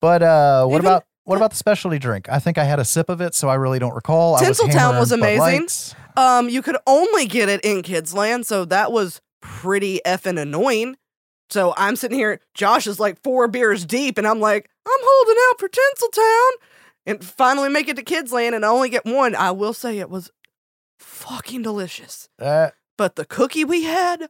but 0.00 0.22
uh, 0.22 0.64
what 0.66 0.76
Even- 0.76 0.86
about 0.86 1.04
what 1.24 1.36
about 1.36 1.50
the 1.50 1.56
specialty 1.56 2.00
drink? 2.00 2.28
I 2.28 2.40
think 2.40 2.58
I 2.58 2.64
had 2.64 2.80
a 2.80 2.84
sip 2.84 3.08
of 3.08 3.20
it, 3.20 3.32
so 3.36 3.48
I 3.48 3.54
really 3.54 3.78
don't 3.78 3.94
recall. 3.94 4.36
Tinseltown 4.38 4.98
was 4.98 5.10
Bud 5.10 5.20
amazing. 5.20 5.68
Um, 6.16 6.48
you 6.48 6.62
could 6.62 6.76
only 6.84 7.26
get 7.26 7.48
it 7.48 7.60
in 7.64 7.82
Kids 7.82 8.12
Land, 8.12 8.44
so 8.44 8.64
that 8.64 8.90
was 8.90 9.20
pretty 9.42 10.00
effing 10.06 10.40
annoying. 10.40 10.96
So 11.50 11.74
I'm 11.76 11.96
sitting 11.96 12.16
here, 12.16 12.40
Josh 12.54 12.86
is 12.86 12.98
like 12.98 13.22
four 13.22 13.46
beers 13.48 13.84
deep, 13.84 14.16
and 14.16 14.26
I'm 14.26 14.40
like, 14.40 14.70
I'm 14.86 15.00
holding 15.02 15.36
out 15.50 15.58
for 15.60 15.68
Tinseltown. 15.68 16.50
And 17.04 17.22
finally 17.24 17.68
make 17.68 17.88
it 17.88 17.96
to 17.96 18.02
Kids 18.02 18.32
Land 18.32 18.54
and 18.54 18.64
I 18.64 18.68
only 18.68 18.88
get 18.88 19.04
one. 19.04 19.34
I 19.34 19.50
will 19.50 19.72
say 19.74 19.98
it 19.98 20.08
was 20.08 20.30
fucking 21.00 21.62
delicious. 21.62 22.28
Uh, 22.40 22.70
But 22.96 23.16
the 23.16 23.24
cookie 23.24 23.64
we 23.64 23.82
had, 23.84 24.28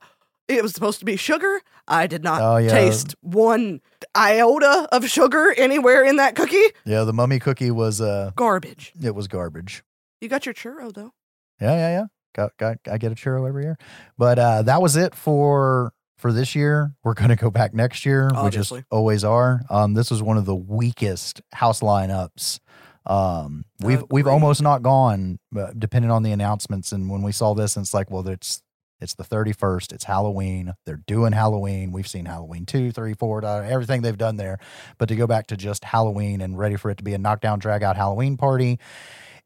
it 0.48 0.62
was 0.62 0.72
supposed 0.72 0.98
to 1.00 1.04
be 1.04 1.16
sugar. 1.16 1.60
I 1.86 2.06
did 2.06 2.24
not 2.24 2.40
Oh, 2.40 2.56
yeah. 2.56 2.70
taste 2.70 3.14
one 3.20 3.82
iota 4.16 4.88
of 4.90 5.06
sugar 5.10 5.52
anywhere 5.58 6.02
in 6.02 6.16
that 6.16 6.34
cookie. 6.34 6.64
yeah, 6.86 7.04
the 7.04 7.12
mummy 7.12 7.38
cookie 7.38 7.70
was 7.70 8.00
uh, 8.00 8.30
Garbage. 8.36 8.92
it 9.02 9.14
was 9.14 9.28
garbage. 9.28 9.82
You 10.22 10.28
got 10.28 10.46
your 10.46 10.54
churro 10.54 10.92
though. 10.94 11.12
Yeah, 11.60 11.74
yeah, 11.74 11.88
yeah. 11.90 12.04
Got, 12.34 12.56
got, 12.56 12.78
I 12.90 12.98
get 12.98 13.12
a 13.12 13.14
churro 13.14 13.46
every 13.48 13.64
year. 13.64 13.78
But 14.16 14.38
uh, 14.38 14.62
that 14.62 14.80
was 14.80 14.96
it 14.96 15.14
for 15.14 15.92
for 16.16 16.32
this 16.32 16.54
year. 16.54 16.94
We're 17.02 17.14
going 17.14 17.30
to 17.30 17.36
go 17.36 17.50
back 17.50 17.74
next 17.74 18.06
year. 18.06 18.26
We 18.26 18.50
just 18.50 18.72
Obviously. 18.72 18.84
always 18.90 19.24
are. 19.24 19.62
Um, 19.68 19.94
this 19.94 20.10
was 20.10 20.22
one 20.22 20.38
of 20.38 20.46
the 20.46 20.54
weakest 20.54 21.42
house 21.52 21.80
lineups. 21.80 22.60
Um, 23.04 23.64
we've 23.80 24.04
we've 24.10 24.28
almost 24.28 24.62
not 24.62 24.82
gone, 24.82 25.40
uh, 25.56 25.72
depending 25.76 26.10
on 26.10 26.22
the 26.22 26.30
announcements. 26.30 26.92
And 26.92 27.10
when 27.10 27.22
we 27.22 27.32
saw 27.32 27.54
this, 27.54 27.76
and 27.76 27.84
it's 27.84 27.92
like, 27.92 28.10
well, 28.10 28.26
it's 28.28 28.62
it's 29.00 29.14
the 29.14 29.24
thirty 29.24 29.52
first. 29.52 29.92
It's 29.92 30.04
Halloween. 30.04 30.72
They're 30.86 31.02
doing 31.08 31.32
Halloween. 31.32 31.90
We've 31.90 32.06
seen 32.06 32.26
Halloween 32.26 32.64
two, 32.64 32.92
three, 32.92 33.14
four, 33.14 33.44
everything 33.44 34.02
they've 34.02 34.16
done 34.16 34.36
there. 34.36 34.58
But 34.98 35.08
to 35.08 35.16
go 35.16 35.26
back 35.26 35.48
to 35.48 35.56
just 35.56 35.82
Halloween 35.82 36.40
and 36.40 36.56
ready 36.56 36.76
for 36.76 36.90
it 36.90 36.98
to 36.98 37.04
be 37.04 37.12
a 37.14 37.18
knockdown, 37.18 37.58
drag 37.58 37.82
out 37.82 37.96
Halloween 37.96 38.36
party, 38.36 38.78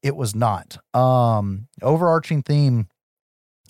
it 0.02 0.16
was 0.16 0.34
not. 0.34 0.78
Um, 0.94 1.68
overarching 1.82 2.42
theme 2.42 2.88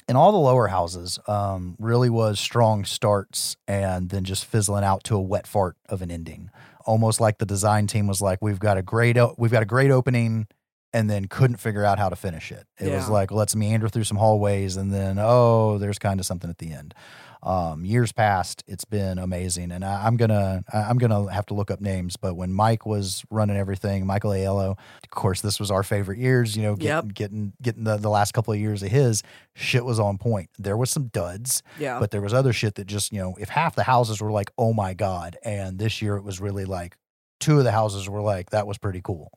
in 0.09 0.17
all 0.17 0.31
the 0.33 0.39
lower 0.39 0.69
houses 0.69 1.19
um, 1.27 1.77
really 1.79 2.11
was 2.11 2.39
strong 2.39 2.85
starts 2.85 3.57
and 3.67 4.11
then 4.11 4.25
just 4.25 4.45
fizzling 4.45 4.85
out 4.85 5.03
to 5.05 5.17
a 5.17 5.21
wet 5.21 5.47
fart 5.47 5.77
of 5.89 6.03
an 6.03 6.11
ending. 6.11 6.51
Almost 6.85 7.21
like 7.21 7.39
the 7.39 7.47
design 7.47 7.89
team 7.89 8.07
was 8.07 8.23
like, 8.23 8.39
"We've 8.41 8.61
got 8.61 8.79
a 8.79 8.83
great, 8.83 9.17
o- 9.19 9.35
we've 9.39 9.51
got 9.51 9.63
a 9.63 9.67
great 9.67 9.91
opening." 9.91 10.47
And 10.93 11.11
then 11.11 11.27
couldn't 11.27 11.57
figure 11.57 11.85
out 11.85 11.99
how 11.99 12.09
to 12.09 12.17
finish 12.17 12.51
it. 12.51 12.67
It 12.79 12.89
was 12.95 13.09
like 13.11 13.31
let's 13.31 13.55
meander 13.55 13.89
through 13.89 14.05
some 14.05 14.17
hallways, 14.17 14.77
and 14.77 14.95
then 14.95 15.19
oh, 15.19 15.77
there's 15.79 15.99
kind 15.99 16.21
of 16.21 16.27
something 16.27 16.49
at 16.49 16.59
the 16.59 16.73
end. 16.73 16.95
Um, 17.43 17.85
years 17.85 18.13
past, 18.13 18.65
it's 18.67 18.85
been 18.85 19.19
amazing, 19.19 19.71
and 19.73 19.85
I, 19.85 20.07
I'm 20.07 20.17
gonna 20.17 20.65
I'm 20.73 20.99
gonna 20.99 21.31
have 21.33 21.47
to 21.47 21.55
look 21.55 21.71
up 21.71 21.81
names. 21.81 22.17
But 22.17 22.35
when 22.35 22.53
Mike 22.53 22.87
was 22.87 23.25
running 23.31 23.57
everything, 23.57 24.07
Michael 24.07 24.31
Aiello, 24.33 24.71
of 24.73 25.11
course, 25.11 25.41
this 25.41 25.61
was 25.61 25.71
our 25.71 25.83
favorite 25.83 26.19
years. 26.19 26.57
You 26.57 26.63
know, 26.65 26.75
getting 26.77 26.87
Yep. 27.07 27.15
getting 27.15 27.53
getting 27.63 27.85
the, 27.85 27.97
the 27.99 28.09
last 28.11 28.33
couple 28.33 28.53
of 28.53 28.59
years 28.59 28.83
of 28.83 28.91
his 28.91 29.23
shit 29.55 29.85
was 29.85 30.01
on 30.01 30.19
point. 30.19 30.51
There 30.59 30.77
was 30.77 30.91
some 30.91 31.09
duds, 31.09 31.63
Yeah. 31.79 31.99
but 32.01 32.11
there 32.11 32.21
was 32.23 32.35
other 32.35 32.53
shit 32.53 32.75
that 32.77 32.87
just 32.87 33.13
you 33.13 33.19
know, 33.21 33.37
if 33.39 33.49
half 33.49 33.75
the 33.77 33.83
houses 33.85 34.21
were 34.21 34.33
like, 34.33 34.51
oh 34.59 34.73
my 34.73 34.95
god, 34.95 35.37
and 35.45 35.79
this 35.79 36.01
year 36.03 36.17
it 36.17 36.23
was 36.25 36.41
really 36.41 36.65
like 36.65 36.97
two 37.39 37.59
of 37.59 37.65
the 37.65 37.73
houses 37.73 38.09
were 38.09 38.23
like 38.23 38.51
that 38.51 38.67
was 38.67 38.79
pretty 38.79 39.01
cool. 39.03 39.31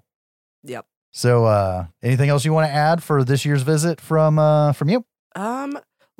Yep. 0.63 0.85
So, 1.11 1.45
uh, 1.45 1.85
anything 2.03 2.29
else 2.29 2.45
you 2.45 2.53
want 2.53 2.67
to 2.67 2.73
add 2.73 3.01
for 3.01 3.23
this 3.23 3.43
year's 3.43 3.63
visit 3.63 3.99
from 3.99 4.37
uh 4.39 4.73
from 4.73 4.89
you? 4.89 5.05
Um, 5.35 5.77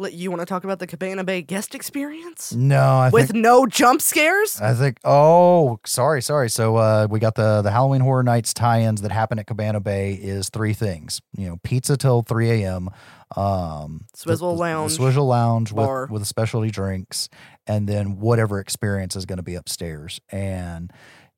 you 0.08 0.32
want 0.32 0.42
to 0.42 0.46
talk 0.46 0.64
about 0.64 0.80
the 0.80 0.88
Cabana 0.88 1.24
Bay 1.24 1.42
guest 1.42 1.76
experience 1.76 2.54
No, 2.54 2.80
I 2.80 3.10
with 3.10 3.32
think 3.32 3.44
no 3.44 3.66
jump 3.66 4.02
scares. 4.02 4.60
I 4.62 4.74
think. 4.74 4.98
Oh, 5.04 5.80
sorry, 5.86 6.22
sorry. 6.22 6.50
So 6.50 6.78
uh, 6.78 7.08
we 7.10 7.20
got 7.20 7.36
the 7.36 7.62
the 7.62 7.72
Halloween 7.72 8.02
Horror 8.02 8.24
Nights 8.24 8.54
tie-ins 8.54 9.02
that 9.02 9.12
happen 9.12 9.38
at 9.40 9.48
Cabana 9.48 9.80
Bay 9.80 10.14
is 10.14 10.50
three 10.50 10.74
things. 10.74 11.22
You 11.36 11.50
know, 11.50 11.58
pizza 11.64 11.98
till 11.98 12.22
three 12.22 12.50
a.m. 12.64 12.90
Um, 13.36 14.06
Swizzle 14.16 14.52
the- 14.52 14.56
the 14.56 14.62
Lounge 14.62 14.92
Swizzle 14.94 15.28
Lounge 15.28 15.76
bar. 15.76 16.04
with 16.04 16.12
with 16.12 16.28
specialty 16.28 16.72
drinks, 16.72 17.30
and 17.68 17.88
then 17.88 18.20
whatever 18.20 18.60
experience 18.60 19.16
is 19.16 19.26
going 19.26 19.38
to 19.38 19.44
be 19.44 19.56
upstairs. 19.56 20.20
And 20.32 20.92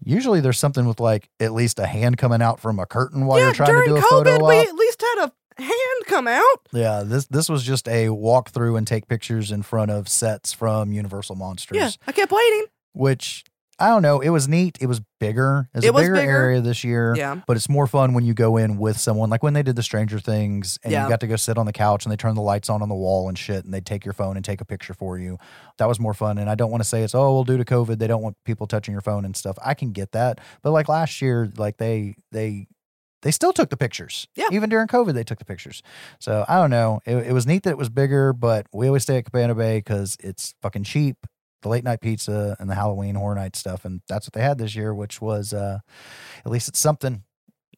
usually 0.03 0.39
there's 0.39 0.57
something 0.59 0.87
with 0.87 0.99
like 0.99 1.29
at 1.39 1.51
least 1.53 1.79
a 1.79 1.85
hand 1.85 2.17
coming 2.17 2.41
out 2.41 2.59
from 2.59 2.79
a 2.79 2.85
curtain 2.85 3.25
while 3.25 3.39
yeah, 3.39 3.45
you're 3.45 3.53
trying 3.53 3.67
to 3.69 3.73
during 3.73 3.89
do 3.89 3.95
a 3.97 4.01
COVID, 4.01 4.09
photo 4.39 4.47
we 4.47 4.59
at 4.59 4.73
least 4.73 5.01
had 5.01 5.25
a 5.25 5.31
hand 5.57 6.05
come 6.07 6.27
out. 6.27 6.67
Yeah, 6.71 7.03
this 7.05 7.25
this 7.27 7.49
was 7.49 7.63
just 7.63 7.87
a 7.87 8.09
walk 8.09 8.49
through 8.51 8.75
and 8.77 8.85
take 8.87 9.07
pictures 9.07 9.51
in 9.51 9.63
front 9.63 9.91
of 9.91 10.07
sets 10.07 10.53
from 10.53 10.91
Universal 10.93 11.35
Monsters. 11.35 11.77
Yeah, 11.77 11.89
I 12.07 12.11
kept 12.11 12.31
waiting. 12.31 12.65
which 12.93 13.43
I 13.79 13.87
don't 13.87 14.03
know. 14.03 14.19
It 14.19 14.29
was 14.29 14.47
neat. 14.47 14.77
It 14.79 14.85
was 14.85 15.01
bigger. 15.19 15.67
It's 15.73 15.83
It 15.83 15.89
a 15.89 15.91
was 15.93 16.03
bigger, 16.03 16.13
bigger. 16.13 16.29
area 16.29 16.61
this 16.61 16.83
year. 16.83 17.15
Yeah, 17.17 17.41
But 17.47 17.57
it's 17.57 17.67
more 17.67 17.87
fun 17.87 18.13
when 18.13 18.23
you 18.23 18.35
go 18.35 18.57
in 18.57 18.77
with 18.77 18.99
someone, 18.99 19.31
like 19.31 19.41
when 19.41 19.53
they 19.53 19.63
did 19.63 19.75
the 19.75 19.81
Stranger 19.81 20.19
Things, 20.19 20.77
and 20.83 20.91
Yeah. 20.91 21.03
you 21.05 21.09
got 21.09 21.19
to 21.21 21.27
go 21.27 21.35
sit 21.35 21.57
on 21.57 21.65
the 21.65 21.73
couch 21.73 22.05
and 22.05 22.11
they 22.11 22.15
turn 22.15 22.35
the 22.35 22.43
lights 22.43 22.69
on 22.69 22.83
on 22.83 22.89
the 22.89 22.95
wall 22.95 23.27
and 23.27 23.35
shit, 23.35 23.65
and 23.65 23.73
they 23.73 23.81
take 23.81 24.05
your 24.05 24.13
phone 24.13 24.35
and 24.35 24.45
take 24.45 24.61
a 24.61 24.65
picture 24.65 24.93
for 24.93 25.17
you. 25.17 25.39
That 25.79 25.87
was 25.87 25.99
more 25.99 26.13
fun. 26.13 26.37
And 26.37 26.47
I 26.47 26.53
don't 26.53 26.69
want 26.69 26.83
to 26.83 26.87
say 26.89 27.01
it's 27.01 27.15
oh 27.15 27.33
well 27.33 27.43
due 27.43 27.57
to 27.57 27.65
COVID 27.65 27.97
they 27.97 28.05
don't 28.05 28.21
want 28.21 28.37
people 28.45 28.67
touching 28.67 28.91
your 28.91 29.01
phone 29.01 29.25
and 29.25 29.35
stuff. 29.35 29.57
I 29.65 29.73
can 29.73 29.93
get 29.93 30.11
that, 30.11 30.37
but 30.61 30.69
like 30.71 30.87
last 30.87 31.19
year, 31.19 31.49
like 31.57 31.77
they 31.77 32.13
they 32.31 32.67
they 33.21 33.31
still 33.31 33.53
took 33.53 33.69
the 33.69 33.77
pictures. 33.77 34.27
Yeah. 34.35 34.47
Even 34.51 34.69
during 34.69 34.87
COVID, 34.87 35.13
they 35.13 35.23
took 35.23 35.39
the 35.39 35.45
pictures. 35.45 35.81
So 36.19 36.45
I 36.47 36.55
don't 36.55 36.69
know. 36.71 37.01
It, 37.05 37.15
it 37.27 37.33
was 37.33 37.45
neat 37.45 37.63
that 37.63 37.71
it 37.71 37.77
was 37.77 37.89
bigger, 37.89 38.33
but 38.33 38.67
we 38.73 38.87
always 38.87 39.03
stay 39.03 39.17
at 39.17 39.25
Cabana 39.25 39.55
Bay 39.55 39.77
because 39.79 40.17
it's 40.19 40.55
fucking 40.61 40.83
cheap. 40.83 41.17
The 41.61 41.69
late 41.69 41.83
night 41.83 42.01
pizza 42.01 42.57
and 42.59 42.67
the 42.67 42.73
Halloween 42.73 43.13
Horror 43.13 43.35
Night 43.35 43.55
stuff, 43.55 43.85
and 43.85 44.01
that's 44.07 44.25
what 44.25 44.33
they 44.33 44.41
had 44.41 44.57
this 44.57 44.75
year, 44.75 44.95
which 44.95 45.21
was 45.21 45.53
uh, 45.53 45.77
at 46.43 46.51
least 46.51 46.67
it's 46.67 46.79
something. 46.79 47.21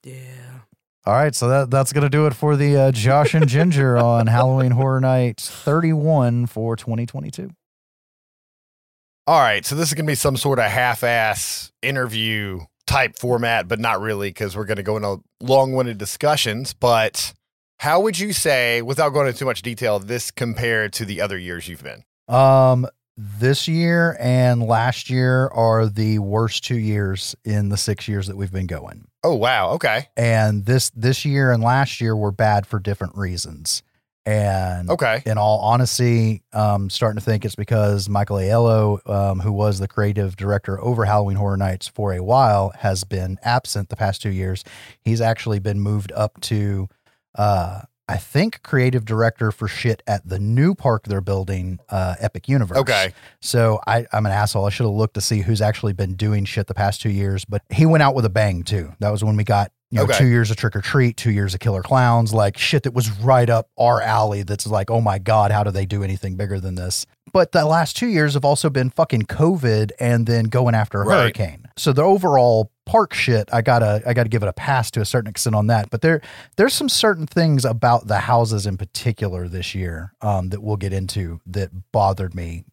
yeah. 0.03 0.59
All 1.05 1.13
right, 1.13 1.35
so 1.35 1.49
that 1.49 1.69
that's 1.69 1.91
gonna 1.91 2.09
do 2.09 2.25
it 2.25 2.33
for 2.33 2.55
the 2.55 2.77
uh, 2.77 2.91
Josh 2.93 3.33
and 3.33 3.45
Ginger 3.45 3.97
on 4.11 4.27
Halloween 4.27 4.71
Horror 4.71 5.01
Night 5.01 5.41
31 5.41 6.45
for 6.45 6.77
2022. 6.77 7.49
All 9.27 9.41
right, 9.41 9.65
so 9.65 9.75
this 9.75 9.89
is 9.89 9.93
going 9.93 10.05
to 10.05 10.11
be 10.11 10.15
some 10.15 10.35
sort 10.35 10.59
of 10.59 10.65
half-ass 10.65 11.71
interview 11.81 12.59
type 12.93 13.17
format, 13.17 13.67
but 13.67 13.79
not 13.79 13.99
really 13.99 14.29
because 14.29 14.55
we're 14.55 14.65
going 14.65 14.77
to 14.77 14.83
go 14.83 14.97
into 14.97 15.23
long-winded 15.41 15.97
discussions. 15.97 16.73
But 16.73 17.33
how 17.79 17.99
would 18.01 18.19
you 18.19 18.33
say, 18.33 18.81
without 18.81 19.09
going 19.09 19.27
into 19.27 19.39
too 19.39 19.45
much 19.45 19.63
detail, 19.63 19.99
this 19.99 20.29
compared 20.31 20.93
to 20.93 21.05
the 21.05 21.19
other 21.19 21.37
years 21.37 21.67
you've 21.67 21.83
been? 21.83 22.03
Um, 22.27 22.87
this 23.17 23.67
year 23.67 24.15
and 24.19 24.61
last 24.63 25.09
year 25.09 25.47
are 25.47 25.87
the 25.87 26.19
worst 26.19 26.63
two 26.63 26.77
years 26.77 27.35
in 27.43 27.69
the 27.69 27.77
six 27.77 28.07
years 28.07 28.27
that 28.27 28.37
we've 28.37 28.51
been 28.51 28.67
going. 28.67 29.05
Oh 29.23 29.35
wow, 29.35 29.71
okay, 29.71 30.09
And 30.17 30.65
this 30.65 30.89
this 30.91 31.25
year 31.25 31.51
and 31.51 31.63
last 31.63 32.01
year 32.01 32.15
were 32.15 32.31
bad 32.31 32.65
for 32.65 32.79
different 32.79 33.15
reasons. 33.15 33.83
And 34.25 34.89
okay, 34.89 35.21
in 35.25 35.37
all 35.37 35.59
honesty, 35.59 36.43
um, 36.53 36.89
starting 36.89 37.19
to 37.19 37.23
think 37.23 37.43
it's 37.43 37.55
because 37.55 38.07
Michael 38.07 38.37
Aiello, 38.37 39.09
um, 39.09 39.41
who 39.41 39.51
was 39.51 39.79
the 39.79 39.87
creative 39.87 40.37
director 40.37 40.81
over 40.81 41.03
Halloween 41.03 41.35
Horror 41.35 41.57
Nights 41.57 41.89
for 41.89 42.13
a 42.13 42.23
while, 42.23 42.71
has 42.79 43.03
been 43.03 43.37
absent 43.43 43.89
the 43.89 43.97
past 43.97 44.21
two 44.21 44.31
years. 44.31 44.63
He's 45.01 45.19
actually 45.19 45.59
been 45.59 45.81
moved 45.81 46.13
up 46.13 46.39
to, 46.41 46.87
uh, 47.35 47.81
I 48.07 48.15
think, 48.17 48.63
creative 48.63 49.03
director 49.03 49.51
for 49.51 49.67
shit 49.67 50.01
at 50.07 50.25
the 50.25 50.39
new 50.39 50.73
park 50.73 51.03
they're 51.05 51.19
building, 51.19 51.79
uh, 51.89 52.15
Epic 52.19 52.47
Universe. 52.47 52.77
okay. 52.77 53.11
So 53.41 53.81
I, 53.85 54.05
I'm 54.13 54.25
an 54.25 54.31
asshole. 54.31 54.65
I 54.65 54.69
should 54.69 54.85
have 54.85 54.95
looked 54.95 55.15
to 55.15 55.21
see 55.21 55.41
who's 55.41 55.61
actually 55.61 55.93
been 55.93 56.13
doing 56.13 56.45
shit 56.45 56.67
the 56.67 56.73
past 56.73 57.01
two 57.01 57.09
years, 57.09 57.43
but 57.43 57.61
he 57.69 57.85
went 57.85 58.03
out 58.03 58.15
with 58.15 58.23
a 58.23 58.29
bang 58.29 58.63
too. 58.63 58.93
That 58.99 59.09
was 59.09 59.21
when 59.21 59.35
we 59.35 59.43
got 59.43 59.73
you 59.93 59.99
know 59.99 60.05
Okay. 60.05 60.17
two 60.17 60.27
years 60.27 60.49
of 60.51 60.57
Trick 60.57 60.75
or 60.75 60.81
Treat, 60.81 61.17
two 61.17 61.31
years 61.31 61.53
of 61.53 61.59
Killer 61.59 61.83
Clowns, 61.83 62.33
like 62.33 62.57
shit 62.57 62.83
that 62.83 62.93
was 62.93 63.11
right 63.19 63.49
up 63.49 63.69
our 63.77 64.01
alley. 64.01 64.43
That's 64.43 64.65
like, 64.65 64.89
oh 64.89 65.01
my 65.01 65.19
god, 65.19 65.51
how 65.51 65.63
do 65.63 65.69
they 65.71 65.85
do 65.85 66.03
anything 66.03 66.35
bigger 66.35 66.59
than 66.59 66.75
this? 66.75 67.05
But 67.31 67.51
the 67.51 67.65
last 67.65 67.95
two 67.97 68.07
years 68.07 68.33
have 68.35 68.45
also 68.45 68.69
been 68.69 68.89
fucking 68.91 69.23
COVID 69.23 69.91
and 69.99 70.27
then 70.27 70.45
going 70.45 70.75
after 70.75 71.01
a 71.01 71.05
Right. 71.05 71.21
hurricane. 71.23 71.65
So 71.77 71.91
the 71.93 72.03
overall 72.03 72.71
park 72.85 73.13
shit, 73.13 73.49
I 73.53 73.61
gotta 73.61 74.01
I 74.05 74.13
gotta 74.13 74.29
give 74.29 74.43
it 74.43 74.49
a 74.49 74.53
pass 74.53 74.91
to 74.91 75.01
a 75.01 75.05
certain 75.05 75.29
extent 75.29 75.55
on 75.55 75.67
that. 75.67 75.89
But 75.89 76.01
there 76.01 76.21
there's 76.57 76.73
some 76.73 76.89
certain 76.89 77.25
things 77.27 77.63
about 77.65 78.07
the 78.07 78.19
houses 78.19 78.65
in 78.67 78.77
particular 78.77 79.47
this 79.47 79.73
year 79.73 80.13
um, 80.21 80.49
that 80.49 80.61
we'll 80.61 80.75
get 80.77 80.91
into 80.93 81.39
that 81.47 81.69
bothered 81.91 82.35
me 82.35 82.65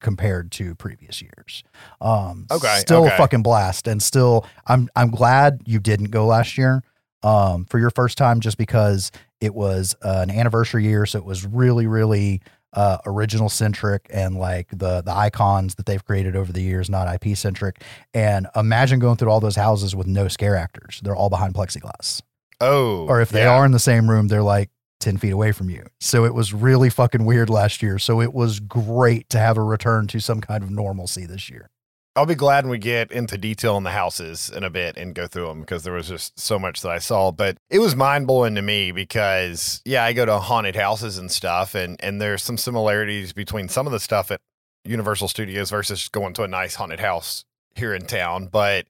compared 0.00 0.50
to 0.52 0.74
previous 0.76 1.20
years. 1.22 1.62
Um, 2.00 2.46
Okay, 2.50 2.76
still 2.78 3.04
okay. 3.04 3.14
a 3.14 3.18
fucking 3.18 3.42
blast, 3.42 3.86
and 3.88 4.02
still 4.02 4.46
I'm 4.66 4.88
I'm 4.96 5.10
glad 5.10 5.62
you 5.66 5.78
didn't 5.80 6.10
go 6.10 6.26
last 6.26 6.56
year 6.58 6.82
um, 7.22 7.64
for 7.64 7.78
your 7.78 7.90
first 7.90 8.16
time, 8.18 8.40
just 8.40 8.58
because 8.58 9.10
it 9.40 9.54
was 9.54 9.94
uh, 10.04 10.20
an 10.22 10.30
anniversary 10.30 10.84
year, 10.84 11.06
so 11.06 11.18
it 11.18 11.24
was 11.24 11.44
really 11.44 11.86
really 11.86 12.40
uh, 12.74 12.98
original 13.06 13.48
centric 13.48 14.06
and 14.12 14.36
like 14.36 14.68
the 14.70 15.00
the 15.02 15.12
icons 15.14 15.74
that 15.76 15.86
they've 15.86 16.04
created 16.04 16.36
over 16.36 16.52
the 16.52 16.60
years, 16.62 16.90
not 16.90 17.08
IP 17.22 17.36
centric. 17.36 17.82
And 18.14 18.46
imagine 18.54 18.98
going 18.98 19.16
through 19.16 19.30
all 19.30 19.40
those 19.40 19.56
houses 19.56 19.96
with 19.96 20.06
no 20.06 20.28
scare 20.28 20.54
actors; 20.56 21.00
they're 21.02 21.16
all 21.16 21.30
behind 21.30 21.54
plexiglass 21.54 22.20
Oh, 22.60 23.06
or 23.06 23.20
if 23.20 23.30
they 23.30 23.42
yeah. 23.42 23.54
are 23.54 23.64
in 23.64 23.72
the 23.72 23.78
same 23.78 24.10
room, 24.10 24.28
they're 24.28 24.42
like 24.42 24.70
10 25.00 25.18
feet 25.18 25.32
away 25.32 25.52
from 25.52 25.70
you. 25.70 25.86
So 26.00 26.24
it 26.24 26.34
was 26.34 26.52
really 26.52 26.90
fucking 26.90 27.24
weird 27.24 27.50
last 27.50 27.82
year. 27.82 27.98
So 27.98 28.20
it 28.20 28.32
was 28.32 28.60
great 28.60 29.28
to 29.30 29.38
have 29.38 29.56
a 29.56 29.62
return 29.62 30.06
to 30.08 30.20
some 30.20 30.40
kind 30.40 30.62
of 30.62 30.70
normalcy 30.70 31.26
this 31.26 31.48
year. 31.48 31.70
I'll 32.18 32.26
be 32.26 32.34
glad 32.34 32.64
when 32.64 32.72
we 32.72 32.78
get 32.78 33.12
into 33.12 33.38
detail 33.38 33.76
on 33.76 33.84
the 33.84 33.92
houses 33.92 34.50
in 34.50 34.64
a 34.64 34.70
bit 34.70 34.96
and 34.96 35.14
go 35.14 35.28
through 35.28 35.46
them 35.46 35.60
because 35.60 35.84
there 35.84 35.92
was 35.92 36.08
just 36.08 36.38
so 36.40 36.58
much 36.58 36.80
that 36.80 36.90
I 36.90 36.98
saw. 36.98 37.30
But 37.30 37.58
it 37.70 37.78
was 37.78 37.94
mind 37.94 38.26
blowing 38.26 38.56
to 38.56 38.62
me 38.62 38.90
because 38.90 39.80
yeah, 39.84 40.02
I 40.02 40.12
go 40.12 40.26
to 40.26 40.40
haunted 40.40 40.74
houses 40.74 41.16
and 41.16 41.30
stuff, 41.30 41.76
and 41.76 41.96
and 42.00 42.20
there's 42.20 42.42
some 42.42 42.56
similarities 42.56 43.32
between 43.32 43.68
some 43.68 43.86
of 43.86 43.92
the 43.92 44.00
stuff 44.00 44.32
at 44.32 44.40
Universal 44.84 45.28
Studios 45.28 45.70
versus 45.70 46.08
going 46.08 46.34
to 46.34 46.42
a 46.42 46.48
nice 46.48 46.74
haunted 46.74 46.98
house 46.98 47.44
here 47.76 47.94
in 47.94 48.04
town. 48.04 48.48
But 48.48 48.86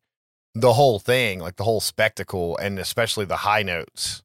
the 0.55 0.73
whole 0.73 0.99
thing, 0.99 1.39
like 1.39 1.57
the 1.57 1.65
whole 1.65 1.81
spectacle, 1.81 2.57
and 2.57 2.79
especially 2.79 3.27
the 3.27 3.37
high 3.37 3.63
notes, 3.63 4.23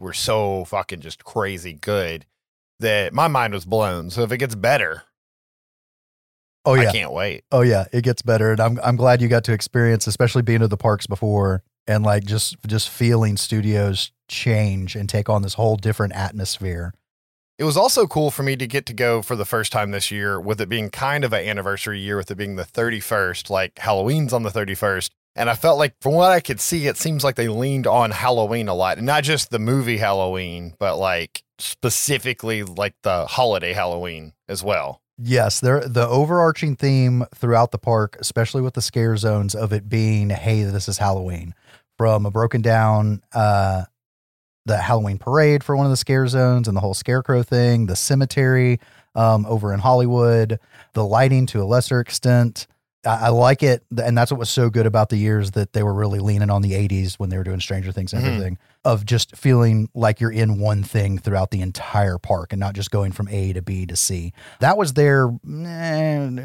were 0.00 0.12
so 0.12 0.64
fucking 0.64 1.00
just 1.00 1.22
crazy 1.24 1.74
good 1.74 2.26
that 2.80 3.12
my 3.12 3.28
mind 3.28 3.52
was 3.52 3.64
blown. 3.64 4.10
So 4.10 4.22
if 4.22 4.32
it 4.32 4.38
gets 4.38 4.54
better, 4.54 5.04
Oh, 6.64 6.74
yeah, 6.74 6.88
I 6.90 6.92
can't 6.92 7.12
wait. 7.12 7.44
Oh, 7.50 7.62
yeah. 7.62 7.86
It 7.92 8.04
gets 8.04 8.22
better. 8.22 8.52
And 8.52 8.60
I'm, 8.60 8.78
I'm 8.82 8.96
glad 8.96 9.22
you 9.22 9.28
got 9.28 9.44
to 9.44 9.52
experience, 9.52 10.06
especially 10.06 10.42
being 10.42 10.60
to 10.60 10.68
the 10.68 10.76
parks 10.76 11.06
before 11.06 11.62
and 11.86 12.04
like 12.04 12.24
just, 12.24 12.56
just 12.66 12.90
feeling 12.90 13.36
studios 13.36 14.12
change 14.28 14.94
and 14.94 15.08
take 15.08 15.28
on 15.28 15.42
this 15.42 15.54
whole 15.54 15.76
different 15.76 16.14
atmosphere. 16.14 16.92
It 17.58 17.64
was 17.64 17.76
also 17.76 18.06
cool 18.06 18.30
for 18.30 18.42
me 18.42 18.56
to 18.56 18.66
get 18.66 18.86
to 18.86 18.92
go 18.92 19.20
for 19.20 19.36
the 19.36 19.44
first 19.44 19.72
time 19.72 19.90
this 19.90 20.10
year 20.10 20.40
with 20.40 20.60
it 20.60 20.68
being 20.68 20.90
kind 20.90 21.24
of 21.24 21.32
an 21.32 21.46
anniversary 21.46 22.00
year, 22.00 22.16
with 22.16 22.30
it 22.30 22.36
being 22.36 22.56
the 22.56 22.64
31st, 22.64 23.50
like 23.50 23.78
Halloween's 23.78 24.32
on 24.32 24.42
the 24.42 24.50
31st. 24.50 25.10
And 25.36 25.48
I 25.48 25.54
felt 25.54 25.78
like, 25.78 25.94
from 26.00 26.14
what 26.14 26.32
I 26.32 26.40
could 26.40 26.60
see, 26.60 26.86
it 26.86 26.96
seems 26.96 27.22
like 27.22 27.36
they 27.36 27.48
leaned 27.48 27.86
on 27.86 28.10
Halloween 28.10 28.68
a 28.68 28.74
lot. 28.74 28.98
And 28.98 29.06
not 29.06 29.22
just 29.22 29.50
the 29.50 29.58
movie 29.58 29.98
Halloween, 29.98 30.74
but 30.78 30.98
like 30.98 31.44
specifically 31.58 32.62
like 32.62 32.94
the 33.02 33.26
holiday 33.26 33.72
Halloween 33.72 34.32
as 34.48 34.64
well. 34.64 35.00
Yes, 35.22 35.60
there 35.60 35.86
the 35.86 36.08
overarching 36.08 36.76
theme 36.76 37.26
throughout 37.34 37.72
the 37.72 37.78
park, 37.78 38.16
especially 38.18 38.62
with 38.62 38.74
the 38.74 38.80
scare 38.80 39.16
zones 39.18 39.54
of 39.54 39.72
it 39.72 39.88
being, 39.88 40.30
hey, 40.30 40.62
this 40.62 40.88
is 40.88 40.98
Halloween. 40.98 41.54
From 41.98 42.24
a 42.24 42.30
broken 42.30 42.62
down 42.62 43.22
uh 43.32 43.84
the 44.66 44.78
Halloween 44.78 45.18
parade 45.18 45.64
for 45.64 45.76
one 45.76 45.86
of 45.86 45.90
the 45.90 45.96
scare 45.96 46.26
zones 46.26 46.68
and 46.68 46.76
the 46.76 46.80
whole 46.80 46.94
scarecrow 46.94 47.42
thing, 47.42 47.86
the 47.86 47.96
cemetery 47.96 48.80
um 49.14 49.44
over 49.44 49.74
in 49.74 49.80
Hollywood, 49.80 50.58
the 50.94 51.04
lighting 51.04 51.44
to 51.46 51.62
a 51.62 51.64
lesser 51.64 52.00
extent. 52.00 52.66
I, 53.06 53.26
I 53.26 53.28
like 53.30 53.62
it, 53.62 53.84
and 54.02 54.16
that's 54.16 54.30
what 54.30 54.38
was 54.38 54.50
so 54.50 54.68
good 54.70 54.86
about 54.86 55.08
the 55.08 55.16
years 55.16 55.52
that 55.52 55.72
they 55.72 55.82
were 55.82 55.94
really 55.94 56.18
leaning 56.18 56.50
on 56.50 56.62
the 56.62 56.72
'80s 56.72 57.14
when 57.14 57.30
they 57.30 57.36
were 57.38 57.44
doing 57.44 57.60
Stranger 57.60 57.92
Things 57.92 58.12
and 58.12 58.22
Mhm. 58.22 58.26
everything, 58.26 58.58
of 58.84 59.04
just 59.04 59.36
feeling 59.36 59.88
like 59.94 60.20
you're 60.20 60.30
in 60.32 60.58
one 60.58 60.82
thing 60.82 61.18
throughout 61.18 61.50
the 61.50 61.60
entire 61.60 62.18
park 62.18 62.52
and 62.52 62.60
not 62.60 62.74
just 62.74 62.90
going 62.90 63.12
from 63.12 63.28
A 63.28 63.52
to 63.52 63.60
B 63.62 63.84
to 63.86 63.96
C 63.96 64.32
that 64.60 64.76
was 64.78 64.94
there 64.94 65.30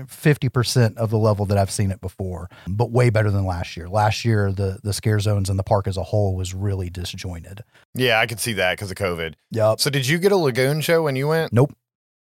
fifty 0.08 0.50
percent 0.50 0.98
of 0.98 1.10
the 1.10 1.18
level 1.18 1.46
that 1.46 1.58
I've 1.58 1.72
seen 1.72 1.92
it 1.92 2.02
before, 2.02 2.50
but 2.68 2.92
way 2.92 3.10
better 3.10 3.32
than 3.32 3.46
last 3.46 3.76
year. 3.78 3.88
Last 3.90 4.26
year, 4.26 4.52
the 4.52 4.80
the 4.84 4.94
scare 4.94 5.20
zones 5.20 5.50
and 5.50 5.58
the 5.60 5.64
park 5.64 5.88
as 5.88 5.98
a 5.98 6.04
whole 6.04 6.36
was 6.36 6.54
really 6.54 6.90
disjointed. 6.90 7.64
Yeah, 7.94 8.20
I 8.20 8.28
could 8.28 8.40
see 8.40 8.54
that 8.54 8.74
because 8.74 8.92
of 8.92 8.98
COVID. 8.98 9.34
Yep. 9.52 9.80
So, 9.80 9.90
did 9.90 10.08
you 10.08 10.18
get 10.18 10.32
a 10.32 10.38
Lagoon 10.38 10.82
show 10.82 11.04
when 11.04 11.16
you 11.16 11.28
went? 11.28 11.54
Nope. 11.54 11.76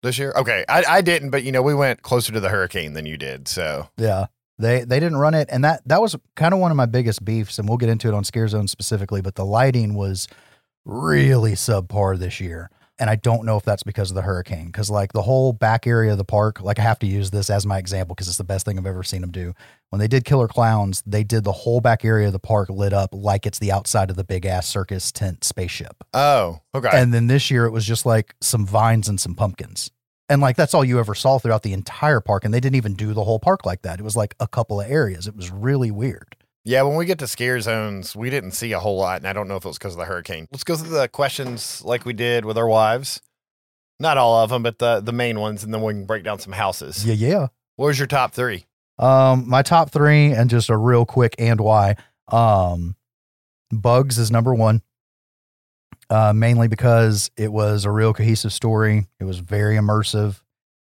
This 0.03 0.17
year? 0.17 0.33
Okay. 0.35 0.65
I, 0.67 0.83
I 0.87 1.01
didn't, 1.01 1.29
but 1.29 1.43
you 1.43 1.51
know, 1.51 1.61
we 1.61 1.75
went 1.75 2.01
closer 2.01 2.33
to 2.33 2.39
the 2.39 2.49
hurricane 2.49 2.93
than 2.93 3.05
you 3.05 3.17
did. 3.17 3.47
So, 3.47 3.89
Yeah. 3.97 4.27
They 4.59 4.83
they 4.83 4.99
didn't 4.99 5.17
run 5.17 5.33
it, 5.33 5.49
and 5.51 5.63
that 5.63 5.81
that 5.87 6.01
was 6.03 6.15
kind 6.35 6.53
of 6.53 6.59
one 6.59 6.69
of 6.69 6.77
my 6.77 6.85
biggest 6.85 7.25
beefs, 7.25 7.57
and 7.57 7.67
we'll 7.67 7.79
get 7.79 7.89
into 7.89 8.07
it 8.07 8.13
on 8.13 8.23
Scare 8.23 8.47
Zone 8.47 8.67
specifically. 8.67 9.19
But 9.19 9.33
the 9.33 9.45
lighting 9.45 9.95
was 9.95 10.27
really 10.85 11.53
subpar 11.53 12.19
this 12.19 12.39
year, 12.39 12.69
and 13.01 13.09
I 13.09 13.15
don't 13.15 13.45
know 13.45 13.57
if 13.57 13.63
that's 13.63 13.81
because 13.81 14.11
of 14.11 14.15
the 14.15 14.21
hurricane. 14.21 14.67
Because 14.67 14.91
like 14.91 15.11
the 15.11 15.23
whole 15.23 15.53
back 15.53 15.87
area 15.87 16.11
of 16.11 16.19
the 16.19 16.23
park, 16.23 16.61
like 16.61 16.77
I 16.77 16.83
have 16.83 16.99
to 16.99 17.07
use 17.07 17.31
this 17.31 17.49
as 17.49 17.65
my 17.65 17.79
example 17.79 18.13
because 18.13 18.27
it's 18.27 18.37
the 18.37 18.43
best 18.43 18.63
thing 18.63 18.77
I've 18.77 18.85
ever 18.85 19.01
seen 19.01 19.21
them 19.21 19.31
do. 19.31 19.55
When 19.89 19.99
they 19.99 20.07
did 20.07 20.23
Killer 20.23 20.47
Clowns, 20.47 21.01
they 21.03 21.23
did 21.23 21.43
the 21.43 21.51
whole 21.51 21.81
back 21.81 22.05
area 22.05 22.27
of 22.27 22.33
the 22.33 22.39
park 22.39 22.69
lit 22.69 22.93
up 22.93 23.09
like 23.11 23.47
it's 23.47 23.57
the 23.57 23.71
outside 23.71 24.11
of 24.11 24.17
the 24.17 24.23
big 24.23 24.45
ass 24.45 24.67
circus 24.67 25.11
tent 25.11 25.43
spaceship. 25.43 26.03
Oh, 26.13 26.61
okay. 26.75 26.91
And 26.93 27.11
then 27.11 27.25
this 27.25 27.49
year 27.49 27.65
it 27.65 27.71
was 27.71 27.87
just 27.87 28.05
like 28.05 28.35
some 28.39 28.67
vines 28.67 29.09
and 29.09 29.19
some 29.19 29.33
pumpkins. 29.33 29.89
And 30.29 30.39
like 30.39 30.55
that's 30.55 30.75
all 30.75 30.85
you 30.85 30.99
ever 30.99 31.15
saw 31.15 31.39
throughout 31.39 31.63
the 31.63 31.73
entire 31.73 32.21
park. 32.21 32.45
And 32.45 32.53
they 32.53 32.59
didn't 32.59 32.75
even 32.75 32.93
do 32.93 33.13
the 33.13 33.23
whole 33.23 33.39
park 33.39 33.65
like 33.65 33.81
that. 33.81 33.99
It 33.99 34.03
was 34.03 34.15
like 34.15 34.35
a 34.39 34.47
couple 34.47 34.79
of 34.79 34.91
areas. 34.91 35.25
It 35.25 35.35
was 35.35 35.49
really 35.49 35.89
weird. 35.89 36.35
Yeah, 36.63 36.83
when 36.83 36.95
we 36.95 37.05
get 37.05 37.19
to 37.19 37.27
scare 37.27 37.59
zones, 37.59 38.15
we 38.15 38.29
didn't 38.29 38.51
see 38.51 38.71
a 38.71 38.79
whole 38.79 38.97
lot, 38.97 39.17
and 39.17 39.27
I 39.27 39.33
don't 39.33 39.47
know 39.47 39.55
if 39.55 39.65
it 39.65 39.67
was 39.67 39.77
because 39.77 39.93
of 39.93 39.99
the 39.99 40.05
hurricane. 40.05 40.47
Let's 40.51 40.63
go 40.63 40.75
through 40.75 40.95
the 40.95 41.07
questions 41.07 41.83
like 41.83 42.05
we 42.05 42.13
did 42.13 42.45
with 42.45 42.57
our 42.57 42.67
wives. 42.67 43.21
Not 43.99 44.17
all 44.17 44.43
of 44.43 44.49
them, 44.49 44.63
but 44.63 44.79
the 44.79 44.99
the 44.99 45.11
main 45.11 45.39
ones, 45.39 45.63
and 45.63 45.73
then 45.73 45.81
we 45.81 45.93
can 45.93 46.05
break 46.05 46.23
down 46.23 46.39
some 46.39 46.53
houses. 46.53 47.05
Yeah, 47.05 47.13
yeah. 47.13 47.47
What 47.75 47.87
was 47.87 47.99
your 47.99 48.07
top 48.07 48.33
three? 48.33 48.65
Um, 48.97 49.47
my 49.47 49.61
top 49.63 49.91
three, 49.91 50.31
and 50.31 50.49
just 50.49 50.69
a 50.69 50.77
real 50.77 51.05
quick 51.05 51.35
and 51.39 51.59
why. 51.59 51.95
Um, 52.27 52.95
Bugs 53.71 54.17
is 54.17 54.31
number 54.31 54.53
one. 54.53 54.81
Uh, 56.09 56.33
mainly 56.33 56.67
because 56.67 57.31
it 57.37 57.53
was 57.53 57.85
a 57.85 57.91
real 57.91 58.13
cohesive 58.13 58.51
story. 58.51 59.07
It 59.19 59.23
was 59.23 59.39
very 59.39 59.77
immersive. 59.77 60.41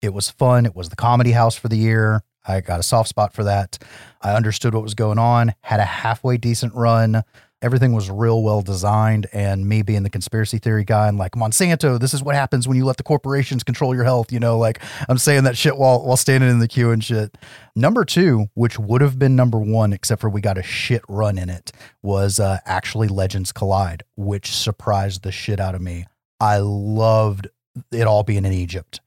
It 0.02 0.16
was 0.16 0.32
fun. 0.32 0.66
It 0.66 0.76
was 0.76 0.90
the 0.90 0.96
comedy 0.96 1.32
house 1.32 1.56
for 1.56 1.68
the 1.68 1.78
year. 1.78 2.24
I 2.46 2.62
got 2.62 2.80
a 2.80 2.84
soft 2.84 3.10
spot 3.10 3.34
for 3.34 3.44
that. 3.44 3.78
I 4.22 4.36
understood 4.36 4.74
what 4.74 4.84
was 4.84 4.94
going 4.94 5.20
on. 5.20 5.54
Had 5.62 5.80
a 5.80 5.86
halfway 5.86 6.38
decent 6.38 6.74
run. 6.74 7.24
Everything 7.62 7.94
was 7.94 8.10
real 8.10 8.42
well 8.42 8.64
designed. 8.64 9.28
And 9.32 9.68
me 9.68 9.84
being 9.84 10.02
the 10.02 10.10
conspiracy 10.10 10.58
theory 10.58 10.84
guy 10.84 11.08
and 11.08 11.18
like 11.20 11.34
Monsanto, 11.34 12.00
this 12.00 12.14
is 12.14 12.24
what 12.24 12.34
happens 12.34 12.68
when 12.68 12.76
you 12.76 12.86
let 12.86 12.98
the 12.98 13.04
corporations 13.04 13.64
control 13.64 13.94
your 13.94 14.04
health. 14.04 14.32
You 14.32 14.40
know, 14.40 14.58
like 14.58 14.82
I'm 15.08 15.20
saying 15.20 15.44
that 15.44 15.56
shit 15.56 15.78
while 15.78 16.04
while 16.04 16.18
standing 16.18 16.50
in 16.50 16.58
the 16.60 16.68
queue 16.68 16.90
and 16.90 17.04
shit. 17.04 17.38
Number 17.76 18.04
two, 18.04 18.48
which 18.56 18.80
would 18.80 19.02
have 19.02 19.20
been 19.20 19.36
number 19.36 19.60
one, 19.60 19.94
except 19.94 20.22
for 20.22 20.30
we 20.30 20.42
got 20.42 20.58
a 20.58 20.64
shit 20.64 21.04
run 21.08 21.38
in 21.38 21.50
it, 21.50 21.72
was 22.02 22.40
uh, 22.40 22.58
actually 22.66 23.08
Legends 23.08 23.52
Collide, 23.52 24.04
which 24.16 24.52
surprised 24.52 25.22
the 25.22 25.32
shit 25.32 25.60
out 25.60 25.76
of 25.76 25.82
me. 25.82 26.08
I 26.40 26.58
loved 26.58 27.48
it 27.92 28.08
all 28.08 28.24
being 28.24 28.46
in 28.46 28.52
Egypt. 28.52 29.00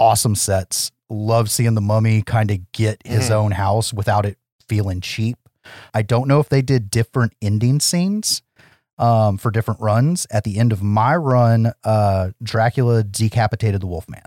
Awesome 0.00 0.34
sets. 0.34 0.90
Love 1.10 1.50
seeing 1.50 1.74
the 1.74 1.80
mummy 1.80 2.22
kind 2.22 2.50
of 2.50 2.72
get 2.72 3.00
his 3.04 3.28
Mhm. 3.28 3.32
own 3.32 3.50
house 3.52 3.92
without 3.92 4.24
it 4.26 4.38
feeling 4.68 5.00
cheap. 5.00 5.36
I 5.94 6.02
don't 6.02 6.26
know 6.26 6.40
if 6.40 6.48
they 6.48 6.62
did 6.62 6.90
different 6.90 7.34
ending 7.42 7.80
scenes 7.80 8.42
um, 8.98 9.36
for 9.38 9.50
different 9.50 9.80
runs. 9.80 10.26
At 10.30 10.44
the 10.44 10.58
end 10.58 10.72
of 10.72 10.82
my 10.82 11.14
run, 11.16 11.72
uh, 11.84 12.30
Dracula 12.42 13.02
decapitated 13.02 13.80
the 13.80 13.86
Wolfman. 13.86 14.22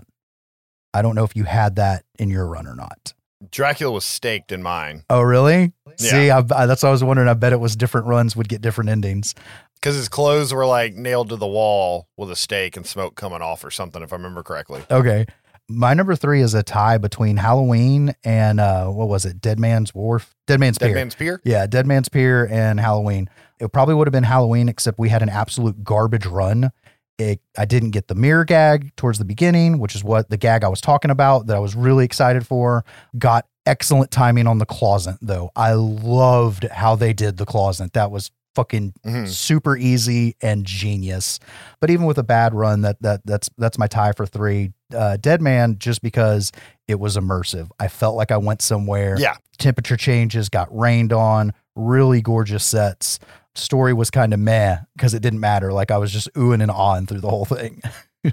I 0.92 1.02
don't 1.02 1.14
know 1.14 1.24
if 1.24 1.34
you 1.36 1.44
had 1.44 1.76
that 1.76 2.04
in 2.18 2.30
your 2.30 2.46
run 2.46 2.66
or 2.66 2.74
not. 2.74 3.12
Dracula 3.50 3.92
was 3.92 4.04
staked 4.04 4.50
in 4.50 4.62
mine 4.62 5.04
Oh, 5.10 5.20
really? 5.20 5.72
Yeah. 5.86 6.10
See, 6.10 6.30
I, 6.30 6.38
I, 6.38 6.66
that's 6.66 6.82
what 6.82 6.88
I 6.88 6.92
was 6.92 7.04
wondering. 7.04 7.28
I 7.28 7.34
bet 7.34 7.52
it 7.52 7.60
was 7.60 7.76
different 7.76 8.06
runs 8.06 8.34
would 8.34 8.48
get 8.48 8.60
different 8.60 8.90
endings. 8.90 9.34
because 9.74 9.94
his 9.94 10.08
clothes 10.08 10.52
were 10.54 10.66
like 10.66 10.94
nailed 10.94 11.28
to 11.28 11.36
the 11.36 11.46
wall 11.46 12.08
with 12.16 12.30
a 12.30 12.36
stake 12.36 12.76
and 12.76 12.86
smoke 12.86 13.14
coming 13.14 13.42
off 13.42 13.62
or 13.64 13.70
something, 13.70 14.02
if 14.02 14.12
I 14.12 14.16
remember 14.16 14.42
correctly. 14.42 14.82
Okay. 14.90 15.26
My 15.68 15.94
number 15.94 16.14
three 16.14 16.42
is 16.42 16.54
a 16.54 16.62
tie 16.62 16.98
between 16.98 17.38
Halloween 17.38 18.14
and 18.22 18.60
uh, 18.60 18.86
what 18.86 19.08
was 19.08 19.24
it? 19.24 19.40
Dead 19.40 19.58
Man's 19.58 19.92
Wharf? 19.92 20.34
Dead 20.46 20.60
Man's 20.60 20.78
Dead 20.78 20.86
Pier. 20.86 20.94
Man's 20.94 21.14
Pier. 21.16 21.40
Yeah, 21.44 21.66
Dead 21.66 21.86
Man's 21.86 22.08
Pier 22.08 22.46
and 22.50 22.78
Halloween. 22.78 23.28
It 23.58 23.72
probably 23.72 23.94
would 23.94 24.06
have 24.06 24.12
been 24.12 24.22
Halloween, 24.22 24.68
except 24.68 24.98
we 24.98 25.08
had 25.08 25.22
an 25.22 25.28
absolute 25.28 25.82
garbage 25.82 26.24
run. 26.26 26.70
It, 27.18 27.40
I 27.58 27.64
didn't 27.64 27.90
get 27.90 28.08
the 28.08 28.14
mirror 28.14 28.44
gag 28.44 28.94
towards 28.94 29.18
the 29.18 29.24
beginning, 29.24 29.78
which 29.78 29.94
is 29.94 30.04
what 30.04 30.30
the 30.30 30.36
gag 30.36 30.62
I 30.62 30.68
was 30.68 30.80
talking 30.80 31.10
about 31.10 31.46
that 31.46 31.56
I 31.56 31.60
was 31.60 31.74
really 31.74 32.04
excited 32.04 32.46
for. 32.46 32.84
Got 33.18 33.46
excellent 33.64 34.10
timing 34.10 34.46
on 34.46 34.58
the 34.58 34.66
closet, 34.66 35.16
though. 35.20 35.50
I 35.56 35.72
loved 35.72 36.64
how 36.64 36.94
they 36.94 37.12
did 37.12 37.38
the 37.38 37.46
closet. 37.46 37.94
That 37.94 38.10
was 38.10 38.30
fucking 38.56 38.94
Mhm. 39.06 39.28
super 39.28 39.76
easy 39.76 40.34
and 40.42 40.64
genius. 40.64 41.38
But 41.80 41.90
even 41.90 42.06
with 42.06 42.18
a 42.18 42.24
bad 42.24 42.52
run, 42.54 42.80
that 42.82 43.00
that 43.02 43.20
that's 43.24 43.48
that's 43.56 43.78
my 43.78 43.86
tie 43.86 44.10
for 44.12 44.26
three. 44.26 44.72
Uh, 44.92 45.16
Dead 45.18 45.40
Man, 45.40 45.76
just 45.78 46.02
because 46.02 46.50
it 46.88 46.98
was 46.98 47.16
immersive. 47.16 47.68
I 47.78 47.86
felt 47.88 48.16
like 48.16 48.32
I 48.32 48.36
went 48.38 48.62
somewhere 48.62 49.16
Yeah. 49.18 49.34
temperature 49.58 49.96
changes, 49.96 50.48
got 50.48 50.68
rained 50.76 51.12
on, 51.12 51.52
really 51.76 52.20
gorgeous 52.22 52.64
sets. 52.64 53.18
Story 53.54 53.92
was 53.92 54.10
kind 54.10 54.32
of 54.34 54.40
meh 54.40 54.78
because 54.96 55.14
it 55.14 55.20
didn't 55.22 55.40
matter. 55.40 55.72
Like 55.72 55.90
I 55.90 55.98
was 55.98 56.12
just 56.12 56.32
oohing 56.34 56.62
and 56.62 56.70
awing 56.70 57.06
through 57.06 57.20
the 57.20 57.30
whole 57.30 57.44
thing. 57.44 57.80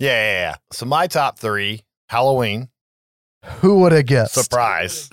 Yeah, 0.00 0.12
yeah, 0.12 0.40
yeah. 0.50 0.54
So 0.72 0.86
my 0.86 1.08
top 1.08 1.40
three, 1.40 1.82
Halloween, 2.08 2.68
Who 3.62 3.80
would 3.80 3.90
have 3.90 4.06
guessed? 4.06 4.34
surprise. 4.34 5.10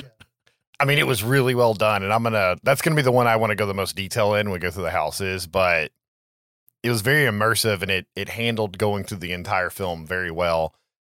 I 0.79 0.85
mean, 0.85 0.97
it 0.97 1.07
was 1.07 1.23
really 1.23 1.55
well 1.55 1.73
done, 1.73 2.03
and 2.03 2.11
I'm 2.11 2.23
gonna. 2.23 2.57
That's 2.63 2.81
gonna 2.81 2.95
be 2.95 3.01
the 3.01 3.11
one 3.11 3.27
I 3.27 3.35
want 3.37 3.51
to 3.51 3.55
go 3.55 3.65
the 3.65 3.73
most 3.73 3.95
detail 3.95 4.33
in 4.35 4.47
when 4.47 4.53
we 4.53 4.59
go 4.59 4.71
through 4.71 4.83
the 4.83 4.91
houses. 4.91 5.47
But 5.47 5.91
it 6.83 6.89
was 6.89 7.01
very 7.01 7.29
immersive, 7.31 7.81
and 7.81 7.89
it 7.91 8.07
it 8.15 8.29
handled 8.29 8.77
going 8.77 9.03
through 9.05 9.19
the 9.19 9.31
entire 9.33 9.69
film 9.69 10.05
very 10.05 10.31
well. 10.31 10.73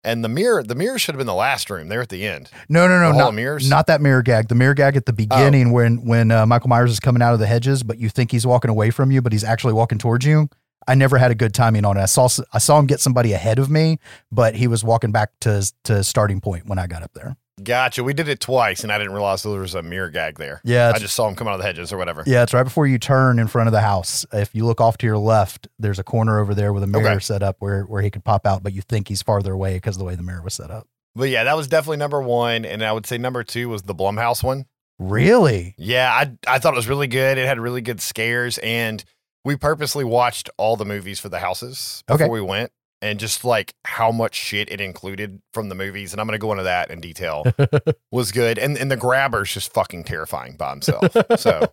And 0.05 0.23
the 0.23 0.29
mirror, 0.29 0.63
the 0.63 0.77
mirror 0.77 1.01
should 1.01 1.17
have 1.17 1.19
been 1.19 1.27
the 1.27 1.35
last 1.35 1.69
room. 1.69 1.89
They're 1.89 2.03
at 2.03 2.11
the 2.11 2.25
end. 2.25 2.49
No, 2.69 2.87
no, 2.87 3.01
no, 3.01 3.11
The 3.11 3.19
not, 3.19 3.35
mirrors? 3.35 3.69
not 3.69 3.89
that 3.89 4.01
mirror 4.01 4.23
gag. 4.23 4.47
The 4.47 4.55
mirror 4.55 4.75
gag 4.75 4.97
at 4.97 5.05
the 5.05 5.13
beginning 5.13 5.73
when 5.73 6.05
when 6.05 6.31
uh, 6.31 6.47
Michael 6.47 6.69
Myers 6.69 6.93
is 6.93 7.01
coming 7.01 7.23
out 7.23 7.33
of 7.35 7.41
the 7.41 7.47
hedges, 7.47 7.83
but 7.83 7.99
you 7.99 8.09
think 8.09 8.31
he's 8.31 8.47
walking 8.47 8.71
away 8.71 8.91
from 8.91 9.11
you, 9.11 9.21
but 9.21 9.33
he's 9.33 9.43
actually 9.43 9.73
walking 9.73 9.99
towards 9.99 10.25
you. 10.25 10.49
I 10.87 10.95
never 10.95 11.19
had 11.19 11.33
a 11.33 11.35
good 11.35 11.53
timing 11.53 11.85
on 11.85 11.97
it. 11.97 12.03
I 12.03 12.07
saw 12.07 12.29
I 12.53 12.59
saw 12.59 12.79
him 12.79 12.87
get 12.87 13.01
somebody 13.01 13.33
ahead 13.33 13.59
of 13.59 13.69
me, 13.69 13.99
but 14.31 14.55
he 14.55 14.69
was 14.69 14.85
walking 14.85 15.11
back 15.11 15.31
to 15.41 15.69
to 15.85 16.05
starting 16.05 16.41
point 16.41 16.67
when 16.67 16.79
I 16.79 16.87
got 16.87 17.03
up 17.03 17.13
there. 17.15 17.37
Gotcha. 17.63 18.05
We 18.05 18.13
did 18.13 18.29
it 18.29 18.39
twice, 18.41 18.83
and 18.83 18.93
I 18.93 18.99
didn't 18.99 19.15
realize 19.15 19.43
there 19.43 19.53
was 19.61 19.75
a 19.75 19.83
mirror 19.83 20.11
gag 20.11 20.37
there. 20.39 20.61
Yeah, 20.63 20.93
I 20.95 20.99
just 20.99 21.15
saw 21.15 21.27
him 21.27 21.35
come 21.35 21.49
out 21.49 21.55
of 21.55 21.61
the 21.61 21.65
hedges 21.67 21.91
or 21.91 21.97
whatever. 21.97 22.23
Yeah, 22.27 22.43
it's 22.43 22.53
right 22.53 22.63
before 22.65 22.87
you 22.87 22.99
turn 22.99 23.39
in 23.39 23.47
front 23.49 23.67
of 23.69 23.73
the 23.73 23.81
house. 23.81 24.27
If 24.33 24.55
you 24.55 24.67
look 24.67 24.81
off 24.81 24.99
to 24.99 25.07
your 25.07 25.17
left, 25.17 25.67
there's 25.79 25.99
a 25.99 26.05
corner 26.05 26.39
over 26.39 26.55
there 26.55 26.75
with 26.75 26.83
a 26.83 26.87
mirror 26.87 27.13
Okay. 27.13 27.19
set 27.21 27.43
up 27.43 27.57
where 27.61 27.85
where 27.85 28.03
he 28.03 28.11
could 28.11 28.25
pop 28.25 28.47
out, 28.47 28.63
but 28.63 28.75
you 28.75 28.83
think 28.83 29.09
he's 29.09 29.23
farther 29.23 29.53
away 29.55 29.75
because 29.77 29.97
of 29.97 30.01
the 30.01 30.05
way 30.05 30.15
the 30.15 30.23
mirror 30.23 30.43
was 30.43 30.53
set 30.55 30.71
up. 30.71 30.87
But 31.15 31.31
yeah, 31.31 31.45
that 31.45 31.57
was 31.57 31.67
definitely 31.67 31.97
number 31.97 32.21
one, 32.21 32.67
and 32.67 32.85
I 32.85 32.93
would 32.93 33.07
say 33.07 33.17
number 33.17 33.43
two 33.43 33.71
was 33.71 33.83
the 33.83 33.95
Blumhouse 33.95 34.43
one. 34.45 34.67
Really? 34.99 35.75
Yeah, 35.79 36.11
I 36.13 36.33
I 36.47 36.59
thought 36.59 36.75
it 36.75 36.77
was 36.77 36.89
really 36.89 37.07
good. 37.07 37.39
It 37.39 37.47
had 37.47 37.59
really 37.59 37.81
good 37.81 38.03
scares, 38.03 38.59
and 38.59 39.03
we 39.47 39.57
purposely 39.57 40.05
watched 40.05 40.51
all 40.59 40.77
the 40.77 40.85
movies 40.85 41.21
for 41.21 41.31
the 41.31 41.39
houses 41.39 42.03
before 42.07 42.25
Okay. 42.27 42.31
we 42.31 42.41
went, 42.43 42.71
and 43.03 43.19
just 43.19 43.45
like 43.45 43.75
how 43.85 44.11
much 44.11 44.35
shit 44.35 44.71
it 44.71 44.81
included 44.81 45.41
from 45.53 45.69
the 45.69 45.75
movies, 45.75 46.13
and 46.13 46.21
I'm 46.21 46.27
gonna 46.27 46.39
go 46.39 46.53
into 46.53 46.65
that 46.65 46.91
in 46.91 47.01
detail. 47.01 47.45
was 48.11 48.33
good, 48.33 48.59
and 48.59 48.77
and 48.77 48.91
the 48.91 48.97
grabber's 48.97 49.53
just 49.53 49.73
fucking 49.73 50.05
terrifying 50.05 50.57
by 50.57 50.71
himself. 50.71 51.15
So, 51.37 51.71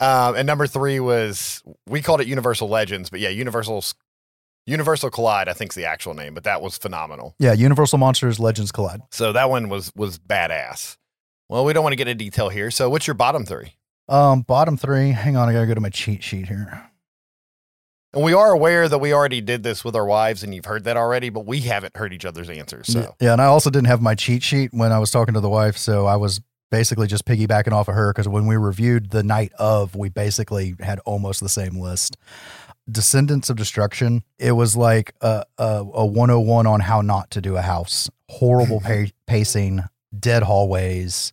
um, 0.00 0.34
and 0.36 0.46
number 0.46 0.66
three 0.66 1.00
was 1.00 1.62
we 1.88 2.02
called 2.02 2.20
it 2.20 2.26
Universal 2.26 2.68
Legends, 2.68 3.10
but 3.10 3.20
yeah, 3.20 3.30
Universal's 3.30 3.94
Universal 4.66 5.10
Collide, 5.10 5.48
I 5.48 5.52
think's 5.52 5.74
the 5.74 5.86
actual 5.86 6.14
name, 6.14 6.34
but 6.34 6.44
that 6.44 6.62
was 6.62 6.76
phenomenal. 6.76 7.34
Yeah, 7.38 7.52
Universal 7.52 7.98
Monsters 7.98 8.38
Legends 8.38 8.70
Collide. 8.70 9.00
So 9.10 9.32
that 9.32 9.50
one 9.50 9.68
was 9.68 9.92
was 9.96 10.18
badass. 10.18 10.96
Well, 11.48 11.64
we 11.64 11.72
don't 11.72 11.82
want 11.82 11.92
to 11.92 11.96
get 11.96 12.06
into 12.06 12.24
detail 12.24 12.48
here. 12.48 12.70
So 12.70 12.88
what's 12.88 13.06
your 13.06 13.14
bottom 13.14 13.44
three? 13.44 13.74
Um, 14.08 14.42
bottom 14.42 14.76
three. 14.76 15.10
Hang 15.10 15.36
on, 15.36 15.48
I 15.48 15.52
gotta 15.52 15.66
go 15.66 15.74
to 15.74 15.80
my 15.80 15.90
cheat 15.90 16.22
sheet 16.22 16.46
here. 16.48 16.90
And 18.12 18.24
we 18.24 18.32
are 18.32 18.50
aware 18.50 18.88
that 18.88 18.98
we 18.98 19.12
already 19.12 19.40
did 19.40 19.62
this 19.62 19.84
with 19.84 19.94
our 19.94 20.04
wives, 20.04 20.42
and 20.42 20.52
you've 20.54 20.64
heard 20.64 20.84
that 20.84 20.96
already, 20.96 21.28
but 21.30 21.46
we 21.46 21.60
haven't 21.60 21.96
heard 21.96 22.12
each 22.12 22.24
other's 22.24 22.50
answers. 22.50 22.88
So 22.88 23.14
Yeah, 23.20 23.32
and 23.32 23.40
I 23.40 23.44
also 23.46 23.70
didn't 23.70 23.86
have 23.86 24.02
my 24.02 24.14
cheat 24.16 24.42
sheet 24.42 24.70
when 24.72 24.90
I 24.90 24.98
was 24.98 25.10
talking 25.12 25.34
to 25.34 25.40
the 25.40 25.48
wife, 25.48 25.76
so 25.76 26.06
I 26.06 26.16
was 26.16 26.40
basically 26.72 27.06
just 27.06 27.24
piggybacking 27.24 27.72
off 27.72 27.86
of 27.88 27.94
her 27.94 28.12
because 28.12 28.26
when 28.28 28.46
we 28.46 28.56
reviewed 28.56 29.10
the 29.10 29.22
night 29.22 29.52
of, 29.58 29.94
we 29.94 30.08
basically 30.08 30.74
had 30.80 30.98
almost 31.00 31.40
the 31.40 31.48
same 31.48 31.76
list. 31.78 32.16
Descendants 32.90 33.48
of 33.50 33.56
Destruction, 33.56 34.24
it 34.38 34.52
was 34.52 34.76
like 34.76 35.14
a, 35.20 35.44
a, 35.58 35.84
a 35.94 36.04
101 36.06 36.66
on 36.66 36.80
how 36.80 37.02
not 37.02 37.30
to 37.32 37.40
do 37.40 37.56
a 37.56 37.62
house. 37.62 38.10
Horrible 38.28 38.80
pa- 38.84 39.06
pacing, 39.26 39.82
dead 40.18 40.42
hallways, 40.42 41.32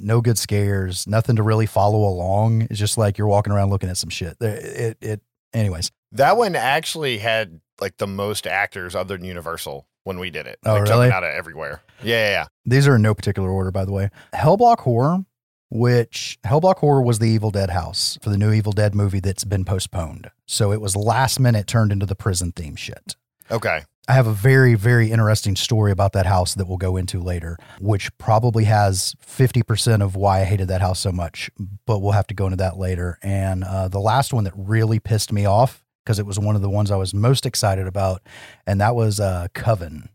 no 0.00 0.20
good 0.20 0.38
scares, 0.38 1.06
nothing 1.08 1.34
to 1.36 1.42
really 1.42 1.66
follow 1.66 2.04
along. 2.04 2.62
It's 2.70 2.78
just 2.78 2.96
like 2.96 3.18
you're 3.18 3.26
walking 3.26 3.52
around 3.52 3.70
looking 3.70 3.88
at 3.88 3.96
some 3.96 4.10
shit. 4.10 4.38
There- 4.38 4.56
It, 4.56 4.98
it, 5.00 5.20
anyways. 5.52 5.90
That 6.12 6.36
one 6.36 6.56
actually 6.56 7.18
had 7.18 7.60
like 7.80 7.96
the 7.96 8.06
most 8.06 8.46
actors 8.46 8.94
other 8.94 9.16
than 9.16 9.26
Universal 9.26 9.86
when 10.04 10.18
we 10.18 10.30
did 10.30 10.46
it. 10.46 10.58
Oh, 10.64 10.74
like, 10.74 10.88
really? 10.88 11.10
Out 11.10 11.24
of 11.24 11.30
everywhere. 11.30 11.82
Yeah, 12.02 12.16
yeah, 12.16 12.30
yeah. 12.30 12.46
These 12.64 12.88
are 12.88 12.96
in 12.96 13.02
no 13.02 13.14
particular 13.14 13.50
order, 13.50 13.70
by 13.70 13.84
the 13.84 13.92
way. 13.92 14.10
Hellblock 14.34 14.80
Horror, 14.80 15.24
which 15.70 16.38
Hellblock 16.44 16.78
Horror 16.78 17.02
was 17.02 17.18
the 17.18 17.28
Evil 17.28 17.50
Dead 17.50 17.70
house 17.70 18.18
for 18.22 18.30
the 18.30 18.38
new 18.38 18.52
Evil 18.52 18.72
Dead 18.72 18.94
movie 18.94 19.20
that's 19.20 19.44
been 19.44 19.64
postponed. 19.64 20.30
So 20.46 20.72
it 20.72 20.80
was 20.80 20.96
last 20.96 21.40
minute 21.40 21.66
turned 21.66 21.92
into 21.92 22.06
the 22.06 22.14
prison 22.14 22.52
theme 22.52 22.76
shit. 22.76 23.16
Okay. 23.50 23.82
I 24.08 24.14
have 24.14 24.26
a 24.26 24.32
very, 24.32 24.74
very 24.74 25.12
interesting 25.12 25.54
story 25.54 25.92
about 25.92 26.12
that 26.14 26.26
house 26.26 26.54
that 26.54 26.66
we'll 26.66 26.76
go 26.76 26.96
into 26.96 27.20
later, 27.20 27.56
which 27.80 28.16
probably 28.18 28.64
has 28.64 29.14
50% 29.24 30.02
of 30.02 30.16
why 30.16 30.40
I 30.40 30.44
hated 30.44 30.66
that 30.68 30.80
house 30.80 30.98
so 30.98 31.12
much, 31.12 31.50
but 31.86 32.00
we'll 32.00 32.12
have 32.12 32.26
to 32.26 32.34
go 32.34 32.46
into 32.46 32.56
that 32.56 32.76
later. 32.76 33.18
And 33.22 33.62
uh, 33.62 33.86
the 33.86 34.00
last 34.00 34.32
one 34.32 34.42
that 34.42 34.54
really 34.56 34.98
pissed 34.98 35.32
me 35.32 35.46
off 35.46 35.81
because 36.04 36.18
it 36.18 36.26
was 36.26 36.38
one 36.38 36.56
of 36.56 36.62
the 36.62 36.70
ones 36.70 36.90
I 36.90 36.96
was 36.96 37.14
most 37.14 37.46
excited 37.46 37.86
about, 37.86 38.22
and 38.66 38.80
that 38.80 38.94
was 38.94 39.20
uh, 39.20 39.48
Coven. 39.54 40.08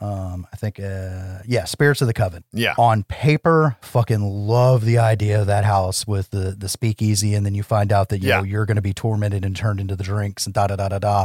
Um, 0.00 0.46
I 0.52 0.56
think, 0.56 0.78
uh, 0.78 1.40
yeah, 1.46 1.64
Spirits 1.64 2.00
of 2.00 2.06
the 2.06 2.14
Coven. 2.14 2.44
Yeah. 2.52 2.74
On 2.78 3.02
paper, 3.02 3.76
fucking 3.82 4.20
love 4.22 4.84
the 4.84 4.98
idea 4.98 5.40
of 5.40 5.48
that 5.48 5.64
house 5.64 6.06
with 6.06 6.30
the 6.30 6.54
the 6.56 6.68
speakeasy, 6.68 7.34
and 7.34 7.44
then 7.44 7.54
you 7.54 7.62
find 7.62 7.92
out 7.92 8.08
that 8.10 8.22
you 8.22 8.28
Yeah. 8.28 8.38
know 8.38 8.44
you're 8.44 8.66
going 8.66 8.76
to 8.76 8.82
be 8.82 8.94
tormented 8.94 9.44
and 9.44 9.54
turned 9.54 9.80
into 9.80 9.96
the 9.96 10.04
drinks 10.04 10.46
and 10.46 10.54
da 10.54 10.68
da 10.68 10.76
da 10.76 10.88
da 10.88 10.98
da. 11.00 11.24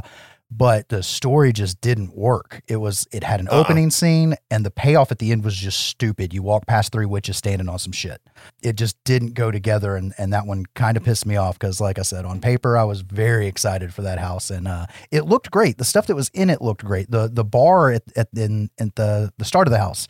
But 0.52 0.89
the 0.89 1.02
story 1.02 1.52
just 1.52 1.82
didn't 1.82 2.16
work. 2.16 2.62
It 2.68 2.78
was 2.78 3.08
it 3.12 3.24
had 3.24 3.39
an 3.39 3.48
Uh-uh. 3.50 3.60
opening 3.62 3.89
scene, 3.89 4.36
and 4.52 4.64
the 4.64 4.70
payoff 4.72 5.12
at 5.12 5.18
the 5.18 5.32
end 5.32 5.43
was 5.43 5.56
just 5.56 5.80
stupid. 5.88 6.34
You 6.34 6.43
walk 6.43 6.68
past 6.68 6.91
three 6.91 7.08
witches 7.08 7.36
standing 7.36 7.68
on 7.68 7.80
some 7.80 7.91
shit. 7.91 8.22
It 8.62 8.76
just 8.76 8.96
didn't 9.06 9.34
go 9.34 9.50
together, 9.50 9.96
and 9.96 10.14
and 10.20 10.32
that 10.34 10.46
one 10.46 10.66
kind 10.76 10.98
of 10.98 11.04
pissed 11.04 11.26
me 11.26 11.36
off 11.36 11.58
because, 11.58 11.82
like 11.82 11.98
I 11.98 12.04
said, 12.04 12.26
on 12.26 12.39
paper 12.41 12.78
I 12.78 12.84
was 12.84 13.02
very 13.02 13.48
excited 13.48 13.91
for 13.93 14.04
that 14.04 14.20
house, 14.20 14.52
and 14.52 14.68
uh, 14.68 14.86
it 15.12 15.26
looked 15.26 15.50
great. 15.50 15.80
The 15.80 15.84
stuff 15.84 16.06
that 16.08 16.16
was 16.16 16.30
in 16.30 16.52
it 16.52 16.62
looked 16.62 16.86
great. 16.86 17.10
The 17.10 17.28
the 17.28 17.43
bar 17.43 17.91
at, 17.91 18.04
at 18.16 18.30
in 18.36 18.70
at 18.80 18.96
the 18.96 19.34
the 19.39 19.46
start 19.46 19.68
of 19.68 19.72
the 19.72 19.80
house, 19.80 20.08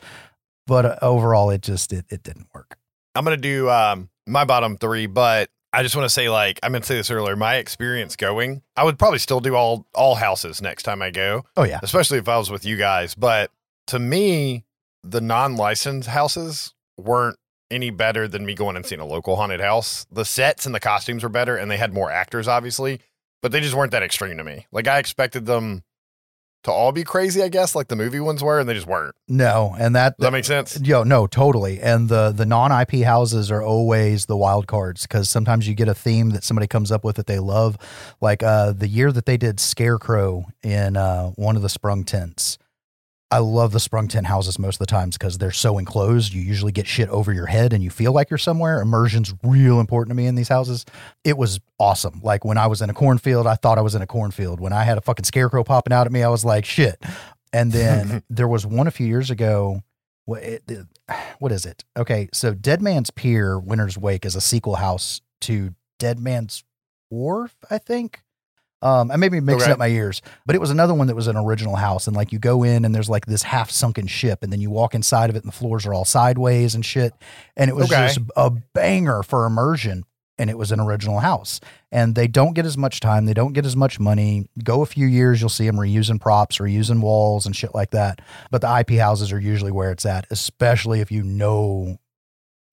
but 0.67 0.86
uh, 0.86 0.95
overall 1.01 1.49
it 1.49 1.61
just 1.61 1.93
it, 1.93 2.05
it 2.09 2.23
didn't 2.23 2.47
work. 2.53 2.77
I'm 3.15 3.23
gonna 3.23 3.38
do 3.38 3.69
um 3.69 4.09
my 4.27 4.43
bottom 4.43 4.75
three, 4.77 5.05
but 5.05 5.49
I 5.76 5.84
just 5.84 5.95
want 5.95 6.05
to 6.05 6.13
say, 6.13 6.30
like 6.30 6.59
I 6.63 6.69
meant 6.69 6.86
to 6.86 6.88
say 6.88 6.95
this 6.95 7.11
earlier, 7.11 7.36
my 7.36 7.55
experience 7.55 8.15
going, 8.15 8.61
I 8.78 8.84
would 8.84 8.97
probably 8.97 9.19
still 9.19 9.39
do 9.41 9.55
all 9.55 9.86
all 9.93 10.15
houses 10.15 10.61
next 10.61 10.84
time 10.84 11.01
I 11.01 11.11
go, 11.11 11.43
Oh 11.57 11.63
yeah, 11.63 11.80
especially 11.84 12.17
if 12.17 12.30
I 12.30 12.38
was 12.38 12.49
with 12.49 12.65
you 12.65 12.78
guys. 12.78 13.13
But 13.13 13.51
to 13.88 13.99
me, 13.99 14.63
the 15.03 15.21
non-licensed 15.21 16.09
houses 16.09 16.73
weren't 16.97 17.38
any 17.69 17.89
better 17.89 18.28
than 18.28 18.45
me 18.45 18.53
going 18.53 18.76
and 18.76 18.86
seeing 18.86 19.01
a 19.01 19.05
local 19.05 19.36
haunted 19.36 19.59
house. 19.59 20.05
The 20.11 20.26
sets 20.26 20.65
and 20.65 20.73
the 20.73 20.80
costumes 20.80 21.23
were 21.23 21.30
better, 21.30 21.57
and 21.57 21.69
they 21.69 21.78
had 21.78 21.93
more 21.93 22.09
actors, 22.09 22.47
obviously, 22.47 23.01
but 23.41 23.51
they 23.51 23.59
just 23.59 23.76
weren't 23.76 23.91
that 23.91 24.03
extreme 24.03 24.38
to 24.38 24.43
me. 24.43 24.67
Like 24.71 24.88
I 24.88 24.99
expected 24.99 25.45
them 25.45 25.84
to 26.66 26.72
all 26.72 26.91
be 26.91 27.03
crazy, 27.03 27.41
I 27.41 27.47
guess, 27.47 27.76
like 27.76 27.88
the 27.88 27.95
movie 27.95 28.20
ones 28.20 28.43
were, 28.43 28.59
and 28.59 28.68
they 28.68 28.74
just 28.74 28.88
weren't. 28.88 29.16
no, 29.28 29.76
and 29.80 29.95
that 29.95 30.18
Does 30.18 30.26
that 30.26 30.32
make 30.32 30.45
sense? 30.45 30.80
Yo, 30.82 31.03
no, 31.03 31.26
totally. 31.28 31.80
And 31.80 32.09
the 32.09 32.32
the 32.32 32.45
non 32.45 32.72
IP 32.72 33.03
houses 33.05 33.49
are 33.49 33.61
always 33.61 34.26
the 34.26 34.36
wild 34.36 34.68
cards 34.68 35.03
because 35.03 35.30
sometimes 35.30 35.68
you 35.68 35.74
get 35.74 35.88
a 35.88 35.93
theme 35.93 36.32
that 36.32 36.43
somebody 36.43 36.68
comes 36.68 36.91
up 36.91 37.03
with 37.03 37.16
that 37.16 37.28
they 37.28 37.39
love. 37.39 37.78
Like 38.20 38.43
uh, 38.43 38.74
the 38.74 38.88
year 38.88 39.11
that 39.11 39.26
they 39.26 39.38
did 39.38 39.59
Scarecrow 39.59 40.45
in 40.63 40.97
uh, 40.97 41.30
one 41.32 41.55
of 41.55 41.61
the 41.61 41.70
sprung 41.70 42.03
tents. 42.03 42.57
I 43.32 43.39
love 43.39 43.71
the 43.71 43.80
sprung 43.80 44.07
tent 44.07 44.28
houses 44.28 44.59
most 44.59 44.76
of 44.76 44.80
the 44.80 44.86
times 44.86 45.17
because 45.17 45.38
they're 45.39 45.51
so 45.51 45.78
enclosed. 45.78 46.32
You 46.32 46.41
usually 46.41 46.71
get 46.71 46.88
shit 46.88 47.09
over 47.09 47.34
your 47.34 47.47
head 47.47 47.73
and 47.73 47.84
you 47.84 47.89
feel 47.89 48.13
like 48.13 48.30
you're 48.30 48.38
somewhere. 48.38 48.80
Immersion's 48.82 49.34
real 49.43 49.80
important 49.80 50.11
to 50.11 50.15
me 50.15 50.28
in 50.28 50.36
these 50.36 50.47
houses. 50.47 50.86
It 51.23 51.38
was 51.38 51.59
awesome. 51.80 52.21
Like 52.23 52.45
when 52.45 52.57
I 52.57 52.67
was 52.67 52.82
in 52.82 52.89
a 52.89 52.93
cornfield, 52.93 53.47
I 53.47 53.55
thought 53.55 53.78
I 53.78 53.82
was 53.82 53.95
in 53.95 54.01
a 54.03 54.07
cornfield. 54.07 54.59
When 54.59 54.73
I 54.73 54.84
had 54.84 54.97
a 54.97 55.01
fucking 55.01 55.26
scarecrow 55.26 55.63
popping 55.63 55.91
out 55.91 56.05
at 56.05 56.11
me, 56.13 56.21
I 56.23 56.30
was 56.30 56.45
like, 56.45 56.65
shit. 56.65 57.01
And 57.51 57.71
then 57.71 58.21
there 58.30 58.47
was 58.47 58.65
one 58.65 58.88
a 58.88 58.91
few 58.91 59.07
years 59.07 59.32
ago 59.32 59.82
what, 60.26 60.43
it, 60.43 60.63
it- 60.67 60.88
what 61.39 61.51
is 61.51 61.65
it? 61.65 61.84
Okay, 61.97 62.30
so 62.32 62.53
Dead 62.53 62.82
Man's 62.82 63.09
Pier, 63.09 63.57
Winter's 63.59 63.97
Wake 63.97 64.26
is 64.26 64.36
a 64.36 64.41
sequel 64.41 64.76
house 64.76 65.21
to 65.41 65.73
Dead 65.99 66.19
Man's 66.19 66.63
Wharf, 67.09 67.55
I 67.69 67.78
think. 67.80 68.21
Um, 68.82 69.09
I 69.09 69.15
may 69.15 69.30
be 69.30 69.39
mixing 69.39 69.63
Okay. 69.63 69.71
up 69.71 69.80
my 69.80 69.88
years, 69.88 70.21
but 70.45 70.55
it 70.55 70.59
was 70.59 70.69
another 70.69 70.93
one 70.93 71.07
that 71.07 71.15
was 71.15 71.28
an 71.28 71.38
original 71.38 71.76
house, 71.76 72.05
and 72.07 72.15
like 72.15 72.32
you 72.32 72.39
go 72.39 72.63
in 72.63 72.86
and 72.86 72.93
there's 72.93 73.09
like 73.09 73.26
this 73.26 73.41
half 73.43 73.71
sunken 73.71 74.05
ship, 74.05 74.43
and 74.43 74.51
then 74.53 74.61
you 74.61 74.69
walk 74.69 74.93
inside 74.93 75.30
of 75.30 75.36
it, 75.36 75.43
and 75.43 75.51
the 75.51 75.55
floors 75.55 75.86
are 75.86 75.93
all 75.93 76.05
sideways 76.05 76.76
and 76.76 76.86
shit, 76.86 77.13
and 77.55 77.69
it 77.69 77.76
was 77.76 77.86
Okay. 77.86 78.07
just 78.07 78.19
a 78.36 78.49
banger 78.51 79.23
for 79.23 79.45
immersion, 79.45 80.03
and 80.38 80.49
it 80.49 80.57
was 80.57 80.71
an 80.71 80.80
original 80.80 81.19
house, 81.19 81.61
and 81.91 82.13
they 82.13 82.28
don't 82.28 82.53
get 82.53 82.65
as 82.65 82.78
much 82.78 82.99
time, 82.99 83.26
they 83.26 83.34
don't 83.34 83.53
get 83.53 83.65
as 83.65 83.76
much 83.76 83.99
money. 83.99 84.49
Go 84.63 84.82
a 84.82 84.86
few 84.86 85.07
years, 85.07 85.39
you'll 85.39 85.49
see 85.49 85.65
them 85.65 85.78
reusing 85.78 86.19
props, 86.21 86.57
reusing 86.59 87.01
walls, 87.01 87.45
and 87.45 87.55
shit 87.55 87.73
like 87.73 87.91
that 87.91 88.19
but 88.51 88.61
the 88.61 88.80
IP 88.80 88.99
houses 88.99 89.32
are 89.32 89.39
usually 89.39 89.71
where 89.71 89.91
it's 89.91 90.05
at, 90.05 90.28
especially 90.30 90.99
if 90.99 91.11
you 91.11 91.23
know 91.23 91.97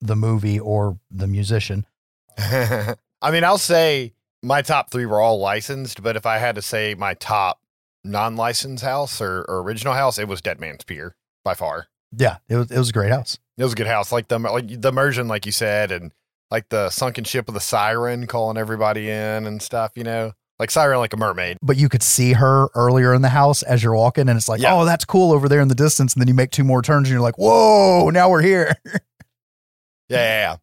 the 0.01 0.15
movie 0.15 0.59
or 0.59 0.99
the 1.09 1.27
musician. 1.27 1.85
I 2.37 2.95
mean, 3.31 3.43
I'll 3.45 3.57
say 3.57 4.13
my 4.43 4.61
top 4.61 4.91
three 4.91 5.05
were 5.05 5.19
all 5.21 5.39
licensed, 5.39 6.03
but 6.03 6.15
if 6.15 6.25
I 6.25 6.37
had 6.37 6.55
to 6.55 6.61
say 6.61 6.93
my 6.95 7.13
top 7.15 7.59
non-licensed 8.03 8.83
house 8.83 9.21
or, 9.21 9.43
or 9.47 9.59
original 9.61 9.93
house, 9.93 10.17
it 10.19 10.27
was 10.27 10.41
Dead 10.41 10.59
Man's 10.59 10.83
Pier 10.83 11.15
by 11.43 11.53
far. 11.53 11.87
Yeah, 12.15 12.37
it 12.49 12.57
was 12.57 12.69
it 12.71 12.77
was 12.77 12.89
a 12.89 12.93
great 12.93 13.11
house. 13.11 13.39
It 13.57 13.63
was 13.63 13.73
a 13.73 13.75
good 13.75 13.87
house, 13.87 14.11
like 14.11 14.27
the 14.27 14.37
like 14.39 14.81
the 14.81 14.89
immersion, 14.89 15.27
like 15.27 15.45
you 15.45 15.51
said, 15.51 15.91
and 15.91 16.11
like 16.51 16.69
the 16.69 16.89
sunken 16.91 17.23
ship 17.23 17.47
with 17.47 17.55
the 17.55 17.59
siren 17.61 18.27
calling 18.27 18.57
everybody 18.57 19.09
in 19.09 19.47
and 19.47 19.61
stuff. 19.61 19.93
You 19.95 20.03
know, 20.03 20.33
like 20.59 20.69
siren 20.69 20.99
like 20.99 21.13
a 21.13 21.17
mermaid. 21.17 21.57
But 21.63 21.77
you 21.77 21.89
could 21.89 22.03
see 22.03 22.33
her 22.33 22.67
earlier 22.75 23.13
in 23.15 23.21
the 23.23 23.29
house 23.29 23.63
as 23.63 23.81
you're 23.81 23.95
walking, 23.95 24.29
and 24.29 24.37
it's 24.37 24.47
like, 24.49 24.61
Yeah. 24.61 24.75
oh, 24.75 24.85
that's 24.85 25.05
cool 25.05 25.31
over 25.31 25.49
there 25.49 25.61
in 25.61 25.69
the 25.69 25.75
distance. 25.75 26.13
And 26.13 26.21
then 26.21 26.27
you 26.27 26.33
make 26.35 26.51
two 26.51 26.63
more 26.63 26.81
turns, 26.83 27.07
and 27.07 27.13
you're 27.13 27.21
like, 27.21 27.37
whoa, 27.39 28.09
now 28.11 28.29
we're 28.29 28.41
here. 28.43 28.75
Yeah, 28.85 30.17
yeah, 30.17 30.17
yeah. 30.51 30.55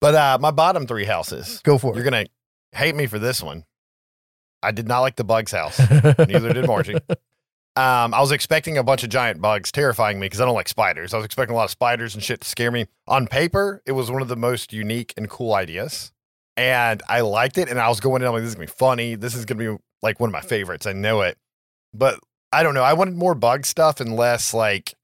But 0.00 0.14
uh, 0.14 0.38
my 0.40 0.50
bottom 0.50 0.86
three 0.86 1.06
houses, 1.06 1.60
Go 1.64 1.78
for 1.78 1.92
it. 1.92 1.96
you're 1.96 2.04
gonna 2.04 2.26
hate 2.74 2.94
me 2.94 3.06
for 3.06 3.18
this 3.18 3.42
one. 3.42 3.64
I 4.62 4.70
did 4.70 4.88
not 4.88 5.00
like 5.00 5.16
the 5.16 5.24
bugs 5.24 5.52
house. 5.52 5.78
Neither 5.90 6.52
did 6.52 6.66
Margie. 6.66 6.94
Um, 7.76 8.14
I 8.14 8.20
was 8.20 8.30
expecting 8.30 8.78
a 8.78 8.84
bunch 8.84 9.02
of 9.02 9.10
giant 9.10 9.40
bugs 9.40 9.72
terrifying 9.72 10.20
me 10.20 10.26
because 10.26 10.40
I 10.40 10.44
don't 10.44 10.54
like 10.54 10.68
spiders. 10.68 11.12
I 11.12 11.16
was 11.16 11.26
expecting 11.26 11.54
a 11.54 11.56
lot 11.56 11.64
of 11.64 11.70
spiders 11.70 12.14
and 12.14 12.22
shit 12.22 12.40
to 12.40 12.48
scare 12.48 12.70
me. 12.70 12.86
On 13.08 13.26
paper, 13.26 13.82
it 13.84 13.92
was 13.92 14.10
one 14.10 14.22
of 14.22 14.28
the 14.28 14.36
most 14.36 14.72
unique 14.72 15.12
and 15.16 15.28
cool 15.28 15.54
ideas. 15.54 16.12
And 16.56 17.02
I 17.08 17.22
liked 17.22 17.58
it. 17.58 17.68
And 17.68 17.80
I 17.80 17.88
was 17.88 17.98
going 17.98 18.22
in, 18.22 18.28
I'm 18.28 18.34
like, 18.34 18.42
this 18.42 18.50
is 18.50 18.54
gonna 18.54 18.66
be 18.66 18.72
funny. 18.72 19.14
This 19.16 19.34
is 19.34 19.44
gonna 19.44 19.58
be 19.58 19.76
like 20.02 20.20
one 20.20 20.28
of 20.28 20.32
my 20.32 20.40
favorites. 20.40 20.86
I 20.86 20.92
know 20.92 21.22
it. 21.22 21.36
But 21.92 22.20
I 22.52 22.62
don't 22.62 22.74
know. 22.74 22.84
I 22.84 22.92
wanted 22.92 23.16
more 23.16 23.34
bug 23.34 23.66
stuff 23.66 24.00
and 24.00 24.14
less 24.14 24.54
like 24.54 24.94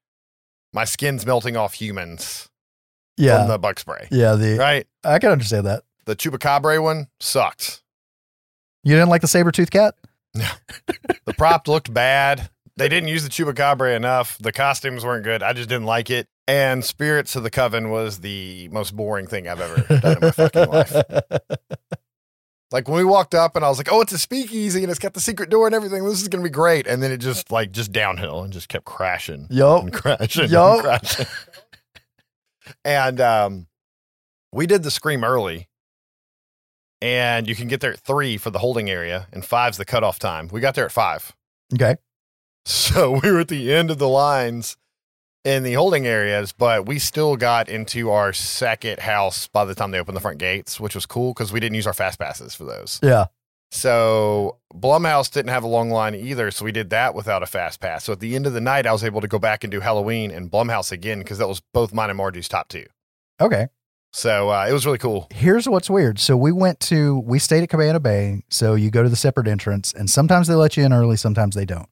my 0.73 0.85
skin's 0.85 1.27
melting 1.27 1.57
off 1.57 1.75
humans 1.75 2.49
yeah, 3.16 3.41
from 3.41 3.49
the 3.49 3.59
bug 3.59 3.81
spray. 3.81 4.07
yeah. 4.12 4.37
The 4.37 4.57
Right? 4.59 4.87
I 5.03 5.18
can 5.18 5.31
understand 5.31 5.66
that. 5.66 5.83
The 6.11 6.16
chupacabra 6.16 6.82
one 6.82 7.06
sucked. 7.20 7.84
You 8.82 8.94
didn't 8.96 9.11
like 9.11 9.20
the 9.20 9.28
saber 9.28 9.52
tooth 9.52 9.70
cat? 9.70 9.94
No. 10.34 10.48
the 11.24 11.34
prop 11.34 11.68
looked 11.68 11.94
bad. 11.94 12.50
They 12.76 12.88
didn't 12.88 13.08
use 13.11 13.22
the 13.22 13.28
chupacabra 13.30 13.94
enough. 13.94 14.36
The 14.38 14.50
costumes 14.50 15.04
weren't 15.04 15.22
good. 15.22 15.40
I 15.40 15.52
just 15.52 15.68
didn't 15.68 15.86
like 15.86 16.11
it. 16.11 16.26
And 16.48 16.84
Spirits 16.84 17.36
of 17.36 17.44
the 17.44 17.50
Coven 17.50 17.90
was 17.90 18.18
the 18.18 18.68
most 18.72 18.96
boring 18.96 19.28
thing 19.28 19.46
I've 19.46 19.61
ever 19.61 20.00
done 20.00 20.14
in 20.14 20.20
my 20.20 20.30
fucking 20.32 20.68
life. 20.68 20.96
Like 22.72 22.88
when 22.88 22.98
we 22.98 23.04
walked 23.04 23.34
up 23.34 23.56
and 23.56 23.64
I 23.64 23.68
was 23.68 23.78
like, 23.78 23.88
"Oh, 23.90 24.00
it's 24.00 24.12
a 24.12 24.18
speakeasy 24.18 24.82
and 24.82 24.90
it's 24.90 25.00
got 25.00 25.12
the 25.14 25.20
secret 25.20 25.50
door 25.50 25.66
and 25.66 25.74
everything. 25.74 26.04
This 26.04 26.22
is 26.22 26.28
gonna 26.28 26.44
be 26.44 26.50
great." 26.50 26.86
And 26.86 27.02
then 27.02 27.11
it 27.11 27.16
just 27.18 27.50
like 27.50 27.72
just 27.72 27.90
downhill 27.90 28.42
and 28.44 28.52
just 28.52 28.68
kept 28.68 28.84
crashing 28.84 29.48
Yup. 29.50 29.82
and 29.82 29.92
crashing 29.92 30.48
Yup. 30.50 30.74
and 30.74 30.82
crashing. 30.84 31.26
and 32.84 33.20
um, 33.20 33.66
we 34.52 34.66
did 34.68 34.82
the 34.84 34.90
scream 34.92 35.24
early, 35.24 35.68
and 37.03 37.48
you 37.48 37.55
can 37.55 37.68
get 37.68 37.80
there 37.80 37.92
at 37.92 38.01
three 38.01 38.36
for 38.36 38.51
the 38.51 38.59
holding 38.59 38.90
area, 38.90 39.26
and 39.32 39.44
five's 39.44 39.78
the 39.78 39.84
cutoff 39.84 40.18
time. 40.18 40.48
We 40.48 40.61
got 40.61 40.74
there 40.74 40.84
at 40.84 40.92
five. 40.92 41.34
Okay. 41.74 41.96
So 42.66 43.18
we 43.22 43.32
were 43.32 43.40
at 43.40 43.48
the 43.48 43.72
end 43.72 43.90
of 43.90 43.98
the 43.98 44.07
lines 44.07 44.76
in 45.44 45.62
the 45.62 45.72
holding 45.72 46.07
areas, 46.07 46.53
but 46.53 46.86
we 46.86 46.98
still 46.98 47.36
got 47.36 47.70
into 47.70 48.11
our 48.11 48.34
second 48.34 49.01
house 49.01 49.48
by 49.48 49.64
the 49.64 49.74
time 49.74 49.90
they 49.90 49.98
opened 49.98 50.14
the 50.14 50.20
front 50.20 50.38
gates, 50.38 50.78
which 50.78 50.94
was 50.94 51.07
cool 51.07 51.32
because 51.32 51.53
we 51.53 51.59
didn't 51.59 51.76
use 51.76 51.86
our 51.86 51.94
fast 51.94 52.18
passes 52.18 52.55
for 52.55 52.64
those. 52.64 53.01
Yeah. 53.03 53.26
So 53.70 54.59
Blumhouse 54.74 55.30
didn't 55.30 55.51
have 55.51 55.62
a 55.62 55.68
long 55.68 55.90
line 55.90 56.14
either, 56.14 56.51
so 56.51 56.64
we 56.64 56.72
did 56.72 56.90
that 56.90 57.14
without 57.14 57.42
a 57.42 57.46
fast 57.46 57.80
pass. 57.80 58.05
So 58.05 58.12
at 58.12 58.20
the 58.20 58.34
end 58.34 58.46
of 58.46 58.53
the 58.53 58.61
night, 58.61 58.86
I 58.86 58.92
was 58.92 59.05
able 59.05 59.20
to 59.20 59.28
go 59.28 59.38
back 59.38 59.64
and 59.64 59.70
do 59.70 59.80
Halloween 59.80 60.30
and 60.30 60.51
Blumhouse 60.51 60.92
again 60.92 61.20
because 61.20 61.38
that 61.38 61.48
was 61.48 61.62
both 61.72 61.94
mine 61.94 62.11
and 62.11 62.16
Margie's 62.16 62.48
top 62.48 62.68
two. 62.68 62.86
Okay. 63.40 63.68
So 64.12 64.50
uh, 64.50 64.66
it 64.68 64.72
was 64.72 64.84
really 64.86 64.98
cool. 64.98 65.28
Here's 65.30 65.68
what's 65.68 65.88
weird. 65.88 66.18
So 66.18 66.36
we 66.36 66.52
went 66.52 66.80
to 66.80 67.20
we 67.20 67.38
stayed 67.38 67.62
at 67.62 67.68
Cabana 67.68 68.00
Bay. 68.00 68.42
So 68.50 68.74
you 68.74 68.90
go 68.90 69.02
to 69.02 69.08
the 69.08 69.16
separate 69.16 69.46
entrance, 69.46 69.92
and 69.92 70.11
sometimes 70.11 70.48
they 70.48 70.54
let 70.54 70.76
you 70.76 70.84
in 70.84 70.92
early, 70.92 71.16
sometimes 71.16 71.54
they 71.54 71.64
don't. 71.64 71.88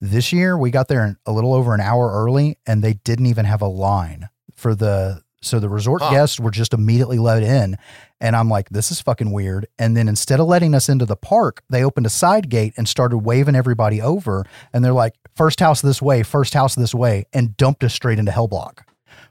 This 0.00 0.32
year 0.32 0.56
we 0.56 0.70
got 0.70 0.88
there 0.88 1.18
a 1.26 1.32
little 1.32 1.52
over 1.52 1.74
an 1.74 1.80
hour 1.80 2.10
early, 2.10 2.56
and 2.66 2.82
they 2.82 2.94
didn't 2.94 3.26
even 3.26 3.44
have 3.44 3.60
a 3.62 3.68
line 3.68 4.28
for 4.54 4.74
the. 4.74 5.22
So 5.42 5.58
the 5.58 5.70
resort 5.70 6.02
Huh. 6.02 6.10
guests 6.10 6.38
were 6.38 6.50
just 6.50 6.74
immediately 6.74 7.18
let 7.18 7.42
in, 7.42 7.78
and 8.20 8.36
I'm 8.36 8.50
like, 8.50 8.68
this 8.68 8.90
is 8.90 9.00
fucking 9.00 9.32
weird. 9.32 9.66
And 9.78 9.96
then 9.96 10.06
instead 10.06 10.38
of 10.38 10.46
letting 10.46 10.74
us 10.74 10.90
into 10.90 11.06
the 11.06 11.16
park, 11.16 11.62
they 11.70 11.82
opened 11.82 12.04
a 12.04 12.10
side 12.10 12.50
gate 12.50 12.74
and 12.76 12.86
started 12.86 13.18
waving 13.18 13.54
everybody 13.54 14.02
over, 14.02 14.44
and 14.74 14.84
they're 14.84 14.92
like, 14.92 15.14
first 15.34 15.60
house 15.60 15.80
this 15.80 16.02
way, 16.02 16.22
first 16.22 16.52
house 16.52 16.74
this 16.74 16.94
way, 16.94 17.24
and 17.32 17.56
dumped 17.56 17.82
us 17.84 17.94
straight 17.94 18.18
into 18.18 18.30
Hellblock. 18.32 18.80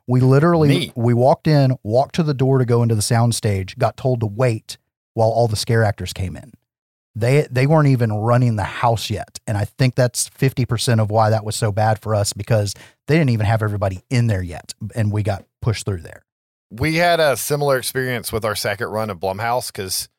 We 0.10 0.22
literally 0.22 0.70
Neat. 0.70 0.94
we 0.96 1.14
walked 1.14 1.46
in, 1.46 1.78
walked 1.84 2.16
to 2.16 2.24
the 2.24 2.34
door 2.34 2.58
to 2.58 2.66
go 2.66 2.82
into 2.82 2.96
the 2.96 3.02
sound 3.04 3.36
stage, 3.36 3.78
got 3.78 3.96
told 3.96 4.22
to 4.22 4.26
wait 4.26 4.80
while 5.14 5.30
all 5.30 5.48
the 5.48 5.56
scare 5.56 5.84
actors 5.84 6.14
came 6.14 6.36
in. 6.36 6.52
They 7.14 7.48
they 7.52 7.68
weren't 7.68 7.90
even 7.90 8.12
running 8.14 8.56
the 8.56 8.64
house 8.64 9.12
yet, 9.12 9.40
and 9.46 9.56
I 9.56 9.66
think 9.66 9.94
that's 9.94 10.28
fifty 10.30 10.66
percent 10.66 11.00
of 11.00 11.12
why 11.12 11.30
that 11.30 11.46
was 11.46 11.56
so 11.56 11.72
bad 11.72 12.02
for 12.02 12.16
us 12.16 12.34
because 12.34 12.74
they 13.08 13.20
didn't 13.20 13.30
even 13.30 13.46
have 13.46 13.62
everybody 13.62 14.02
in 14.10 14.26
there 14.26 14.42
yet, 14.42 14.74
and 14.96 15.12
we 15.12 15.22
got 15.22 15.46
pushed 15.62 15.86
through 15.86 16.02
there. 16.02 16.24
We 16.72 16.96
had 16.96 17.20
a 17.20 17.38
similar 17.38 17.78
experience 17.78 18.32
with 18.32 18.44
our 18.44 18.56
second 18.56 18.88
run 18.88 19.12
of 19.12 19.20
Blumhouse 19.20 19.68
because 19.68 20.10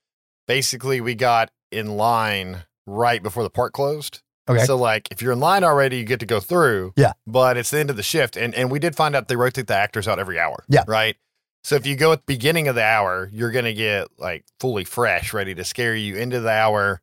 basically 0.46 1.00
we 1.00 1.16
got 1.16 1.50
in 1.72 1.96
line 1.96 2.62
right 2.86 3.20
before 3.20 3.42
the 3.42 3.50
park 3.50 3.72
closed. 3.72 4.22
Okay. 4.50 4.64
So 4.64 4.76
like 4.76 5.08
if 5.10 5.22
you're 5.22 5.32
in 5.32 5.40
line 5.40 5.64
already, 5.64 5.98
you 5.98 6.04
get 6.04 6.20
to 6.20 6.26
go 6.26 6.40
through. 6.40 6.92
Yeah. 6.96 7.12
But 7.26 7.56
it's 7.56 7.70
the 7.70 7.78
end 7.78 7.90
of 7.90 7.96
the 7.96 8.02
shift. 8.02 8.36
And 8.36 8.54
and 8.54 8.70
we 8.70 8.78
did 8.78 8.96
find 8.96 9.14
out 9.16 9.28
they 9.28 9.36
rotate 9.36 9.66
the 9.66 9.74
actors 9.76 10.06
out 10.08 10.18
every 10.18 10.38
hour. 10.38 10.64
Yeah. 10.68 10.84
Right. 10.86 11.16
So 11.62 11.76
if 11.76 11.86
you 11.86 11.94
go 11.96 12.12
at 12.12 12.20
the 12.20 12.24
beginning 12.34 12.68
of 12.68 12.74
the 12.74 12.84
hour, 12.84 13.28
you're 13.32 13.50
gonna 13.50 13.74
get 13.74 14.08
like 14.18 14.44
fully 14.60 14.84
fresh, 14.84 15.32
ready 15.34 15.54
to 15.54 15.64
scare 15.64 15.94
you. 15.94 16.16
Into 16.16 16.40
the 16.40 16.50
hour, 16.50 17.02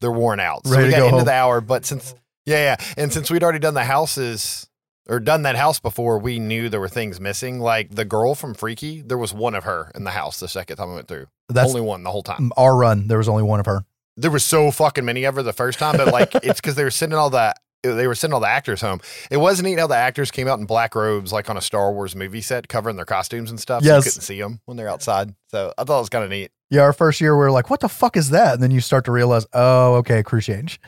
they're 0.00 0.10
worn 0.12 0.40
out. 0.40 0.66
So 0.66 0.72
Ready 0.72 0.84
we 0.86 0.90
got 0.92 0.98
go 0.98 1.04
into 1.06 1.16
home. 1.18 1.24
the 1.26 1.32
hour, 1.32 1.60
but 1.60 1.84
since 1.84 2.14
yeah, 2.46 2.76
yeah. 2.78 2.94
And 2.96 3.12
since 3.12 3.30
we'd 3.30 3.42
already 3.42 3.58
done 3.58 3.74
the 3.74 3.84
houses 3.84 4.68
or 5.08 5.20
done 5.20 5.42
that 5.42 5.56
house 5.56 5.78
before, 5.78 6.18
we 6.18 6.38
knew 6.38 6.68
there 6.68 6.80
were 6.80 6.88
things 6.88 7.20
missing. 7.20 7.60
Like 7.60 7.94
the 7.94 8.04
girl 8.04 8.34
from 8.34 8.54
Freaky, 8.54 9.02
there 9.02 9.18
was 9.18 9.34
one 9.34 9.54
of 9.54 9.64
her 9.64 9.90
in 9.94 10.04
the 10.04 10.10
house 10.12 10.40
the 10.40 10.48
second 10.48 10.76
time 10.76 10.90
I 10.90 10.94
went 10.94 11.08
through. 11.08 11.26
That's 11.48 11.68
Only 11.68 11.80
one 11.82 12.02
the 12.02 12.10
whole 12.10 12.22
time 12.22 12.52
our 12.56 12.74
run. 12.76 13.08
There 13.08 13.18
was 13.18 13.28
only 13.28 13.42
one 13.42 13.60
of 13.60 13.66
her. 13.66 13.84
There 14.16 14.30
was 14.30 14.44
so 14.44 14.70
fucking 14.70 15.04
many 15.04 15.24
of 15.24 15.34
her 15.36 15.42
the 15.42 15.52
first 15.52 15.78
time, 15.78 15.96
but 15.96 16.12
like 16.12 16.34
it's 16.36 16.60
because 16.60 16.74
they 16.74 16.84
were 16.84 16.90
sending 16.90 17.18
all 17.18 17.30
the 17.30 17.54
they 17.82 18.06
were 18.08 18.14
sending 18.16 18.34
all 18.34 18.40
the 18.40 18.48
actors 18.48 18.80
home. 18.80 19.00
It 19.30 19.36
wasn't 19.36 19.68
neat 19.68 19.78
how 19.78 19.86
the 19.86 19.94
actors 19.96 20.30
came 20.32 20.48
out 20.48 20.58
in 20.58 20.66
black 20.66 20.94
robes, 20.96 21.32
like 21.32 21.48
on 21.48 21.56
a 21.56 21.60
Star 21.60 21.92
Wars 21.92 22.16
movie 22.16 22.40
set, 22.40 22.66
covering 22.68 22.96
their 22.96 23.04
costumes 23.04 23.50
and 23.50 23.60
stuff. 23.60 23.84
So 23.84 23.88
Yes. 23.88 24.04
you 24.06 24.10
couldn't 24.10 24.22
see 24.22 24.40
them 24.40 24.60
when 24.64 24.76
they're 24.76 24.88
outside. 24.88 25.34
So 25.52 25.72
I 25.78 25.84
thought 25.84 25.98
it 25.98 26.00
was 26.00 26.08
kind 26.08 26.24
of 26.24 26.30
neat. 26.30 26.50
Yeah, 26.70 26.80
our 26.82 26.92
first 26.92 27.20
year 27.20 27.34
we 27.36 27.38
were 27.44 27.52
like, 27.52 27.70
"What 27.70 27.78
the 27.80 27.88
fuck 27.88 28.16
is 28.16 28.30
that?" 28.30 28.54
And 28.54 28.62
then 28.62 28.72
you 28.72 28.80
start 28.80 29.04
to 29.04 29.12
realize, 29.12 29.46
"Oh, 29.52 29.94
okay, 29.96 30.22
crew 30.24 30.40
change." 30.40 30.80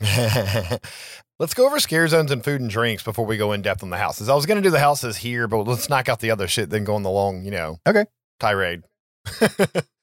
let's 1.40 1.54
go 1.54 1.66
over 1.66 1.80
scare 1.80 2.06
zones 2.06 2.30
and 2.30 2.44
food 2.44 2.60
and 2.60 2.70
drinks 2.70 3.02
before 3.02 3.26
we 3.26 3.36
go 3.36 3.52
in 3.52 3.62
depth 3.62 3.82
on 3.82 3.90
the 3.90 3.96
houses. 3.96 4.28
I 4.28 4.34
was 4.34 4.46
going 4.46 4.56
to 4.56 4.62
do 4.62 4.70
the 4.70 4.78
houses 4.78 5.16
here, 5.16 5.48
but 5.48 5.58
let's 5.64 5.88
knock 5.88 6.08
out 6.08 6.20
the 6.20 6.30
other 6.30 6.46
shit, 6.48 6.70
then 6.70 6.84
go 6.84 6.94
on 6.94 7.02
the 7.02 7.10
long, 7.10 7.44
you 7.44 7.50
know, 7.50 7.78
Okay. 7.86 8.04
tirade. 8.38 8.82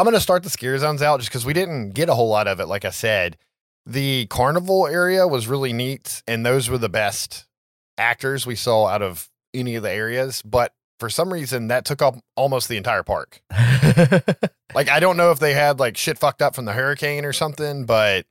I'm 0.00 0.04
going 0.04 0.14
to 0.14 0.20
start 0.20 0.44
the 0.44 0.48
scare 0.48 0.78
zones 0.78 1.02
out 1.02 1.20
just 1.20 1.28
because 1.28 1.44
we 1.44 1.52
didn't 1.52 1.90
get 1.90 2.08
a 2.08 2.14
whole 2.14 2.30
lot 2.30 2.48
of 2.48 2.58
it. 2.58 2.68
Like 2.68 2.86
I 2.86 2.90
said, 2.90 3.36
the 3.84 4.24
carnival 4.28 4.86
area 4.86 5.28
was 5.28 5.46
really 5.46 5.74
neat, 5.74 6.22
and 6.26 6.44
those 6.46 6.70
were 6.70 6.78
the 6.78 6.88
best 6.88 7.44
actors 7.98 8.46
we 8.46 8.54
saw 8.56 8.86
out 8.86 9.02
of 9.02 9.28
any 9.52 9.74
of 9.74 9.82
the 9.82 9.90
areas. 9.90 10.40
But 10.40 10.72
for 10.98 11.10
some 11.10 11.30
reason, 11.30 11.68
that 11.68 11.84
took 11.84 12.00
up 12.00 12.16
almost 12.34 12.70
the 12.70 12.78
entire 12.78 13.02
park. 13.02 13.42
Like, 14.72 14.88
I 14.88 15.00
don't 15.00 15.16
know 15.16 15.32
if 15.32 15.40
they 15.40 15.52
had 15.52 15.80
like 15.80 15.96
shit 15.96 16.16
fucked 16.16 16.40
up 16.40 16.54
from 16.54 16.64
the 16.64 16.72
hurricane 16.72 17.24
or 17.24 17.32
something, 17.32 17.86
but 17.86 18.24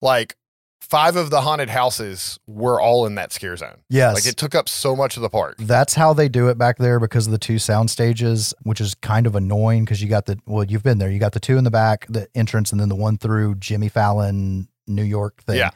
like 0.00 0.36
five 0.82 1.16
of 1.16 1.30
the 1.30 1.40
haunted 1.40 1.70
houses 1.70 2.38
were 2.46 2.80
all 2.80 3.06
in 3.06 3.14
that 3.14 3.32
scare 3.32 3.56
zone. 3.56 3.76
yes, 3.88 4.14
Like, 4.14 4.26
it 4.26 4.36
took 4.36 4.54
up 4.54 4.68
so 4.68 4.96
much 4.96 5.16
of 5.16 5.22
the 5.22 5.30
park. 5.30 5.56
That's 5.58 5.94
how 5.94 6.12
they 6.12 6.28
do 6.28 6.48
it 6.48 6.58
back 6.58 6.78
there 6.78 6.98
because 6.98 7.26
of 7.26 7.32
the 7.32 7.38
two 7.38 7.58
sound 7.58 7.88
stages, 7.90 8.52
which 8.64 8.80
is 8.80 8.94
kind 8.96 9.26
of 9.26 9.36
annoying 9.36 9.84
because 9.84 10.02
you 10.02 10.08
got 10.08 10.26
the 10.26 10.38
well, 10.44 10.64
you've 10.64 10.82
been 10.82 10.98
there. 10.98 11.10
You 11.10 11.18
got 11.20 11.32
the 11.32 11.40
two 11.40 11.56
in 11.56 11.64
the 11.64 11.70
back, 11.70 12.06
the 12.08 12.28
entrance, 12.34 12.72
and 12.72 12.80
then 12.80 12.88
the 12.88 12.96
one 12.96 13.16
through 13.16 13.54
Jimmy 13.54 13.88
Fallon, 13.88 14.68
New 14.86 15.04
York 15.04 15.42
thing. 15.44 15.56
Yeah. 15.56 15.70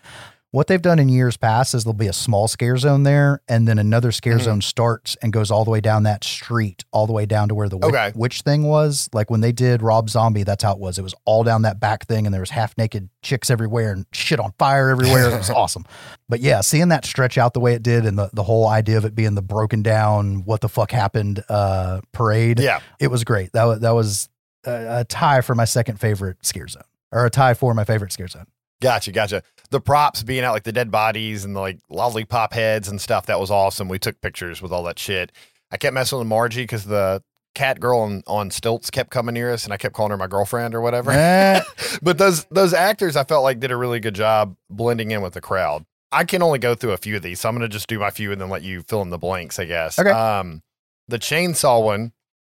What 0.57 0.68
they've 0.68 0.80
done 0.80 0.98
in 0.98 1.11
years 1.11 1.36
past 1.36 1.74
is 1.74 1.84
there'll 1.84 1.92
be 1.92 2.07
a 2.07 2.14
small 2.14 2.48
scare 2.48 2.78
zone 2.78 3.02
there, 3.02 3.42
and 3.46 3.68
then 3.68 3.78
another 3.78 4.11
scare 4.11 4.38
Mhm. 4.38 4.42
zone 4.42 4.61
starts 4.62 5.14
and 5.20 5.30
goes 5.30 5.50
all 5.50 5.66
the 5.66 5.70
way 5.70 5.82
down 5.82 6.04
that 6.04 6.24
street, 6.24 6.82
all 6.92 7.07
the 7.07 7.12
way 7.12 7.26
down 7.26 7.48
to 7.48 7.54
where 7.54 7.68
the 7.68 7.76
witch, 7.76 7.84
Okay. 7.94 8.12
witch 8.14 8.40
thing 8.40 8.62
was. 8.62 9.11
Like 9.12 9.28
when 9.28 9.42
they 9.42 9.52
did 9.52 9.82
Rob 9.82 10.09
Zombie, 10.09 10.44
that's 10.44 10.64
how 10.64 10.72
it 10.72 10.78
was. 10.78 10.96
It 10.98 11.02
was 11.02 11.14
all 11.26 11.44
down 11.44 11.61
that 11.62 11.78
back 11.78 12.07
thing, 12.07 12.24
and 12.24 12.32
there 12.32 12.40
was 12.40 12.48
half 12.48 12.72
naked 12.78 13.11
chicks 13.20 13.50
everywhere 13.50 13.92
and 13.92 14.07
shit 14.12 14.40
on 14.40 14.54
fire 14.59 14.88
everywhere. 14.88 15.28
It 15.28 15.36
was 15.36 15.50
awesome. 15.50 15.84
But 16.26 16.40
yeah, 16.40 16.62
seeing 16.62 16.88
that 16.88 17.04
stretch 17.04 17.36
out 17.36 17.52
the 17.52 17.61
way 17.61 17.74
it 17.74 17.82
did, 17.82 18.07
and 18.07 18.16
the, 18.18 18.30
the 18.32 18.44
whole 18.44 18.66
idea 18.66 18.96
of 18.96 19.04
it 19.04 19.14
being 19.14 19.34
the 19.34 19.42
broken 19.42 19.82
down, 19.82 20.36
what 20.46 20.62
the 20.62 20.70
fuck 20.70 20.90
happened 20.90 21.44
uh, 21.50 22.00
parade, 22.12 22.61
Yeah. 22.61 22.78
it 22.98 23.09
was 23.11 23.24
great. 23.24 23.52
That 23.52 23.64
was 23.64 23.80
that 23.80 23.90
was 23.94 24.30
a, 24.64 25.00
a 25.00 25.04
tie 25.04 25.42
for 25.42 25.54
my 25.54 25.66
second 25.66 26.00
favorite 26.00 26.38
scare 26.46 26.66
zone, 26.68 26.84
or 27.12 27.26
a 27.26 27.30
tie 27.30 27.52
for 27.52 27.74
my 27.74 27.84
favorite 27.84 28.11
scare 28.12 28.28
zone. 28.28 28.46
Gotcha, 28.82 29.11
gotcha. 29.11 29.42
The 29.70 29.80
props 29.80 30.22
being 30.22 30.44
out 30.44 30.52
like 30.52 30.64
the 30.64 30.72
dead 30.72 30.90
bodies 30.90 31.44
and 31.44 31.56
the 31.56 31.60
like 31.60 31.78
lollipop 31.88 32.52
heads 32.52 32.88
and 32.88 33.00
stuff, 33.00 33.26
that 33.26 33.40
was 33.40 33.50
awesome. 33.50 33.88
We 33.88 33.98
took 33.98 34.20
pictures 34.20 34.62
with 34.62 34.72
all 34.72 34.82
that 34.84 34.98
shit. 34.98 35.32
I 35.70 35.76
kept 35.76 35.94
messing 35.94 36.18
with 36.18 36.28
Margie 36.28 36.62
because 36.62 36.84
the 36.84 37.22
cat 37.54 37.80
girl 37.80 38.00
on, 38.00 38.22
on 38.26 38.50
stilts 38.50 38.90
kept 38.90 39.10
coming 39.10 39.32
near 39.32 39.50
us 39.50 39.64
and 39.64 39.72
I 39.72 39.78
kept 39.78 39.94
calling 39.94 40.10
her 40.10 40.16
my 40.16 40.26
girlfriend 40.26 40.74
or 40.74 40.80
whatever. 40.80 41.10
Eh, 41.10 41.60
but 42.02 42.18
those 42.18 42.44
those 42.44 42.72
actors 42.74 43.16
I 43.16 43.24
felt 43.24 43.42
like 43.42 43.60
did 43.60 43.70
a 43.70 43.76
really 43.76 43.98
good 43.98 44.14
job 44.14 44.56
blending 44.70 45.10
in 45.10 45.22
with 45.22 45.34
the 45.34 45.40
crowd. 45.40 45.84
I 46.12 46.24
can 46.24 46.42
only 46.42 46.58
go 46.58 46.74
through 46.74 46.92
a 46.92 46.98
few 46.98 47.16
of 47.16 47.22
these, 47.22 47.40
so 47.40 47.48
I'm 47.48 47.54
gonna 47.54 47.68
just 47.68 47.88
do 47.88 47.98
my 47.98 48.10
few 48.10 48.30
and 48.30 48.40
then 48.40 48.50
let 48.50 48.62
you 48.62 48.82
fill 48.82 49.02
in 49.02 49.10
the 49.10 49.18
blanks, 49.18 49.58
I 49.58 49.64
guess. 49.64 49.98
Okay. 49.98 50.10
Um 50.10 50.62
the 51.08 51.18
chainsaw 51.18 51.82
one, 51.82 52.12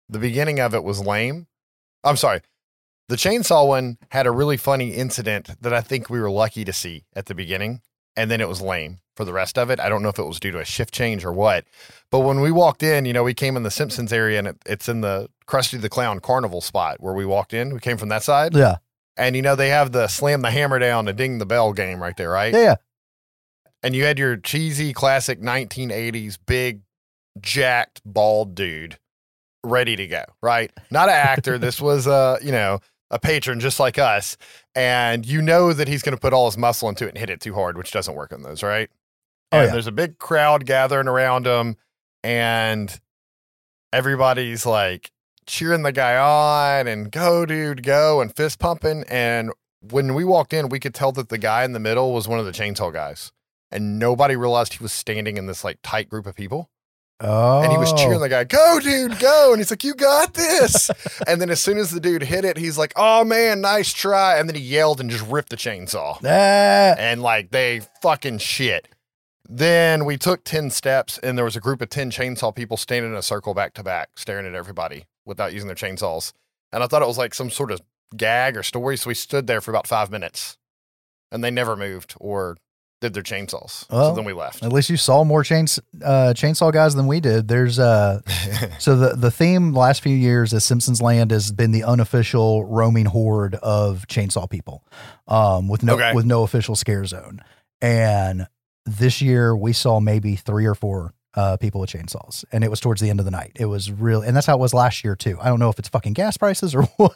the 0.09 0.19
beginning 0.19 0.59
of 0.59 0.73
it 0.73 0.83
was 0.83 1.01
lame. 1.01 1.47
I'm 2.03 2.17
sorry. 2.17 2.41
The 3.09 3.15
chainsaw 3.15 3.67
one 3.67 3.97
had 4.09 4.25
a 4.25 4.31
really 4.31 4.57
funny 4.57 4.91
incident 4.91 5.61
that 5.61 5.73
I 5.73 5.81
think 5.81 6.09
we 6.09 6.19
were 6.19 6.31
lucky 6.31 6.63
to 6.65 6.73
see 6.73 7.03
at 7.15 7.25
the 7.25 7.35
beginning, 7.35 7.81
and 8.15 8.31
then 8.31 8.41
it 8.41 8.47
was 8.47 8.61
lame 8.61 8.99
for 9.15 9.25
the 9.25 9.33
rest 9.33 9.57
of 9.57 9.69
it. 9.69 9.79
I 9.79 9.89
don't 9.89 10.01
know 10.01 10.09
if 10.09 10.19
it 10.19 10.23
was 10.23 10.39
due 10.39 10.51
to 10.51 10.59
a 10.59 10.65
shift 10.65 10.93
change 10.93 11.23
or 11.23 11.31
what. 11.31 11.65
But 12.09 12.19
when 12.21 12.41
we 12.41 12.51
walked 12.51 12.81
in, 12.81 13.05
you 13.05 13.13
know, 13.13 13.23
we 13.23 13.33
came 13.33 13.55
in 13.55 13.63
the 13.63 13.71
Simpsons 13.71 14.11
area 14.11 14.39
and 14.39 14.47
it, 14.47 14.57
it's 14.65 14.89
in 14.89 15.01
the 15.01 15.29
Krusty 15.47 15.79
the 15.79 15.89
Clown 15.89 16.19
carnival 16.19 16.61
spot 16.61 16.97
where 16.99 17.13
we 17.13 17.25
walked 17.25 17.53
in. 17.53 17.73
We 17.73 17.79
came 17.79 17.97
from 17.97 18.09
that 18.09 18.23
side. 18.23 18.55
yeah, 18.55 18.77
And 19.17 19.35
you 19.35 19.41
know, 19.41 19.55
they 19.55 19.69
have 19.69 19.91
the 19.91 20.07
slam 20.07 20.41
the 20.41 20.51
hammer 20.51 20.79
down 20.79 21.07
and 21.07 21.17
ding 21.17 21.37
the 21.37 21.45
bell 21.45 21.73
game 21.73 22.01
right 22.01 22.15
there, 22.17 22.29
right? 22.29 22.53
yeah, 22.53 22.59
yeah. 22.59 22.75
And 23.83 23.93
you 23.93 24.05
had 24.05 24.17
your 24.17 24.37
cheesy 24.37 24.93
classic 24.93 25.41
1980s 25.41 26.37
big 26.47 26.81
jacked 27.41 28.01
bald 28.05 28.55
dude 28.55 28.97
ready 29.61 29.97
to 29.97 30.07
go, 30.07 30.23
right? 30.41 30.71
Not 30.89 31.09
an 31.09 31.15
actor. 31.15 31.57
this 31.59 31.81
was 31.81 32.07
a, 32.07 32.39
you 32.41 32.53
know, 32.53 32.79
a 33.13 33.19
patron 33.19 33.59
just 33.59 33.79
like 33.79 33.97
us. 33.97 34.35
And 34.75 35.25
you 35.25 35.41
know 35.41 35.71
that 35.71 35.87
he's 35.87 36.01
going 36.01 36.15
to 36.15 36.19
put 36.19 36.33
all 36.33 36.45
his 36.45 36.57
muscle 36.57 36.89
into 36.89 37.05
it 37.05 37.09
and 37.09 37.17
hit 37.17 37.29
it 37.29 37.39
too 37.39 37.53
hard, 37.53 37.77
which 37.77 37.91
doesn't 37.91 38.15
work 38.15 38.33
on 38.33 38.41
those, 38.41 38.63
right? 38.63 38.89
Oh, 39.51 39.59
and 39.59 39.67
yeah. 39.67 39.71
there's 39.71 39.87
a 39.87 39.91
big 39.91 40.17
crowd 40.17 40.65
gathering 40.65 41.07
around 41.07 41.45
him 41.45 41.77
and 42.23 42.99
everybody's 43.91 44.65
like 44.65 45.11
cheering 45.45 45.83
the 45.83 45.91
guy 45.91 46.17
on 46.17 46.87
and 46.87 47.11
go 47.11 47.45
dude 47.45 47.83
go 47.83 48.21
and 48.21 48.35
fist 48.35 48.57
pumping 48.59 49.03
and 49.09 49.51
when 49.81 50.13
we 50.13 50.23
walked 50.23 50.53
in 50.53 50.69
we 50.69 50.79
could 50.79 50.95
tell 50.95 51.11
that 51.11 51.29
the 51.29 51.37
guy 51.37 51.63
in 51.65 51.73
the 51.73 51.79
middle 51.79 52.13
was 52.13 52.27
one 52.27 52.39
of 52.39 52.45
the 52.45 52.51
chainsaw 52.51 52.91
guys 52.91 53.31
and 53.69 53.99
nobody 53.99 54.35
realized 54.35 54.73
he 54.73 54.83
was 54.83 54.93
standing 54.93 55.37
in 55.37 55.45
this 55.45 55.63
like 55.63 55.77
tight 55.83 56.09
group 56.09 56.25
of 56.25 56.33
people 56.33 56.69
Oh, 57.19 57.61
and 57.61 57.71
he 57.71 57.77
was 57.77 57.93
cheering 57.93 58.19
the 58.19 58.27
guy 58.27 58.43
go 58.43 58.79
dude 58.81 59.17
go 59.19 59.51
and 59.51 59.59
he's 59.59 59.71
like 59.71 59.83
you 59.83 59.93
got 59.93 60.33
this 60.33 60.91
and 61.27 61.39
then 61.39 61.49
as 61.49 61.61
soon 61.61 61.77
as 61.77 61.91
the 61.91 61.99
dude 61.99 62.23
hit 62.23 62.43
it 62.43 62.57
he's 62.57 62.77
like 62.77 62.91
oh 62.97 63.23
man 63.23 63.61
nice 63.61 63.93
try 63.93 64.37
and 64.37 64.49
then 64.49 64.55
he 64.55 64.61
yelled 64.61 64.99
and 64.99 65.09
just 65.09 65.25
ripped 65.27 65.49
the 65.49 65.55
chainsaw 65.55 66.17
Ah, 66.25 66.95
and 66.99 67.21
like 67.21 67.51
they 67.51 67.81
fucking 68.01 68.39
shit. 68.39 68.89
Then 69.47 70.05
we 70.05 70.17
took 70.17 70.43
10 70.43 70.69
steps 70.69 71.17
and 71.19 71.37
there 71.37 71.45
was 71.45 71.55
a 71.55 71.61
group 71.61 71.81
of 71.81 71.89
10 71.89 72.11
chainsaw 72.11 72.55
people 72.55 72.77
standing 72.77 73.11
in 73.11 73.17
a 73.17 73.21
circle 73.21 73.53
back 73.53 73.73
to 73.75 73.83
back, 73.83 74.09
staring 74.17 74.45
at 74.45 74.55
everybody 74.55 75.05
without 75.25 75.53
using 75.53 75.67
their 75.67 75.75
chainsaws. 75.75 76.33
And 76.71 76.81
I 76.81 76.87
thought 76.87 77.01
it 77.01 77.07
was 77.07 77.17
like 77.17 77.33
some 77.33 77.49
sort 77.49 77.69
of 77.71 77.81
gag 78.15 78.55
or 78.57 78.63
story. 78.63 78.97
So 78.97 79.09
we 79.09 79.13
stood 79.15 79.47
there 79.47 79.61
for 79.61 79.69
about 79.71 79.85
five 79.85 80.09
minutes 80.09 80.57
and 81.31 81.43
they 81.43 81.51
never 81.51 81.75
moved 81.75 82.15
or 82.19 82.57
did 83.03 83.13
their 83.13 83.21
chainsaws. 83.21 83.87
Well, 83.91 84.09
so 84.09 84.15
then 84.15 84.25
we 84.25 84.33
left. 84.33 84.63
at 84.63 84.71
least 84.73 84.89
you 84.89 84.97
saw 84.97 85.23
more 85.23 85.43
chains, 85.43 85.79
uh, 86.03 86.33
chainsaw 86.35 86.73
guys 86.73 86.95
than 86.95 87.05
we 87.05 87.19
did. 87.19 87.47
There's 87.47 87.77
uh, 87.77 88.21
so 88.79 88.95
the 88.95 89.09
the 89.15 89.29
theme 89.29 89.73
the 89.73 89.79
last 89.79 90.01
few 90.01 90.15
years 90.15 90.53
is 90.53 90.63
Simpsons 90.65 91.01
Land 91.01 91.29
has 91.31 91.51
been 91.51 91.71
the 91.71 91.83
unofficial 91.83 92.65
roaming 92.65 93.05
horde 93.05 93.55
of 93.55 94.07
chainsaw 94.07 94.49
people, 94.49 94.83
um, 95.27 95.67
with 95.67 95.83
no 95.83 95.93
Okay. 95.93 96.13
with 96.13 96.25
no 96.25 96.41
official 96.43 96.75
scare 96.75 97.05
zone. 97.05 97.41
And 97.81 98.47
this 98.85 99.21
year 99.21 99.55
we 99.55 99.73
saw 99.73 99.99
maybe 99.99 100.35
three 100.35 100.65
or 100.65 100.73
four 100.75 101.13
uh, 101.35 101.57
people 101.57 101.81
with 101.81 101.89
chainsaws, 101.89 102.45
and 102.51 102.63
it 102.63 102.69
was 102.69 102.79
towards 102.79 103.01
the 103.01 103.09
end 103.09 103.19
of 103.19 103.25
the 103.25 103.31
night. 103.31 103.51
It 103.55 103.65
was 103.65 103.91
real, 103.91 104.21
and 104.21 104.35
that's 104.35 104.45
how 104.45 104.55
it 104.55 104.59
was 104.59 104.73
last 104.73 105.03
year 105.03 105.15
too. 105.15 105.37
I 105.41 105.47
don't 105.49 105.59
know 105.59 105.69
if 105.69 105.79
it's 105.79 105.89
fucking 105.89 106.13
gas 106.13 106.37
prices 106.37 106.75
or 106.75 106.83
what, 106.97 107.13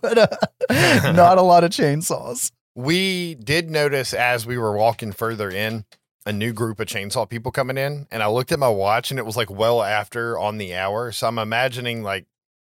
but 0.00 0.18
uh, 0.18 1.12
not 1.12 1.36
a 1.38 1.42
lot 1.42 1.64
of 1.64 1.70
chainsaws. 1.72 2.52
We 2.76 3.34
did 3.34 3.70
notice 3.70 4.12
as 4.14 4.46
we 4.46 4.56
were 4.58 4.76
walking 4.76 5.10
further 5.10 5.48
in 5.50 5.84
a 6.26 6.32
new 6.32 6.52
group 6.52 6.78
of 6.78 6.86
chainsaw 6.86 7.26
people 7.28 7.50
coming 7.50 7.78
in 7.78 8.06
and 8.10 8.22
i 8.22 8.26
looked 8.28 8.52
at 8.52 8.58
my 8.58 8.68
watch 8.68 9.10
and 9.10 9.18
it 9.18 9.24
was 9.24 9.36
like 9.36 9.50
well 9.50 9.82
after 9.82 10.38
on 10.38 10.58
the 10.58 10.74
hour 10.74 11.10
so 11.10 11.26
i'm 11.26 11.38
imagining 11.38 12.02
like 12.02 12.26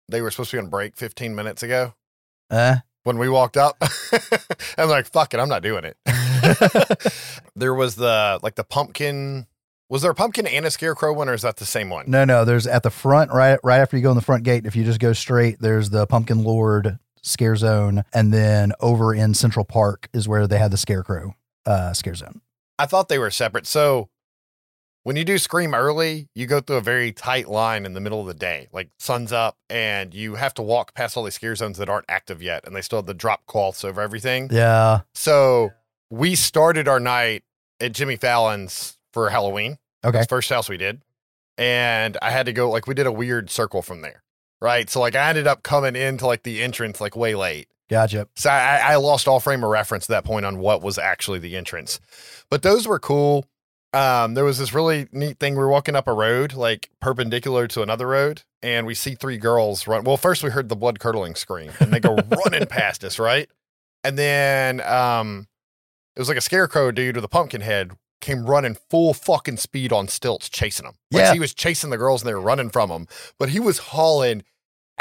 they 0.09 0.21
were 0.21 0.31
supposed 0.31 0.51
to 0.51 0.57
be 0.57 0.63
on 0.63 0.69
break 0.69 0.97
15 0.97 1.35
minutes 1.37 1.63
ago 1.63 1.95
Uh, 2.51 2.77
when 3.05 3.17
we 3.19 3.29
walked 3.29 3.57
up 3.57 3.81
i'm 4.79 4.89
like 4.89 5.07
fuck 5.07 5.33
it 5.35 5.39
i'm 5.41 5.49
not 5.49 5.63
doing 5.63 5.85
it 5.85 5.97
there 7.55 7.75
was 7.75 7.95
the 7.97 8.41
like 8.43 8.57
the 8.57 8.65
pumpkin 8.65 9.47
was 9.89 10.03
there 10.03 10.11
a 10.11 10.15
pumpkin 10.15 10.47
and 10.47 10.65
a 10.65 10.71
scarecrow 10.71 11.13
one 11.13 11.29
or 11.29 11.35
is 11.35 11.43
that 11.43 11.59
the 11.59 11.67
same 11.67 11.91
one 11.91 12.07
No, 12.11 12.25
no. 12.25 12.45
There's 12.47 12.67
at 12.67 12.83
the 12.83 12.91
front, 12.91 13.31
right, 13.31 13.59
right 13.63 13.79
after 13.81 13.97
you 13.99 14.03
go 14.03 14.09
in 14.11 14.17
the 14.17 14.23
front 14.23 14.43
gate. 14.43 14.65
If 14.65 14.75
you 14.75 14.85
just 14.85 15.01
go 15.01 15.13
straight, 15.13 15.59
there's 15.61 15.91
the 15.91 16.07
Pumpkin 16.07 16.43
Lord 16.43 16.99
scare 17.23 17.57
zone, 17.57 18.05
and 18.13 18.33
then 18.33 18.73
over 18.81 19.15
in 19.15 19.35
Central 19.35 19.65
Park 19.65 20.09
is 20.13 20.29
where 20.29 20.47
they 20.47 20.59
had 20.59 20.71
the 20.71 20.77
Scarecrow 20.77 21.35
uh, 21.67 21.93
scare 21.93 22.15
zone. 22.15 22.41
I 22.79 22.87
thought 22.87 23.09
they 23.09 23.19
were 23.19 23.31
separate. 23.31 23.67
So 23.67 24.09
when 25.05 25.17
you 25.17 25.25
do 25.25 25.39
Scream 25.39 25.75
early, 25.75 26.29
you 26.35 26.47
go 26.47 26.61
through 26.61 26.77
a 26.77 26.83
very 26.83 27.13
tight 27.13 27.49
line 27.49 27.85
in 27.85 27.93
the 27.93 28.01
middle 28.01 28.21
of 28.21 28.27
the 28.27 28.35
day, 28.35 28.69
like 28.73 28.91
sun's 28.99 29.33
up, 29.33 29.57
and 29.69 30.15
you 30.15 30.37
have 30.37 30.55
to 30.55 30.63
walk 30.63 30.95
past 30.95 31.17
all 31.17 31.25
these 31.25 31.35
scare 31.35 31.57
zones 31.57 31.79
that 31.79 31.89
aren't 31.89 32.07
active 32.09 32.43
yet, 32.43 32.65
and 32.67 32.75
they 32.75 32.83
still 32.83 32.99
have 32.99 33.07
the 33.07 33.15
drop 33.15 33.47
cloths 33.47 33.85
over 33.85 34.01
everything. 34.01 34.49
Yeah. 34.51 35.01
So 35.15 35.71
we 36.11 36.35
started 36.35 36.89
our 36.89 37.01
night 37.01 37.43
at 37.81 37.93
Jimmy 37.93 38.17
Fallon's 38.17 38.97
for 39.13 39.31
Halloween. 39.31 39.79
Okay. 40.05 40.25
First 40.29 40.51
house 40.51 40.69
we 40.69 40.77
did. 40.77 41.03
And 41.59 42.17
I 42.23 42.31
had 42.31 42.47
to 42.47 42.53
go 42.53 42.71
like 42.71 42.87
we 42.87 42.95
did 42.95 43.07
a 43.07 43.13
weird 43.13 43.51
circle 43.51 43.83
from 43.83 44.03
there. 44.03 44.23
Right. 44.63 44.89
So 44.89 45.01
like 45.01 45.17
I 45.17 45.29
ended 45.29 45.47
up 45.49 45.63
coming 45.65 45.97
into 45.97 46.27
like 46.27 46.45
the 46.45 46.63
entrance 46.63 47.01
like 47.01 47.17
way 47.17 47.35
late. 47.35 47.69
Gotcha. 47.91 48.29
So 48.37 48.49
I, 48.49 48.81
I 48.93 48.97
lost 48.97 49.27
all 49.29 49.41
frame 49.41 49.65
of 49.65 49.71
reference 49.71 50.05
at 50.05 50.09
that 50.11 50.25
point 50.25 50.47
on 50.47 50.59
what 50.61 50.83
was 50.83 50.99
actually 50.99 51.41
the 51.41 51.57
entrance. 51.57 51.99
But 52.49 52.63
those 52.63 52.87
were 52.87 52.99
cool. 53.01 53.45
Um, 53.93 54.35
there 54.35 54.45
was 54.45 54.59
this 54.59 54.73
really 54.73 55.09
neat 55.13 55.39
thing. 55.39 55.55
We 55.55 55.59
were 55.59 55.69
walking 55.69 55.97
up 55.97 56.07
a 56.09 56.13
road, 56.15 56.55
like 56.55 56.89
perpendicular 57.01 57.67
to 57.69 57.83
another 57.83 58.07
road, 58.07 58.43
and 58.63 58.87
we 58.87 58.95
see 58.95 59.15
three 59.15 59.37
girls 59.37 59.87
run. 59.87 60.05
Well, 60.05 60.17
first 60.17 60.43
we 60.43 60.49
heard 60.51 60.71
the 60.71 60.77
blood 60.77 60.99
curdling 61.01 61.35
scream, 61.35 61.73
and 61.81 61.93
they 61.93 62.01
go 62.01 62.15
running 62.45 62.67
past 62.67 63.05
us, 63.05 63.19
right? 63.19 63.51
And 64.05 64.17
then 64.17 64.81
um, 64.81 65.47
it 66.17 66.21
was 66.21 66.29
like 66.29 66.39
a 66.39 66.43
scarecrow 66.43 66.91
dude 66.93 67.17
with 67.17 67.25
a 67.25 67.29
pumpkin 67.29 67.61
head 67.61 67.93
came 68.23 68.47
running 68.47 68.77
full 68.89 69.13
fucking 69.13 69.57
speed 69.59 69.93
on 69.93 70.07
stilts, 70.09 70.49
chasing 70.49 70.87
them. 70.87 70.95
Like 71.11 71.23
Yeah. 71.25 71.33
he 71.35 71.41
was 71.41 71.53
chasing 71.53 71.91
the 71.91 71.99
girls, 71.99 72.23
and 72.23 72.29
they 72.31 72.35
were 72.35 72.41
running 72.41 72.71
from 72.71 72.89
him, 72.89 73.09
but 73.39 73.51
he 73.51 73.61
was 73.61 73.79
hauling 73.79 74.45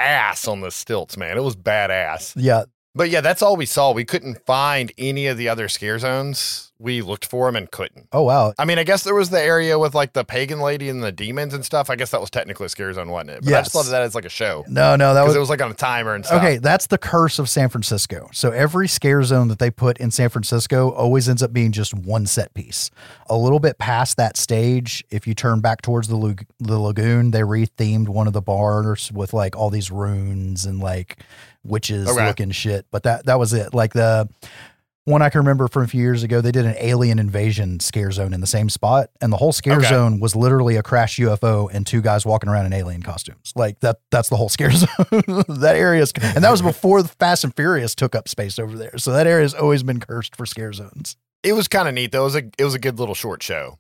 ass 0.01 0.47
on 0.47 0.61
the 0.61 0.71
stilts, 0.71 1.17
man. 1.17 1.37
It 1.37 1.43
was 1.43 1.55
badass. 1.55 2.33
Yeah. 2.35 2.63
But 2.93 3.09
yeah, 3.09 3.21
that's 3.21 3.41
all 3.41 3.55
we 3.55 3.65
saw. 3.65 3.93
We 3.93 4.03
couldn't 4.03 4.45
find 4.45 4.91
any 4.97 5.27
of 5.27 5.37
the 5.37 5.47
other 5.47 5.69
scare 5.69 5.97
zones. 5.97 6.73
We 6.77 7.01
looked 7.01 7.25
for 7.25 7.45
them 7.45 7.55
and 7.55 7.69
couldn't. 7.69 8.07
Oh 8.11 8.23
wow. 8.23 8.53
I 8.57 8.65
mean, 8.65 8.79
I 8.79 8.83
guess 8.83 9.03
there 9.03 9.13
was 9.15 9.29
the 9.29 9.41
area 9.41 9.77
with 9.79 9.93
like 9.93 10.13
the 10.13 10.25
pagan 10.25 10.59
lady 10.59 10.89
and 10.89 11.01
the 11.03 11.11
demons 11.11 11.53
and 11.53 11.63
stuff. 11.63 11.89
I 11.89 11.95
guess 11.95 12.09
that 12.09 12.19
was 12.19 12.29
technically 12.31 12.65
a 12.65 12.69
scare 12.69 12.91
zone, 12.91 13.09
wasn't 13.09 13.29
it? 13.29 13.45
But 13.45 13.53
I 13.53 13.61
just 13.61 13.71
thought 13.71 13.85
of 13.85 13.91
that 13.91 14.01
as 14.01 14.15
like 14.15 14.25
a 14.25 14.29
show 14.29 14.65
No, 14.67 14.95
no, 14.95 15.13
that 15.13 15.23
was 15.23 15.35
it 15.35 15.39
was 15.39 15.49
like 15.49 15.61
on 15.61 15.71
a 15.71 15.75
timer 15.75 16.15
and 16.15 16.25
stuff. 16.25 16.43
Okay, 16.43 16.57
that's 16.57 16.87
the 16.87 16.97
curse 16.97 17.37
of 17.39 17.47
San 17.47 17.69
Francisco. 17.69 18.29
So 18.33 18.49
every 18.49 18.87
scare 18.87 19.23
zone 19.23 19.47
that 19.49 19.59
they 19.59 19.69
put 19.71 19.99
in 19.99 20.11
San 20.11 20.29
Francisco 20.29 20.89
always 20.91 21.29
ends 21.29 21.43
up 21.43 21.53
being 21.53 21.71
just 21.71 21.93
one 21.93 22.25
set 22.25 22.53
piece. 22.55 22.89
A 23.29 23.37
little 23.37 23.59
bit 23.59 23.77
past 23.77 24.17
that 24.17 24.35
stage, 24.35 25.03
if 25.11 25.27
you 25.27 25.35
turn 25.35 25.61
back 25.61 25.81
towards 25.83 26.07
the, 26.07 26.45
the 26.59 26.79
lagoon, 26.79 27.31
they 27.31 27.41
rethemed 27.41 28.09
one 28.09 28.25
of 28.27 28.33
the 28.33 28.41
bars 28.41 29.11
with 29.11 29.33
like 29.33 29.55
all 29.55 29.69
these 29.69 29.91
runes 29.91 30.65
and 30.65 30.79
like 30.79 31.19
witches 31.63 32.07
Okay. 32.07 32.25
looking 32.25 32.51
shit. 32.51 32.85
But 32.91 33.03
that 33.03 33.25
that 33.25 33.39
was 33.39 33.53
it. 33.53 33.73
Like 33.73 33.93
the 33.93 34.27
one 35.05 35.23
I 35.23 35.29
can 35.29 35.39
remember 35.39 35.67
from 35.67 35.81
a 35.83 35.87
few 35.87 36.01
years 36.01 36.21
ago, 36.21 36.41
they 36.41 36.51
did 36.51 36.65
an 36.65 36.75
alien 36.77 37.17
invasion 37.17 37.79
scare 37.79 38.11
zone 38.11 38.33
in 38.35 38.41
the 38.41 38.45
same 38.47 38.69
spot, 38.69 39.09
and 39.19 39.33
the 39.33 39.37
whole 39.37 39.51
scare 39.51 39.77
Okay. 39.77 39.87
zone 39.89 40.19
was 40.19 40.35
literally 40.35 40.75
a 40.75 40.83
crashed 40.83 41.17
UFO 41.19 41.69
and 41.73 41.87
two 41.87 42.01
guys 42.01 42.23
walking 42.23 42.49
around 42.49 42.67
in 42.67 42.73
alien 42.73 43.01
costumes. 43.01 43.51
Like 43.55 43.79
that. 43.79 43.99
That's 44.11 44.29
the 44.29 44.35
whole 44.37 44.49
scare 44.49 44.71
zone. 44.71 44.87
that 45.47 45.73
area 45.75 46.03
is, 46.03 46.13
and 46.21 46.43
that 46.43 46.51
was 46.51 46.61
before 46.61 47.01
the 47.01 47.09
Fast 47.09 47.43
and 47.43 47.55
Furious 47.55 47.95
took 47.95 48.15
up 48.15 48.27
space 48.29 48.59
over 48.59 48.77
there. 48.77 48.97
So 48.97 49.11
that 49.13 49.25
area 49.25 49.43
has 49.43 49.55
always 49.55 49.81
been 49.81 49.99
cursed 49.99 50.35
for 50.35 50.45
scare 50.45 50.71
zones. 50.71 51.17
It 51.43 51.53
was 51.53 51.67
kind 51.67 51.87
of 51.87 51.95
neat 51.95 52.11
though. 52.11 52.21
It 52.21 52.25
was 52.25 52.35
a 52.35 52.43
it 52.59 52.63
was 52.63 52.75
a 52.75 52.79
good 52.79 52.99
little 52.99 53.15
short 53.15 53.41
show. 53.41 53.79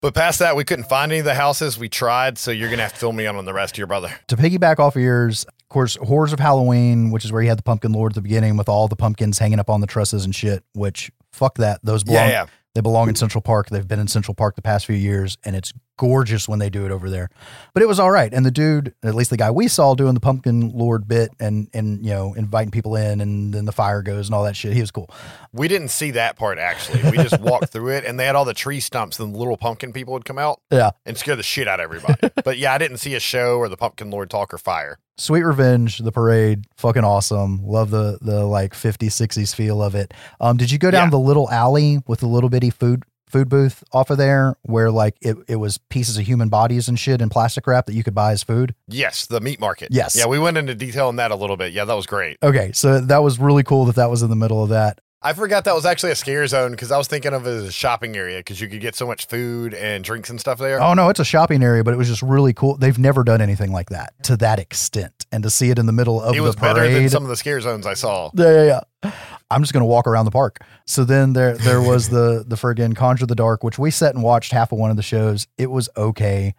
But 0.00 0.14
past 0.14 0.38
that, 0.38 0.54
we 0.56 0.62
couldn't 0.64 0.84
find 0.88 1.10
any 1.12 1.18
of 1.18 1.24
the 1.24 1.34
houses. 1.34 1.76
We 1.76 1.88
tried, 1.88 2.38
so 2.38 2.50
you're 2.52 2.70
gonna 2.70 2.82
have 2.82 2.92
to 2.94 2.98
fill 2.98 3.12
me 3.12 3.26
in 3.26 3.36
on 3.36 3.44
the 3.44 3.52
rest 3.52 3.74
of 3.74 3.78
your 3.78 3.88
brother. 3.88 4.10
To 4.28 4.36
piggyback 4.36 4.78
off 4.78 4.96
of 4.96 5.02
yours, 5.02 5.44
of 5.68 5.74
course, 5.74 5.96
Horrors 5.96 6.32
of 6.32 6.40
Halloween, 6.40 7.10
which 7.10 7.26
is 7.26 7.32
where 7.32 7.42
you 7.42 7.50
had 7.50 7.58
the 7.58 7.62
Pumpkin 7.62 7.92
Lord 7.92 8.12
at 8.12 8.14
the 8.14 8.22
beginning 8.22 8.56
with 8.56 8.70
all 8.70 8.88
the 8.88 8.96
pumpkins 8.96 9.38
hanging 9.38 9.60
up 9.60 9.68
on 9.68 9.82
the 9.82 9.86
trusses 9.86 10.24
and 10.24 10.34
shit. 10.34 10.64
Which 10.72 11.12
fuck 11.30 11.58
that. 11.58 11.80
Those 11.82 12.04
belong. 12.04 12.28
Yeah, 12.28 12.30
yeah. 12.30 12.46
They 12.74 12.80
belong 12.80 13.10
in 13.10 13.16
Central 13.16 13.42
Park. 13.42 13.68
They've 13.68 13.86
been 13.86 13.98
in 13.98 14.08
Central 14.08 14.34
Park 14.34 14.56
the 14.56 14.62
past 14.62 14.86
few 14.86 14.96
years, 14.96 15.36
and 15.44 15.54
it's 15.54 15.74
gorgeous 15.98 16.48
when 16.48 16.58
they 16.58 16.70
do 16.70 16.86
it 16.86 16.90
over 16.90 17.10
there. 17.10 17.28
But 17.74 17.82
it 17.82 17.86
was 17.86 18.00
all 18.00 18.10
right. 18.10 18.32
And 18.32 18.46
the 18.46 18.50
dude, 18.50 18.94
at 19.02 19.14
least 19.14 19.28
the 19.28 19.36
guy 19.36 19.50
we 19.50 19.68
saw 19.68 19.94
doing 19.94 20.14
the 20.14 20.20
Pumpkin 20.20 20.70
Lord 20.70 21.06
bit 21.06 21.30
and 21.38 21.68
and 21.74 22.02
you 22.02 22.12
know 22.12 22.32
inviting 22.32 22.70
people 22.70 22.96
in, 22.96 23.20
and 23.20 23.52
then 23.52 23.66
the 23.66 23.72
fire 23.72 24.00
goes 24.00 24.28
and 24.28 24.34
all 24.34 24.44
that 24.44 24.56
shit. 24.56 24.72
He 24.72 24.80
was 24.80 24.90
cool. 24.90 25.10
We 25.52 25.68
didn't 25.68 25.88
see 25.88 26.12
that 26.12 26.36
part 26.36 26.58
actually. 26.58 27.02
We 27.10 27.18
just 27.18 27.38
walked 27.40 27.68
through 27.70 27.88
it, 27.90 28.06
and 28.06 28.18
they 28.18 28.24
had 28.24 28.34
all 28.34 28.46
the 28.46 28.54
tree 28.54 28.80
stumps, 28.80 29.18
and 29.20 29.34
the 29.34 29.38
little 29.38 29.58
pumpkin 29.58 29.92
people 29.92 30.14
would 30.14 30.24
come 30.24 30.38
out 30.38 30.60
Yeah. 30.70 30.92
and 31.04 31.18
scare 31.18 31.36
the 31.36 31.42
shit 31.42 31.68
out 31.68 31.80
of 31.80 31.84
everybody. 31.84 32.30
but 32.44 32.56
yeah, 32.56 32.72
I 32.72 32.78
didn't 32.78 32.96
see 32.98 33.14
a 33.14 33.20
show 33.20 33.58
or 33.58 33.68
the 33.68 33.76
pumpkin 33.76 34.10
lord 34.10 34.30
talk 34.30 34.54
or 34.54 34.58
fire. 34.58 34.98
Sweet 35.20 35.42
Revenge, 35.42 35.98
the 35.98 36.12
parade, 36.12 36.64
fucking 36.76 37.02
awesome. 37.02 37.60
Love 37.66 37.90
the 37.90 38.18
the 38.22 38.44
like 38.44 38.72
50s, 38.72 39.08
60s 39.08 39.52
feel 39.52 39.82
of 39.82 39.96
it. 39.96 40.14
Um, 40.40 40.56
did 40.56 40.70
you 40.70 40.78
go 40.78 40.92
down 40.92 41.06
Yeah. 41.06 41.10
the 41.10 41.18
little 41.18 41.50
alley 41.50 41.98
with 42.06 42.20
the 42.20 42.28
little 42.28 42.48
bitty 42.48 42.70
food 42.70 43.02
food 43.28 43.48
booth 43.48 43.84
off 43.92 44.10
of 44.10 44.18
there 44.18 44.56
where 44.62 44.90
like 44.90 45.16
it, 45.20 45.36
it 45.46 45.56
was 45.56 45.78
pieces 45.78 46.18
of 46.18 46.26
human 46.26 46.48
bodies 46.48 46.88
and 46.88 46.98
shit 46.98 47.20
in 47.20 47.28
plastic 47.28 47.66
wrap 47.66 47.86
that 47.86 47.94
you 47.94 48.02
could 48.02 48.14
buy 48.14 48.32
as 48.32 48.42
food? 48.42 48.74
Yes, 48.86 49.26
the 49.26 49.40
meat 49.40 49.60
market. 49.60 49.88
Yes. 49.90 50.16
Yeah, 50.16 50.26
we 50.26 50.38
went 50.38 50.56
into 50.56 50.74
detail 50.74 51.08
on 51.08 51.16
that 51.16 51.30
a 51.30 51.36
little 51.36 51.56
bit. 51.56 51.72
Yeah, 51.72 51.84
that 51.84 51.94
was 51.94 52.06
great. 52.06 52.38
Okay, 52.42 52.72
so 52.72 53.00
that 53.00 53.18
was 53.18 53.38
really 53.38 53.62
cool 53.62 53.84
that 53.86 53.96
that 53.96 54.10
was 54.10 54.22
in 54.22 54.30
the 54.30 54.36
middle 54.36 54.62
of 54.62 54.70
that. 54.70 55.00
I 55.20 55.32
forgot 55.32 55.64
that 55.64 55.74
was 55.74 55.84
actually 55.84 56.12
a 56.12 56.16
scare 56.16 56.46
zone 56.46 56.70
because 56.70 56.92
I 56.92 56.96
was 56.96 57.08
thinking 57.08 57.32
of 57.34 57.44
it 57.44 57.50
as 57.50 57.64
a 57.64 57.72
shopping 57.72 58.16
area 58.16 58.38
because 58.38 58.60
you 58.60 58.68
could 58.68 58.80
get 58.80 58.94
so 58.94 59.04
much 59.04 59.26
food 59.26 59.74
and 59.74 60.04
drinks 60.04 60.30
and 60.30 60.38
stuff 60.38 60.58
there. 60.58 60.80
Oh 60.80 60.94
no, 60.94 61.08
it's 61.08 61.18
a 61.18 61.24
shopping 61.24 61.60
area, 61.64 61.82
but 61.82 61.92
it 61.92 61.96
was 61.96 62.06
just 62.06 62.22
really 62.22 62.52
cool. 62.52 62.76
They've 62.76 62.98
never 62.98 63.24
done 63.24 63.40
anything 63.40 63.72
like 63.72 63.90
that 63.90 64.14
to 64.24 64.36
that 64.36 64.60
extent, 64.60 65.26
and 65.32 65.42
to 65.42 65.50
see 65.50 65.70
it 65.70 65.78
in 65.78 65.86
the 65.86 65.92
middle 65.92 66.22
of 66.22 66.36
it 66.36 66.40
was 66.40 66.54
the 66.54 66.60
better 66.60 66.82
than 66.84 66.92
parade. 66.92 67.10
some 67.10 67.24
of 67.24 67.28
the 67.30 67.36
scare 67.36 67.60
zones 67.60 67.84
I 67.84 67.94
saw. 67.94 68.30
Yeah, 68.34 68.64
yeah, 68.64 68.80
yeah. 69.02 69.12
I'm 69.50 69.60
just 69.62 69.72
gonna 69.72 69.86
walk 69.86 70.06
around 70.06 70.26
the 70.26 70.30
park. 70.30 70.60
So 70.86 71.02
then 71.02 71.32
there 71.32 71.56
there 71.56 71.82
was 71.82 72.10
the 72.10 72.44
the 72.46 72.56
friggin' 72.56 72.94
Conjure 72.94 73.26
the 73.26 73.34
Dark, 73.34 73.64
which 73.64 73.78
we 73.78 73.90
sat 73.90 74.14
and 74.14 74.22
watched 74.22 74.52
half 74.52 74.70
of 74.70 74.78
one 74.78 74.90
of 74.90 74.96
the 74.96 75.02
shows. 75.02 75.48
It 75.58 75.72
was 75.72 75.88
okay. 75.96 76.54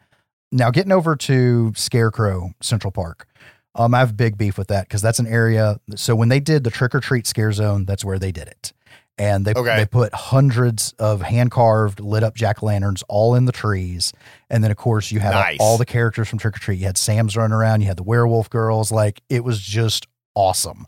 Now 0.52 0.70
getting 0.70 0.92
over 0.92 1.16
to 1.16 1.72
Scarecrow 1.78 2.52
Central 2.62 2.92
Park. 2.92 3.26
Um, 3.76 3.94
I 3.94 4.00
have 4.00 4.18
big 4.18 4.38
beef 4.38 4.58
with 4.58 4.68
that 4.70 4.88
because 4.88 5.02
that's 5.02 5.20
an 5.20 5.28
area. 5.28 5.80
So 5.96 6.16
when 6.16 6.30
they 6.30 6.40
did 6.40 6.64
the 6.64 6.72
trick 6.72 6.96
or 6.96 7.00
treat 7.00 7.28
scare 7.28 7.52
zone, 7.52 7.86
that's 7.86 8.04
where 8.04 8.18
they 8.20 8.32
did 8.32 8.48
it. 8.48 8.74
And 9.18 9.46
they 9.46 9.54
Okay. 9.54 9.76
they 9.78 9.86
put 9.86 10.14
hundreds 10.14 10.94
of 10.98 11.22
hand 11.22 11.52
carved 11.52 12.00
lit 12.00 12.24
up 12.24 12.36
jack 12.36 12.64
o' 12.64 12.68
lanterns 12.68 13.04
all 13.10 13.36
in 13.36 13.46
the 13.46 13.52
trees. 13.52 14.14
And 14.50 14.64
then 14.64 14.72
of 14.72 14.78
course 14.78 15.12
you 15.12 15.20
had 15.20 15.32
Nice. 15.32 15.58
all 15.60 15.78
the 15.78 15.86
characters 15.86 16.28
from 16.30 16.40
Trick 16.40 16.56
or 16.56 16.60
Treat. 16.60 16.80
You 16.80 16.86
had 16.86 16.98
Sam's 16.98 17.36
running 17.38 17.54
around, 17.54 17.82
you 17.82 17.88
had 17.88 17.98
the 17.98 18.04
werewolf 18.04 18.50
girls. 18.50 18.92
Like 18.92 19.22
it 19.30 19.44
was 19.44 19.60
just 19.60 20.08
awesome. 20.36 20.88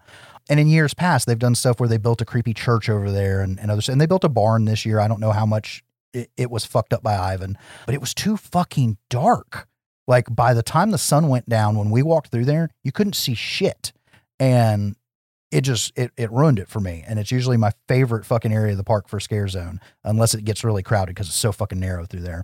And 0.50 0.60
in 0.60 0.68
years 0.68 0.94
past, 0.94 1.28
they've 1.28 1.38
done 1.38 1.56
stuff 1.56 1.80
where 1.80 1.88
they 1.90 1.98
built 1.98 2.22
a 2.22 2.26
creepy 2.26 2.54
church 2.54 2.90
over 2.90 3.12
there 3.12 3.42
and, 3.42 3.60
and 3.60 3.70
others. 3.70 3.90
And 3.90 4.02
they 4.02 4.06
built 4.06 4.24
a 4.24 4.30
barn 4.30 4.66
this 4.66 4.86
year. 4.86 5.00
I 5.00 5.08
don't 5.08 5.20
know 5.20 5.32
how 5.32 5.46
much 5.46 5.84
it, 6.14 6.30
it 6.36 6.50
was 6.50 6.66
fucked 6.66 6.94
up 6.94 7.04
by 7.04 7.16
Ivan, 7.18 7.58
but 7.86 7.94
it 7.96 8.02
was 8.02 8.14
too 8.14 8.38
fucking 8.38 8.98
dark. 9.10 9.68
Like 10.12 10.36
by 10.36 10.54
the 10.54 10.62
time 10.62 10.92
the 10.92 10.98
sun 10.98 11.30
went 11.30 11.48
down, 11.48 11.78
when 11.78 11.90
we 11.90 12.04
walked 12.04 12.32
through 12.32 12.44
there, 12.44 12.70
you 12.84 12.92
couldn't 12.92 13.14
see 13.14 13.34
shit. 13.34 13.94
And 14.42 14.98
it 15.52 15.62
just 15.62 15.98
it, 15.98 16.12
it 16.18 16.30
ruined 16.34 16.60
it 16.60 16.68
for 16.68 16.82
me. 16.82 17.06
And 17.08 17.18
it's 17.18 17.32
usually 17.32 17.56
my 17.56 17.72
favorite 17.88 18.26
fucking 18.26 18.52
area 18.52 18.74
of 18.74 18.78
the 18.78 18.84
park 18.84 19.08
for 19.08 19.22
scare 19.22 19.48
zone, 19.48 19.80
unless 20.04 20.34
it 20.34 20.44
gets 20.44 20.66
really 20.66 20.84
crowded 20.84 21.16
because 21.16 21.28
it's 21.28 21.38
so 21.38 21.54
fucking 21.54 21.80
narrow 21.80 22.06
through 22.06 22.24
there. 22.24 22.44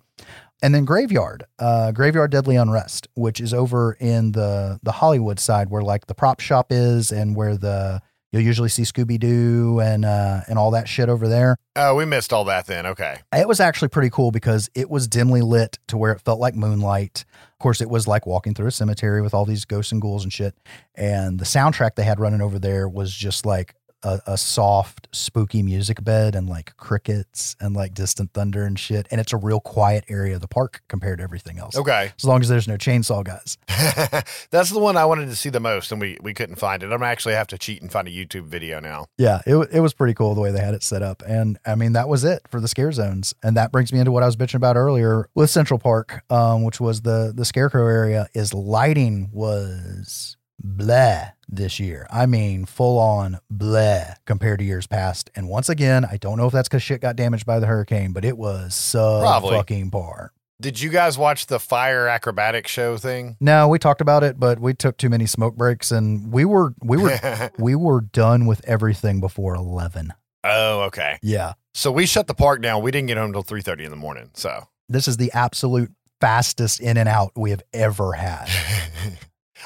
And 0.62 0.74
then 0.74 0.86
Graveyard, 0.86 1.44
uh, 1.60 1.92
Graveyard 1.92 2.32
Deadly 2.32 2.56
Unrest, 2.56 3.10
which 3.16 3.42
is 3.42 3.54
over 3.54 3.98
in 4.00 4.32
the 4.32 4.80
the 4.82 4.94
Hollywood 4.94 5.38
side 5.38 5.70
where 5.70 5.82
like 5.82 6.08
the 6.08 6.16
prop 6.16 6.40
shop 6.40 6.68
is 6.70 7.12
and 7.12 7.36
where 7.36 7.58
the 7.58 8.02
you'll 8.32 8.44
usually 8.44 8.70
see 8.70 8.84
Scooby 8.84 9.20
Doo 9.20 9.80
and 9.80 10.06
uh, 10.06 10.42
and 10.48 10.58
all 10.60 10.72
that 10.72 10.88
shit 10.88 11.10
over 11.10 11.28
there. 11.28 11.58
Oh, 11.76 11.96
we 11.96 12.06
missed 12.06 12.34
all 12.34 12.46
that 12.46 12.66
then. 12.66 12.86
Okay. 12.86 13.18
It 13.36 13.48
was 13.48 13.60
actually 13.60 13.90
pretty 13.90 14.10
cool 14.10 14.32
because 14.32 14.70
it 14.76 14.90
was 14.90 15.08
dimly 15.08 15.42
lit 15.42 15.80
to 15.88 15.98
where 15.98 16.12
it 16.12 16.22
felt 16.22 16.40
like 16.40 16.56
moonlight. 16.56 17.26
Of 17.34 17.60
course, 17.60 17.82
it 17.82 17.90
was 17.90 18.08
like 18.08 18.26
walking 18.26 18.54
through 18.54 18.68
a 18.68 18.72
cemetery 18.72 19.22
with 19.22 19.34
all 19.34 19.46
these 19.46 19.66
ghosts 19.66 19.92
and 19.92 20.02
ghouls 20.02 20.24
and 20.24 20.32
shit. 20.32 20.56
And 20.96 21.40
the 21.40 21.46
soundtrack 21.46 21.96
they 21.96 22.04
had 22.04 22.20
running 22.20 22.42
over 22.42 22.60
there 22.60 22.88
was 22.88 23.14
just 23.14 23.46
like 23.46 23.76
a, 24.04 24.20
a 24.28 24.38
soft, 24.38 25.08
spooky 25.12 25.64
music 25.64 26.04
bed 26.04 26.36
and 26.36 26.48
like 26.48 26.76
crickets 26.78 27.56
and 27.60 27.76
like 27.76 27.94
distant 27.94 28.34
thunder 28.34 28.64
and 28.64 28.78
shit. 28.78 29.08
And 29.12 29.20
it's 29.20 29.34
a 29.34 29.38
real 29.38 29.60
quiet 29.60 30.06
area 30.10 30.36
of 30.36 30.42
the 30.42 30.48
park 30.48 30.82
compared 30.88 31.20
to 31.20 31.24
everything 31.24 31.60
else. 31.60 31.76
Okay. 31.76 32.12
As 32.18 32.26
long 32.26 32.42
as 32.42 32.50
there's 32.50 32.68
no 32.68 32.78
chainsaw 32.78 33.24
guys. 33.24 33.58
That's 34.52 34.70
the 34.70 34.80
one 34.80 34.98
I 34.98 35.06
wanted 35.06 35.28
to 35.28 35.36
see 35.36 35.50
the 35.50 35.60
most, 35.60 35.92
and 35.92 36.00
we, 36.00 36.18
we 36.22 36.34
couldn't 36.34 36.56
find 36.56 36.84
it. 36.84 36.92
I'm 36.92 37.04
actually 37.04 37.36
have 37.36 37.48
to 37.48 37.58
cheat 37.58 37.82
and 37.82 37.92
find 37.92 38.08
a 38.08 38.12
YouTube 38.12 38.46
video 38.46 38.80
now. 38.80 39.08
Yeah, 39.18 39.42
it, 39.46 39.56
it 39.72 39.80
was 39.80 39.94
pretty 39.94 40.14
cool 40.14 40.36
the 40.36 40.42
way 40.42 40.52
they 40.52 40.62
had 40.62 40.74
it 40.74 40.84
set 40.84 41.02
up. 41.02 41.24
And 41.28 41.58
I 41.66 41.76
mean, 41.76 41.94
that 41.94 42.08
was 42.08 42.24
it 42.24 42.42
for 42.50 42.60
the 42.60 42.68
scare 42.68 42.92
zones. 42.92 43.34
And 43.44 43.58
that 43.58 43.72
brings 43.72 43.92
me 43.92 44.00
into 44.00 44.12
what 44.12 44.24
I 44.24 44.26
was 44.26 44.36
bitching 44.36 44.56
about 44.56 44.76
earlier 44.76 45.30
with 45.36 45.50
Central 45.50 45.80
Park, 45.80 46.24
um, 46.30 46.64
which 46.64 46.80
was 46.80 47.02
the, 47.02 47.34
the 47.36 47.46
scarecrow 47.46 47.88
area, 47.88 48.28
is 48.34 48.54
lighting 48.54 49.30
was 49.32 50.38
bleh 50.64 51.32
this 51.50 51.80
year. 51.80 52.08
I 52.12 52.26
mean, 52.26 52.66
full 52.66 53.00
on 53.00 53.40
bleh 53.54 54.16
compared 54.26 54.60
to 54.60 54.66
years 54.66 54.88
past. 54.88 55.30
And 55.36 55.50
once 55.50 55.70
again, 55.70 56.06
I 56.06 56.18
don't 56.18 56.38
know 56.38 56.48
if 56.48 56.54
that's 56.54 56.68
because 56.68 56.84
shit 56.84 57.02
got 57.02 57.16
damaged 57.16 57.46
by 57.46 57.60
the 57.60 57.68
hurricane, 57.68 58.12
but 58.12 58.26
it 58.26 58.38
was 58.38 58.76
sub 58.76 59.22
Probably. 59.22 59.56
fucking 59.56 59.92
par. 59.92 60.32
Did 60.60 60.82
you 60.82 60.90
guys 60.90 61.20
watch 61.20 61.46
the 61.46 61.60
fire 61.60 62.08
acrobatic 62.08 62.68
show 62.68 62.98
thing? 62.98 63.38
No, 63.40 63.68
we 63.68 63.78
talked 63.78 64.02
about 64.02 64.24
it, 64.24 64.40
but 64.40 64.60
we 64.60 64.74
took 64.74 64.98
too 64.98 65.10
many 65.10 65.28
smoke 65.28 65.56
breaks 65.56 65.92
and 65.92 66.32
we 66.34 66.46
were 66.46 66.74
we 66.82 66.98
were 66.98 67.52
we 67.60 67.76
were 67.76 68.02
done 68.02 68.48
with 68.48 68.66
everything 68.66 69.20
before 69.20 69.54
eleven. 69.54 70.14
oh, 70.44 70.82
okay. 70.82 71.20
Yeah. 71.22 71.54
So 71.76 71.92
we 71.92 72.08
shut 72.08 72.26
the 72.26 72.34
park 72.34 72.64
down. 72.64 72.82
We 72.82 72.90
didn't 72.90 73.08
get 73.08 73.18
home 73.18 73.28
until 73.36 73.44
3:30 73.44 73.84
in 73.86 73.92
the 73.92 73.96
morning. 73.98 74.32
So 74.34 74.68
this 74.90 75.08
is 75.08 75.18
the 75.18 75.32
absolute 75.34 75.92
fastest 76.20 76.80
in 76.80 76.98
and 76.98 77.08
out 77.08 77.34
we 77.36 77.52
have 77.52 77.62
ever 77.72 78.14
had. 78.14 78.50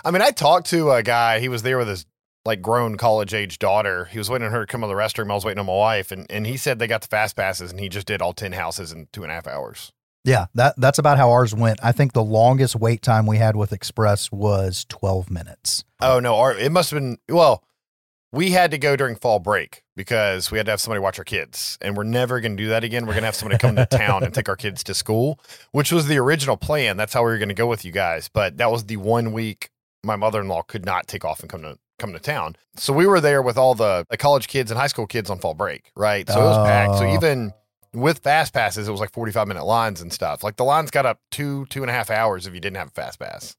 I 0.03 0.11
mean, 0.11 0.21
I 0.21 0.31
talked 0.31 0.67
to 0.71 0.91
a 0.91 1.03
guy. 1.03 1.39
He 1.39 1.49
was 1.49 1.63
there 1.63 1.77
with 1.77 1.87
his 1.87 2.05
like 2.45 2.61
grown 2.61 2.97
college 2.97 3.33
age 3.33 3.59
daughter. 3.59 4.05
He 4.05 4.17
was 4.17 4.29
waiting 4.29 4.47
on 4.47 4.53
her 4.53 4.61
to 4.61 4.67
come 4.67 4.81
to 4.81 4.87
the 4.87 4.93
restroom. 4.93 5.31
I 5.31 5.35
was 5.35 5.45
waiting 5.45 5.59
on 5.59 5.65
my 5.67 5.75
wife, 5.75 6.11
and, 6.11 6.25
and 6.29 6.47
he 6.47 6.57
said 6.57 6.79
they 6.79 6.87
got 6.87 7.01
the 7.01 7.07
fast 7.07 7.35
passes, 7.35 7.71
and 7.71 7.79
he 7.79 7.89
just 7.89 8.07
did 8.07 8.21
all 8.21 8.33
ten 8.33 8.53
houses 8.53 8.91
in 8.91 9.07
two 9.11 9.23
and 9.23 9.31
a 9.31 9.35
half 9.35 9.47
hours. 9.47 9.91
Yeah, 10.23 10.47
that 10.53 10.75
that's 10.77 10.99
about 10.99 11.17
how 11.17 11.31
ours 11.31 11.55
went. 11.55 11.79
I 11.83 11.91
think 11.91 12.13
the 12.13 12.23
longest 12.23 12.75
wait 12.75 13.01
time 13.01 13.25
we 13.25 13.37
had 13.37 13.55
with 13.55 13.73
Express 13.73 14.31
was 14.31 14.85
12 14.89 15.31
minutes. 15.31 15.83
Oh 15.99 16.19
no, 16.19 16.35
our, 16.35 16.55
it 16.55 16.71
must 16.71 16.91
have 16.91 16.99
been 16.99 17.17
well. 17.27 17.63
We 18.33 18.51
had 18.51 18.71
to 18.71 18.77
go 18.77 18.95
during 18.95 19.17
fall 19.17 19.39
break 19.39 19.83
because 19.97 20.51
we 20.51 20.57
had 20.57 20.65
to 20.67 20.71
have 20.71 20.79
somebody 20.79 21.01
watch 21.01 21.17
our 21.17 21.25
kids, 21.25 21.77
and 21.81 21.97
we're 21.97 22.03
never 22.03 22.39
going 22.39 22.55
to 22.55 22.63
do 22.63 22.69
that 22.69 22.83
again. 22.83 23.05
We're 23.05 23.13
going 23.13 23.23
to 23.23 23.27
have 23.27 23.35
somebody 23.35 23.59
come 23.59 23.75
to 23.75 23.85
town 23.85 24.23
and 24.23 24.33
take 24.33 24.47
our 24.47 24.55
kids 24.55 24.83
to 24.85 24.93
school, 24.93 25.39
which 25.71 25.91
was 25.91 26.07
the 26.07 26.17
original 26.17 26.55
plan. 26.55 26.95
That's 26.95 27.13
how 27.13 27.23
we 27.23 27.31
were 27.31 27.37
going 27.37 27.49
to 27.49 27.55
go 27.55 27.67
with 27.67 27.83
you 27.83 27.91
guys, 27.91 28.29
but 28.31 28.57
that 28.57 28.71
was 28.71 28.85
the 28.85 28.97
one 28.97 29.33
week 29.33 29.69
my 30.03 30.15
mother-in-law 30.15 30.63
could 30.63 30.85
not 30.85 31.07
take 31.07 31.23
off 31.25 31.41
and 31.41 31.49
come 31.49 31.61
to 31.61 31.77
come 31.99 32.13
to 32.13 32.19
town. 32.19 32.55
So 32.75 32.93
we 32.93 33.05
were 33.05 33.21
there 33.21 33.41
with 33.43 33.57
all 33.57 33.75
the, 33.75 34.05
college 34.17 34.47
kids 34.47 34.71
and 34.71 34.79
high 34.79 34.87
school 34.87 35.05
kids 35.05 35.29
on 35.29 35.37
fall 35.37 35.53
break, 35.53 35.91
right? 35.95 36.27
So 36.27 36.39
it 36.41 36.43
was 36.43 36.67
packed. 36.67 36.97
So 36.97 37.05
Oh. 37.05 37.13
even 37.13 37.53
with 37.93 38.19
fast 38.19 38.53
passes, 38.53 38.87
it 38.87 38.91
was 38.91 38.99
like 38.99 39.11
45 39.11 39.47
minute 39.47 39.65
lines 39.65 40.01
and 40.01 40.11
stuff. 40.11 40.43
Like 40.43 40.55
the 40.55 40.63
lines 40.63 40.89
got 40.89 41.05
up 41.05 41.19
two, 41.29 41.67
two 41.67 41.83
and 41.83 41.91
a 41.91 41.93
half 41.93 42.09
hours 42.09 42.47
if 42.47 42.55
you 42.55 42.59
didn't 42.59 42.77
have 42.77 42.87
a 42.87 42.91
fast 42.91 43.19
pass. 43.19 43.55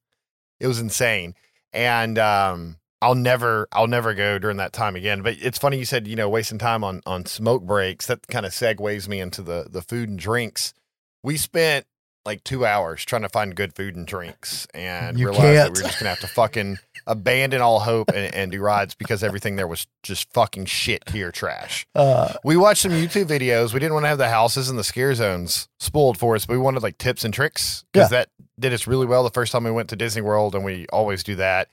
It 0.58 0.66
was 0.66 0.80
insane. 0.80 1.34
And 1.72 2.18
um, 2.18 2.78
I'll 3.00 3.14
never, 3.14 3.68
I'll 3.70 3.86
never 3.86 4.12
go 4.12 4.40
during 4.40 4.56
that 4.56 4.72
time 4.72 4.96
again. 4.96 5.22
But 5.22 5.36
it's 5.40 5.58
funny 5.58 5.78
you 5.78 5.84
said, 5.84 6.08
you 6.08 6.16
know, 6.16 6.28
wasting 6.28 6.58
time 6.58 6.82
on 6.82 7.00
on 7.06 7.26
smoke 7.26 7.62
breaks. 7.62 8.06
That 8.06 8.26
kind 8.26 8.44
of 8.44 8.50
segues 8.52 9.06
me 9.06 9.20
into 9.20 9.42
the 9.42 9.68
the 9.70 9.82
food 9.82 10.08
and 10.08 10.18
drinks. 10.18 10.74
We 11.22 11.36
spent 11.36 11.86
like 12.24 12.44
two 12.44 12.64
hours 12.64 13.04
trying 13.04 13.22
to 13.22 13.28
find 13.28 13.54
good 13.56 13.74
food 13.74 13.96
and 13.96 14.06
drinks 14.06 14.66
and 14.74 15.18
You 15.18 15.28
realized 15.30 15.44
that 15.44 15.54
can't. 15.64 15.74
we 15.76 15.82
were 15.82 15.88
just 15.88 15.98
gonna 16.00 16.10
have 16.10 16.20
to 16.20 16.28
fucking 16.28 16.78
abandon 17.06 17.60
all 17.60 17.80
hope 17.80 18.10
and, 18.10 18.32
and 18.34 18.52
do 18.52 18.60
rides 18.60 18.94
because 18.94 19.24
everything 19.24 19.56
there 19.56 19.66
was 19.66 19.86
just 20.04 20.32
fucking 20.32 20.66
shit 20.66 21.04
tier 21.06 21.32
trash. 21.32 21.84
Uh, 21.94 22.32
We 22.44 22.56
watched 22.56 22.82
some 22.82 22.92
YouTube 22.92 23.24
videos. 23.26 23.74
We 23.74 23.80
didn't 23.80 23.94
want 23.94 24.04
to 24.04 24.08
have 24.08 24.18
the 24.18 24.28
houses 24.28 24.68
and 24.70 24.78
the 24.78 24.84
scare 24.84 25.14
zones 25.14 25.68
spoiled 25.80 26.16
for 26.18 26.36
us, 26.36 26.46
but 26.46 26.52
we 26.52 26.58
wanted 26.60 26.82
like 26.84 26.98
tips 26.98 27.24
and 27.24 27.34
tricks 27.34 27.84
because 27.92 28.10
that 28.10 28.28
did 28.60 28.72
us 28.72 28.86
really 28.86 29.06
well 29.06 29.24
the 29.24 29.30
first 29.30 29.50
time 29.50 29.64
we 29.64 29.70
went 29.72 29.88
to 29.88 29.96
Disney 29.96 30.22
World, 30.22 30.54
and 30.54 30.64
we 30.64 30.86
always 30.92 31.24
do 31.24 31.34
that. 31.36 31.68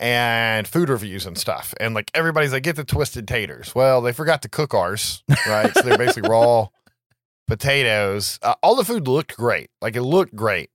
And 0.00 0.66
food 0.66 0.88
reviews 0.88 1.26
and 1.26 1.38
stuff. 1.38 1.74
And 1.78 1.94
like 1.94 2.10
everybody's 2.12 2.52
like, 2.52 2.64
get 2.64 2.74
the 2.74 2.82
twisted 2.84 3.28
taters. 3.28 3.72
Well, 3.72 4.00
they 4.00 4.10
forgot 4.12 4.42
to 4.42 4.48
cook 4.48 4.74
ours, 4.74 5.22
right? 5.46 5.72
so 5.72 5.82
they're 5.82 5.96
basically 5.96 6.28
raw 6.28 6.66
potatoes. 7.52 8.38
Uh, 8.42 8.54
all 8.62 8.74
the 8.74 8.84
food 8.84 9.06
looked 9.06 9.36
great. 9.36 9.68
Like 9.82 9.94
it 9.94 10.02
looked 10.02 10.34
great. 10.34 10.70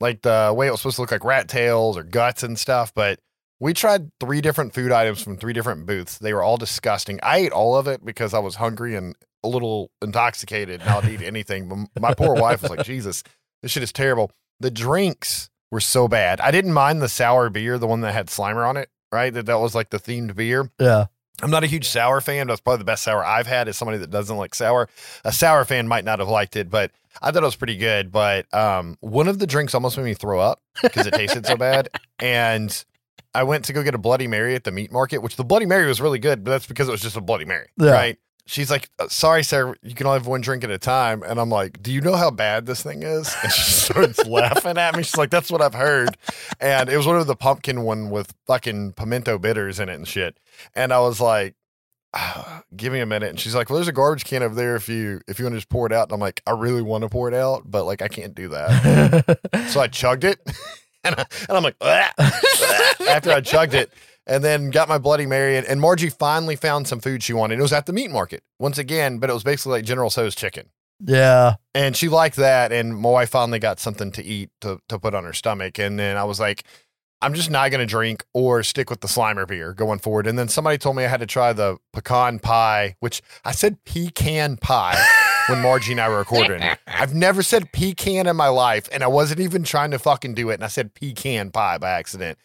Like 0.00 0.22
the 0.22 0.52
way 0.56 0.66
it 0.66 0.70
was 0.72 0.80
supposed 0.80 0.96
to 0.96 1.02
look 1.02 1.12
like 1.12 1.24
rat 1.24 1.48
tails 1.48 1.96
or 1.96 2.02
guts 2.02 2.42
and 2.42 2.58
stuff. 2.58 2.92
But 2.92 3.20
we 3.60 3.72
tried 3.72 4.10
three 4.18 4.40
different 4.40 4.74
food 4.74 4.90
items 4.90 5.22
from 5.22 5.36
three 5.36 5.52
different 5.52 5.86
booths. 5.86 6.18
They 6.18 6.32
were 6.32 6.42
all 6.42 6.56
disgusting. 6.56 7.20
I 7.22 7.38
ate 7.38 7.52
all 7.52 7.76
of 7.76 7.86
it 7.86 8.04
because 8.04 8.34
I 8.34 8.40
was 8.40 8.56
hungry 8.56 8.96
and 8.96 9.14
a 9.44 9.48
little 9.48 9.92
intoxicated 10.02 10.80
and 10.80 10.90
I'll 10.90 11.08
eat 11.08 11.22
anything. 11.22 11.88
But 11.94 12.02
my 12.02 12.14
poor 12.14 12.34
wife 12.34 12.62
was 12.62 12.70
like, 12.72 12.84
Jesus, 12.84 13.22
this 13.62 13.70
shit 13.70 13.84
is 13.84 13.92
terrible. 13.92 14.32
The 14.58 14.72
drinks 14.72 15.50
were 15.70 15.80
so 15.80 16.08
bad. 16.08 16.40
I 16.40 16.50
didn't 16.50 16.72
mind 16.72 17.00
the 17.00 17.08
sour 17.08 17.48
beer, 17.48 17.78
the 17.78 17.86
one 17.86 18.00
that 18.00 18.12
had 18.12 18.26
Slimer 18.26 18.68
on 18.68 18.76
it, 18.76 18.88
right? 19.12 19.32
That 19.32 19.46
that 19.46 19.60
was 19.60 19.74
like 19.74 19.90
the 19.90 20.00
themed 20.00 20.34
beer. 20.34 20.68
yeah. 20.80 21.06
I'm 21.42 21.50
not 21.50 21.62
a 21.64 21.66
huge 21.66 21.88
sour 21.88 22.20
fan. 22.20 22.46
That's 22.48 22.60
probably 22.60 22.78
the 22.78 22.84
best 22.84 23.04
sour 23.04 23.24
I've 23.24 23.46
had. 23.46 23.68
As 23.68 23.76
somebody 23.76 23.98
that 23.98 24.10
doesn't 24.10 24.36
like 24.36 24.54
sour, 24.54 24.88
a 25.24 25.32
sour 25.32 25.64
fan 25.64 25.86
might 25.86 26.04
not 26.04 26.18
have 26.18 26.28
liked 26.28 26.56
it, 26.56 26.68
but 26.68 26.90
I 27.22 27.30
thought 27.30 27.42
it 27.42 27.46
was 27.46 27.56
pretty 27.56 27.76
good. 27.76 28.10
But 28.10 28.52
um, 28.52 28.96
one 29.00 29.28
of 29.28 29.38
the 29.38 29.46
drinks 29.46 29.74
almost 29.74 29.96
made 29.96 30.04
me 30.04 30.14
throw 30.14 30.40
up 30.40 30.60
because 30.82 31.06
it 31.06 31.14
tasted 31.14 31.46
so 31.46 31.56
bad. 31.56 31.88
And 32.20 32.84
I 33.32 33.44
went 33.44 33.66
to 33.66 33.72
go 33.72 33.84
get 33.84 33.94
a 33.94 33.98
Bloody 33.98 34.26
Mary 34.26 34.56
at 34.56 34.64
the 34.64 34.72
meat 34.72 34.90
market, 34.90 35.18
which 35.18 35.36
the 35.36 35.44
Bloody 35.44 35.66
Mary 35.66 35.86
was 35.86 36.00
really 36.00 36.18
good, 36.18 36.42
but 36.42 36.50
that's 36.50 36.66
because 36.66 36.88
it 36.88 36.90
was 36.90 37.00
just 37.00 37.16
a 37.16 37.20
Bloody 37.20 37.44
Mary, 37.44 37.68
Yeah. 37.78 37.90
right? 37.92 38.18
She's 38.48 38.70
like, 38.70 38.88
"Uh, 38.98 39.08
"Sorry, 39.08 39.44
sir, 39.44 39.76
you 39.82 39.94
can 39.94 40.06
only 40.06 40.18
have 40.18 40.26
one 40.26 40.40
drink 40.40 40.64
at 40.64 40.70
a 40.70 40.78
time." 40.78 41.22
And 41.22 41.38
I'm 41.38 41.50
like, 41.50 41.82
"Do 41.82 41.92
you 41.92 42.00
know 42.00 42.16
how 42.16 42.30
bad 42.30 42.64
this 42.64 42.82
thing 42.82 43.02
is?" 43.02 43.34
And 43.42 43.52
she 43.52 43.62
starts 43.70 44.24
laughing 44.26 44.78
at 44.78 44.96
me. 44.96 45.02
She's 45.02 45.18
like, 45.18 45.28
"That's 45.28 45.50
what 45.50 45.60
I've 45.60 45.74
heard." 45.74 46.16
And 46.58 46.88
it 46.88 46.96
was 46.96 47.06
one 47.06 47.16
of 47.16 47.26
the 47.26 47.36
pumpkin 47.36 47.82
one 47.82 48.08
with 48.08 48.32
fucking 48.46 48.92
pimento 48.92 49.38
bitters 49.38 49.78
in 49.78 49.90
it 49.90 49.94
and 49.96 50.08
shit. 50.08 50.38
And 50.74 50.94
I 50.94 51.00
was 51.00 51.20
like, 51.20 51.56
"Ah, 52.14 52.62
"Give 52.74 52.90
me 52.90 53.00
a 53.00 53.06
minute." 53.06 53.28
And 53.28 53.38
she's 53.38 53.54
like, 53.54 53.68
"Well, 53.68 53.76
there's 53.76 53.88
a 53.88 53.92
garbage 53.92 54.24
can 54.24 54.42
over 54.42 54.54
there 54.54 54.76
if 54.76 54.88
you 54.88 55.20
if 55.28 55.38
you 55.38 55.44
want 55.44 55.52
to 55.52 55.58
just 55.58 55.68
pour 55.68 55.86
it 55.86 55.92
out." 55.92 56.04
And 56.04 56.14
I'm 56.14 56.20
like, 56.20 56.40
"I 56.46 56.52
really 56.52 56.82
want 56.82 57.02
to 57.02 57.10
pour 57.10 57.28
it 57.28 57.34
out, 57.34 57.70
but 57.70 57.84
like 57.84 58.00
I 58.00 58.08
can't 58.08 58.34
do 58.34 58.48
that." 58.48 59.38
so 59.68 59.80
I 59.80 59.88
chugged 59.88 60.24
it, 60.24 60.40
and, 61.04 61.14
I, 61.16 61.26
and 61.48 61.56
I'm 61.58 61.62
like, 61.62 61.76
"Ah, 61.82 62.12
ah," 62.18 62.94
after 63.10 63.30
I 63.30 63.42
chugged 63.42 63.74
it, 63.74 63.92
and 64.28 64.44
then 64.44 64.70
got 64.70 64.88
my 64.88 64.98
Bloody 64.98 65.26
Mary. 65.26 65.56
And, 65.56 65.66
and 65.66 65.80
Margie 65.80 66.10
finally 66.10 66.56
found 66.56 66.86
some 66.86 67.00
food 67.00 67.22
she 67.22 67.32
wanted. 67.32 67.58
It 67.58 67.62
was 67.62 67.72
at 67.72 67.86
the 67.86 67.92
meat 67.92 68.10
market 68.10 68.42
once 68.58 68.78
again, 68.78 69.18
but 69.18 69.30
it 69.30 69.32
was 69.32 69.42
basically 69.42 69.72
like 69.72 69.84
General 69.84 70.10
Tso's 70.10 70.34
chicken. 70.34 70.68
yeah. 71.04 71.54
And 71.74 71.96
she 71.96 72.08
liked 72.08 72.36
that. 72.36 72.72
And 72.72 72.96
my 72.96 73.10
wife 73.10 73.30
finally 73.30 73.58
got 73.58 73.80
something 73.80 74.12
to 74.12 74.24
eat 74.24 74.50
to, 74.60 74.80
to 74.88 74.98
put 74.98 75.14
on 75.14 75.24
her 75.24 75.32
stomach. 75.32 75.78
And 75.78 75.98
then 75.98 76.16
I 76.16 76.24
was 76.24 76.38
like, 76.38 76.64
I'm 77.20 77.34
just 77.34 77.50
not 77.50 77.70
going 77.70 77.80
to 77.80 77.86
drink 77.86 78.24
or 78.32 78.62
stick 78.62 78.90
with 78.90 79.00
the 79.00 79.08
Slimer 79.08 79.46
beer 79.46 79.74
going 79.74 79.98
forward. 79.98 80.26
And 80.26 80.38
then 80.38 80.46
somebody 80.48 80.78
told 80.78 80.94
me 80.96 81.04
I 81.04 81.08
had 81.08 81.20
to 81.20 81.26
try 81.26 81.52
the 81.52 81.78
pecan 81.92 82.38
pie, 82.38 82.96
which 83.00 83.22
I 83.44 83.50
said 83.50 83.82
pecan 83.84 84.56
pie 84.56 84.96
when 85.48 85.60
Margie 85.60 85.92
and 85.92 86.00
I 86.00 86.08
were 86.08 86.18
recording. 86.18 86.62
I've 86.86 87.14
never 87.14 87.42
said 87.42 87.72
pecan 87.72 88.28
in 88.28 88.36
my 88.36 88.48
life, 88.48 88.88
and 88.92 89.02
I 89.02 89.08
wasn't 89.08 89.40
even 89.40 89.64
trying 89.64 89.90
to 89.90 89.98
fucking 89.98 90.34
do 90.34 90.50
it. 90.50 90.54
And 90.54 90.64
I 90.64 90.68
said 90.68 90.94
pecan 90.94 91.50
pie 91.50 91.78
by 91.78 91.90
accident. 91.90 92.38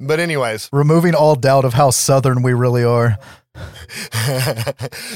But, 0.00 0.18
anyways, 0.18 0.68
Removing 0.72 1.14
all 1.14 1.34
doubt 1.36 1.64
of 1.64 1.74
how 1.74 1.90
southern 1.90 2.42
we 2.42 2.54
really 2.54 2.82
are. 2.84 3.18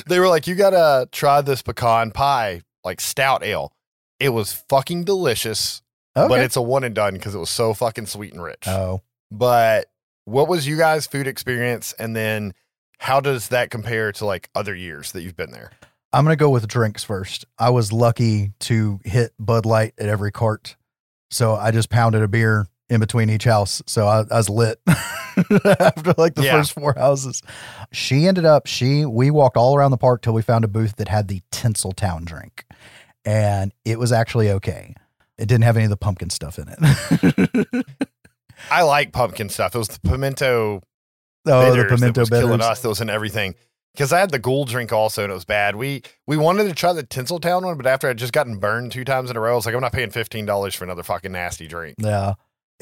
they 0.07 0.19
were 0.19 0.29
like, 0.29 0.47
you 0.47 0.55
gotta 0.55 1.09
try 1.13 1.41
this 1.41 1.63
pecan 1.63 2.11
pie, 2.11 2.63
like 2.85 3.01
stout 3.01 3.43
ale. 3.45 3.73
It 4.21 4.31
was 4.31 4.53
fucking 4.69 5.05
delicious, 5.05 5.83
Okay. 6.17 6.29
but 6.29 6.41
it's 6.41 6.57
a 6.57 6.63
one 6.63 6.85
and 6.85 6.95
done 6.95 7.15
because 7.15 7.35
it 7.35 7.39
was 7.39 7.51
so 7.51 7.75
fucking 7.75 8.07
sweet 8.07 8.33
and 8.33 8.43
rich. 8.43 8.67
oh. 8.69 9.03
But 9.31 9.87
what 10.27 10.49
was 10.49 10.67
you 10.67 10.77
guys' 10.77 11.07
food 11.07 11.27
experience? 11.27 11.93
And 11.99 12.15
then 12.15 12.55
how 12.99 13.21
does 13.21 13.49
that 13.49 13.71
compare 13.71 14.13
to 14.13 14.27
like 14.27 14.49
other 14.55 14.75
years 14.75 15.13
that 15.13 15.23
you've 15.23 15.37
been 15.37 15.51
there? 15.51 15.71
I'm 16.13 16.25
going 16.25 16.37
to 16.37 16.41
go 16.41 16.51
with 16.51 16.69
drinks 16.69 17.03
first. 17.03 17.45
I 17.59 17.71
was 17.71 17.93
lucky 17.93 18.53
to 18.61 19.01
hit 19.05 19.33
Bud 19.41 19.67
Light 19.67 19.95
at 19.99 20.09
every 20.09 20.31
cart. 20.31 20.77
So 21.31 21.57
I 21.57 21.73
just 21.73 21.91
pounded 21.91 22.23
a 22.23 22.29
beer 22.29 22.69
in 22.91 23.01
between 23.01 23.31
each 23.31 23.45
house. 23.45 23.83
So 23.87 24.07
I, 24.07 24.21
I 24.31 24.37
was 24.37 24.49
lit 24.51 24.79
after 24.87 26.15
like 26.19 26.35
the 26.35 26.43
Yeah. 26.45 26.53
first 26.59 26.73
four 26.73 26.95
houses. 26.97 27.43
She 27.93 28.27
ended 28.27 28.45
up, 28.45 28.67
she, 28.67 29.05
we 29.05 29.31
walked 29.31 29.57
all 29.57 29.77
around 29.77 29.91
the 29.91 29.97
park 29.97 30.23
till 30.23 30.35
we 30.35 30.43
found 30.43 30.65
a 30.65 30.69
booth 30.69 30.97
that 30.97 31.09
had 31.09 31.29
the 31.29 31.41
Tinseltown 31.51 32.25
drink. 32.25 32.65
And 33.25 33.73
it 33.85 33.99
was 33.99 34.13
actually 34.13 34.51
okay. 34.51 34.95
It 35.39 35.47
didn't 35.47 35.65
have 35.65 35.77
any 35.77 35.85
of 35.85 35.91
the 35.91 35.97
pumpkin 35.97 36.31
stuff 36.31 36.59
in 36.59 36.69
it. 36.69 37.87
I 38.71 38.83
like 38.83 39.13
pumpkin 39.13 39.49
stuff. 39.49 39.75
It 39.75 39.79
was 39.79 39.89
the 39.89 40.01
pimento 40.01 40.83
oh, 41.47 41.61
the 41.71 41.71
bitters 41.83 42.01
pimento 42.01 42.25
that 42.25 42.31
was 42.31 42.41
killing 42.41 42.61
us. 42.61 42.81
That 42.81 42.89
was 42.89 43.01
in 43.01 43.11
everything. 43.11 43.55
Because 43.95 44.13
I 44.13 44.19
had 44.19 44.31
the 44.31 44.39
ghoul 44.41 44.65
drink 44.65 44.93
also, 44.93 45.23
and 45.23 45.31
it 45.31 45.35
was 45.35 45.45
bad. 45.45 45.77
We 45.77 46.03
we 46.27 46.37
wanted 46.37 46.65
to 46.65 46.75
try 46.75 46.93
the 46.93 47.05
Tinseltown 47.05 47.63
one, 47.65 47.77
but 47.77 47.87
after 47.87 48.09
I'd 48.09 48.19
just 48.19 48.33
gotten 48.33 48.59
burned 48.59 48.91
two 48.93 49.05
times 49.05 49.31
in 49.31 49.37
a 49.37 49.41
row, 49.41 49.53
I 49.53 49.55
was 49.55 49.67
like, 49.67 49.75
I'm 49.75 49.81
not 49.81 49.93
paying 49.93 50.11
fifteen 50.11 50.47
dollars 50.47 50.75
for 50.75 50.85
another 50.85 51.03
fucking 51.05 51.31
nasty 51.33 51.69
drink. 51.69 51.97
Yeah. 51.99 52.35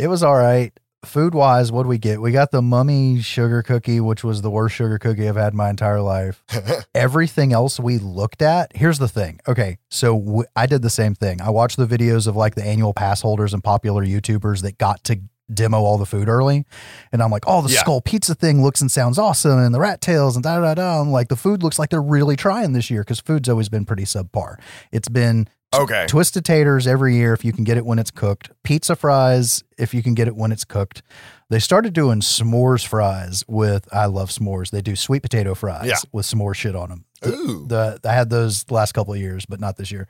It 0.03 0.09
was 0.09 0.23
all 0.25 0.35
right. 0.37 0.73
Food 1.05 1.35
wise, 1.35 1.73
what 1.73 1.83
did 1.85 1.89
we 1.89 1.99
get? 1.99 2.21
We 2.21 2.31
got 2.33 2.51
the 2.53 2.63
mummy 2.63 3.21
sugar 3.21 3.63
cookie, 3.63 4.01
which 4.01 4.23
was 4.23 4.41
the 4.43 4.51
worst 4.51 4.75
sugar 4.75 4.99
cookie 4.99 5.29
I've 5.29 5.37
had 5.37 5.53
my 5.55 5.69
entire 5.71 6.01
life. 6.01 6.45
Everything 6.95 7.53
else 7.53 7.79
we 7.81 7.99
looked 7.99 8.41
at, 8.43 8.71
here's 8.77 8.99
the 8.99 9.09
thing. 9.09 9.41
Okay. 9.49 9.79
So 9.91 10.19
w- 10.19 10.45
I 10.55 10.67
did 10.67 10.83
the 10.83 10.91
same 10.91 11.15
thing. 11.17 11.41
I 11.41 11.51
watched 11.51 11.77
the 11.77 11.87
videos 11.87 12.27
of 12.27 12.37
like 12.37 12.55
the 12.55 12.65
annual 12.65 12.95
pass 12.95 13.21
holders 13.23 13.53
and 13.55 13.63
popular 13.65 14.05
YouTubers 14.05 14.63
that 14.63 14.79
got 14.79 15.03
to 15.05 15.21
demo 15.53 15.79
all 15.79 15.99
the 15.99 16.07
food 16.07 16.29
early. 16.29 16.65
And 17.11 17.21
I'm 17.23 17.31
like, 17.31 17.45
oh, 17.49 17.63
the 17.63 17.71
Yeah. 17.73 17.81
skull 17.81 18.01
pizza 18.01 18.35
thing 18.37 18.63
looks 18.63 18.81
and 18.81 18.91
sounds 18.91 19.19
awesome. 19.19 19.59
And 19.59 19.75
the 19.75 19.81
rat 19.81 20.01
tails 20.01 20.37
and 20.37 20.43
da 20.45 20.61
da 20.61 20.75
da. 20.75 21.01
I'm 21.01 21.11
like, 21.11 21.29
the 21.29 21.37
food 21.37 21.63
looks 21.65 21.79
like 21.81 21.91
they're 21.91 22.01
really 22.03 22.37
trying 22.37 22.73
this 22.75 22.91
year 22.91 23.03
because 23.03 23.21
food's 23.21 23.49
always 23.49 23.69
been 23.69 23.85
pretty 23.85 24.05
subpar. 24.05 24.57
It's 24.93 25.09
been 25.09 25.49
okay. 25.75 26.07
Twisted 26.09 26.45
taters 26.45 26.87
every 26.87 27.17
year 27.17 27.33
if 27.33 27.45
you 27.45 27.53
can 27.53 27.65
get 27.65 27.77
it 27.77 27.85
when 27.87 27.99
it's 27.99 28.11
cooked. 28.11 28.51
Pizza 28.63 28.95
fries 28.97 29.63
if 29.79 29.95
you 29.95 30.03
can 30.03 30.15
get 30.15 30.29
it 30.29 30.37
when 30.37 30.53
it's 30.53 30.65
cooked. 30.65 31.03
They 31.51 31.59
started 31.59 31.93
doing 31.93 32.21
s'mores 32.21 32.87
fries 32.87 33.45
with 33.49 33.87
I 33.93 34.07
love 34.07 34.31
s'mores. 34.31 34.71
They 34.71 34.81
do 34.83 34.97
sweet 34.97 35.23
potato 35.23 35.55
fries 35.55 35.87
Yeah. 35.87 35.97
with 36.13 36.27
s'more 36.27 36.55
shit 36.55 36.75
on 36.77 36.89
them. 36.89 37.05
Ooh. 37.27 37.67
The 37.69 38.01
I 38.05 38.13
had 38.13 38.31
those 38.31 38.65
the 38.65 38.75
last 38.75 38.93
couple 38.93 39.13
of 39.15 39.21
years, 39.21 39.45
but 39.47 39.61
not 39.61 39.77
this 39.77 39.91
year. 39.91 40.09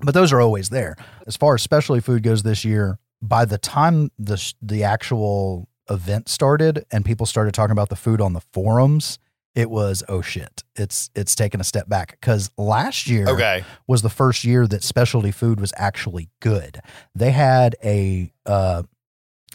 But 0.00 0.14
those 0.14 0.32
are 0.32 0.40
always 0.40 0.68
there. 0.70 0.96
As 1.26 1.36
far 1.36 1.54
as 1.54 1.62
specialty 1.62 2.00
food 2.00 2.22
goes 2.24 2.42
this 2.42 2.64
year, 2.64 2.98
by 3.20 3.44
the 3.44 3.58
time 3.58 4.10
the 4.18 4.52
the 4.60 4.82
actual 4.82 5.68
event 5.90 6.28
started 6.28 6.84
and 6.90 7.04
people 7.04 7.26
started 7.26 7.54
talking 7.54 7.72
about 7.72 7.88
the 7.88 7.96
food 7.96 8.20
on 8.20 8.32
the 8.32 8.40
forums, 8.52 9.18
it 9.54 9.70
was 9.70 10.02
oh 10.08 10.22
shit. 10.22 10.62
It's 10.76 11.10
it's 11.14 11.34
taken 11.34 11.60
a 11.60 11.64
step 11.64 11.88
back 11.88 12.12
because 12.20 12.50
last 12.56 13.06
year 13.08 13.28
Okay. 13.28 13.64
was 13.86 14.02
the 14.02 14.08
first 14.10 14.44
year 14.44 14.66
that 14.66 14.82
specialty 14.82 15.30
food 15.30 15.60
was 15.60 15.72
actually 15.76 16.28
good. 16.40 16.80
They 17.14 17.30
had 17.32 17.76
a 17.84 18.32
uh, 18.46 18.82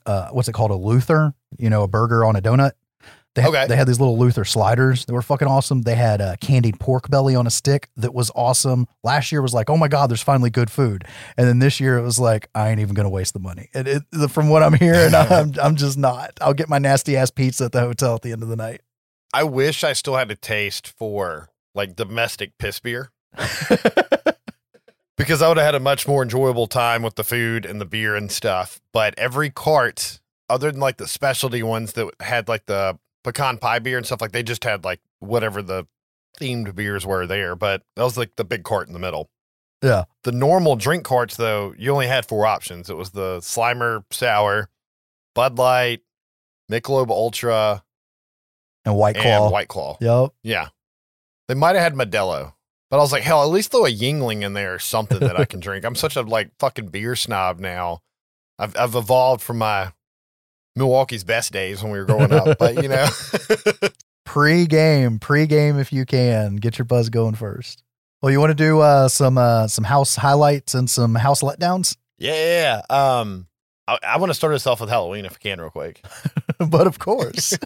uh, 0.06 0.30
what's 0.30 0.48
it 0.48 0.54
called? 0.54 0.72
A 0.72 0.76
Luther, 0.76 1.34
you 1.58 1.70
know, 1.70 1.84
a 1.84 1.88
burger 1.88 2.24
on 2.24 2.36
a 2.36 2.42
donut. 2.42 2.72
They 3.36 3.44
had, 3.44 3.50
Okay. 3.50 3.68
they 3.68 3.76
had 3.76 3.88
these 3.88 4.00
little 4.00 4.18
Luther 4.18 4.44
sliders 4.46 5.06
that 5.06 5.14
were 5.14 5.22
fucking 5.22 5.48
awesome. 5.48 5.84
They 5.84 5.94
had 5.94 6.22
a 6.22 6.38
candied 6.38 6.80
pork 6.80 7.08
belly 7.10 7.36
on 7.36 7.46
a 7.46 7.52
stick 7.52 7.90
that 7.98 8.12
was 8.12 8.32
awesome. 8.34 8.88
Last 9.04 9.32
year 9.32 9.44
was 9.44 9.54
like, 9.54 9.70
oh 9.70 9.78
my 9.78 9.88
god, 9.88 10.10
there's 10.10 10.24
finally 10.24 10.50
good 10.50 10.72
food. 10.72 11.04
And 11.38 11.48
then 11.48 11.60
this 11.60 11.80
year 11.80 12.00
it 12.00 12.02
was 12.02 12.18
like, 12.18 12.50
I 12.56 12.70
ain't 12.70 12.80
even 12.80 12.96
gonna 12.96 13.10
waste 13.12 13.34
the 13.34 13.40
money. 13.40 13.70
And 13.76 13.88
it, 13.88 14.04
from 14.32 14.50
what 14.50 14.64
I'm 14.64 14.74
hearing, 14.74 15.14
I'm 15.16 15.54
I'm 15.62 15.76
just 15.76 15.98
not. 16.00 16.32
I'll 16.42 16.56
get 16.56 16.68
my 16.70 16.80
nasty 16.80 17.16
ass 17.16 17.30
pizza 17.30 17.66
at 17.66 17.74
the 17.74 17.82
hotel 17.82 18.16
at 18.16 18.22
the 18.24 18.32
end 18.32 18.42
of 18.42 18.50
the 18.50 18.56
night. 18.56 18.82
I 19.34 19.44
wish 19.44 19.84
I 19.84 19.94
still 19.94 20.16
had 20.16 20.32
a 20.32 20.36
taste 20.36 20.88
for 20.88 21.50
like 21.76 21.96
domestic 21.96 22.58
piss 22.58 22.80
beer 22.80 23.12
because 25.18 25.42
I 25.42 25.48
would 25.48 25.58
have 25.58 25.66
had 25.66 25.76
a 25.76 25.80
much 25.80 26.08
more 26.08 26.24
enjoyable 26.24 26.68
time 26.68 27.04
with 27.04 27.16
the 27.16 27.24
food 27.24 27.66
and 27.66 27.80
the 27.82 27.86
beer 27.86 28.16
and 28.16 28.32
stuff. 28.32 28.80
But 28.94 29.14
every 29.18 29.50
cart, 29.50 30.20
other 30.50 30.72
than 30.72 30.80
like 30.80 30.98
the 30.98 31.08
specialty 31.08 31.62
ones 31.62 31.94
that 31.94 32.10
had 32.20 32.48
like 32.48 32.66
the 32.66 32.98
pecan 33.24 33.58
pie 33.58 33.80
beer 33.80 33.98
and 33.98 34.06
stuff, 34.06 34.22
like 34.22 34.32
they 34.32 34.44
just 34.44 34.64
had 34.64 34.84
like 34.84 35.02
whatever 35.20 35.62
the 35.62 35.88
themed 36.40 36.74
beers 36.76 37.06
were 37.06 37.28
there. 37.28 37.56
But 37.56 37.84
that 37.96 38.04
was 38.04 38.18
like 38.18 38.36
the 38.38 38.46
big 38.46 38.64
cart 38.64 38.88
in 38.88 38.94
the 38.94 39.00
middle. 39.00 39.30
Yeah. 39.84 40.06
The 40.24 40.32
normal 40.32 40.76
drink 40.76 41.04
carts, 41.04 41.38
though, 41.38 41.74
you 41.78 41.92
only 41.92 42.08
had 42.08 42.26
four 42.26 42.46
options. 42.46 42.90
It 42.90 42.98
was 42.98 43.12
the 43.12 43.40
Slimer 43.40 44.04
Sour, 44.12 44.70
Bud 45.36 45.58
Light, 45.58 46.02
Michelob 46.72 47.10
Ultra, 47.10 47.84
And 48.88 48.96
White 48.96 49.16
Claw. 49.16 49.44
and 49.44 49.52
White 49.52 49.68
Claw. 49.68 49.98
Yep. 50.00 50.32
Yeah. 50.44 50.70
They 51.48 51.54
might 51.54 51.76
have 51.76 51.84
had 51.84 51.94
Modelo. 51.94 52.54
But 52.90 52.98
I 52.98 53.02
was 53.02 53.12
like, 53.12 53.24
hell, 53.24 53.44
at 53.44 53.50
least 53.50 53.72
throw 53.72 53.86
a 53.86 53.92
Yuengling 53.92 54.44
in 54.44 54.54
there 54.54 54.76
or 54.76 54.80
something 54.80 55.20
that 55.20 55.40
I 55.40 55.46
can 55.46 55.60
drink. 55.60 55.84
I'm 55.86 55.96
such 55.96 56.16
a 56.16 56.22
like 56.22 56.52
fucking 56.60 56.88
beer 56.88 57.16
snob 57.16 57.60
now. 57.60 58.02
I've 58.58 58.76
I've 58.78 58.96
evolved 58.96 59.44
from 59.44 59.58
my 59.58 59.92
Milwaukee's 60.76 61.24
best 61.24 61.52
days 61.52 61.84
when 61.84 61.92
we 61.92 62.00
were 62.00 62.06
growing 62.06 62.32
up. 62.32 62.58
But 62.58 62.82
you 62.82 62.90
know. 62.90 63.08
Pre-game, 64.26 65.20
pre-game 65.20 65.80
if 65.80 65.94
you 65.94 66.06
can. 66.06 66.58
Get 66.58 66.78
your 66.78 66.84
buzz 66.84 67.08
going 67.10 67.36
first. 67.36 67.82
Well, 68.22 68.30
you 68.30 68.42
want 68.42 68.50
to 68.52 68.56
do 68.56 68.82
uh, 68.82 69.08
some 69.08 69.38
uh, 69.38 69.68
some 69.68 69.86
house 69.86 70.18
highlights 70.18 70.74
and 70.74 70.90
some 70.90 71.16
house 71.16 71.42
letdowns, 71.42 71.96
yeah, 72.18 72.34
yeah, 72.34 72.82
yeah. 72.90 73.20
Um 73.20 73.48
I, 73.88 74.00
I 74.04 74.18
want 74.18 74.32
to 74.32 74.34
start 74.34 74.54
us 74.54 74.68
off 74.68 74.82
with 74.82 74.90
Halloween 74.90 75.26
if 75.26 75.34
I 75.34 75.38
can 75.38 75.62
real 75.62 75.70
quick. 75.70 76.04
but 76.58 76.88
of 76.88 77.00
course. 77.00 77.58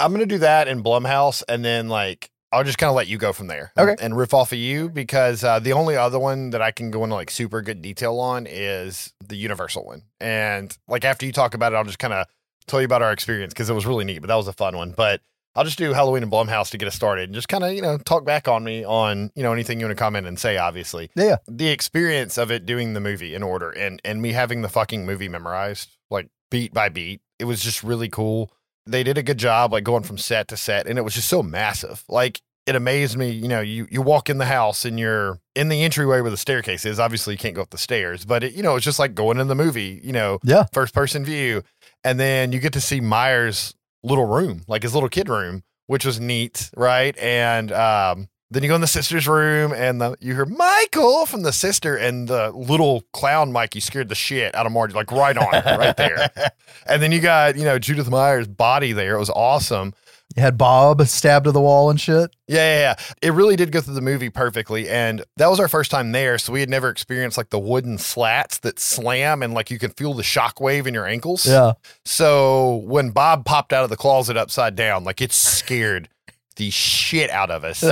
I'm 0.00 0.12
gonna 0.12 0.26
do 0.26 0.38
that 0.38 0.68
in 0.68 0.82
Blumhouse, 0.82 1.42
and 1.48 1.64
then 1.64 1.88
like 1.88 2.30
I'll 2.52 2.64
just 2.64 2.76
kind 2.76 2.90
of 2.90 2.96
let 2.96 3.08
you 3.08 3.16
go 3.16 3.32
from 3.32 3.46
there. 3.46 3.72
Okay. 3.78 3.96
And 4.00 4.16
riff 4.16 4.34
off 4.34 4.52
of 4.52 4.58
you 4.58 4.90
because 4.90 5.42
uh, 5.42 5.58
the 5.58 5.72
only 5.72 5.96
other 5.96 6.18
one 6.18 6.50
that 6.50 6.60
I 6.60 6.70
can 6.70 6.90
go 6.90 7.02
into 7.02 7.16
like 7.16 7.30
super 7.30 7.62
good 7.62 7.80
detail 7.80 8.18
on 8.20 8.46
is 8.46 9.12
the 9.26 9.36
Universal 9.36 9.86
one. 9.86 10.02
And 10.20 10.76
like 10.86 11.04
after 11.04 11.24
you 11.24 11.32
talk 11.32 11.54
about 11.54 11.72
it, 11.72 11.76
I'll 11.76 11.84
just 11.84 11.98
kind 11.98 12.12
of 12.12 12.26
tell 12.66 12.80
you 12.80 12.84
about 12.84 13.00
our 13.00 13.12
experience 13.12 13.54
because 13.54 13.70
it 13.70 13.74
was 13.74 13.86
really 13.86 14.04
neat. 14.04 14.18
But 14.18 14.28
that 14.28 14.34
was 14.34 14.48
a 14.48 14.52
fun 14.52 14.76
one. 14.76 14.92
But 14.92 15.22
I'll 15.54 15.64
just 15.64 15.78
do 15.78 15.94
Halloween 15.94 16.22
and 16.22 16.30
Blumhouse 16.32 16.70
to 16.70 16.78
get 16.78 16.88
us 16.88 16.94
started, 16.94 17.24
and 17.24 17.34
just 17.34 17.48
kind 17.48 17.64
of 17.64 17.72
you 17.72 17.80
know 17.80 17.96
talk 17.96 18.24
back 18.26 18.48
on 18.48 18.62
me 18.64 18.84
on 18.84 19.30
you 19.34 19.42
know 19.42 19.52
anything 19.52 19.80
you 19.80 19.86
want 19.86 19.96
to 19.96 20.02
comment 20.02 20.26
and 20.26 20.38
say. 20.38 20.58
Obviously, 20.58 21.10
Yeah. 21.14 21.36
The 21.48 21.68
experience 21.68 22.36
of 22.36 22.50
it 22.50 22.66
doing 22.66 22.92
the 22.92 23.00
movie 23.00 23.34
in 23.34 23.42
order 23.42 23.70
and 23.70 24.00
and 24.04 24.20
me 24.20 24.32
having 24.32 24.60
the 24.60 24.68
fucking 24.68 25.06
movie 25.06 25.28
memorized 25.28 25.96
like 26.10 26.28
beat 26.50 26.74
by 26.74 26.90
beat. 26.90 27.22
It 27.38 27.44
was 27.44 27.62
just 27.62 27.82
really 27.82 28.08
cool 28.08 28.50
they 28.86 29.02
did 29.02 29.18
a 29.18 29.22
good 29.22 29.38
job 29.38 29.72
like 29.72 29.84
going 29.84 30.02
from 30.02 30.18
set 30.18 30.48
to 30.48 30.56
set 30.56 30.86
and 30.86 30.98
it 30.98 31.02
was 31.02 31.14
just 31.14 31.28
so 31.28 31.42
massive. 31.42 32.02
Like 32.08 32.40
it 32.66 32.76
amazed 32.76 33.16
me 33.16 33.30
you 33.30 33.48
know 33.48 33.60
you 33.60 33.86
you 33.90 34.00
walk 34.02 34.30
in 34.30 34.38
the 34.38 34.44
house 34.46 34.84
and 34.84 34.98
you're 34.98 35.40
in 35.54 35.68
the 35.68 35.82
entryway 35.82 36.20
where 36.20 36.30
the 36.30 36.36
staircase 36.36 36.84
is. 36.84 36.98
Obviously 37.00 37.34
you 37.34 37.38
can't 37.38 37.54
go 37.54 37.62
up 37.62 37.70
the 37.70 37.78
stairs 37.78 38.24
but 38.24 38.42
it 38.44 38.54
you 38.54 38.62
know 38.62 38.76
it's 38.76 38.84
just 38.84 38.98
like 38.98 39.14
going 39.14 39.38
in 39.38 39.48
the 39.48 39.54
movie 39.54 40.00
you 40.02 40.12
know 40.12 40.38
Yeah. 40.44 40.66
first 40.72 40.94
person 40.94 41.24
view. 41.24 41.62
And 42.04 42.18
then 42.18 42.52
you 42.52 42.58
get 42.58 42.72
to 42.74 42.80
see 42.80 43.00
myers 43.00 43.74
little 44.02 44.26
room 44.26 44.62
like 44.66 44.82
his 44.82 44.94
little 44.94 45.08
kid 45.08 45.28
room 45.28 45.62
which 45.86 46.04
was 46.04 46.18
neat 46.20 46.70
right? 46.76 47.16
And 47.18 47.70
um 47.72 48.28
then 48.52 48.62
you 48.62 48.68
go 48.68 48.74
in 48.74 48.80
the 48.80 48.86
sister's 48.86 49.26
room 49.26 49.72
and 49.72 50.00
the, 50.00 50.16
you 50.20 50.34
hear 50.34 50.44
Michael 50.44 51.26
from 51.26 51.42
the 51.42 51.52
sister 51.52 51.96
and 51.96 52.28
the 52.28 52.50
little 52.50 53.02
clown 53.12 53.50
Mikey 53.50 53.80
scared 53.80 54.08
the 54.08 54.14
shit 54.14 54.54
out 54.54 54.66
of 54.66 54.72
Marty, 54.72 54.92
like 54.92 55.10
right 55.10 55.36
on, 55.36 55.50
right 55.78 55.96
there. 55.96 56.30
And 56.84 57.00
then 57.00 57.12
you 57.12 57.20
got, 57.20 57.56
you 57.56 57.64
know, 57.64 57.78
Judith 57.78 58.10
Myers' 58.10 58.48
body 58.48 58.92
there. 58.92 59.14
It 59.14 59.18
was 59.20 59.30
awesome. 59.30 59.94
You 60.36 60.42
had 60.42 60.56
Bob 60.56 61.02
stabbed 61.06 61.44
to 61.44 61.52
the 61.52 61.60
wall 61.60 61.90
and 61.90 62.00
shit. 62.00 62.34
Yeah, 62.48 62.56
yeah, 62.56 62.80
yeah. 62.80 62.94
It 63.20 63.32
really 63.34 63.56
did 63.56 63.70
go 63.70 63.80
through 63.80 63.94
the 63.94 64.00
movie 64.00 64.30
perfectly. 64.30 64.88
And 64.88 65.22
that 65.36 65.48
was 65.48 65.60
our 65.60 65.68
first 65.68 65.90
time 65.90 66.12
there. 66.12 66.38
So 66.38 66.52
we 66.52 66.60
had 66.60 66.70
never 66.70 66.88
experienced 66.88 67.36
like 67.36 67.50
the 67.50 67.58
wooden 67.58 67.98
slats 67.98 68.58
that 68.58 68.78
slam 68.78 69.42
and 69.42 69.54
like 69.54 69.70
you 69.70 69.78
can 69.78 69.90
feel 69.90 70.14
the 70.14 70.22
shockwave 70.22 70.86
in 70.86 70.94
your 70.94 71.06
ankles. 71.06 71.46
Yeah. 71.46 71.74
So 72.04 72.82
when 72.84 73.10
Bob 73.10 73.44
popped 73.44 73.72
out 73.72 73.84
of 73.84 73.90
the 73.90 73.96
closet 73.96 74.36
upside 74.36 74.74
down, 74.74 75.04
like 75.04 75.20
it 75.20 75.32
scared 75.32 76.08
the 76.54 76.70
shit 76.70 77.30
out 77.30 77.50
of 77.50 77.64
us. 77.64 77.82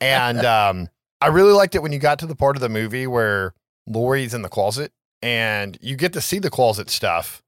And 0.00 0.44
um, 0.44 0.88
I 1.20 1.28
really 1.28 1.52
liked 1.52 1.74
it 1.74 1.82
when 1.82 1.92
you 1.92 1.98
got 1.98 2.18
to 2.20 2.26
the 2.26 2.36
part 2.36 2.56
of 2.56 2.60
the 2.60 2.68
movie 2.68 3.06
where 3.06 3.54
Laurie's 3.86 4.34
in 4.34 4.42
the 4.42 4.48
closet 4.48 4.92
and 5.22 5.78
you 5.80 5.96
get 5.96 6.12
to 6.12 6.20
see 6.20 6.38
the 6.38 6.50
closet 6.50 6.90
stuff. 6.90 7.42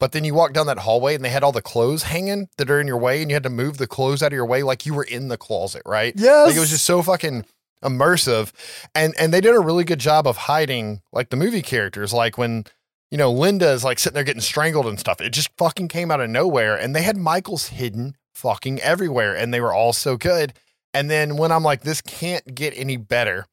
But 0.00 0.12
then 0.12 0.24
you 0.24 0.34
walk 0.34 0.52
down 0.52 0.66
that 0.66 0.78
hallway 0.78 1.14
and 1.14 1.24
they 1.24 1.30
had 1.30 1.44
all 1.44 1.52
the 1.52 1.62
clothes 1.62 2.02
hanging 2.04 2.48
that 2.58 2.68
are 2.70 2.80
in 2.80 2.86
your 2.86 2.98
way 2.98 3.22
and 3.22 3.30
you 3.30 3.34
had 3.34 3.44
to 3.44 3.50
move 3.50 3.78
the 3.78 3.86
clothes 3.86 4.22
out 4.22 4.28
of 4.28 4.32
your 4.32 4.44
way 4.44 4.62
like 4.62 4.84
you 4.84 4.92
were 4.92 5.04
in 5.04 5.28
the 5.28 5.38
closet, 5.38 5.82
right? 5.86 6.12
Yes. 6.16 6.48
Like 6.48 6.56
it 6.56 6.60
was 6.60 6.70
just 6.70 6.84
so 6.84 7.00
fucking 7.00 7.44
immersive. 7.82 8.52
And 8.94 9.14
and 9.18 9.32
they 9.32 9.40
did 9.40 9.54
a 9.54 9.60
really 9.60 9.84
good 9.84 10.00
job 10.00 10.26
of 10.26 10.36
hiding 10.36 11.00
like 11.12 11.30
the 11.30 11.36
movie 11.36 11.62
characters. 11.62 12.12
Like 12.12 12.36
when, 12.36 12.64
you 13.10 13.16
know, 13.16 13.30
Linda 13.30 13.70
is 13.70 13.84
like 13.84 14.00
sitting 14.00 14.14
there 14.14 14.24
getting 14.24 14.42
strangled 14.42 14.86
and 14.86 14.98
stuff. 14.98 15.20
It 15.20 15.30
just 15.30 15.50
fucking 15.56 15.88
came 15.88 16.10
out 16.10 16.20
of 16.20 16.28
nowhere. 16.28 16.76
And 16.76 16.94
they 16.94 17.02
had 17.02 17.16
Michael's 17.16 17.68
hidden 17.68 18.16
fucking 18.34 18.80
everywhere. 18.80 19.36
And 19.36 19.52
they 19.52 19.60
were 19.60 19.72
all 19.72 19.92
so 19.92 20.16
good. 20.16 20.52
And 20.92 21.10
then 21.10 21.36
when 21.36 21.50
I'm 21.50 21.64
like, 21.64 21.82
this 21.82 22.00
can't 22.00 22.54
get 22.54 22.72
any 22.76 22.96
better, 22.96 23.46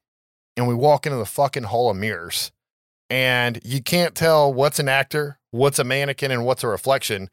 and 0.55 0.67
we 0.67 0.75
walk 0.75 1.05
into 1.05 1.17
the 1.17 1.25
fucking 1.25 1.63
hall 1.63 1.89
of 1.89 1.97
mirrors, 1.97 2.51
and 3.09 3.59
you 3.63 3.81
can't 3.81 4.13
tell 4.13 4.53
what's 4.53 4.79
an 4.79 4.87
actor, 4.87 5.39
what's 5.49 5.79
a 5.79 5.83
mannequin, 5.83 6.31
and 6.31 6.45
what's 6.45 6.63
a 6.63 6.67
reflection. 6.67 7.29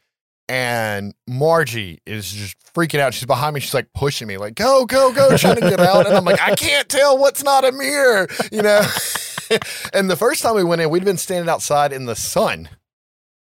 And 0.48 1.12
Margie 1.26 2.00
is 2.06 2.32
just 2.32 2.56
freaking 2.74 3.00
out. 3.00 3.12
She's 3.12 3.26
behind 3.26 3.54
me. 3.54 3.60
She's 3.60 3.74
like 3.74 3.92
pushing 3.92 4.26
me, 4.26 4.38
like, 4.38 4.54
go, 4.54 4.86
go, 4.86 5.12
go, 5.12 5.36
trying 5.36 5.56
to 5.56 5.68
get 5.68 5.78
out. 5.78 6.06
And 6.06 6.16
I'm 6.16 6.24
like, 6.24 6.40
I 6.40 6.54
can't 6.54 6.88
tell 6.88 7.18
what's 7.18 7.44
not 7.44 7.66
a 7.66 7.72
mirror, 7.72 8.28
you 8.50 8.62
know? 8.62 8.80
and 9.92 10.08
the 10.08 10.16
first 10.16 10.42
time 10.42 10.54
we 10.54 10.64
went 10.64 10.80
in, 10.80 10.88
we'd 10.88 11.04
been 11.04 11.18
standing 11.18 11.50
outside 11.50 11.92
in 11.92 12.06
the 12.06 12.16
sun 12.16 12.70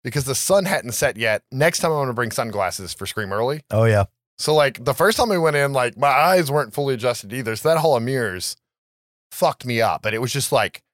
because 0.06 0.24
the 0.24 0.36
sun 0.36 0.66
hadn't 0.66 0.92
set 0.92 1.16
yet. 1.16 1.42
Next 1.50 1.80
time 1.80 1.90
I 1.90 1.96
want 1.96 2.10
to 2.10 2.14
bring 2.14 2.30
sunglasses 2.30 2.94
for 2.94 3.06
Scream 3.06 3.32
Early. 3.32 3.62
Oh 3.72 3.82
yeah. 3.82 4.04
So 4.38 4.54
like 4.54 4.84
the 4.84 4.94
first 4.94 5.16
time 5.16 5.30
we 5.30 5.36
went 5.36 5.56
in, 5.56 5.72
like 5.72 5.98
my 5.98 6.06
eyes 6.06 6.48
weren't 6.48 6.72
fully 6.72 6.94
adjusted 6.94 7.32
either. 7.32 7.56
So 7.56 7.68
that 7.68 7.78
hall 7.78 7.96
of 7.96 8.04
mirrors 8.04 8.54
fucked 9.32 9.66
me 9.66 9.82
up. 9.82 10.02
But 10.02 10.14
it 10.14 10.20
was 10.20 10.32
just 10.32 10.52
like 10.52 10.84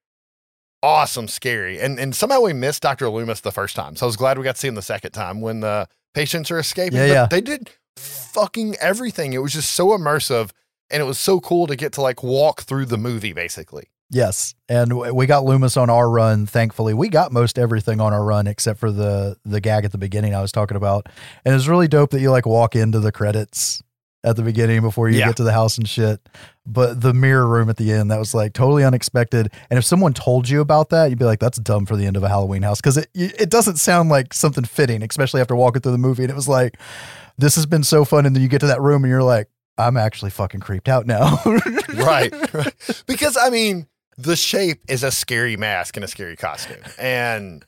awesome, 0.83 1.29
scary. 1.29 1.79
And 1.79 2.01
and 2.01 2.17
somehow 2.17 2.41
we 2.41 2.55
missed 2.55 2.81
Dr. 2.81 3.11
Loomis 3.11 3.43
the 3.43 3.53
first 3.53 3.77
time. 3.77 3.97
So 3.97 4.07
I 4.07 4.09
was 4.09 4.17
glad 4.17 4.39
we 4.39 4.45
got 4.45 4.55
to 4.55 4.61
see 4.61 4.69
him 4.69 4.77
the 4.77 4.81
second 4.81 5.11
time 5.11 5.43
when 5.43 5.61
the 5.61 5.87
patients 6.15 6.51
are 6.51 6.59
escaping. 6.59 6.97
Yeah, 6.99 7.07
But 7.07 7.13
yeah. 7.13 7.27
They 7.27 7.41
did 7.43 7.71
fucking 7.99 8.77
everything. 8.81 9.35
It 9.35 9.43
was 9.43 9.53
just 9.53 9.73
so 9.73 9.89
immersive. 9.89 10.53
And 10.91 11.03
it 11.03 11.07
was 11.07 11.19
so 11.19 11.39
cool 11.39 11.67
to 11.67 11.77
get 11.77 11.93
to 11.93 12.01
like 12.01 12.23
walk 12.23 12.63
through 12.63 12.87
the 12.87 12.99
movie 12.99 13.35
basically. 13.35 13.89
Yes, 14.15 14.55
and 14.69 14.93
we 15.17 15.25
got 15.27 15.45
Loomis 15.45 15.79
on 15.79 15.89
our 15.89 16.09
run. 16.09 16.45
Thankfully, 16.45 16.93
we 16.93 17.09
got 17.09 17.33
most 17.33 17.59
everything 17.59 17.99
on 17.99 18.13
our 18.13 18.23
run 18.23 18.47
except 18.47 18.79
for 18.79 18.93
the 18.93 19.37
the 19.47 19.59
gag 19.61 19.87
at 19.87 19.93
the 19.93 19.99
beginning 19.99 20.35
I 20.35 20.43
was 20.43 20.53
talking 20.53 20.77
about. 20.77 21.09
And 21.47 21.55
it's 21.55 21.67
really 21.67 21.89
dope 21.89 22.11
that 22.11 22.21
you 22.21 22.31
like 22.31 22.45
walk 22.45 22.77
into 22.77 23.01
the 23.01 23.11
credits 23.11 23.83
at 24.23 24.37
the 24.37 24.43
beginning 24.43 24.83
before 24.83 25.09
you 25.09 25.19
Yeah. 25.19 25.29
get 25.29 25.37
to 25.39 25.43
the 25.45 25.53
house 25.53 25.79
and 25.79 25.89
shit. 25.89 26.21
But 26.67 27.01
the 27.01 27.13
mirror 27.15 27.47
room 27.47 27.69
at 27.71 27.77
the 27.79 27.91
end 27.91 28.11
that 28.11 28.19
was 28.19 28.35
like 28.35 28.53
totally 28.53 28.85
unexpected. 28.85 29.51
And 29.71 29.79
if 29.79 29.85
someone 29.85 30.13
told 30.13 30.47
you 30.49 30.61
about 30.61 30.91
that, 30.91 31.09
you'd 31.09 31.19
be 31.19 31.25
like, 31.25 31.41
"That's 31.41 31.59
dumb 31.59 31.87
for 31.87 31.97
the 31.97 32.05
end 32.07 32.19
of 32.19 32.23
a 32.23 32.29
Halloween 32.29 32.63
house," 32.63 32.81
because 32.83 32.99
it 32.99 33.09
it 33.15 33.49
doesn't 33.51 33.79
sound 33.79 34.11
like 34.11 34.35
something 34.35 34.65
fitting, 34.65 35.03
especially 35.03 35.41
after 35.41 35.57
walking 35.57 35.81
through 35.81 35.93
the 35.93 35.99
movie. 35.99 36.23
And 36.23 36.31
it 36.31 36.37
was 36.37 36.49
like, 36.49 36.77
"This 37.39 37.55
has 37.57 37.65
been 37.65 37.83
so 37.83 38.05
fun," 38.05 38.27
and 38.27 38.37
then 38.37 38.43
you 38.43 38.49
get 38.51 38.61
to 38.61 38.67
that 38.67 38.83
room 38.83 39.05
and 39.05 39.11
you're 39.11 39.23
like. 39.23 39.49
I'm 39.79 39.97
actually 39.97 40.31
fucking 40.33 40.61
creeped 40.61 40.87
out 40.87 41.07
now. 41.07 41.41
right, 41.95 42.31
right. 42.53 43.03
Because 43.07 43.39
I 43.39 43.49
mean, 43.49 43.87
the 44.23 44.37
shape 44.37 44.83
is 44.89 45.03
a 45.03 45.11
scary 45.11 45.57
mask 45.57 45.97
and 45.97 46.05
a 46.05 46.09
scary 46.09 46.37
costume, 46.37 46.83
and 46.99 47.65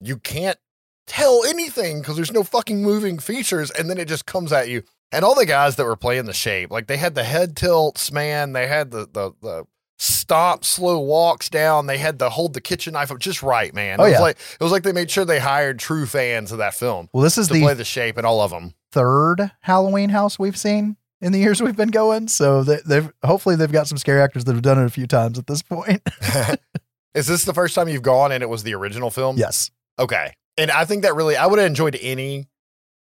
you 0.00 0.16
can't 0.16 0.58
tell 1.06 1.44
anything 1.44 2.00
because 2.00 2.16
there's 2.16 2.32
no 2.32 2.44
fucking 2.44 2.82
moving 2.82 3.18
features, 3.18 3.70
and 3.70 3.88
then 3.90 3.98
it 3.98 4.08
just 4.08 4.26
comes 4.26 4.52
at 4.52 4.68
you. 4.68 4.82
And 5.10 5.24
all 5.24 5.34
the 5.34 5.46
guys 5.46 5.76
that 5.76 5.86
were 5.86 5.96
playing 5.96 6.26
the 6.26 6.34
shape, 6.34 6.70
like 6.70 6.86
they 6.86 6.98
had 6.98 7.14
the 7.14 7.24
head 7.24 7.56
tilts, 7.56 8.12
man. 8.12 8.52
They 8.52 8.66
had 8.66 8.90
the 8.90 9.08
the 9.10 9.32
the 9.40 9.64
stomp, 9.98 10.64
slow 10.64 10.98
walks 10.98 11.48
down. 11.48 11.86
They 11.86 11.98
had 11.98 12.18
to 12.18 12.28
hold 12.28 12.54
the 12.54 12.60
kitchen 12.60 12.92
knife 12.92 13.10
up 13.10 13.18
just 13.18 13.42
right, 13.42 13.74
man. 13.74 14.00
Oh, 14.00 14.04
it 14.04 14.08
was 14.08 14.12
yeah. 14.14 14.20
like 14.20 14.36
it 14.60 14.62
was 14.62 14.72
like 14.72 14.82
they 14.82 14.92
made 14.92 15.10
sure 15.10 15.24
they 15.24 15.38
hired 15.38 15.78
true 15.78 16.06
fans 16.06 16.52
of 16.52 16.58
that 16.58 16.74
film 16.74 17.08
well, 17.12 17.22
this 17.22 17.38
is 17.38 17.48
to 17.48 17.54
the 17.54 17.62
play 17.62 17.74
the 17.74 17.84
shape 17.84 18.16
and 18.16 18.26
all 18.26 18.40
of 18.40 18.50
them. 18.50 18.74
third 18.92 19.50
Halloween 19.62 20.10
house 20.10 20.38
we've 20.38 20.58
seen. 20.58 20.96
In 21.20 21.32
the 21.32 21.38
years 21.38 21.60
we've 21.60 21.76
been 21.76 21.90
going. 21.90 22.28
So 22.28 22.62
they, 22.62 22.78
they've 22.86 23.10
hopefully 23.24 23.56
they've 23.56 23.72
got 23.72 23.88
some 23.88 23.98
scary 23.98 24.20
actors 24.20 24.44
that 24.44 24.52
have 24.52 24.62
done 24.62 24.78
it 24.78 24.84
a 24.84 24.90
few 24.90 25.06
times 25.06 25.38
at 25.38 25.46
this 25.46 25.62
point. 25.62 26.02
Is 27.14 27.26
this 27.26 27.44
the 27.44 27.54
first 27.54 27.74
time 27.74 27.88
you've 27.88 28.02
gone 28.02 28.32
and 28.32 28.42
it 28.42 28.48
was 28.48 28.62
the 28.62 28.74
original 28.74 29.10
film? 29.10 29.36
yes. 29.36 29.70
Okay. 29.98 30.32
And 30.56 30.70
I 30.70 30.84
think 30.84 31.02
that 31.02 31.14
really, 31.14 31.36
I 31.36 31.46
would 31.46 31.58
have 31.58 31.66
enjoyed 31.66 31.96
any 32.00 32.46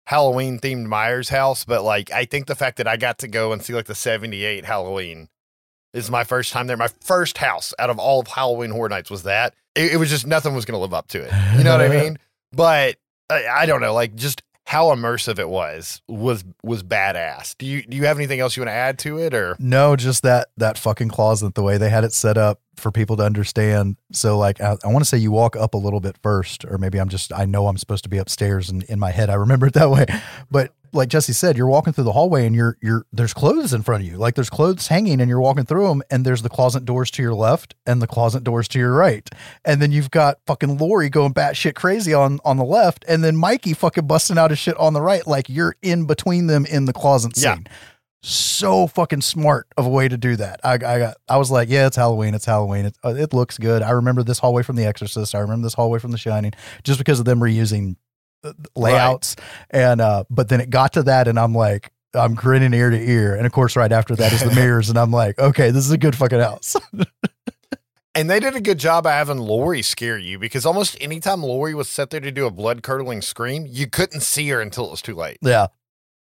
Halloween 0.06 0.58
themed 0.58 0.86
Myers 0.86 1.28
house, 1.28 1.64
but 1.64 1.82
like, 1.82 2.10
I 2.10 2.24
think 2.24 2.46
the 2.46 2.54
fact 2.54 2.78
that 2.78 2.88
I 2.88 2.96
got 2.96 3.18
to 3.18 3.28
go 3.28 3.52
and 3.52 3.62
see 3.62 3.74
like 3.74 3.86
the 3.86 3.94
78 3.94 4.64
Halloween 4.64 5.28
is 5.94 6.10
my 6.10 6.24
first 6.24 6.52
time 6.52 6.66
there. 6.66 6.76
My 6.76 6.88
first 7.02 7.38
house 7.38 7.72
out 7.78 7.90
of 7.90 7.98
all 7.98 8.20
of 8.20 8.26
Halloween 8.26 8.70
Horror 8.70 8.88
Nights 8.88 9.10
was 9.10 9.22
that. 9.24 9.54
It, 9.74 9.92
it 9.92 9.96
was 9.96 10.10
just 10.10 10.26
nothing 10.26 10.54
was 10.54 10.64
going 10.64 10.76
to 10.76 10.80
live 10.80 10.94
up 10.94 11.08
to 11.08 11.22
it. 11.22 11.32
You 11.56 11.64
know 11.64 11.72
what 11.76 11.82
I 11.82 11.88
mean? 12.02 12.18
But 12.52 12.96
I, 13.30 13.46
I 13.46 13.66
don't 13.66 13.80
know, 13.80 13.94
like 13.94 14.14
just 14.14 14.42
how 14.72 14.86
immersive 14.86 15.38
it 15.38 15.50
was 15.50 16.00
was 16.08 16.44
was 16.62 16.82
badass. 16.82 17.54
Do 17.58 17.66
you 17.66 17.82
do 17.82 17.94
you 17.94 18.06
have 18.06 18.16
anything 18.16 18.40
else 18.40 18.56
you 18.56 18.62
want 18.62 18.70
to 18.70 18.72
add 18.72 18.98
to 19.00 19.18
it 19.18 19.34
or 19.34 19.54
No, 19.58 19.96
just 19.96 20.22
that 20.22 20.48
that 20.56 20.78
fucking 20.78 21.10
closet, 21.10 21.54
the 21.54 21.62
way 21.62 21.76
they 21.76 21.90
had 21.90 22.04
it 22.04 22.14
set 22.14 22.38
up 22.38 22.58
for 22.76 22.90
people 22.90 23.16
to 23.16 23.22
understand. 23.22 23.96
So 24.12 24.38
like 24.38 24.60
I, 24.60 24.76
I 24.84 24.88
want 24.88 25.00
to 25.00 25.04
say 25.04 25.18
you 25.18 25.30
walk 25.30 25.56
up 25.56 25.74
a 25.74 25.78
little 25.78 26.00
bit 26.00 26.16
first, 26.22 26.64
or 26.64 26.78
maybe 26.78 26.98
I'm 26.98 27.08
just 27.08 27.32
I 27.32 27.44
know 27.44 27.66
I'm 27.66 27.76
supposed 27.78 28.04
to 28.04 28.10
be 28.10 28.18
upstairs 28.18 28.70
and 28.70 28.82
in 28.84 28.98
my 28.98 29.10
head 29.10 29.30
I 29.30 29.34
remember 29.34 29.66
it 29.66 29.74
that 29.74 29.90
way. 29.90 30.06
But 30.50 30.72
like 30.94 31.08
Jesse 31.08 31.32
said, 31.32 31.56
you're 31.56 31.68
walking 31.68 31.94
through 31.94 32.04
the 32.04 32.12
hallway 32.12 32.44
and 32.46 32.54
you're 32.54 32.76
you're 32.82 33.06
there's 33.12 33.32
clothes 33.32 33.72
in 33.72 33.82
front 33.82 34.04
of 34.04 34.10
you. 34.10 34.18
Like 34.18 34.34
there's 34.34 34.50
clothes 34.50 34.88
hanging 34.88 35.20
and 35.20 35.28
you're 35.28 35.40
walking 35.40 35.64
through 35.64 35.88
them 35.88 36.02
and 36.10 36.24
there's 36.24 36.42
the 36.42 36.50
closet 36.50 36.84
doors 36.84 37.10
to 37.12 37.22
your 37.22 37.34
left 37.34 37.74
and 37.86 38.02
the 38.02 38.06
closet 38.06 38.44
doors 38.44 38.68
to 38.68 38.78
your 38.78 38.92
right. 38.92 39.28
And 39.64 39.80
then 39.80 39.90
you've 39.92 40.10
got 40.10 40.38
fucking 40.46 40.76
Laurie 40.78 41.08
going 41.08 41.32
batshit 41.32 41.74
crazy 41.74 42.12
on 42.12 42.40
on 42.44 42.56
the 42.58 42.64
left 42.64 43.04
and 43.08 43.24
then 43.24 43.36
Mikey 43.36 43.72
fucking 43.74 44.06
busting 44.06 44.36
out 44.36 44.50
his 44.50 44.58
shit 44.58 44.76
on 44.76 44.92
the 44.92 45.00
right 45.00 45.26
like 45.26 45.48
you're 45.48 45.76
in 45.82 46.06
between 46.06 46.46
them 46.46 46.66
in 46.66 46.84
the 46.84 46.92
closet 46.92 47.32
Yeah. 47.36 47.56
So 48.22 48.86
fucking 48.86 49.22
smart 49.22 49.66
of 49.76 49.84
a 49.84 49.88
way 49.88 50.08
to 50.08 50.16
do 50.16 50.36
that. 50.36 50.60
I, 50.62 50.74
I 50.74 50.78
got, 50.78 51.16
I 51.28 51.38
was 51.38 51.50
like, 51.50 51.68
yeah, 51.68 51.88
it's 51.88 51.96
Halloween. 51.96 52.34
It's 52.34 52.44
Halloween. 52.44 52.86
It, 52.86 52.96
uh, 53.04 53.14
it 53.14 53.32
looks 53.32 53.58
good. 53.58 53.82
I 53.82 53.90
remember 53.90 54.22
this 54.22 54.38
hallway 54.38 54.62
from 54.62 54.76
The 54.76 54.84
Exorcist. 54.84 55.34
I 55.34 55.40
remember 55.40 55.66
this 55.66 55.74
hallway 55.74 55.98
from 55.98 56.12
The 56.12 56.18
Shining, 56.18 56.52
just 56.84 56.98
because 56.98 57.18
of 57.18 57.24
them 57.24 57.40
reusing 57.40 57.96
uh, 58.44 58.52
layouts. 58.76 59.34
And 59.70 60.00
uh, 60.00 60.24
but 60.30 60.48
then 60.48 60.60
it 60.60 60.70
got 60.70 60.92
to 60.92 61.02
that, 61.04 61.26
and 61.26 61.38
I'm 61.38 61.54
like, 61.54 61.90
I'm 62.14 62.34
grinning 62.34 62.74
ear 62.74 62.90
to 62.90 62.98
ear. 62.98 63.34
And 63.34 63.44
of 63.44 63.52
course, 63.52 63.74
right 63.74 63.90
after 63.90 64.14
that 64.14 64.32
is 64.32 64.44
the 64.44 64.54
mirrors, 64.54 64.88
and 64.88 64.98
I'm 64.98 65.10
like, 65.10 65.38
okay, 65.40 65.70
this 65.72 65.84
is 65.84 65.90
a 65.90 65.98
good 65.98 66.14
fucking 66.14 66.40
house. 66.40 66.76
And 68.14 68.28
they 68.28 68.40
did 68.40 68.54
a 68.54 68.60
good 68.60 68.78
job 68.78 69.06
of 69.06 69.12
having 69.12 69.38
Laurie 69.38 69.80
scare 69.80 70.18
you 70.18 70.38
because 70.38 70.66
almost 70.66 70.98
anytime 71.00 71.42
Laurie 71.42 71.74
was 71.74 71.88
set 71.88 72.10
there 72.10 72.20
to 72.20 72.30
do 72.30 72.44
a 72.44 72.50
blood 72.50 72.82
curdling 72.82 73.22
scream, 73.22 73.64
you 73.66 73.86
couldn't 73.86 74.20
see 74.20 74.46
her 74.50 74.60
until 74.60 74.84
it 74.84 74.90
was 74.90 75.00
too 75.00 75.14
late. 75.14 75.38
yeah, 75.40 75.68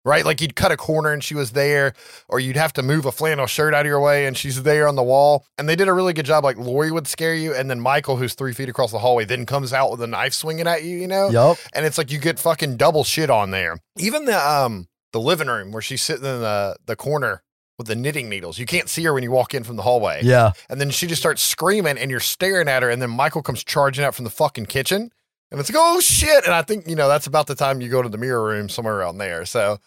Right? 0.05 0.24
Like 0.24 0.40
you'd 0.40 0.56
cut 0.56 0.72
a 0.72 0.77
corner 0.78 1.12
and 1.12 1.22
she 1.22 1.35
was 1.35 1.51
there, 1.52 1.93
or 2.28 2.40
you'd 2.40 2.56
have 2.56 2.72
to 2.74 2.82
move 2.82 3.05
a 3.05 3.12
flannel 3.12 3.47
shirt 3.47 3.74
out 3.74 3.82
of 3.82 3.86
your 3.86 4.01
way 4.01 4.27
and 4.27 4.36
she's 4.36 4.62
there 4.62 4.89
on 4.89 4.97
the 4.97 5.02
wall. 5.02 5.44
And 5.59 5.68
they 5.68 5.77
did 5.77 5.89
a 5.89 5.93
really 5.93 6.14
good 6.14 6.24
job. 6.24 6.43
Like 6.43 6.56
Laurie 6.56 6.90
would 6.90 7.06
scare 7.06 7.35
you, 7.35 7.55
and 7.55 7.68
then 7.70 7.81
Michael, 7.81 8.16
who's 8.16 8.35
three 8.35 8.55
feet 8.55 8.68
across 8.70 8.93
the 8.93 8.98
hallway, 9.01 9.27
then 9.27 9.44
comes 9.44 9.72
out 9.74 9.90
with 9.90 10.01
a 10.01 10.06
knife 10.06 10.32
swinging 10.32 10.66
at 10.66 10.85
you, 10.85 10.97
you 10.97 11.06
know? 11.06 11.28
yup, 11.28 11.59
And 11.74 11.85
it's 11.85 11.98
like 11.98 12.10
you 12.10 12.18
get 12.18 12.39
fucking 12.39 12.77
double 12.78 13.05
shit 13.05 13.28
on 13.28 13.51
there. 13.51 13.78
Even 13.98 14.24
the 14.24 14.39
um 14.39 14.89
the 15.12 15.20
living 15.20 15.48
room 15.48 15.70
where 15.72 15.82
she's 15.82 16.02
sitting 16.02 16.24
in 16.24 16.40
the 16.40 16.77
the 16.86 16.97
corner 16.97 17.43
with 17.77 17.86
the 17.86 17.97
knitting 17.97 18.28
needles. 18.28 18.59
You 18.59 18.66
can't 18.66 18.89
see 18.90 19.02
her 19.05 19.14
when 19.14 19.22
you 19.22 19.31
walk 19.31 19.55
in 19.55 19.64
from 19.64 19.77
the 19.77 19.82
hallway. 19.82 20.20
yeah, 20.22 20.52
And 20.68 20.78
then 20.81 20.90
she 20.90 21.06
just 21.06 21.20
starts 21.22 21.40
screaming 21.43 21.97
and 21.97 22.10
you're 22.10 22.20
staring 22.20 22.68
at 22.68 22.82
her. 22.82 22.90
And 22.90 23.01
then 23.01 23.09
Michael 23.10 23.43
comes 23.43 23.64
charging 23.64 24.05
out 24.05 24.14
from 24.14 24.24
the 24.24 24.31
fucking 24.31 24.66
kitchen. 24.66 25.10
And 25.51 25.59
it's 25.59 25.70
like, 25.70 25.78
oh 25.81 26.01
shit. 26.01 26.44
And 26.44 26.55
I 26.55 26.62
think, 26.62 26.86
you 26.86 26.94
know, 26.94 27.09
that's 27.09 27.27
about 27.27 27.47
the 27.47 27.55
time 27.55 27.81
you 27.81 27.89
go 27.89 28.02
to 28.02 28.09
the 28.09 28.18
mirror 28.18 28.44
room 28.44 28.68
somewhere 28.68 28.98
around 28.98 29.18
there. 29.18 29.44
So 29.44 29.78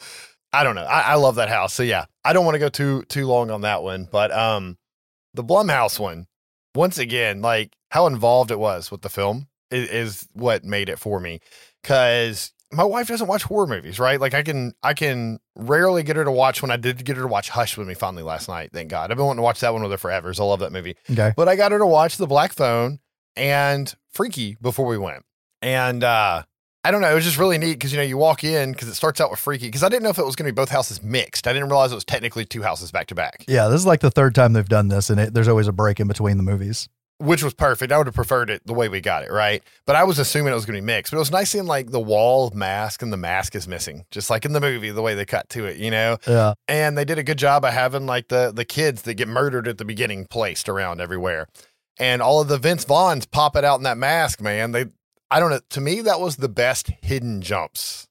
I 0.52 0.64
don't 0.64 0.76
know. 0.76 0.84
I, 0.84 1.02
I 1.02 1.16
love 1.16 1.36
that 1.36 1.50
house. 1.50 1.74
So 1.74 1.84
yeah, 1.84 2.06
I 2.26 2.34
don't 2.34 2.46
want 2.46 2.56
to 2.56 2.60
go 2.60 2.70
too 2.70 3.04
too 3.04 3.26
long 3.28 3.50
on 3.50 3.62
that 3.62 3.82
one. 3.84 4.08
But 4.12 4.32
um 4.32 4.78
the 5.34 5.44
Blumhouse 5.44 6.00
one, 6.00 6.28
once 6.76 6.98
again, 6.98 7.42
like 7.42 7.76
how 7.90 8.08
involved 8.08 8.52
it 8.52 8.60
was 8.60 8.92
with 8.92 9.02
the 9.02 9.10
film 9.10 9.48
is, 9.72 9.90
is 9.90 10.28
what 10.34 10.64
made 10.64 10.90
it 10.90 11.00
for 11.00 11.20
me. 11.20 11.40
Cause 11.84 12.52
my 12.72 12.84
wife 12.84 13.08
doesn't 13.08 13.28
watch 13.28 13.44
horror 13.44 13.68
movies, 13.68 14.00
right? 14.00 14.20
Like 14.20 14.34
I 14.34 14.42
can 14.44 14.74
I 14.84 14.94
can 14.94 15.40
rarely 15.56 16.04
get 16.04 16.16
her 16.16 16.24
to 16.24 16.32
watch 16.32 16.62
when 16.62 16.72
I 16.72 16.78
did 16.78 17.04
get 17.06 17.16
her 17.18 17.24
to 17.24 17.28
watch 17.28 17.50
Hush 17.50 17.78
with 17.78 17.88
me 17.88 17.94
finally 17.94 18.24
last 18.24 18.50
night. 18.50 18.72
Thank 18.74 18.90
God. 18.90 19.12
I've 19.12 19.18
been 19.18 19.26
wanting 19.26 19.40
to 19.40 19.44
watch 19.44 19.60
that 19.62 19.74
one 19.74 19.84
with 19.84 19.92
her 19.92 19.98
forever. 19.98 20.34
So 20.34 20.44
I 20.44 20.48
love 20.50 20.60
that 20.60 20.72
movie. 20.72 20.96
okay, 21.10 21.34
But 21.38 21.48
I 21.48 21.56
got 21.56 21.72
her 21.72 21.80
to 21.80 21.86
watch 21.86 22.18
The 22.18 22.28
Black 22.28 22.52
Phone 22.52 23.00
and 23.36 23.94
Freaky 24.12 24.58
before 24.62 24.88
we 24.88 24.98
went. 24.98 25.24
And 25.64 26.04
uh 26.04 26.44
I 26.86 26.92
don't 26.92 27.00
know, 27.00 27.10
it 27.10 27.16
was 27.16 27.24
just 27.24 27.38
really 27.38 27.58
neat 27.58 27.76
because 27.76 27.94
you 27.94 27.98
know 27.98 28.04
you 28.04 28.18
walk 28.18 28.44
in 28.44 28.74
because 28.74 28.90
it 28.90 28.96
starts 28.96 29.22
out 29.22 29.32
with 29.32 29.40
Freaky 29.40 29.68
because 29.68 29.84
I 29.84 29.90
didn't 29.90 30.04
know 30.04 30.10
if 30.10 30.18
it 30.20 30.26
was 30.26 30.36
going 30.36 30.48
to 30.48 30.52
be 30.52 30.56
both 30.56 30.68
houses 30.70 31.02
mixed. 31.02 31.48
I 31.48 31.54
didn't 31.54 31.70
realize 31.70 31.94
it 31.94 31.96
was 31.96 32.04
technically 32.04 32.44
two 32.44 32.62
houses 32.62 32.92
back 32.92 33.08
to 33.08 33.16
back, 33.16 33.46
yeah. 33.48 33.70
This 33.70 33.80
is 33.80 33.86
like 33.86 34.02
the 34.02 34.12
third 34.12 34.36
time 34.36 34.52
they've 34.52 34.68
done 34.68 34.90
this, 34.90 35.10
and 35.10 35.18
it, 35.18 35.34
there's 35.34 35.48
always 35.48 35.70
a 35.70 35.72
break 35.72 36.02
in 36.02 36.10
between 36.10 36.36
the 36.36 36.44
movies. 36.44 36.90
which 37.20 37.42
was 37.42 37.54
perfect. 37.54 37.94
I 37.94 37.98
would 37.98 38.08
have 38.08 38.16
preferred 38.16 38.50
it 38.50 38.64
the 38.66 38.74
way 38.74 38.90
we 38.90 39.00
got 39.00 39.24
it, 39.24 39.32
right? 39.32 39.64
But 39.86 39.96
I 39.96 40.04
was 40.04 40.20
assuming 40.20 40.52
it 40.52 40.56
was 40.56 40.66
going 40.66 40.76
to 40.76 40.82
be 40.82 40.86
mixed. 40.86 41.12
But 41.14 41.20
it 41.20 41.20
was 41.20 41.32
nice 41.32 41.52
seeing 41.52 41.68
like 41.68 41.92
the 41.92 42.02
wall 42.02 42.52
mask 42.54 43.02
and 43.02 43.14
the 43.14 43.18
mask 43.18 43.56
is 43.56 43.66
missing, 43.66 44.04
just 44.12 44.30
like 44.30 44.44
in 44.44 44.52
the 44.52 44.60
movie, 44.60 44.90
the 44.92 45.02
way 45.02 45.16
they 45.16 45.24
cut 45.26 45.48
to 45.52 45.64
it, 45.66 45.78
you 45.78 45.90
know. 45.90 46.18
Yeah, 46.28 46.54
and 46.68 46.98
they 46.98 47.06
did 47.06 47.18
a 47.18 47.24
good 47.24 47.38
job 47.38 47.64
of 47.64 47.72
having 47.72 48.06
like 48.06 48.28
the 48.28 48.52
the 48.54 48.66
kids 48.66 49.04
that 49.04 49.14
get 49.14 49.30
murdered 49.30 49.70
at 49.70 49.78
the 49.78 49.86
beginning 49.86 50.26
placed 50.30 50.68
around 50.68 51.00
everywhere 51.00 51.48
and 51.98 52.22
all 52.22 52.42
of 52.42 52.48
the 52.50 52.58
vince 52.58 52.84
vaughns 52.84 53.26
pop 53.26 53.56
it 53.56 53.64
out 53.64 53.78
in 53.80 53.84
that 53.84 54.00
mask 54.00 54.42
man 54.42 54.72
they 54.72 54.86
i 55.32 55.40
don't 55.40 55.50
know 55.50 55.60
to 55.70 55.82
me 55.82 56.02
that 56.02 56.20
was 56.20 56.38
the 56.38 56.50
best 56.50 56.90
hidden 57.02 57.42
jumps 57.42 58.08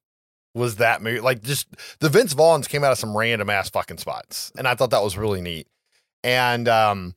was 0.55 0.77
that 0.77 1.03
movie 1.03 1.21
like 1.21 1.43
just 1.43 1.69
the 2.01 2.09
vince 2.09 2.33
vaughns 2.33 2.69
came 2.69 2.85
out 2.85 2.93
of 2.93 2.99
some 2.99 3.17
random 3.17 3.49
ass 3.49 3.71
fucking 3.71 3.99
spots 3.99 4.53
and 4.57 4.69
i 4.69 4.75
thought 4.75 4.91
that 4.91 5.03
was 5.03 5.17
really 5.17 5.41
neat 5.41 5.67
and 6.23 6.69
um 6.69 7.15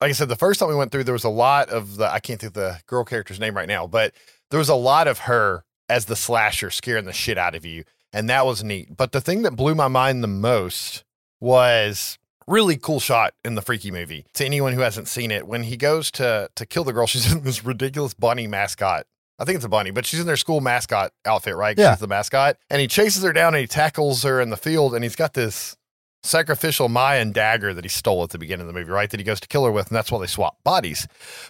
like 0.00 0.08
i 0.08 0.12
said 0.12 0.28
the 0.28 0.36
first 0.36 0.58
time 0.60 0.68
we 0.68 0.74
went 0.74 0.90
through 0.90 1.04
there 1.04 1.12
was 1.12 1.24
a 1.24 1.28
lot 1.28 1.68
of 1.68 1.96
the 1.96 2.10
i 2.10 2.20
can't 2.20 2.40
think 2.40 2.54
the 2.54 2.80
girl 2.86 3.04
character's 3.04 3.40
name 3.40 3.54
right 3.54 3.68
now 3.68 3.86
but 3.86 4.14
there 4.50 4.58
was 4.58 4.68
a 4.68 4.74
lot 4.74 5.06
of 5.06 5.20
her 5.20 5.64
as 5.88 6.06
the 6.06 6.16
slasher 6.16 6.70
scaring 6.70 7.04
the 7.04 7.12
shit 7.12 7.36
out 7.36 7.54
of 7.54 7.64
you 7.64 7.84
and 8.12 8.28
that 8.30 8.46
was 8.46 8.64
neat. 8.64 8.96
But 8.96 9.12
the 9.12 9.20
thing 9.20 9.42
that 9.42 9.56
blew 9.56 9.74
my 9.74 9.88
mind 9.88 10.22
the 10.22 10.28
most 10.28 11.04
was 11.40 12.18
really 12.46 12.76
cool 12.76 13.00
shot 13.00 13.34
in 13.44 13.54
the 13.54 13.62
freaky 13.62 13.90
movie. 13.90 14.26
To 14.34 14.44
anyone 14.44 14.72
who 14.72 14.80
hasn't 14.80 15.08
seen 15.08 15.30
it, 15.30 15.46
when 15.46 15.64
he 15.64 15.76
goes 15.76 16.10
to 16.12 16.50
to 16.54 16.66
kill 16.66 16.84
the 16.84 16.92
girl, 16.92 17.06
she's 17.08 17.32
in 17.32 17.42
this 17.42 17.64
ridiculous 17.64 18.14
bunny 18.14 18.46
mascot. 18.46 19.06
I 19.38 19.44
think 19.44 19.56
it's 19.56 19.64
a 19.64 19.68
bunny, 19.68 19.90
but 19.90 20.04
she's 20.04 20.20
in 20.20 20.26
their 20.26 20.36
school 20.36 20.60
mascot 20.60 21.12
outfit, 21.24 21.54
right? 21.54 21.78
Yeah. 21.78 21.92
She's 21.92 22.00
the 22.00 22.08
mascot. 22.08 22.56
And 22.70 22.80
he 22.80 22.88
chases 22.88 23.22
her 23.22 23.32
down 23.32 23.54
and 23.54 23.60
he 23.60 23.66
tackles 23.66 24.24
her 24.24 24.40
in 24.40 24.50
the 24.50 24.56
field 24.56 24.94
and 24.94 25.04
he's 25.04 25.16
got 25.16 25.34
this 25.34 25.76
sacrificial 26.22 26.88
Mayan 26.88 27.32
dagger 27.32 27.72
that 27.74 27.84
he 27.84 27.88
stole 27.88 28.24
at 28.24 28.30
the 28.30 28.38
beginning 28.38 28.62
of 28.62 28.72
the 28.72 28.78
movie, 28.78 28.90
right? 28.90 29.08
That 29.10 29.20
he 29.20 29.24
goes 29.24 29.40
to 29.40 29.48
kill 29.48 29.64
her 29.64 29.72
with, 29.72 29.88
and 29.88 29.96
that's 29.96 30.10
why 30.10 30.18
they 30.20 30.26
swap 30.26 30.62
bodies. 30.64 31.06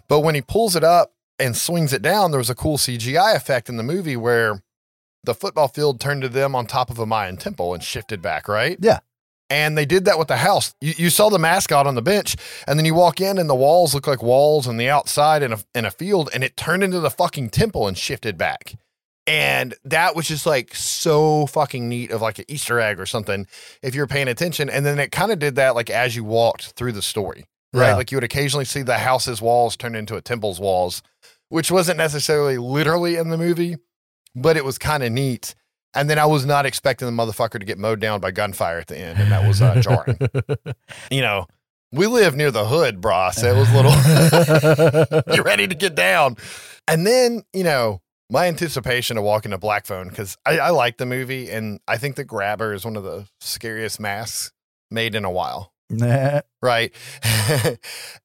But 0.08 0.20
when 0.20 0.34
he 0.34 0.42
pulls 0.42 0.76
it 0.76 0.84
up 0.84 1.14
and 1.38 1.56
swings 1.56 1.92
it 1.92 2.02
down, 2.02 2.30
there 2.30 2.38
was 2.38 2.50
a 2.50 2.54
cool 2.54 2.76
CGI 2.76 3.34
effect 3.34 3.68
in 3.68 3.76
the 3.76 3.82
movie 3.82 4.16
where 4.16 4.62
the 5.24 5.34
football 5.34 5.68
field 5.68 6.00
turned 6.00 6.22
to 6.22 6.28
them 6.28 6.54
on 6.54 6.66
top 6.66 6.90
of 6.90 6.98
a 6.98 7.06
Mayan 7.06 7.36
temple 7.36 7.74
and 7.74 7.82
shifted 7.82 8.22
back, 8.22 8.48
right? 8.48 8.78
Yeah. 8.80 9.00
And 9.50 9.78
they 9.78 9.86
did 9.86 10.04
that 10.04 10.18
with 10.18 10.28
the 10.28 10.36
house. 10.36 10.74
You, 10.80 10.92
you 10.96 11.10
saw 11.10 11.30
the 11.30 11.38
mascot 11.38 11.86
on 11.86 11.94
the 11.94 12.02
bench, 12.02 12.36
and 12.66 12.78
then 12.78 12.84
you 12.84 12.94
walk 12.94 13.20
in, 13.20 13.38
and 13.38 13.48
the 13.48 13.54
walls 13.54 13.94
look 13.94 14.06
like 14.06 14.22
walls 14.22 14.66
on 14.66 14.76
the 14.76 14.88
outside 14.88 15.42
in 15.42 15.52
a, 15.52 15.58
in 15.74 15.84
a 15.84 15.90
field, 15.90 16.28
and 16.34 16.44
it 16.44 16.56
turned 16.56 16.82
into 16.82 17.00
the 17.00 17.10
fucking 17.10 17.50
temple 17.50 17.88
and 17.88 17.96
shifted 17.96 18.36
back. 18.36 18.74
And 19.28 19.74
that 19.84 20.16
was 20.16 20.26
just 20.26 20.46
like 20.46 20.74
so 20.74 21.46
fucking 21.46 21.86
neat 21.86 22.10
of 22.10 22.22
like 22.22 22.38
an 22.38 22.46
Easter 22.48 22.80
egg 22.80 22.98
or 22.98 23.04
something 23.04 23.46
if 23.82 23.94
you're 23.94 24.06
paying 24.06 24.26
attention. 24.26 24.70
And 24.70 24.86
then 24.86 24.98
it 24.98 25.12
kind 25.12 25.30
of 25.30 25.38
did 25.38 25.56
that 25.56 25.74
like 25.74 25.90
as 25.90 26.16
you 26.16 26.24
walked 26.24 26.72
through 26.72 26.92
the 26.92 27.02
story, 27.02 27.44
right? 27.74 27.88
Yeah. 27.88 27.94
Like 27.96 28.10
you 28.10 28.16
would 28.16 28.24
occasionally 28.24 28.64
see 28.64 28.80
the 28.80 28.96
house's 28.96 29.42
walls 29.42 29.76
turn 29.76 29.94
into 29.94 30.16
a 30.16 30.22
temple's 30.22 30.58
walls, 30.58 31.02
which 31.50 31.70
wasn't 31.70 31.98
necessarily 31.98 32.56
literally 32.56 33.16
in 33.16 33.28
the 33.28 33.36
movie, 33.36 33.76
but 34.34 34.56
it 34.56 34.64
was 34.64 34.78
kind 34.78 35.02
of 35.02 35.12
neat. 35.12 35.54
And 35.94 36.08
then 36.08 36.18
I 36.18 36.26
was 36.26 36.44
not 36.44 36.66
expecting 36.66 37.06
the 37.06 37.12
motherfucker 37.22 37.58
to 37.58 37.64
get 37.64 37.78
mowed 37.78 38.00
down 38.00 38.20
by 38.20 38.30
gunfire 38.30 38.78
at 38.78 38.86
the 38.88 38.98
end, 38.98 39.18
and 39.18 39.32
that 39.32 39.46
was 39.46 39.62
uh, 39.62 39.80
jarring. 39.80 40.18
you 41.10 41.22
know, 41.22 41.46
we 41.92 42.06
live 42.06 42.36
near 42.36 42.50
the 42.50 42.66
hood, 42.66 43.00
brah, 43.00 43.32
so 43.32 43.54
it 43.54 43.58
was 43.58 43.72
a 43.72 43.76
little. 43.76 45.34
you're 45.34 45.44
ready 45.44 45.66
to 45.66 45.74
get 45.74 45.94
down. 45.94 46.36
And 46.86 47.06
then, 47.06 47.42
you 47.52 47.64
know, 47.64 48.00
my 48.30 48.46
anticipation 48.46 49.16
of 49.16 49.24
walking 49.24 49.52
to 49.52 49.58
Black 49.58 49.86
Phone, 49.86 50.08
because 50.08 50.36
I, 50.44 50.58
I 50.58 50.70
like 50.70 50.98
the 50.98 51.06
movie 51.06 51.50
and 51.50 51.80
I 51.88 51.96
think 51.96 52.16
the 52.16 52.24
grabber 52.24 52.74
is 52.74 52.84
one 52.84 52.96
of 52.96 53.04
the 53.04 53.26
scariest 53.40 53.98
masks 54.00 54.52
made 54.90 55.14
in 55.14 55.24
a 55.24 55.30
while. 55.30 55.72
Right. 56.60 56.92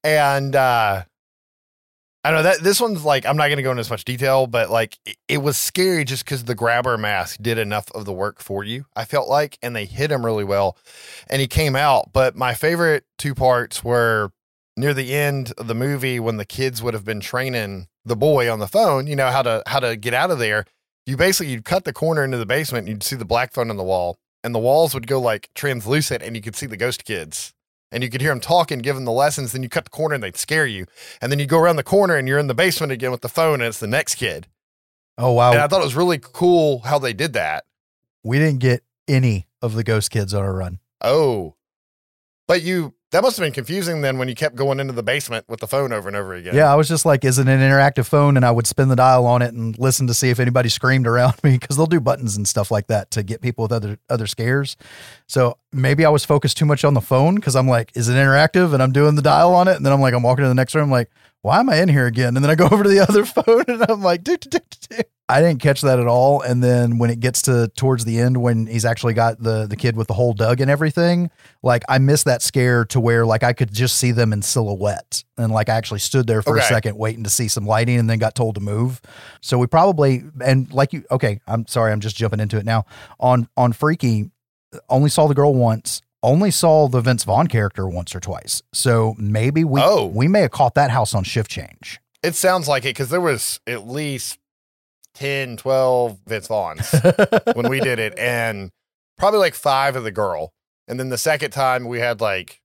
and 0.04 0.56
uh 0.56 1.04
I 2.26 2.32
know 2.32 2.44
that 2.44 2.62
this 2.62 2.80
one's 2.80 3.04
like 3.04 3.26
I'm 3.26 3.36
not 3.36 3.50
gonna 3.50 3.64
go 3.64 3.72
into 3.72 3.82
as 3.82 3.90
much 3.90 4.06
detail, 4.06 4.48
but 4.48 4.70
like 4.70 4.98
it, 5.06 5.18
it 5.28 5.38
was 5.40 5.58
scary 5.58 6.06
just 6.06 6.24
because 6.24 6.46
the 6.46 6.56
grabber 6.56 6.98
mask 6.98 7.40
did 7.42 7.58
enough 7.58 7.92
of 7.92 8.06
the 8.06 8.14
work 8.14 8.42
for 8.42 8.64
you, 8.64 8.86
I 8.96 9.06
felt 9.06 9.28
like, 9.28 9.58
and 9.62 9.76
they 9.76 9.86
hit 9.86 10.12
him 10.12 10.26
really 10.26 10.46
well. 10.46 10.78
And 11.30 11.42
he 11.42 11.48
came 11.48 11.76
out. 11.76 12.14
But 12.14 12.36
my 12.36 12.54
favorite 12.54 13.04
two 13.18 13.36
parts 13.36 13.84
were 13.84 14.32
near 14.78 14.94
the 14.94 15.14
end 15.14 15.54
of 15.58 15.68
the 15.68 15.76
movie 15.76 16.20
when 16.20 16.38
the 16.38 16.46
kids 16.46 16.82
would 16.82 16.94
have 16.94 17.06
been 17.06 17.20
training 17.20 17.88
the 18.06 18.16
boy 18.16 18.50
on 18.52 18.60
the 18.60 18.68
phone, 18.68 19.08
you 19.08 19.16
know, 19.16 19.30
how 19.30 19.42
to 19.42 19.62
how 19.68 19.80
to 19.80 19.96
get 19.98 20.14
out 20.14 20.32
of 20.32 20.40
there. 20.40 20.66
You 21.06 21.18
basically 21.18 21.52
you'd 21.52 21.66
cut 21.66 21.84
the 21.84 21.94
corner 21.94 22.24
into 22.24 22.38
the 22.38 22.46
basement 22.46 22.88
and 22.88 22.90
you'd 22.90 23.04
see 23.04 23.16
the 23.18 23.26
black 23.26 23.54
phone 23.54 23.70
on 23.70 23.78
the 23.78 23.84
wall. 23.84 24.18
and 24.44 24.54
the 24.56 24.60
walls 24.60 24.94
would 24.94 25.08
go 25.08 25.20
like 25.20 25.50
translucent 25.56 26.22
and 26.24 26.36
you 26.36 26.42
could 26.42 26.56
see 26.56 26.66
the 26.66 26.78
ghost 26.78 27.06
kids 27.06 27.53
and 27.94 28.04
you 28.04 28.10
could 28.10 28.20
hear 28.22 28.32
them 28.32 28.42
talking, 28.42 28.80
giving 28.80 29.06
the 29.06 29.12
lessons. 29.12 29.54
Then 29.54 29.64
you 29.64 29.70
cut 29.70 29.86
the 29.86 29.92
corner 29.92 30.16
and 30.16 30.24
they'd 30.24 30.36
scare 30.36 30.66
you. 30.66 30.88
And 31.22 31.32
then 31.32 31.40
you 31.40 31.46
go 31.46 31.60
around 31.60 31.78
the 31.78 31.84
corner 31.84 32.16
and 32.16 32.28
you're 32.28 32.40
in 32.40 32.48
the 32.48 32.54
basement 32.56 32.92
again 32.92 33.12
with 33.12 33.22
the 33.22 33.30
phone 33.30 33.62
and 33.62 33.70
it's 33.70 33.80
the 33.80 33.88
next 33.88 34.16
kid. 34.16 34.48
Oh 35.18 35.32
wow. 35.34 35.52
And 35.52 35.62
I 35.62 35.68
thought 35.68 35.82
it 35.82 35.86
was 35.86 35.96
really 35.96 36.20
cool 36.22 36.80
how 36.80 36.98
they 37.00 37.14
did 37.14 37.34
that. 37.34 37.66
we 38.24 38.40
didn't 38.40 38.60
get 38.60 38.84
any 39.08 39.48
of 39.62 39.76
the 39.76 39.84
ghost 39.84 40.10
kids 40.10 40.34
on 40.34 40.42
our 40.44 40.54
run. 40.54 40.80
Oh, 41.02 41.56
but 42.48 42.64
you, 42.64 42.96
that 43.14 43.22
must 43.22 43.38
have 43.38 43.46
been 43.46 43.54
confusing 43.54 44.02
then 44.02 44.18
when 44.18 44.28
you 44.28 44.34
kept 44.34 44.56
going 44.56 44.80
into 44.80 44.92
the 44.92 45.04
basement 45.04 45.48
with 45.48 45.60
the 45.60 45.68
phone 45.68 45.94
over 45.94 46.08
and 46.08 46.18
over 46.18 46.34
again. 46.34 46.56
Yeah, 46.56 46.72
I 46.72 46.76
was 46.76 46.88
just 46.88 47.06
like, 47.06 47.24
is 47.24 47.38
it 47.38 47.48
an 47.48 47.60
interactive 47.60 48.08
phone? 48.08 48.36
And 48.38 48.44
I 48.44 48.50
would 48.50 48.66
spin 48.66 48.88
the 48.88 48.96
dial 48.96 49.28
on 49.28 49.44
it 49.44 49.54
and 49.54 49.78
listen 49.78 50.08
to 50.08 50.16
see 50.16 50.32
if 50.32 50.40
anybody 50.40 50.68
screamed 50.68 51.06
around 51.06 51.36
me 51.44 51.60
because 51.60 51.78
they'll 51.78 51.86
do 51.86 52.00
buttons 52.00 52.36
and 52.36 52.48
stuff 52.48 52.72
like 52.72 52.88
that 52.88 53.12
to 53.12 53.22
get 53.22 53.42
people 53.42 53.62
with 53.64 53.72
other 53.72 54.00
other 54.10 54.26
scares. 54.26 54.76
So 55.28 55.60
maybe 55.72 56.06
I 56.06 56.10
was 56.10 56.26
focused 56.26 56.58
too 56.58 56.66
much 56.66 56.84
on 56.84 56.96
the 56.96 57.02
phone 57.02 57.36
because 57.36 57.56
I'm 57.56 57.68
like, 57.68 57.92
is 57.96 58.10
it 58.10 58.14
interactive? 58.14 58.74
And 58.74 58.82
I'm 58.82 58.92
doing 58.92 59.14
the 59.14 59.22
dial 59.22 59.54
on 59.54 59.68
it, 59.68 59.76
and 59.76 59.86
then 59.86 59.94
I'm 59.94 60.02
like, 60.02 60.16
I'm 60.16 60.24
walking 60.24 60.44
to 60.44 60.50
the 60.50 60.56
next 60.56 60.74
room, 60.74 60.90
like, 60.90 61.10
why 61.44 61.60
am 61.60 61.70
I 61.70 61.82
in 61.82 61.90
here 61.90 62.08
again? 62.08 62.36
And 62.36 62.44
then 62.44 62.50
I 62.50 62.56
go 62.56 62.68
over 62.72 62.82
to 62.82 62.90
the 62.90 63.02
other 63.02 63.26
phone 63.28 63.66
and 63.68 63.86
I'm 63.88 64.02
like, 64.02 64.24
do, 64.24 64.38
do, 64.38 64.50
do, 64.50 64.60
do. 64.90 65.04
I 65.34 65.42
didn't 65.42 65.62
catch 65.64 65.82
that 65.82 66.00
at 66.00 66.06
all. 66.06 66.42
And 66.42 66.64
then 66.64 67.00
when 67.00 67.10
it 67.10 67.20
gets 67.20 67.42
to 67.44 67.68
towards 67.76 68.06
the 68.06 68.20
end, 68.20 68.38
when 68.38 68.68
he's 68.68 68.86
actually 68.86 69.16
got 69.16 69.42
the 69.42 69.66
the 69.66 69.76
kid 69.76 69.98
with 69.98 70.08
the 70.08 70.14
hole 70.14 70.34
dug 70.34 70.62
and 70.62 70.70
everything, 70.70 71.32
like 71.64 71.84
I 71.90 71.98
missed 71.98 72.26
that 72.26 72.44
scare 72.44 72.86
to 72.86 73.00
where 73.00 73.26
like 73.26 73.42
I 73.42 73.54
could 73.54 73.74
just 73.74 73.98
see 73.98 74.12
them 74.12 74.32
in 74.32 74.44
silhouette. 74.44 75.24
And 75.38 75.52
like 75.52 75.70
I 75.70 75.74
actually 75.76 76.02
stood 76.02 76.28
there 76.28 76.44
for 76.44 76.56
a 76.58 76.62
second 76.62 76.98
waiting 76.98 77.24
to 77.24 77.32
see 77.32 77.48
some 77.48 77.66
lighting 77.66 77.98
and 77.98 78.08
then 78.08 78.20
got 78.20 78.36
told 78.36 78.54
to 78.56 78.62
move. 78.62 79.02
So 79.42 79.58
we 79.58 79.66
probably 79.66 80.24
and 80.40 80.72
like 80.72 80.94
you 80.94 81.04
okay, 81.10 81.40
I'm 81.48 81.66
sorry, 81.66 81.92
I'm 81.92 82.00
just 82.00 82.16
jumping 82.16 82.40
into 82.40 82.58
it 82.58 82.66
now. 82.66 82.86
On 83.20 83.48
on 83.58 83.74
Freaky, 83.74 84.30
only 84.88 85.10
saw 85.10 85.28
the 85.28 85.34
girl 85.34 85.56
once. 85.56 86.02
Only 86.22 86.52
saw 86.52 86.88
the 86.88 87.02
Vince 87.02 87.24
Vaughn 87.24 87.48
character 87.48 87.88
once 87.88 88.16
or 88.16 88.20
twice. 88.20 88.62
So 88.72 89.16
maybe 89.18 89.64
we 89.64 89.82
Oh. 89.84 90.06
we 90.06 90.28
may 90.28 90.42
have 90.42 90.52
caught 90.52 90.76
that 90.76 90.92
house 90.92 91.16
on 91.16 91.24
shift 91.24 91.50
change. 91.50 92.00
It 92.22 92.36
sounds 92.36 92.68
like 92.68 92.84
it 92.86 92.90
because 92.90 93.10
there 93.10 93.20
was 93.20 93.60
at 93.68 93.88
least 93.88 94.38
10, 95.14 95.58
12 95.58 96.20
Vince 96.28 96.48
Vaughns 96.48 96.92
when 97.56 97.70
we 97.70 97.80
did 97.80 98.00
it, 98.00 98.18
and 98.18 98.72
probably 99.18 99.40
like 99.40 99.54
five 99.56 99.96
of 99.96 100.04
the 100.04 100.12
girl. 100.12 100.54
And 100.88 101.00
then 101.00 101.10
the 101.10 101.18
second 101.18 101.52
time 101.52 101.86
we 101.86 102.00
had 102.00 102.20
like 102.22 102.62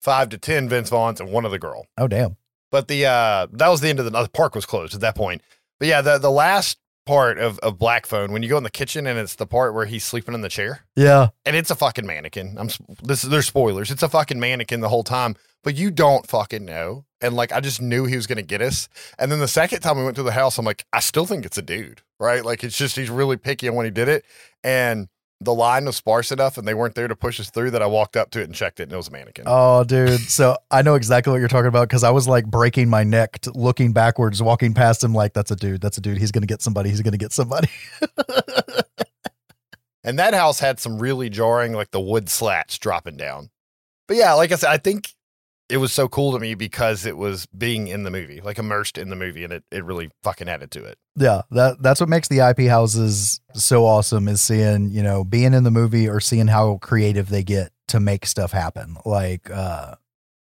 five 0.00 0.28
to 0.30 0.38
10 0.38 0.68
Vince 0.68 0.90
Vaughns 0.90 1.20
and 1.20 1.30
one 1.32 1.44
of 1.44 1.50
the 1.50 1.58
girl. 1.58 1.86
oh 1.98 2.08
damn. 2.08 2.36
But 2.70 2.88
the 2.88 3.06
uh 3.06 3.46
that 3.52 3.68
was 3.68 3.80
the 3.82 3.88
end 3.88 3.98
of 3.98 4.04
the, 4.06 4.10
the 4.10 4.28
park 4.28 4.54
was 4.54 4.66
closed 4.66 4.94
at 4.94 5.00
that 5.02 5.14
point. 5.14 5.42
But 5.78 5.88
yeah, 5.88 6.00
the 6.00 6.18
the 6.18 6.30
last 6.30 6.78
part 7.04 7.36
of, 7.38 7.58
of 7.58 7.78
Black 7.78 8.06
Phone, 8.06 8.30
when 8.32 8.42
you 8.42 8.48
go 8.48 8.56
in 8.56 8.62
the 8.62 8.70
kitchen 8.70 9.06
and 9.08 9.18
it's 9.18 9.34
the 9.34 9.46
part 9.46 9.74
where 9.74 9.86
he's 9.86 10.04
sleeping 10.04 10.34
in 10.34 10.40
the 10.40 10.48
chair 10.48 10.84
Yeah. 10.96 11.28
and 11.44 11.56
it's 11.56 11.70
a 11.70 11.74
fucking 11.74 12.06
mannequin. 12.06 12.56
I'm 12.58 12.68
this 13.02 13.24
is 13.24 13.30
there's 13.30 13.46
spoilers. 13.46 13.90
It's 13.90 14.02
a 14.02 14.08
fucking 14.08 14.38
mannequin 14.40 14.80
the 14.80 14.88
whole 14.88 15.02
time, 15.04 15.34
but 15.64 15.74
you 15.74 15.90
don't 15.90 16.26
fucking 16.26 16.64
know. 16.64 17.04
And 17.22 17.34
like 17.34 17.52
I 17.52 17.60
just 17.60 17.80
knew 17.80 18.04
he 18.04 18.16
was 18.16 18.26
gonna 18.26 18.42
get 18.42 18.60
us. 18.60 18.88
And 19.18 19.30
then 19.30 19.38
the 19.38 19.48
second 19.48 19.80
time 19.80 19.96
we 19.96 20.04
went 20.04 20.16
to 20.16 20.22
the 20.22 20.32
house, 20.32 20.58
I'm 20.58 20.64
like, 20.64 20.84
I 20.92 21.00
still 21.00 21.24
think 21.24 21.46
it's 21.46 21.58
a 21.58 21.62
dude, 21.62 22.02
right? 22.20 22.44
Like 22.44 22.64
it's 22.64 22.76
just 22.76 22.96
he's 22.96 23.10
really 23.10 23.36
picky 23.36 23.68
on 23.68 23.74
when 23.74 23.84
he 23.84 23.90
did 23.90 24.08
it. 24.08 24.24
And 24.62 25.08
the 25.40 25.54
line 25.54 25.86
was 25.86 25.96
sparse 25.96 26.30
enough, 26.30 26.56
and 26.56 26.68
they 26.68 26.74
weren't 26.74 26.94
there 26.94 27.08
to 27.08 27.16
push 27.16 27.40
us 27.40 27.50
through 27.50 27.72
that 27.72 27.82
I 27.82 27.86
walked 27.86 28.16
up 28.16 28.30
to 28.30 28.40
it 28.40 28.44
and 28.44 28.54
checked 28.54 28.78
it, 28.78 28.84
and 28.84 28.92
it 28.92 28.96
was 28.96 29.08
a 29.08 29.10
mannequin. 29.10 29.44
Oh, 29.48 29.82
dude. 29.82 30.20
So 30.20 30.56
I 30.70 30.82
know 30.82 30.94
exactly 30.94 31.32
what 31.32 31.40
you're 31.40 31.48
talking 31.48 31.66
about 31.66 31.88
because 31.88 32.04
I 32.04 32.10
was 32.10 32.28
like 32.28 32.46
breaking 32.46 32.88
my 32.88 33.02
neck, 33.02 33.40
t- 33.40 33.50
looking 33.52 33.92
backwards, 33.92 34.40
walking 34.40 34.72
past 34.72 35.02
him, 35.02 35.14
like, 35.14 35.32
that's 35.32 35.50
a 35.50 35.56
dude. 35.56 35.80
That's 35.80 35.98
a 35.98 36.00
dude. 36.00 36.18
He's 36.18 36.30
going 36.30 36.42
to 36.42 36.46
get 36.46 36.62
somebody. 36.62 36.90
He's 36.90 37.00
going 37.00 37.10
to 37.10 37.18
get 37.18 37.32
somebody. 37.32 37.68
And 40.04 40.18
that 40.18 40.34
house 40.34 40.58
had 40.58 40.80
some 40.80 40.98
really 40.98 41.30
jarring, 41.30 41.72
like 41.72 41.90
the 41.90 42.00
wood 42.00 42.28
slats 42.28 42.78
dropping 42.78 43.16
down. 43.16 43.50
But 44.08 44.16
yeah, 44.16 44.32
like 44.34 44.50
I 44.50 44.56
said, 44.56 44.70
I 44.70 44.78
think 44.78 45.14
it 45.72 45.78
was 45.78 45.90
so 45.90 46.06
cool 46.06 46.32
to 46.32 46.38
me 46.38 46.54
because 46.54 47.06
it 47.06 47.16
was 47.16 47.46
being 47.46 47.88
in 47.88 48.02
the 48.02 48.10
movie, 48.10 48.42
like 48.42 48.58
immersed 48.58 48.98
in 48.98 49.08
the 49.08 49.16
movie, 49.16 49.42
and 49.42 49.54
it, 49.54 49.64
it 49.70 49.82
really 49.82 50.10
fucking 50.22 50.46
added 50.46 50.70
to 50.72 50.84
it. 50.84 50.98
Yeah, 51.16 51.42
that 51.50 51.82
that's 51.82 51.98
what 51.98 52.10
makes 52.10 52.28
the 52.28 52.40
IP 52.40 52.68
houses 52.68 53.40
so 53.54 53.86
awesome 53.86 54.28
is 54.28 54.42
seeing, 54.42 54.90
you 54.90 55.02
know, 55.02 55.24
being 55.24 55.54
in 55.54 55.64
the 55.64 55.70
movie 55.70 56.06
or 56.06 56.20
seeing 56.20 56.46
how 56.46 56.76
creative 56.82 57.30
they 57.30 57.42
get 57.42 57.72
to 57.88 58.00
make 58.00 58.26
stuff 58.26 58.52
happen. 58.52 58.98
Like 59.06 59.50
uh 59.50 59.94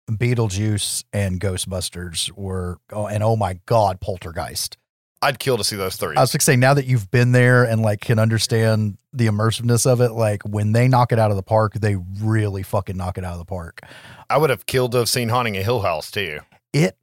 Beetlejuice 0.09 1.03
and 1.13 1.39
Ghostbusters 1.39 2.31
were 2.31 2.77
oh, 2.93 3.07
and 3.07 3.21
oh 3.21 3.35
my 3.35 3.59
god, 3.65 3.99
Poltergeist. 3.99 4.77
I'd 5.21 5.39
kill 5.39 5.57
to 5.57 5.63
see 5.63 5.75
those 5.75 5.97
three. 5.97 6.15
I 6.15 6.21
was 6.21 6.33
like 6.33 6.41
saying 6.41 6.59
now 6.59 6.73
that 6.73 6.85
you've 6.85 7.11
been 7.11 7.33
there 7.33 7.65
and 7.65 7.81
like 7.81 8.01
can 8.01 8.19
understand 8.19 8.97
the 9.11 9.27
immersiveness 9.27 9.85
of 9.85 10.01
it, 10.01 10.11
like 10.11 10.43
when 10.43 10.71
they 10.71 10.87
knock 10.87 11.11
it 11.11 11.19
out 11.19 11.29
of 11.29 11.37
the 11.37 11.43
park, 11.43 11.73
they 11.73 11.97
really 12.21 12.63
fucking 12.63 12.95
knock 12.95 13.17
it 13.17 13.25
out 13.25 13.33
of 13.33 13.39
the 13.39 13.45
park. 13.45 13.81
I 14.29 14.37
would 14.37 14.49
have 14.49 14.65
killed 14.65 14.93
to 14.93 14.99
have 14.99 15.09
seen 15.09 15.29
Haunting 15.29 15.57
a 15.57 15.63
Hill 15.63 15.81
House 15.81 16.09
too. 16.09 16.39
It 16.71 16.95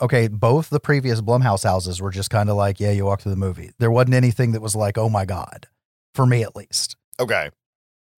okay, 0.00 0.28
both 0.28 0.70
the 0.70 0.80
previous 0.80 1.20
Blumhouse 1.20 1.64
houses 1.64 2.00
were 2.00 2.10
just 2.10 2.30
kind 2.30 2.48
of 2.48 2.56
like, 2.56 2.80
yeah, 2.80 2.90
you 2.90 3.04
walk 3.04 3.20
through 3.20 3.32
the 3.32 3.36
movie. 3.36 3.72
There 3.78 3.90
wasn't 3.90 4.14
anything 4.14 4.52
that 4.52 4.62
was 4.62 4.76
like, 4.76 4.96
oh 4.96 5.08
my 5.08 5.24
god, 5.24 5.66
for 6.14 6.26
me 6.26 6.42
at 6.42 6.56
least. 6.56 6.96
Okay. 7.18 7.50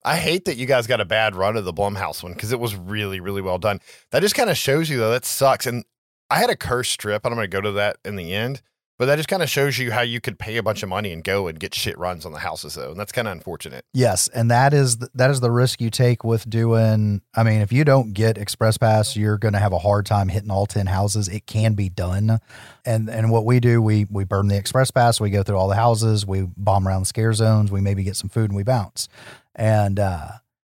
I 0.04 0.16
hate 0.16 0.46
that 0.46 0.56
you 0.56 0.66
guys 0.66 0.88
got 0.88 1.00
a 1.00 1.04
bad 1.04 1.36
run 1.36 1.56
of 1.56 1.64
the 1.64 1.72
Blumhouse 1.72 2.22
one 2.24 2.32
because 2.32 2.52
it 2.52 2.58
was 2.58 2.74
really, 2.74 3.20
really 3.20 3.40
well 3.40 3.58
done. 3.58 3.78
That 4.10 4.20
just 4.20 4.34
kind 4.34 4.50
of 4.50 4.58
shows 4.58 4.90
you 4.90 4.98
though 4.98 5.12
that 5.12 5.24
sucks. 5.24 5.66
And 5.66 5.84
I 6.32 6.38
had 6.38 6.48
a 6.48 6.56
curse 6.56 6.88
strip, 6.88 7.26
and 7.26 7.32
I'm 7.32 7.36
going 7.36 7.50
to 7.50 7.54
go 7.54 7.60
to 7.60 7.72
that 7.72 7.98
in 8.06 8.16
the 8.16 8.32
end. 8.32 8.62
But 8.98 9.06
that 9.06 9.16
just 9.16 9.28
kind 9.28 9.42
of 9.42 9.50
shows 9.50 9.78
you 9.78 9.90
how 9.90 10.00
you 10.02 10.20
could 10.20 10.38
pay 10.38 10.56
a 10.56 10.62
bunch 10.62 10.82
of 10.82 10.88
money 10.88 11.12
and 11.12 11.24
go 11.24 11.46
and 11.46 11.59
get 11.59 11.74
shit 11.74 11.98
runs 11.98 12.24
on 12.24 12.32
the 12.32 12.38
houses 12.38 12.74
though, 12.74 12.92
and 12.92 13.00
that's 13.00 13.10
kind 13.10 13.26
of 13.26 13.32
unfortunate. 13.32 13.84
Yes, 13.92 14.28
and 14.28 14.50
that 14.50 14.72
is 14.72 14.96
th- 14.96 15.10
that 15.14 15.30
is 15.30 15.40
the 15.40 15.50
risk 15.50 15.80
you 15.80 15.90
take 15.90 16.24
with 16.24 16.48
doing. 16.48 17.20
I 17.34 17.42
mean, 17.42 17.62
if 17.62 17.72
you 17.72 17.84
don't 17.84 18.12
get 18.12 18.38
Express 18.38 18.78
Pass, 18.78 19.16
you're 19.16 19.38
going 19.38 19.54
to 19.54 19.59
have 19.59 19.72
a 19.72 19.78
hard 19.78 20.06
time 20.06 20.28
hitting 20.28 20.50
all 20.50 20.66
ten 20.66 20.86
houses. 20.86 21.26
It 21.26 21.46
can 21.46 21.74
be 21.74 21.88
done, 21.88 22.38
and 22.84 23.10
and 23.10 23.30
what 23.30 23.44
we 23.44 23.59
do, 23.60 23.82
we 23.82 24.06
we 24.09 24.24
burn 24.24 24.48
the 24.48 24.56
Express 24.56 24.90
Pass. 24.90 25.20
We 25.20 25.30
go 25.30 25.42
through 25.42 25.56
all 25.56 25.68
the 25.68 25.74
houses. 25.74 26.24
We 26.24 26.42
bomb 26.56 26.86
around 26.86 27.02
the 27.02 27.06
scare 27.06 27.32
zones. 27.32 27.72
We 27.72 27.80
maybe 27.80 28.04
get 28.04 28.16
some 28.16 28.28
food 28.30 28.50
and 28.50 28.56
we 28.56 28.62
bounce, 28.62 29.09
and 29.54 29.98
uh, 29.98 30.28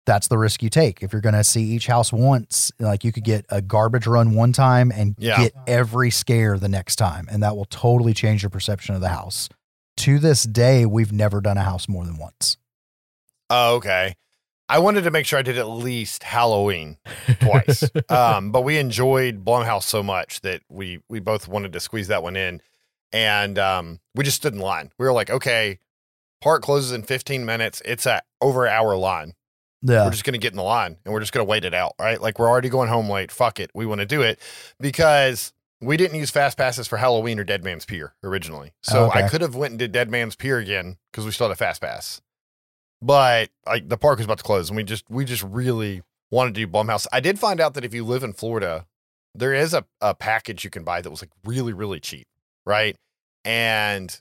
that's 0.08 0.30
the 0.30 0.38
risk 0.40 0.64
you 0.64 0.70
take. 0.72 1.04
If 1.04 1.12
you're 1.14 1.22
going 1.22 1.36
to 1.36 1.44
see 1.44 1.62
each 1.62 1.86
house 1.86 2.12
once, 2.12 2.72
like 2.80 3.04
you 3.04 3.12
could 3.12 3.24
get 3.26 3.46
a 3.50 3.62
garbage 3.62 4.08
run 4.08 4.34
one 4.34 4.54
time 4.54 4.92
and 4.92 5.16
Yeah. 5.20 5.38
get 5.38 5.54
every 5.68 6.10
scare 6.10 6.58
the 6.58 6.70
next 6.70 6.96
time, 6.96 7.28
and 7.30 7.44
that 7.44 7.56
will 7.56 7.66
totally 7.66 8.16
change 8.16 8.42
your 8.42 8.50
perception 8.50 8.96
of 8.96 9.02
the 9.02 9.10
house. 9.10 9.50
To 9.98 10.18
this 10.18 10.44
day, 10.44 10.86
we've 10.88 11.12
never 11.12 11.42
done 11.42 11.58
a 11.58 11.64
house 11.64 11.88
more 11.88 12.06
than 12.06 12.18
once. 12.18 12.58
Oh, 13.50 13.76
okay. 13.76 14.16
I 14.70 14.80
wanted 14.80 15.04
to 15.04 15.12
make 15.12 15.26
sure 15.26 15.40
I 15.40 15.44
did 15.44 15.58
at 15.58 15.68
least 15.70 16.24
Halloween 16.24 16.98
twice. 17.40 17.84
um, 18.10 18.52
but 18.52 18.62
we 18.64 18.78
enjoyed 18.78 19.46
Blumhouse 19.46 19.84
so 19.84 20.02
much 20.04 20.42
that 20.42 20.62
we 20.70 21.00
we 21.10 21.20
both 21.20 21.48
wanted 21.48 21.74
to 21.74 21.80
squeeze 21.80 22.08
that 22.10 22.24
one 22.24 22.36
in, 22.36 22.62
and 23.14 23.58
um, 23.60 24.00
we 24.16 24.24
just 24.24 24.38
stood 24.38 24.54
in 24.54 24.60
line. 24.60 24.92
We 25.00 25.06
were 25.06 25.14
like, 25.14 25.30
okay, 25.30 25.80
park 26.42 26.64
closes 26.64 26.92
in 26.92 27.04
15 27.04 27.46
minutes. 27.46 27.82
It's 27.86 28.06
a 28.06 28.22
over 28.42 28.66
an 28.66 28.74
hour 28.74 28.96
line. 28.98 29.34
Yeah. 29.82 30.06
We're 30.06 30.12
just 30.12 30.24
gonna 30.24 30.38
get 30.38 30.52
in 30.54 30.58
the 30.58 30.64
line 30.64 30.98
and 31.06 31.14
we're 31.14 31.20
just 31.20 31.32
gonna 31.34 31.44
wait 31.46 31.64
it 31.66 31.74
out, 31.74 31.94
right? 32.00 32.20
Like 32.22 32.40
we're 32.40 32.50
already 32.50 32.70
going 32.70 32.90
home 32.90 33.10
late. 33.10 33.32
Fuck 33.32 33.60
it, 33.60 33.70
we 33.74 33.86
want 33.86 34.00
to 34.02 34.06
do 34.06 34.22
it 34.22 34.40
because 34.80 35.54
we 35.80 35.96
didn't 35.98 36.18
use 36.18 36.32
fast 36.32 36.58
passes 36.58 36.88
for 36.88 36.98
Halloween 36.98 37.40
or 37.40 37.44
Dead 37.44 37.64
Man's 37.64 37.86
Pier 37.86 38.16
originally. 38.24 38.74
So 38.82 39.12
I 39.12 39.20
Okay. 39.20 39.30
could 39.30 39.42
have 39.42 39.56
went 39.56 39.72
and 39.74 39.80
did 39.80 39.92
Dead 39.92 40.10
Man's 40.10 40.36
Pier 40.36 40.58
again 40.58 40.98
because 41.12 41.26
we 41.26 41.32
still 41.32 41.48
had 41.48 41.54
a 41.54 41.56
fast 41.56 41.82
pass. 41.82 42.22
But 43.02 43.50
like 43.68 43.88
the 43.88 43.98
park 43.98 44.18
was 44.18 44.26
about 44.26 44.40
to 44.40 44.44
close, 44.44 44.70
and 44.70 44.78
we 44.78 44.84
just 44.84 45.06
we 45.10 45.24
just 45.26 45.44
really 45.44 46.02
wanted 46.32 46.56
to 46.56 46.66
do 46.66 46.72
Blumhouse. 46.72 47.06
I 47.14 47.20
did 47.20 47.38
find 47.38 47.62
out 47.62 47.76
that 47.76 47.86
if 47.86 47.94
you 47.94 48.04
live 48.04 48.24
in 48.24 48.34
Florida, 48.34 48.88
there 49.36 49.54
is 49.54 49.74
a, 49.76 49.86
a 50.02 50.16
package 50.16 50.64
you 50.64 50.72
can 50.72 50.84
buy 50.84 51.02
that 51.02 51.10
was 51.12 51.22
like 51.22 51.30
really, 51.46 51.74
really 51.74 52.00
cheap, 52.00 52.28
right? 52.66 52.96
And 53.46 54.20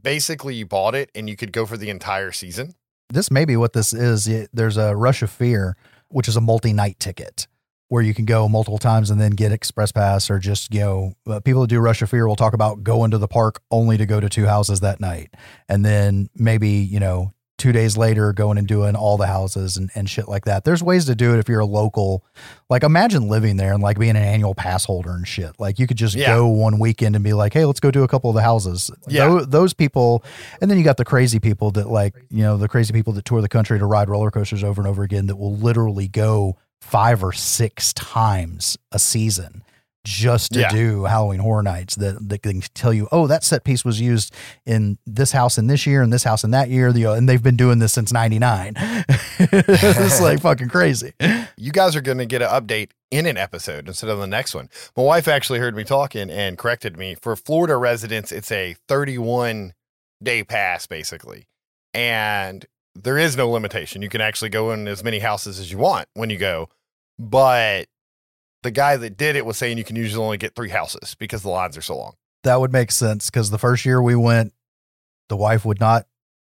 basically 0.00 0.54
you 0.54 0.66
bought 0.66 0.94
it 0.94 1.10
and 1.16 1.28
you 1.28 1.36
could 1.36 1.52
go 1.52 1.66
for 1.66 1.76
the 1.76 1.90
entire 1.90 2.30
season. 2.30 2.74
This 3.08 3.30
may 3.30 3.44
be 3.44 3.56
what 3.56 3.72
this 3.72 3.92
is. 3.92 4.28
There's 4.52 4.76
a 4.76 4.94
Rush 4.96 5.22
of 5.22 5.30
Fear, 5.30 5.76
which 6.08 6.28
is 6.28 6.36
a 6.36 6.40
multi-night 6.40 6.98
ticket 6.98 7.46
where 7.88 8.02
you 8.02 8.12
can 8.12 8.24
go 8.24 8.48
multiple 8.48 8.78
times 8.78 9.10
and 9.10 9.20
then 9.20 9.30
get 9.30 9.52
express 9.52 9.92
pass 9.92 10.28
or 10.28 10.38
just 10.38 10.74
you 10.74 10.80
know 10.80 11.12
people 11.44 11.60
that 11.60 11.68
do 11.68 11.78
Rush 11.78 12.02
of 12.02 12.10
Fear 12.10 12.26
will 12.26 12.36
talk 12.36 12.52
about 12.52 12.82
going 12.82 13.10
to 13.12 13.18
the 13.18 13.28
park 13.28 13.60
only 13.70 13.96
to 13.96 14.06
go 14.06 14.18
to 14.18 14.28
two 14.28 14.46
houses 14.46 14.80
that 14.80 15.00
night 15.00 15.34
and 15.68 15.84
then 15.84 16.28
maybe 16.34 16.70
you 16.70 16.98
know 16.98 17.32
two 17.58 17.72
days 17.72 17.96
later 17.96 18.32
going 18.34 18.58
and 18.58 18.68
doing 18.68 18.94
all 18.94 19.16
the 19.16 19.26
houses 19.26 19.76
and, 19.78 19.90
and 19.94 20.10
shit 20.10 20.28
like 20.28 20.44
that. 20.44 20.64
There's 20.64 20.82
ways 20.82 21.06
to 21.06 21.14
do 21.14 21.32
it 21.34 21.38
if 21.38 21.48
you're 21.48 21.60
a 21.60 21.66
local. 21.66 22.22
Like 22.68 22.82
imagine 22.82 23.28
living 23.28 23.56
there 23.56 23.72
and 23.72 23.82
like 23.82 23.98
being 23.98 24.10
an 24.10 24.16
annual 24.22 24.54
pass 24.54 24.84
holder 24.84 25.10
and 25.12 25.26
shit. 25.26 25.52
Like 25.58 25.78
you 25.78 25.86
could 25.86 25.96
just 25.96 26.14
Yeah. 26.14 26.26
go 26.34 26.46
one 26.48 26.78
weekend 26.78 27.14
and 27.16 27.24
be 27.24 27.32
like, 27.32 27.54
hey, 27.54 27.64
let's 27.64 27.80
go 27.80 27.90
do 27.90 28.02
a 28.02 28.08
couple 28.08 28.28
of 28.28 28.36
the 28.36 28.42
houses. 28.42 28.90
Yeah. 29.08 29.28
Tho- 29.28 29.44
those 29.46 29.72
people 29.72 30.22
and 30.60 30.70
then 30.70 30.76
you 30.76 30.84
got 30.84 30.98
the 30.98 31.04
crazy 31.04 31.38
people 31.40 31.70
that 31.72 31.88
like, 31.88 32.14
you 32.30 32.42
know, 32.42 32.56
the 32.58 32.68
crazy 32.68 32.92
people 32.92 33.12
that 33.14 33.24
tour 33.24 33.40
the 33.40 33.48
country 33.48 33.78
to 33.78 33.86
ride 33.86 34.10
roller 34.10 34.30
coasters 34.30 34.62
over 34.62 34.80
and 34.82 34.88
over 34.88 35.02
again 35.02 35.26
that 35.28 35.36
will 35.36 35.56
literally 35.56 36.08
go 36.08 36.56
five 36.82 37.24
or 37.24 37.32
six 37.32 37.92
times 37.94 38.76
a 38.92 38.98
season 38.98 39.62
just 40.06 40.52
to 40.52 40.60
Yeah. 40.60 40.68
do 40.70 41.04
Halloween 41.04 41.40
Horror 41.40 41.64
Nights 41.64 41.96
that, 41.96 42.28
that 42.28 42.42
can 42.42 42.60
tell 42.74 42.94
you, 42.94 43.08
oh, 43.10 43.26
that 43.26 43.42
set 43.42 43.64
piece 43.64 43.84
was 43.84 44.00
used 44.00 44.32
in 44.64 44.98
this 45.04 45.32
house 45.32 45.58
in 45.58 45.66
this 45.66 45.84
year 45.84 46.00
and 46.00 46.12
this 46.12 46.22
house 46.22 46.44
in 46.44 46.52
that 46.52 46.70
year. 46.70 46.88
You 46.90 47.08
uh, 47.08 47.10
know, 47.10 47.18
and 47.18 47.28
they've 47.28 47.42
been 47.42 47.56
doing 47.56 47.80
this 47.80 47.92
since 47.92 48.12
99. 48.12 48.74
it's 48.78 50.20
like 50.20 50.40
fucking 50.40 50.68
crazy. 50.68 51.12
you 51.56 51.72
guys 51.72 51.96
are 51.96 52.00
going 52.00 52.18
to 52.18 52.26
get 52.26 52.40
an 52.40 52.48
update 52.48 52.90
in 53.10 53.26
an 53.26 53.36
episode 53.36 53.88
instead 53.88 54.08
of 54.08 54.18
the 54.18 54.26
next 54.26 54.54
one. 54.54 54.68
My 54.96 55.02
wife 55.02 55.26
actually 55.26 55.58
heard 55.58 55.74
me 55.74 55.82
talking 55.84 56.30
and 56.30 56.56
corrected 56.56 56.96
me. 56.96 57.16
For 57.20 57.34
Florida 57.34 57.76
residents, 57.76 58.30
it's 58.30 58.52
a 58.52 58.76
31 58.88 59.74
day 60.22 60.44
pass, 60.44 60.86
basically. 60.86 61.48
And 61.92 62.64
there 62.94 63.18
is 63.18 63.36
no 63.36 63.50
limitation. 63.50 64.02
You 64.02 64.08
can 64.08 64.20
actually 64.20 64.50
go 64.50 64.70
in 64.70 64.86
as 64.86 65.02
many 65.02 65.18
houses 65.18 65.58
as 65.58 65.72
you 65.72 65.78
want 65.78 66.08
when 66.14 66.30
you 66.30 66.38
go. 66.38 66.68
But 67.18 67.86
the 68.62 68.70
guy 68.70 68.96
that 68.96 69.16
did 69.16 69.36
it 69.36 69.46
was 69.46 69.56
saying 69.56 69.78
you 69.78 69.84
can 69.84 69.96
usually 69.96 70.24
only 70.24 70.38
get 70.38 70.54
three 70.54 70.70
houses 70.70 71.14
because 71.18 71.42
the 71.42 71.48
lines 71.50 71.76
are 71.76 71.82
so 71.82 71.96
long. 71.96 72.14
That 72.44 72.60
would 72.60 72.72
make 72.72 72.90
sense 72.92 73.30
because 73.30 73.50
the 73.50 73.58
first 73.58 73.84
year 73.84 74.00
we 74.02 74.14
went, 74.14 74.52
the 75.28 75.36
wife 75.36 75.64
would 75.64 75.80
not 75.80 76.06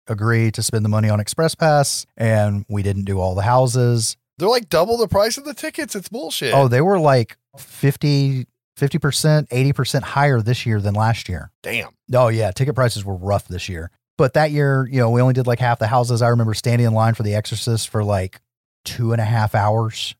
agree 0.08 0.50
to 0.52 0.62
spend 0.62 0.84
the 0.84 0.88
money 0.88 1.08
on 1.08 1.20
Express 1.20 1.54
Pass, 1.54 2.06
and 2.16 2.64
we 2.68 2.82
didn't 2.82 3.04
do 3.04 3.18
all 3.18 3.34
the 3.34 3.42
houses. 3.42 4.16
They're 4.38 4.48
like 4.48 4.68
double 4.68 4.98
the 4.98 5.08
price 5.08 5.38
of 5.38 5.44
the 5.44 5.54
tickets. 5.54 5.94
It's 5.96 6.08
bullshit. 6.08 6.52
Oh, 6.54 6.68
they 6.68 6.82
were 6.82 7.00
like 7.00 7.36
50, 7.58 8.46
50%, 8.78 9.48
80% 9.48 10.02
higher 10.02 10.40
this 10.42 10.66
year 10.66 10.80
than 10.80 10.94
last 10.94 11.28
year. 11.28 11.50
damn. 11.62 11.90
Oh, 12.12 12.28
yeah. 12.28 12.50
Ticket 12.50 12.74
prices 12.74 13.04
were 13.04 13.16
rough 13.16 13.48
this 13.48 13.68
year. 13.68 13.90
But 14.18 14.34
that 14.34 14.50
year, 14.50 14.88
you 14.90 14.98
know, 15.00 15.10
we 15.10 15.20
only 15.20 15.34
did 15.34 15.46
like 15.46 15.58
half 15.58 15.78
the 15.78 15.86
houses. 15.86 16.22
I 16.22 16.28
remember 16.28 16.54
standing 16.54 16.86
in 16.86 16.94
line 16.94 17.14
for 17.14 17.22
The 17.22 17.34
Exorcist 17.34 17.88
for 17.88 18.04
like 18.04 18.40
two 18.84 19.12
and 19.12 19.20
a 19.20 19.24
half 19.24 19.54
hours. 19.54 20.14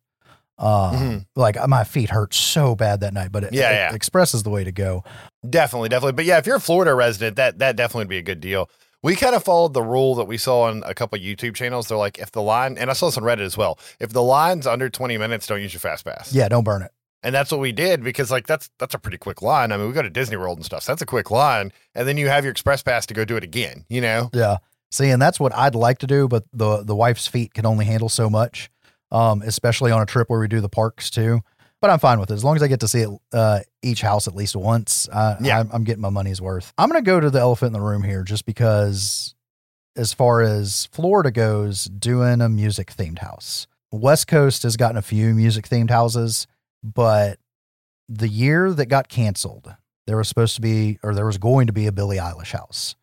Uh, 0.59 0.93
Mhm. 0.93 1.27
Like 1.37 1.57
my 1.69 1.85
feet 1.85 2.11
hurt 2.11 2.33
so 2.35 2.75
bad 2.75 3.01
that 3.01 3.13
night, 3.13 3.31
but 3.33 3.45
it, 3.45 3.53
Yeah, 3.53 3.71
it- 3.71 3.75
yeah. 3.75 3.95
Express 3.95 4.33
is 4.35 4.43
the 4.43 4.51
way 4.51 4.65
to 4.65 4.73
go. 4.73 5.05
Definitely, 5.49 5.89
definitely. 5.91 6.13
But 6.13 6.25
yeah, 6.25 6.39
if 6.39 6.47
you're 6.47 6.57
a 6.57 6.61
Florida 6.61 6.95
resident, 6.95 7.37
that 7.37 7.59
that 7.59 7.77
definitely 7.77 8.01
would 8.03 8.09
be 8.09 8.19
a 8.19 8.23
good 8.23 8.41
deal. 8.41 8.69
We 9.03 9.15
kind 9.15 9.35
of 9.35 9.45
followed 9.45 9.75
the 9.75 9.83
rule 9.83 10.15
that 10.17 10.25
we 10.25 10.37
saw 10.39 10.63
on 10.63 10.83
a 10.87 10.95
couple 10.95 11.19
YouTube 11.19 11.55
channels. 11.55 11.87
They're 11.89 11.99
like, 11.99 12.19
if 12.19 12.33
the 12.33 12.43
line, 12.43 12.77
and 12.79 12.91
I 12.91 12.95
saw 12.95 13.07
this 13.07 13.19
on 13.19 13.23
Reddit 13.25 13.41
as 13.45 13.57
well, 13.57 13.79
if 14.01 14.11
the 14.11 14.23
line's 14.23 14.67
under 14.67 14.89
20 14.89 15.17
minutes, 15.19 15.47
don't 15.47 15.61
use 15.61 15.73
your 15.75 15.81
fast 15.81 16.05
pass. 16.05 16.33
Yeah, 16.33 16.49
don't 16.49 16.65
burn 16.65 16.83
it. 16.83 16.91
And 17.23 17.35
that's 17.35 17.51
what 17.53 17.61
we 17.61 17.73
did 17.73 18.03
because 18.03 18.31
like 18.31 18.47
that's 18.47 18.71
that's 18.79 18.95
a 18.95 18.99
pretty 18.99 19.19
quick 19.19 19.43
line. 19.43 19.73
I 19.73 19.77
mean, 19.77 19.87
we 19.89 19.93
go 19.93 20.03
to 20.03 20.11
Disney 20.11 20.37
World 20.37 20.59
and 20.59 20.65
stuff. 20.65 20.83
So 20.85 20.93
that's 20.93 21.03
a 21.03 21.07
quick 21.07 21.31
line. 21.31 21.73
And 21.95 22.07
then 22.09 22.17
you 22.17 22.29
have 22.29 22.45
your 22.45 22.51
express 22.53 22.83
pass 22.83 23.05
to 23.07 23.15
go 23.15 23.25
do 23.25 23.37
it 23.37 23.45
again, 23.45 23.85
you 23.89 24.01
know? 24.01 24.31
Yeah. 24.33 24.57
See, 24.93 25.11
and 25.11 25.21
that's 25.21 25.39
what 25.41 25.53
I'd 25.55 25.75
like 25.75 25.99
to 25.99 26.07
do, 26.07 26.29
but 26.29 26.45
the 26.53 26.83
the 26.85 26.95
wife's 26.95 27.27
feet 27.27 27.53
can 27.55 27.67
only 27.67 27.85
handle 27.85 28.09
so 28.09 28.31
much, 28.31 28.71
um, 29.11 29.43
especially 29.43 29.91
on 29.93 30.03
a 30.03 30.07
trip 30.07 30.29
where 30.29 30.41
we 30.41 30.49
do 30.49 30.61
the 30.61 30.69
parks 30.69 31.11
too. 31.11 31.41
But 31.81 31.91
I'm 31.91 31.99
fine 31.99 32.19
with 32.19 32.31
it 32.31 32.35
as 32.35 32.43
long 32.43 32.57
as 32.57 32.63
I 32.63 32.69
get 32.69 32.81
to 32.81 32.89
see 32.89 33.01
it, 33.03 33.11
uh, 33.33 33.61
each 33.83 34.01
house 34.01 34.27
at 34.27 34.35
least 34.35 34.57
once. 34.57 35.09
Uh, 35.13 35.37
Yeah. 35.41 35.61
I'm, 35.61 35.71
I'm 35.73 35.85
getting 35.85 36.01
my 36.01 36.09
money's 36.09 36.41
worth. 36.41 36.73
I'm 36.79 36.89
going 36.89 37.03
to 37.03 37.07
go 37.07 37.21
to 37.21 37.29
the 37.29 37.39
elephant 37.39 37.69
in 37.69 37.73
the 37.75 37.81
room 37.87 38.03
here, 38.03 38.23
just 38.23 38.47
because, 38.47 39.35
as 39.95 40.13
far 40.15 40.41
as 40.41 40.89
Florida 40.93 41.31
goes, 41.31 41.85
doing 41.85 42.41
a 42.41 42.49
music 42.49 42.93
themed 42.95 43.19
house. 43.19 43.67
West 43.93 44.27
Coast 44.27 44.63
has 44.63 44.77
gotten 44.77 44.97
a 44.97 45.03
few 45.03 45.35
music 45.35 45.69
themed 45.69 45.91
houses, 45.91 46.47
but 46.83 47.39
the 48.09 48.29
year 48.29 48.73
that 48.73 48.87
got 48.87 49.09
canceled, 49.09 49.75
there 50.07 50.17
was 50.17 50.29
supposed 50.29 50.55
to 50.57 50.61
be, 50.63 50.99
or 51.03 51.15
there 51.15 51.27
was 51.27 51.39
going 51.39 51.67
to 51.67 51.73
be 51.73 51.87
a 51.87 51.93
Billie 51.93 52.19
Eilish 52.19 52.53
house. 52.53 52.97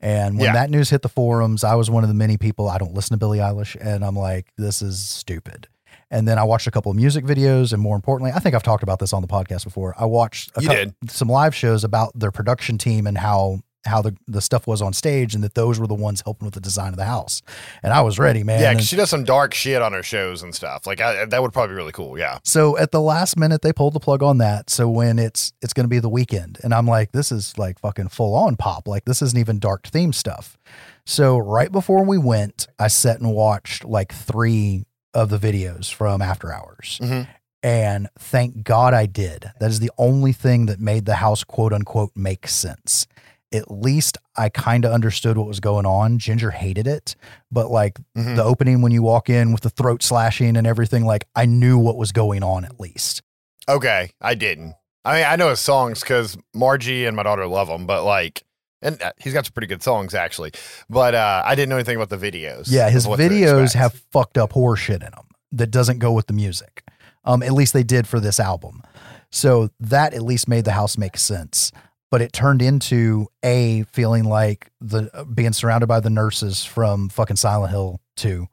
And 0.00 0.36
when 0.38 0.46
Yeah. 0.46 0.52
that 0.52 0.70
news 0.70 0.90
hit 0.90 1.02
the 1.02 1.08
forums, 1.08 1.64
I 1.64 1.74
was 1.74 1.90
one 1.90 2.04
of 2.04 2.08
the 2.08 2.14
many 2.14 2.36
people, 2.36 2.68
I 2.68 2.78
don't 2.78 2.94
listen 2.94 3.14
to 3.14 3.18
Billie 3.18 3.38
Eilish, 3.38 3.76
and 3.80 4.04
I'm 4.04 4.16
like, 4.16 4.46
this 4.56 4.80
is 4.80 5.02
stupid. 5.02 5.66
And 6.10 6.26
then 6.26 6.38
I 6.38 6.44
watched 6.44 6.66
a 6.66 6.70
couple 6.70 6.90
of 6.90 6.96
music 6.96 7.24
videos, 7.24 7.72
and 7.72 7.82
more 7.82 7.96
importantly, 7.96 8.32
I 8.34 8.38
think 8.38 8.54
I've 8.54 8.62
talked 8.62 8.82
about 8.82 8.98
this 8.98 9.12
on 9.12 9.20
the 9.22 9.28
podcast 9.28 9.64
before. 9.64 9.94
I 9.98 10.06
watched 10.06 10.52
You 10.58 10.68
did. 10.68 10.94
some 11.08 11.28
live 11.28 11.54
shows 11.54 11.84
about 11.84 12.18
their 12.18 12.30
production 12.30 12.78
team 12.78 13.06
and 13.06 13.18
how 13.18 13.60
how 13.86 14.02
the, 14.02 14.16
the 14.26 14.40
stuff 14.40 14.66
was 14.66 14.82
on 14.82 14.92
stage, 14.92 15.34
and 15.34 15.42
that 15.44 15.54
those 15.54 15.78
were 15.78 15.86
the 15.86 15.94
ones 15.94 16.20
helping 16.24 16.44
with 16.46 16.54
the 16.54 16.60
design 16.60 16.88
of 16.88 16.96
the 16.96 17.04
house. 17.04 17.42
And 17.82 17.92
I 17.92 18.00
was 18.02 18.18
ready, 18.18 18.42
man. 18.42 18.60
yeah, 18.60 18.72
And- 18.72 18.82
she 18.82 18.96
does 18.96 19.08
some 19.08 19.24
dark 19.24 19.54
shit 19.54 19.80
on 19.80 19.92
her 19.92 20.02
shows 20.02 20.42
and 20.42 20.54
stuff. 20.54 20.86
Like 20.86 21.00
I, 21.00 21.24
that 21.26 21.40
would 21.42 21.52
probably 21.52 21.74
be 21.74 21.76
really 21.76 21.92
cool. 21.92 22.18
Yeah. 22.18 22.38
So 22.44 22.76
at 22.76 22.90
the 22.90 23.00
last 23.00 23.36
minute, 23.38 23.62
they 23.62 23.72
pulled 23.72 23.94
the 23.94 24.00
plug 24.00 24.22
on 24.22 24.38
that. 24.38 24.68
So 24.68 24.88
when 24.88 25.18
it's 25.18 25.52
it's 25.62 25.72
going 25.72 25.84
to 25.84 25.88
be 25.88 26.00
the 26.00 26.10
Weeknd, 26.10 26.62
and 26.64 26.74
I'm 26.74 26.86
like, 26.86 27.12
this 27.12 27.30
is 27.32 27.56
like 27.56 27.78
fucking 27.78 28.08
full 28.08 28.34
on 28.34 28.56
pop. 28.56 28.88
Like 28.88 29.04
this 29.04 29.22
isn't 29.22 29.38
even 29.38 29.58
dark 29.58 29.86
theme 29.86 30.12
stuff. 30.12 30.58
So 31.06 31.38
right 31.38 31.72
before 31.72 32.04
we 32.04 32.18
went, 32.18 32.66
I 32.78 32.88
sat 32.88 33.20
and 33.20 33.32
watched 33.32 33.84
like 33.84 34.12
three 34.12 34.84
of 35.14 35.30
the 35.30 35.38
videos 35.38 35.90
from 35.92 36.20
After 36.20 36.52
Hours, 36.52 36.98
Mhm. 37.02 37.26
and 37.62 38.08
thank 38.18 38.62
God 38.62 38.92
I 38.92 39.06
did. 39.06 39.50
That 39.58 39.70
is 39.70 39.80
the 39.80 39.90
only 39.96 40.32
thing 40.32 40.66
that 40.66 40.80
made 40.80 41.06
the 41.06 41.14
house 41.16 41.44
quote 41.44 41.72
unquote 41.72 42.12
make 42.14 42.46
sense. 42.46 43.06
At 43.52 43.70
least 43.70 44.18
I 44.36 44.48
kind 44.50 44.84
of 44.84 44.92
understood 44.92 45.38
what 45.38 45.46
was 45.46 45.58
going 45.60 45.86
on. 45.86 46.18
Ginger 46.18 46.50
hated 46.50 46.86
it, 46.86 47.16
but 47.50 47.70
like 47.70 47.98
Mhm. 48.16 48.36
the 48.36 48.44
opening 48.44 48.82
when 48.82 48.92
you 48.92 49.02
walk 49.02 49.30
in 49.30 49.52
with 49.52 49.62
the 49.62 49.70
throat 49.70 50.02
slashing 50.02 50.56
and 50.56 50.66
everything, 50.66 51.04
like 51.06 51.26
I 51.34 51.46
knew 51.46 51.78
what 51.78 51.96
was 51.96 52.12
going 52.12 52.42
on 52.42 52.64
at 52.64 52.78
least. 52.78 53.22
Okay, 53.68 54.10
I 54.20 54.34
didn't. 54.34 54.74
I 55.04 55.14
mean, 55.16 55.24
I 55.26 55.36
know 55.36 55.48
his 55.50 55.60
songs 55.60 56.00
because 56.00 56.36
Margie 56.54 57.06
and 57.06 57.16
my 57.16 57.22
daughter 57.22 57.46
love 57.46 57.68
them, 57.68 57.86
but 57.86 58.04
like, 58.04 58.42
and 58.82 59.00
uh, 59.02 59.12
he's 59.18 59.32
got 59.32 59.46
some 59.46 59.52
pretty 59.52 59.66
good 59.66 59.82
songs 59.82 60.14
actually. 60.14 60.52
But 60.90 61.14
uh, 61.14 61.42
I 61.44 61.54
didn't 61.54 61.70
know 61.70 61.76
anything 61.76 61.96
about 61.96 62.10
the 62.10 62.18
videos. 62.18 62.66
Yeah, 62.68 62.90
his 62.90 63.04
of 63.06 63.10
what 63.10 63.16
to 63.16 63.28
videos 63.28 63.72
have 63.74 63.94
fucked 64.12 64.36
up 64.36 64.52
horror 64.52 64.76
shit 64.76 65.02
in 65.02 65.10
them 65.10 65.26
that 65.52 65.70
doesn't 65.70 65.98
go 66.00 66.12
with 66.12 66.26
the 66.26 66.34
music. 66.34 66.82
Um, 67.24 67.42
at 67.42 67.52
least 67.52 67.72
they 67.72 67.82
did 67.82 68.06
for 68.06 68.20
this 68.20 68.38
album. 68.38 68.82
So 69.30 69.70
that 69.80 70.14
at 70.14 70.22
least 70.22 70.48
made 70.48 70.64
the 70.64 70.72
house 70.72 70.96
make 70.96 71.16
sense. 71.18 71.72
But 72.10 72.22
it 72.22 72.32
turned 72.32 72.62
into 72.62 73.26
a 73.44 73.82
feeling 73.92 74.24
like 74.24 74.70
the 74.80 75.10
uh, 75.12 75.24
being 75.24 75.52
surrounded 75.52 75.88
by 75.88 76.00
the 76.00 76.08
nurses 76.10 76.64
from 76.64 77.08
fucking 77.10 77.36
Silent 77.36 77.70
Hill 77.70 78.00
2. 78.16 78.46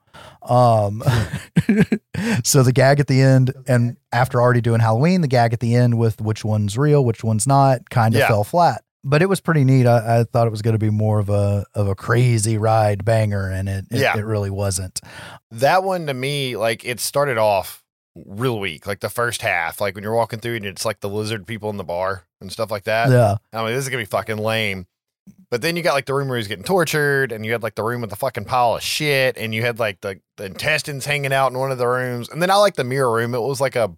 Um, 0.48 1.02
so 2.44 2.64
the 2.64 2.72
gag 2.73 2.99
at 2.99 3.07
the 3.07 3.22
end, 3.22 3.53
and 3.68 3.98
after 4.11 4.41
already 4.41 4.61
doing 4.61 4.80
Halloween, 4.82 5.22
the 5.22 5.27
gag 5.27 5.53
at 5.53 5.60
the 5.60 5.76
end 5.76 5.98
with 5.98 6.22
which 6.22 6.44
one's 6.45 6.77
real, 6.77 7.03
which 7.03 7.23
one's 7.23 7.48
not, 7.48 7.90
kind 7.90 8.14
of 8.14 8.19
Yeah. 8.19 8.27
fell 8.27 8.44
flat. 8.44 8.84
But 9.03 9.22
it 9.22 9.30
was 9.30 9.40
pretty 9.40 9.64
neat. 9.64 9.86
I, 9.86 10.22
I 10.22 10.23
thought 10.23 10.48
it 10.48 10.52
was 10.52 10.64
going 10.64 10.73
to 10.73 10.80
be 10.80 10.90
more 10.90 11.19
of 11.19 11.30
a 11.30 11.65
of 11.76 11.88
a 11.88 11.94
crazy 11.95 12.57
ride 12.57 13.06
banger, 13.06 13.48
and 13.49 13.69
it 13.69 13.86
it, 13.91 13.99
Yeah. 14.02 14.18
it 14.18 14.26
really 14.26 14.49
wasn't. 14.49 14.99
that 15.52 15.84
one 15.84 16.07
to 16.07 16.14
me, 16.14 16.57
like 16.57 16.84
it 16.84 16.99
started 16.99 17.38
off 17.38 17.84
real 18.15 18.59
weak. 18.59 18.87
Like 18.87 18.99
the 19.01 19.09
first 19.09 19.41
half, 19.41 19.81
like 19.81 19.95
when 19.95 20.03
you're 20.03 20.15
walking 20.15 20.39
through 20.39 20.55
and 20.55 20.65
it's 20.65 20.85
like 20.85 21.01
the 21.01 21.09
lizard 21.09 21.45
people 21.45 21.69
in 21.69 21.77
the 21.77 21.83
bar 21.83 22.23
and 22.41 22.51
stuff 22.51 22.71
like 22.71 22.83
that. 22.85 23.09
Yeah, 23.09 23.37
I 23.53 23.63
mean, 23.63 23.73
this 23.73 23.83
is 23.83 23.89
gonna 23.89 24.01
be 24.01 24.05
fucking 24.05 24.37
lame. 24.37 24.87
But 25.49 25.61
then 25.61 25.75
you 25.75 25.81
got 25.81 25.93
like 25.93 26.05
the 26.05 26.13
room 26.13 26.27
where 26.27 26.37
he's 26.37 26.47
getting 26.47 26.63
tortured, 26.63 27.31
and 27.31 27.45
you 27.45 27.51
had 27.51 27.63
like 27.63 27.75
the 27.75 27.83
room 27.83 28.01
with 28.01 28.09
the 28.09 28.15
fucking 28.15 28.45
pile 28.45 28.75
of 28.75 28.83
shit, 28.83 29.37
and 29.37 29.55
you 29.55 29.63
had 29.63 29.79
like 29.79 30.01
the, 30.01 30.19
the 30.37 30.45
intestines 30.45 31.05
hanging 31.05 31.33
out 31.33 31.51
in 31.51 31.57
one 31.57 31.71
of 31.71 31.77
the 31.77 31.87
rooms. 31.87 32.29
And 32.29 32.41
then 32.41 32.51
I 32.51 32.55
like 32.55 32.75
the 32.75 32.83
mirror 32.83 33.11
room. 33.11 33.33
It 33.33 33.41
was 33.41 33.59
like 33.61 33.75
a 33.75 33.91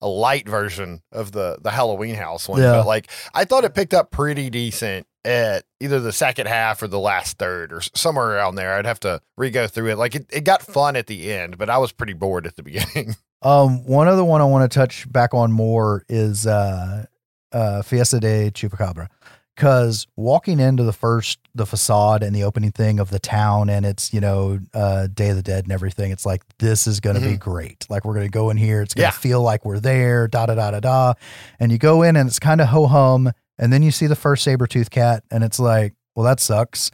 a 0.00 0.08
light 0.08 0.48
version 0.48 1.02
of 1.10 1.32
the 1.32 1.58
the 1.60 1.70
Halloween 1.70 2.14
house 2.14 2.48
one. 2.48 2.60
Yeah. 2.60 2.72
But 2.72 2.86
like 2.86 3.10
I 3.34 3.44
thought 3.44 3.64
it 3.64 3.74
picked 3.74 3.94
up 3.94 4.10
pretty 4.10 4.50
decent 4.50 5.06
at 5.24 5.64
either 5.80 6.00
the 6.00 6.12
second 6.12 6.46
half 6.46 6.82
or 6.82 6.88
the 6.88 6.98
last 6.98 7.38
third 7.38 7.72
or 7.72 7.80
somewhere 7.80 8.30
around 8.30 8.54
there. 8.54 8.74
I'd 8.74 8.86
have 8.86 9.00
to 9.00 9.20
re 9.36 9.50
go 9.50 9.66
through 9.66 9.90
it. 9.90 9.98
Like 9.98 10.14
it, 10.14 10.26
it 10.30 10.44
got 10.44 10.62
fun 10.62 10.94
at 10.96 11.06
the 11.06 11.32
end, 11.32 11.58
but 11.58 11.68
I 11.68 11.78
was 11.78 11.92
pretty 11.92 12.12
bored 12.12 12.46
at 12.46 12.56
the 12.56 12.62
beginning. 12.64 13.16
Um, 13.42 13.84
one 13.86 14.08
other 14.08 14.24
one 14.24 14.40
I 14.40 14.44
want 14.44 14.70
to 14.70 14.74
touch 14.78 15.10
back 15.10 15.32
on 15.34 15.52
more 15.52 16.04
is 16.08 16.46
uh, 16.46 17.06
uh, 17.52 17.82
Fiesta 17.82 18.20
de 18.20 18.50
Chupacabra. 18.50 19.08
Because 19.54 20.06
walking 20.14 20.60
into 20.60 20.84
the 20.84 20.92
first, 20.92 21.40
the 21.52 21.66
facade 21.66 22.22
and 22.22 22.32
the 22.32 22.44
opening 22.44 22.70
thing 22.70 23.00
of 23.00 23.10
the 23.10 23.18
town, 23.18 23.68
and 23.68 23.84
it's, 23.84 24.14
you 24.14 24.20
know, 24.20 24.60
uh, 24.72 25.08
Day 25.08 25.30
of 25.30 25.36
the 25.36 25.42
Dead 25.42 25.64
and 25.64 25.72
everything, 25.72 26.12
it's 26.12 26.24
like, 26.24 26.42
this 26.60 26.86
is 26.86 27.00
going 27.00 27.16
to 27.20 27.20
be 27.28 27.36
great. 27.36 27.84
Like, 27.90 28.04
we're 28.04 28.14
going 28.14 28.26
to 28.26 28.30
go 28.30 28.50
in 28.50 28.56
here. 28.56 28.82
It's 28.82 28.94
going 28.94 29.10
to 29.10 29.16
Yeah. 29.16 29.18
feel 29.18 29.42
like 29.42 29.64
we're 29.64 29.80
there, 29.80 30.28
da 30.28 30.46
da 30.46 30.54
da 30.54 30.70
da 30.70 30.78
da. 30.78 31.14
And 31.58 31.72
you 31.72 31.78
go 31.78 32.02
in 32.02 32.14
and 32.14 32.28
it's 32.28 32.38
kind 32.38 32.60
of 32.60 32.68
ho 32.68 32.86
hum. 32.86 33.32
And 33.58 33.72
then 33.72 33.82
you 33.82 33.90
see 33.90 34.06
the 34.06 34.14
first 34.14 34.44
saber 34.44 34.68
tooth 34.68 34.90
cat, 34.90 35.24
and 35.28 35.42
it's 35.42 35.58
like, 35.58 35.94
well, 36.14 36.24
that 36.24 36.38
sucks. 36.38 36.92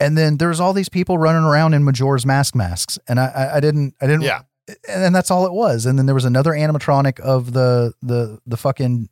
And 0.00 0.18
then 0.18 0.38
there's 0.38 0.58
all 0.58 0.72
these 0.72 0.88
people 0.88 1.16
running 1.16 1.44
around 1.44 1.74
in 1.74 1.84
Majora's 1.84 2.26
Mask 2.26 2.56
masks. 2.56 2.98
And 3.06 3.20
I, 3.20 3.26
I, 3.26 3.56
I 3.58 3.60
didn't, 3.60 3.94
I 4.00 4.08
didn't, 4.08 4.22
yeah. 4.22 4.40
And 4.88 5.14
that's 5.14 5.30
all 5.30 5.46
it 5.46 5.52
was. 5.52 5.86
And 5.86 5.98
then 5.98 6.06
there 6.06 6.14
was 6.14 6.24
another 6.24 6.52
animatronic 6.52 7.20
of 7.20 7.52
the 7.52 7.92
the 8.02 8.38
the 8.46 8.56
fucking 8.56 9.08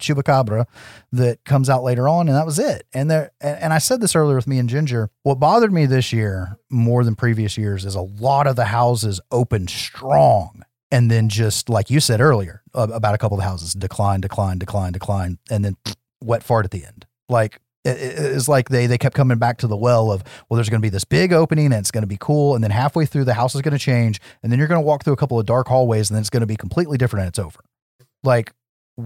chupacabra 0.00 0.66
that 1.12 1.44
comes 1.44 1.70
out 1.70 1.84
later 1.84 2.08
on, 2.08 2.28
and 2.28 2.36
that 2.36 2.46
was 2.46 2.58
it. 2.58 2.86
And 2.92 3.10
there, 3.10 3.30
and, 3.40 3.72
I 3.72 3.78
said 3.78 4.00
this 4.00 4.16
earlier 4.16 4.36
with 4.36 4.46
me 4.46 4.58
and 4.58 4.68
Ginger. 4.68 5.10
What 5.22 5.38
bothered 5.38 5.72
me 5.72 5.86
this 5.86 6.12
year 6.12 6.58
more 6.70 7.04
than 7.04 7.14
previous 7.14 7.56
years 7.56 7.84
is 7.84 7.94
a 7.94 8.00
lot 8.00 8.46
of 8.46 8.56
the 8.56 8.64
houses 8.64 9.20
opened 9.30 9.70
strong, 9.70 10.62
and 10.90 11.10
then 11.10 11.28
just 11.28 11.68
like 11.68 11.90
you 11.90 12.00
said 12.00 12.20
earlier 12.20 12.62
about 12.74 13.14
a 13.14 13.18
couple 13.18 13.38
of 13.38 13.44
houses 13.44 13.74
decline, 13.74 14.20
decline, 14.20 14.58
decline, 14.58 14.92
decline, 14.92 15.38
and 15.50 15.64
then 15.64 15.76
wet 16.20 16.42
fart 16.42 16.64
at 16.64 16.70
the 16.70 16.84
end. 16.84 17.06
Like 17.28 17.60
it, 17.84 17.96
it- 17.96 18.32
it's 18.36 18.48
like 18.48 18.68
they 18.68 18.86
they 18.86 18.98
kept 18.98 19.14
coming 19.14 19.38
back 19.38 19.58
to 19.58 19.66
the 19.66 19.76
well 19.76 20.10
of 20.10 20.22
well, 20.48 20.56
there's 20.56 20.68
going 20.68 20.80
to 20.80 20.84
be 20.84 20.90
this 20.90 21.04
big 21.04 21.32
opening 21.32 21.66
and 21.66 21.76
it's 21.76 21.90
going 21.90 22.02
to 22.02 22.08
be 22.08 22.18
cool, 22.18 22.54
and 22.54 22.62
then 22.62 22.70
halfway 22.70 23.06
through 23.06 23.24
the 23.24 23.34
house 23.34 23.54
is 23.54 23.62
going 23.62 23.72
to 23.72 23.78
change, 23.78 24.20
and 24.42 24.50
then 24.50 24.58
you're 24.58 24.68
going 24.68 24.80
to 24.80 24.86
walk 24.86 25.04
through 25.04 25.14
a 25.14 25.16
couple 25.16 25.38
of 25.38 25.46
dark 25.46 25.68
hallways, 25.68 26.10
and 26.10 26.16
then 26.16 26.20
it's 26.20 26.30
going 26.30 26.42
to 26.42 26.46
be 26.46 26.56
completely 26.56 26.98
different 26.98 27.22
and 27.22 27.28
it's 27.28 27.38
over. 27.38 27.60
Like 28.22 28.52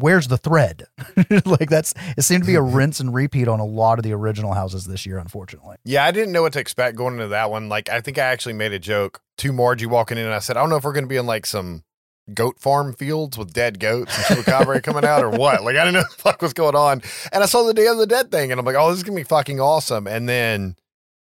where's 0.00 0.28
the 0.28 0.36
thread? 0.36 0.86
like 1.46 1.70
that's 1.70 1.94
it 2.16 2.22
seemed 2.22 2.42
to 2.42 2.46
be 2.46 2.54
a 2.54 2.60
mm-hmm. 2.60 2.76
rinse 2.76 3.00
and 3.00 3.14
repeat 3.14 3.48
on 3.48 3.60
a 3.60 3.64
lot 3.64 3.98
of 3.98 4.02
the 4.02 4.12
original 4.12 4.52
houses 4.52 4.84
this 4.84 5.06
year, 5.06 5.18
unfortunately. 5.18 5.76
Yeah, 5.84 6.04
I 6.04 6.10
didn't 6.10 6.32
know 6.32 6.42
what 6.42 6.52
to 6.54 6.60
expect 6.60 6.96
going 6.96 7.14
into 7.14 7.28
that 7.28 7.50
one. 7.50 7.68
Like, 7.68 7.88
I 7.88 8.00
think 8.00 8.18
I 8.18 8.22
actually 8.22 8.54
made 8.54 8.72
a 8.72 8.78
joke 8.78 9.20
to 9.38 9.52
Margie 9.52 9.86
walking 9.86 10.18
in, 10.18 10.24
and 10.24 10.34
I 10.34 10.38
said, 10.38 10.56
I 10.56 10.60
don't 10.60 10.70
know 10.70 10.76
if 10.76 10.84
we're 10.84 10.92
going 10.92 11.04
to 11.04 11.08
be 11.08 11.16
in 11.16 11.26
like 11.26 11.46
some 11.46 11.84
goat 12.32 12.58
farm 12.58 12.94
fields 12.94 13.36
with 13.36 13.52
dead 13.52 13.78
goats 13.78 14.16
and 14.16 14.38
chupacabra 14.38 14.82
coming 14.82 15.04
out 15.04 15.22
or 15.22 15.30
what. 15.30 15.62
Like, 15.62 15.76
I 15.76 15.84
didn't 15.84 15.94
know 15.94 16.00
what 16.00 16.10
the 16.10 16.16
fuck 16.22 16.42
was 16.42 16.52
going 16.54 16.74
on. 16.76 17.02
And 17.32 17.42
I 17.42 17.46
saw 17.46 17.64
the 17.64 17.74
Day 17.74 17.86
of 17.86 17.98
the 17.98 18.06
Dead 18.06 18.30
thing, 18.30 18.50
and 18.50 18.58
I'm 18.58 18.64
like, 18.64 18.76
oh, 18.76 18.88
this 18.90 18.98
is 18.98 19.04
to 19.04 19.12
be 19.12 19.22
fucking 19.24 19.60
awesome. 19.60 20.06
And 20.06 20.28
then. 20.28 20.76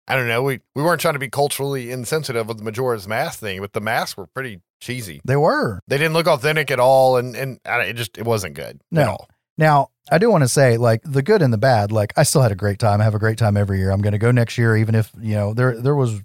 I 0.08 0.16
don't 0.16 0.28
know. 0.28 0.42
We 0.44 0.60
we 0.76 0.84
weren't 0.84 1.00
trying 1.00 1.14
to 1.14 1.20
be 1.20 1.30
culturally 1.30 1.90
insensitive 1.92 2.48
with 2.48 2.58
the 2.58 2.64
Majora's 2.64 3.08
Mask 3.08 3.40
thing, 3.40 3.62
but 3.62 3.72
the 3.72 3.80
masks 3.80 4.18
were 4.18 4.26
pretty 4.28 4.60
cheesy. 4.82 5.22
They 5.24 5.38
were. 5.38 5.80
They 5.88 5.98
didn't 5.98 6.14
look 6.14 6.28
authentic 6.28 6.70
at 6.70 6.80
all, 6.82 7.16
and 7.16 7.34
and 7.36 7.60
I- 7.66 7.84
it 7.84 7.94
just 7.94 8.18
it 8.18 8.26
wasn't 8.26 8.56
good 8.56 8.82
No. 8.92 9.18
Now, 9.58 9.90
I 10.12 10.18
do 10.18 10.30
want 10.30 10.44
to 10.44 10.48
say, 10.50 10.76
like 10.78 11.02
the 11.04 11.22
good 11.22 11.42
and 11.42 11.54
the 11.54 11.58
bad. 11.58 11.92
Like 11.94 12.12
I 12.18 12.24
still 12.24 12.42
had 12.42 12.52
a 12.52 12.56
great 12.56 12.80
time. 12.80 13.00
I 13.00 13.04
have 13.06 13.16
a 13.16 13.20
great 13.20 13.38
time 13.38 13.56
every 13.56 13.78
year. 13.78 13.92
I'm 13.92 14.02
going 14.02 14.12
to 14.14 14.18
go 14.18 14.32
next 14.32 14.58
year, 14.58 14.76
even 14.76 14.96
if 14.96 15.12
you 15.22 15.36
know 15.36 15.54
there 15.54 15.80
there 15.80 15.96
was 15.96 16.20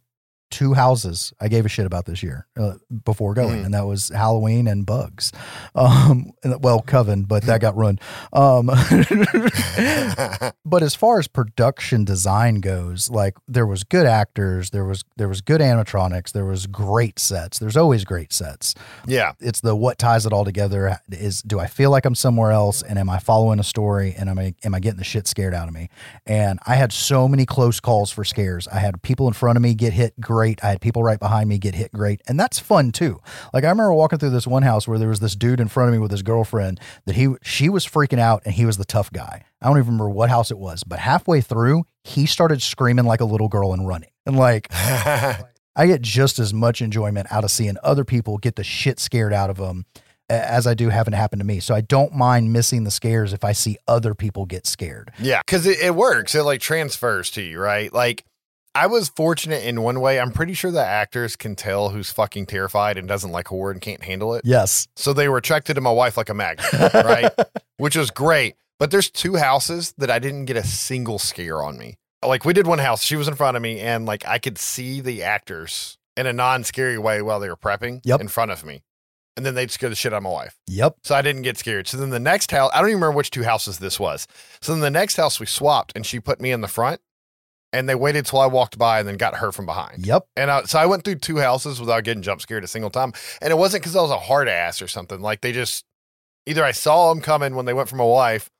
two 0.51 0.74
houses 0.74 1.32
I 1.40 1.48
gave 1.48 1.64
a 1.66 1.68
shit 1.68 1.86
about 1.86 2.06
this 2.06 2.23
year 2.23 2.47
uh, 2.59 2.74
before 3.05 3.35
going, 3.35 3.60
Mm. 3.62 3.64
and 3.66 3.74
that 3.74 3.86
was 3.86 4.09
Halloween 4.09 4.66
and 4.68 4.85
Bugs. 4.86 5.32
Um, 5.74 6.31
well, 6.60 6.81
Coven, 6.81 7.24
but 7.24 7.43
that 7.44 7.60
got 7.60 7.77
ruined. 7.77 8.01
Um, 8.32 8.66
but 10.64 10.82
as 10.82 10.94
far 10.94 11.18
as 11.18 11.28
production 11.28 12.05
design 12.05 12.60
goes, 12.60 13.10
like 13.10 13.35
there 13.48 13.66
was 13.66 13.85
good 13.85 14.06
actors, 14.06 14.70
there 14.70 14.85
was 14.85 15.05
there 15.16 15.28
was 15.28 15.40
good 15.40 15.60
animatronics, 15.60 16.32
there 16.32 16.44
was 16.44 16.66
great 16.66 17.18
sets. 17.18 17.59
There's 17.59 17.77
always 17.77 18.05
great 18.05 18.32
sets 18.32 18.74
yeah, 19.06 19.32
it's 19.40 19.60
the 19.60 19.74
what 19.74 19.98
ties 19.98 20.27
it 20.27 20.32
all 20.32 20.44
together 20.44 20.98
is 21.10 21.43
do 21.43 21.59
I 21.60 21.66
feel 21.66 21.90
like 21.90 22.05
I'm 22.05 22.14
somewhere 22.14 22.51
else 22.52 22.82
and 22.82 22.98
am 22.98 23.09
I 23.09 23.18
following 23.18 23.59
a 23.60 23.64
story 23.64 24.14
and 24.16 24.28
am 24.28 24.39
I 24.39 24.55
am 24.64 24.74
I 24.74 24.81
getting 24.81 24.98
the 24.98 25.05
shit 25.05 25.27
scared 25.27 25.55
out 25.55 25.68
of 25.68 25.74
me? 25.74 25.89
And 26.27 26.59
I 26.66 26.74
had 26.74 26.93
so 26.93 27.28
many 27.28 27.47
close 27.47 27.81
calls 27.81 28.10
for 28.10 28.24
scares. 28.24 28.68
I 28.68 28.78
had 28.78 29.02
people 29.02 29.27
in 29.28 29.32
front 29.32 29.56
of 29.56 29.62
me 29.62 29.74
get 29.74 29.93
hit 29.93 30.18
great. 30.20 30.36
I 30.45 30.71
had 30.71 30.81
people 30.81 31.03
right 31.03 31.19
behind 31.19 31.49
me 31.49 31.59
get 31.59 31.75
hit 31.75 31.93
great. 31.93 32.21
And 32.27 32.39
that's 32.39 32.59
fun 32.59 32.93
too. 32.93 33.21
Like 33.53 33.65
I 33.65 33.69
remember 33.69 33.93
walking 33.93 34.19
through 34.19 34.31
this 34.31 34.47
one 34.47 34.63
house 34.63 34.87
where 34.87 34.99
there 34.99 35.09
was 35.09 35.21
this 35.21 35.37
dude 35.37 35.61
in 35.61 35.69
front 35.69 35.89
of 35.89 35.93
me 35.95 35.99
with 35.99 36.11
his 36.11 36.23
girlfriend 36.23 36.81
that 37.07 37.17
he 37.17 37.35
she 37.43 37.69
was 37.69 37.87
freaking 37.87 38.19
out 38.19 38.43
and 38.45 38.55
he 38.55 38.65
was 38.65 38.77
the 38.77 38.85
tough 38.85 39.13
guy. 39.13 39.45
I 39.61 39.67
don't 39.69 39.79
even 39.79 39.87
remember 39.87 40.11
what 40.11 40.31
house 40.31 40.51
it 40.51 40.59
was, 40.59 40.85
but 40.85 40.99
halfway 40.99 41.41
through, 41.41 41.85
he 42.05 42.27
started 42.27 42.63
screaming 42.63 43.05
like 43.05 43.21
a 43.21 43.25
little 43.25 43.49
girl 43.49 43.73
and 43.73 43.87
running. 43.87 44.11
And 44.27 44.37
like 44.37 44.69
I 44.73 45.87
get 45.87 46.03
just 46.03 46.39
as 46.39 46.55
much 46.55 46.81
enjoyment 46.81 47.31
out 47.31 47.45
of 47.45 47.51
seeing 47.51 47.77
other 47.83 48.05
people 48.05 48.39
get 48.39 48.57
the 48.57 48.65
shit 48.65 48.99
scared 48.99 49.33
out 49.33 49.51
of 49.51 49.57
them 49.57 49.85
as 50.29 50.67
I 50.67 50.75
do 50.75 50.89
having 50.89 51.15
it 51.15 51.19
happen 51.19 51.39
to 51.39 51.45
me. 51.45 51.61
So 51.61 51.75
I 51.75 51.81
don't 51.81 52.15
mind 52.15 52.53
missing 52.53 52.85
the 52.85 52.91
scares 52.91 53.33
if 53.33 53.45
I 53.45 53.53
see 53.53 53.77
other 53.87 54.15
people 54.15 54.47
get 54.47 54.67
scared. 54.67 55.13
yeah, 55.19 55.41
because 55.45 55.67
it, 55.67 55.79
it 55.81 55.95
works. 55.95 56.35
It 56.35 56.43
like 56.43 56.61
transfers 56.61 57.31
to 57.33 57.43
you, 57.43 57.59
right? 57.59 57.93
Like 57.93 58.25
I 58.77 58.86
was 58.86 59.09
fortunate 59.09 59.65
in 59.65 59.81
one 59.82 60.01
way. 60.01 60.20
I'm 60.20 60.31
pretty 60.32 60.53
sure 60.53 60.70
the 60.70 60.85
actors 60.85 61.35
can 61.35 61.57
tell 61.57 61.89
who's 61.89 62.11
fucking 62.12 62.44
terrified 62.47 62.98
and 62.98 63.09
doesn't 63.09 63.32
like 63.32 63.48
horror 63.48 63.70
and 63.70 63.81
can't 63.81 64.03
handle 64.03 64.35
it. 64.35 64.43
Yes. 64.44 64.86
So 64.97 65.12
they 65.15 65.28
were 65.28 65.39
attracted 65.39 65.74
to 65.74 65.81
my 65.81 65.90
wife 65.90 66.16
like 66.19 66.28
a 66.28 66.35
magnet, 66.35 66.66
right? 66.94 67.32
Which 67.78 67.97
was 67.97 68.11
great. 68.11 68.55
But 68.78 68.90
there's 68.90 69.11
two 69.11 69.36
houses 69.36 69.94
that 69.97 70.11
I 70.11 70.19
didn't 70.19 70.44
get 70.44 70.59
a 70.59 70.62
single 70.62 71.19
scare 71.19 71.62
on 71.62 71.78
me. 71.78 71.97
Like 72.24 72.44
we 72.44 72.53
did 72.53 72.66
one 72.66 72.78
house, 72.78 73.03
she 73.03 73.16
was 73.16 73.28
in 73.28 73.35
front 73.35 73.57
of 73.57 73.62
me, 73.62 73.81
and 73.81 74.05
like 74.05 74.27
I 74.27 74.39
could 74.39 74.59
see 74.59 75.01
the 75.01 75.23
actors 75.23 75.97
in 76.16 76.27
a 76.27 76.32
non-scary 76.35 76.98
way 76.98 77.23
while 77.23 77.40
they 77.40 77.48
were 77.48 77.57
prepping 77.57 78.01
Yep. 78.05 78.20
in 78.20 78.28
front 78.28 78.51
of 78.51 78.62
me. 78.65 78.82
And 79.39 79.44
then 79.44 79.55
they'd 79.55 79.70
scare 79.70 79.89
the 79.90 79.94
shit 79.94 80.12
out 80.15 80.19
of 80.19 80.23
my 80.23 80.31
wife. 80.31 80.59
Yep. 80.66 80.97
So 81.05 81.15
I 81.15 81.20
didn't 81.23 81.43
get 81.43 81.59
scared. 81.59 81.86
So 81.89 81.97
then 81.98 82.09
the 82.11 82.19
next 82.20 82.51
house, 82.51 82.70
I 82.74 82.81
don't 82.81 82.89
even 82.89 83.01
remember 83.01 83.16
which 83.16 83.31
two 83.31 83.43
houses 83.44 83.78
this 83.78 84.01
was. 84.01 84.27
So 84.62 84.73
then 84.73 84.81
the 84.81 84.90
next 84.90 85.16
house 85.16 85.39
we 85.40 85.47
swapped 85.47 85.93
and 85.94 86.05
she 86.07 86.20
put 86.20 86.40
me 86.40 86.53
in 86.53 86.62
the 86.62 86.69
front 86.69 87.01
and 87.73 87.89
they 87.89 87.95
waited 87.95 88.27
till 88.27 88.41
I 88.41 88.47
walked 88.47 88.79
by 88.79 88.99
and 88.99 89.09
then 89.09 89.17
got 89.17 89.37
her 89.37 89.53
from 89.53 89.67
behind. 89.67 90.07
Yep. 90.07 90.27
And 90.37 90.51
I, 90.51 90.63
so 90.65 90.79
I 90.79 90.87
went 90.87 91.05
through 91.05 91.17
two 91.17 91.39
houses 91.39 91.81
without 91.81 92.05
getting 92.05 92.23
jump 92.23 92.41
scared 92.41 92.65
a 92.65 92.69
single 92.69 92.91
time. 92.91 93.13
And 93.41 93.51
it 93.51 93.57
wasn't 93.57 93.83
because 93.83 93.97
I 93.97 94.03
was 94.03 94.11
a 94.11 94.19
hard 94.19 94.49
ass 94.49 94.81
or 94.81 94.89
something. 94.89 95.21
Like 95.21 95.41
they 95.41 95.53
just, 95.53 95.85
either 96.47 96.65
I 96.65 96.73
saw 96.73 97.13
them 97.13 97.23
coming 97.23 97.55
when 97.55 97.67
they 97.67 97.75
went 97.75 97.89
for 97.89 97.97
my 97.97 98.05
wife 98.05 98.51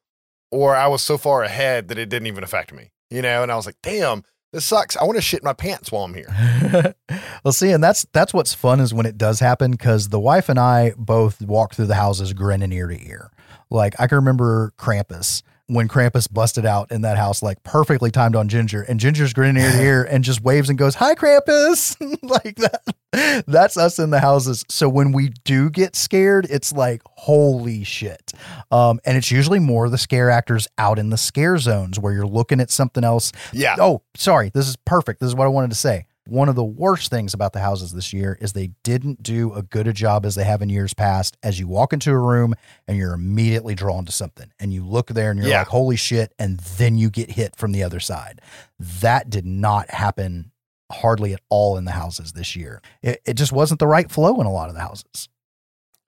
or 0.51 0.77
I 0.77 0.89
was 0.89 1.03
so 1.03 1.19
far 1.19 1.43
ahead 1.43 1.89
that 1.89 1.99
it 1.99 2.09
didn't 2.09 2.27
even 2.27 2.45
affect 2.45 2.73
me, 2.73 2.91
you 3.11 3.23
know? 3.23 3.43
And 3.43 3.51
I 3.51 3.57
was 3.57 3.66
like, 3.66 3.77
damn, 3.83 4.23
this 4.53 4.65
sucks. 4.65 4.97
I 4.97 5.05
want 5.05 5.16
to 5.16 5.23
shit 5.23 5.43
my 5.43 5.53
pants 5.53 5.91
while 5.91 6.05
I'm 6.05 6.15
here. 6.15 6.95
well, 7.45 7.53
see, 7.53 7.70
and 7.70 7.83
that's 7.83 8.07
that's 8.12 8.33
what's 8.33 8.55
fun 8.55 8.81
is 8.81 8.95
when 8.95 9.07
it 9.07 9.19
does 9.19 9.41
happen 9.41 9.73
because 9.73 10.09
the 10.09 10.20
wife 10.20 10.49
and 10.49 10.59
I 10.59 10.93
both 10.97 11.43
walk 11.43 11.74
through 11.74 11.87
the 11.87 11.95
houses 11.95 12.33
grinning 12.33 12.73
ear 12.73 12.87
to 12.87 13.07
ear. 13.09 13.31
Like 13.70 13.95
I 13.99 14.07
can 14.07 14.16
remember 14.16 14.73
Krampus 14.78 15.43
when 15.68 15.88
Krampus 15.88 16.32
busted 16.32 16.64
out 16.64 16.93
in 16.93 17.02
that 17.02 17.16
house, 17.16 17.43
like 17.43 17.62
perfectly 17.64 18.10
timed 18.10 18.36
on 18.36 18.48
Ginger, 18.48 18.82
and 18.82 19.01
Ginger's 19.01 19.32
grinning 19.32 19.62
ear 19.62 19.72
to 19.72 19.82
ear 19.82 20.05
and 20.05 20.22
just 20.22 20.40
waves 20.43 20.68
and 20.68 20.78
goes, 20.78 20.94
"Hi, 20.97 21.14
Krampus!" 21.14 21.97
like 22.22 22.56
that. 22.56 23.44
That's 23.47 23.76
us 23.76 23.98
in 23.98 24.10
the 24.10 24.20
houses. 24.20 24.64
So 24.68 24.88
when 24.88 25.12
we 25.12 25.30
do 25.44 25.70
get 25.70 25.97
scared, 25.97 26.47
it's 26.51 26.72
like 26.72 27.02
holy 27.06 27.82
shit. 27.84 28.32
Um, 28.70 29.01
and 29.05 29.16
it's 29.16 29.30
usually 29.30 29.59
more 29.59 29.88
the 29.88 29.98
scare 29.98 30.30
actors 30.30 30.68
out 30.76 30.98
in 30.98 31.10
the 31.10 31.16
scare 31.16 31.56
zones 31.59 31.98
where 31.98 32.12
you're 32.12 32.26
looking 32.26 32.60
at 32.60 32.70
something 32.70 33.05
else 33.05 33.32
Yeah. 33.52 33.76
Oh, 33.80 34.02
sorry. 34.16 34.51
This 34.52 34.68
is 34.68 34.76
perfect. 34.76 35.20
This 35.20 35.28
is 35.28 35.34
what 35.34 35.47
I 35.47 35.48
wanted 35.48 35.70
to 35.70 35.76
say. 35.76 36.06
One 36.27 36.48
of 36.48 36.57
the 36.57 36.65
worst 36.65 37.11
things 37.11 37.35
about 37.35 37.53
the 37.53 37.61
houses 37.61 37.93
this 37.93 38.12
year 38.12 38.36
is 38.40 38.53
they 38.53 38.73
didn't 38.82 39.23
do 39.23 39.53
a 39.55 39.62
good 39.62 39.86
a 39.86 39.93
job 39.93 40.27
as 40.27 40.35
they 40.35 40.44
have 40.44 40.61
in 40.62 40.69
years 40.69 40.93
past. 40.93 41.36
As 41.43 41.61
you 41.61 41.69
walk 41.69 41.93
into 41.93 42.11
a 42.11 42.19
room 42.19 42.55
and 42.89 42.97
you're 42.97 43.15
immediately 43.15 43.74
drawn 43.74 44.05
to 44.07 44.12
something, 44.12 44.51
and 44.59 44.73
you 44.74 44.85
look 44.85 45.09
there 45.09 45.31
and 45.31 45.39
you're 45.39 45.48
Yeah. 45.48 45.59
like, 45.61 45.69
"Holy 45.69 45.97
shit!" 45.97 46.35
and 46.39 46.59
then 46.61 46.98
you 46.98 47.11
get 47.11 47.31
hit 47.32 47.55
from 47.57 47.73
the 47.73 47.82
other 47.85 48.01
side. 48.01 48.40
That 48.78 49.31
did 49.31 49.47
not 49.47 49.90
happen 49.90 50.51
hardly 50.90 51.32
at 51.32 51.40
all 51.48 51.77
in 51.77 51.85
the 51.85 51.93
houses 51.93 52.32
this 52.32 52.55
year. 52.57 52.81
It, 53.03 53.20
it 53.24 53.35
just 53.35 53.53
wasn't 53.53 53.81
the 53.81 53.86
right 53.89 54.11
flow 54.11 54.40
in 54.40 54.47
a 54.47 54.53
lot 54.53 54.69
of 54.69 54.74
the 54.74 54.81
houses. 54.81 55.28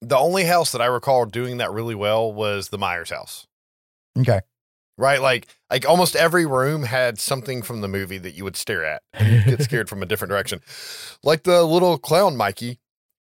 The 0.01 0.17
only 0.17 0.45
house 0.45 0.71
that 0.73 0.81
I 0.81 0.87
recall 0.87 1.27
doing 1.27 1.59
that 1.59 1.73
really 1.73 1.97
well 1.97 2.33
was 2.33 2.69
the 2.69 2.79
Myers 2.79 3.11
house. 3.11 3.47
Okay. 4.17 4.41
Right? 4.99 5.23
Like 5.23 5.47
like 5.71 5.89
almost 5.89 6.17
every 6.17 6.45
room 6.45 6.83
had 6.83 7.19
something 7.19 7.63
from 7.63 7.81
the 7.81 7.89
movie 7.89 8.19
that 8.19 8.35
you 8.35 8.45
would 8.45 8.57
stare 8.57 8.85
at. 8.85 9.03
and 9.15 9.45
get 9.45 9.63
scared 9.63 9.89
from 9.89 10.03
a 10.03 10.07
different 10.07 10.31
direction. 10.31 10.61
Like 11.23 11.45
the 11.45 11.63
little 11.63 11.97
clown 11.99 12.37
Mikey, 12.37 12.81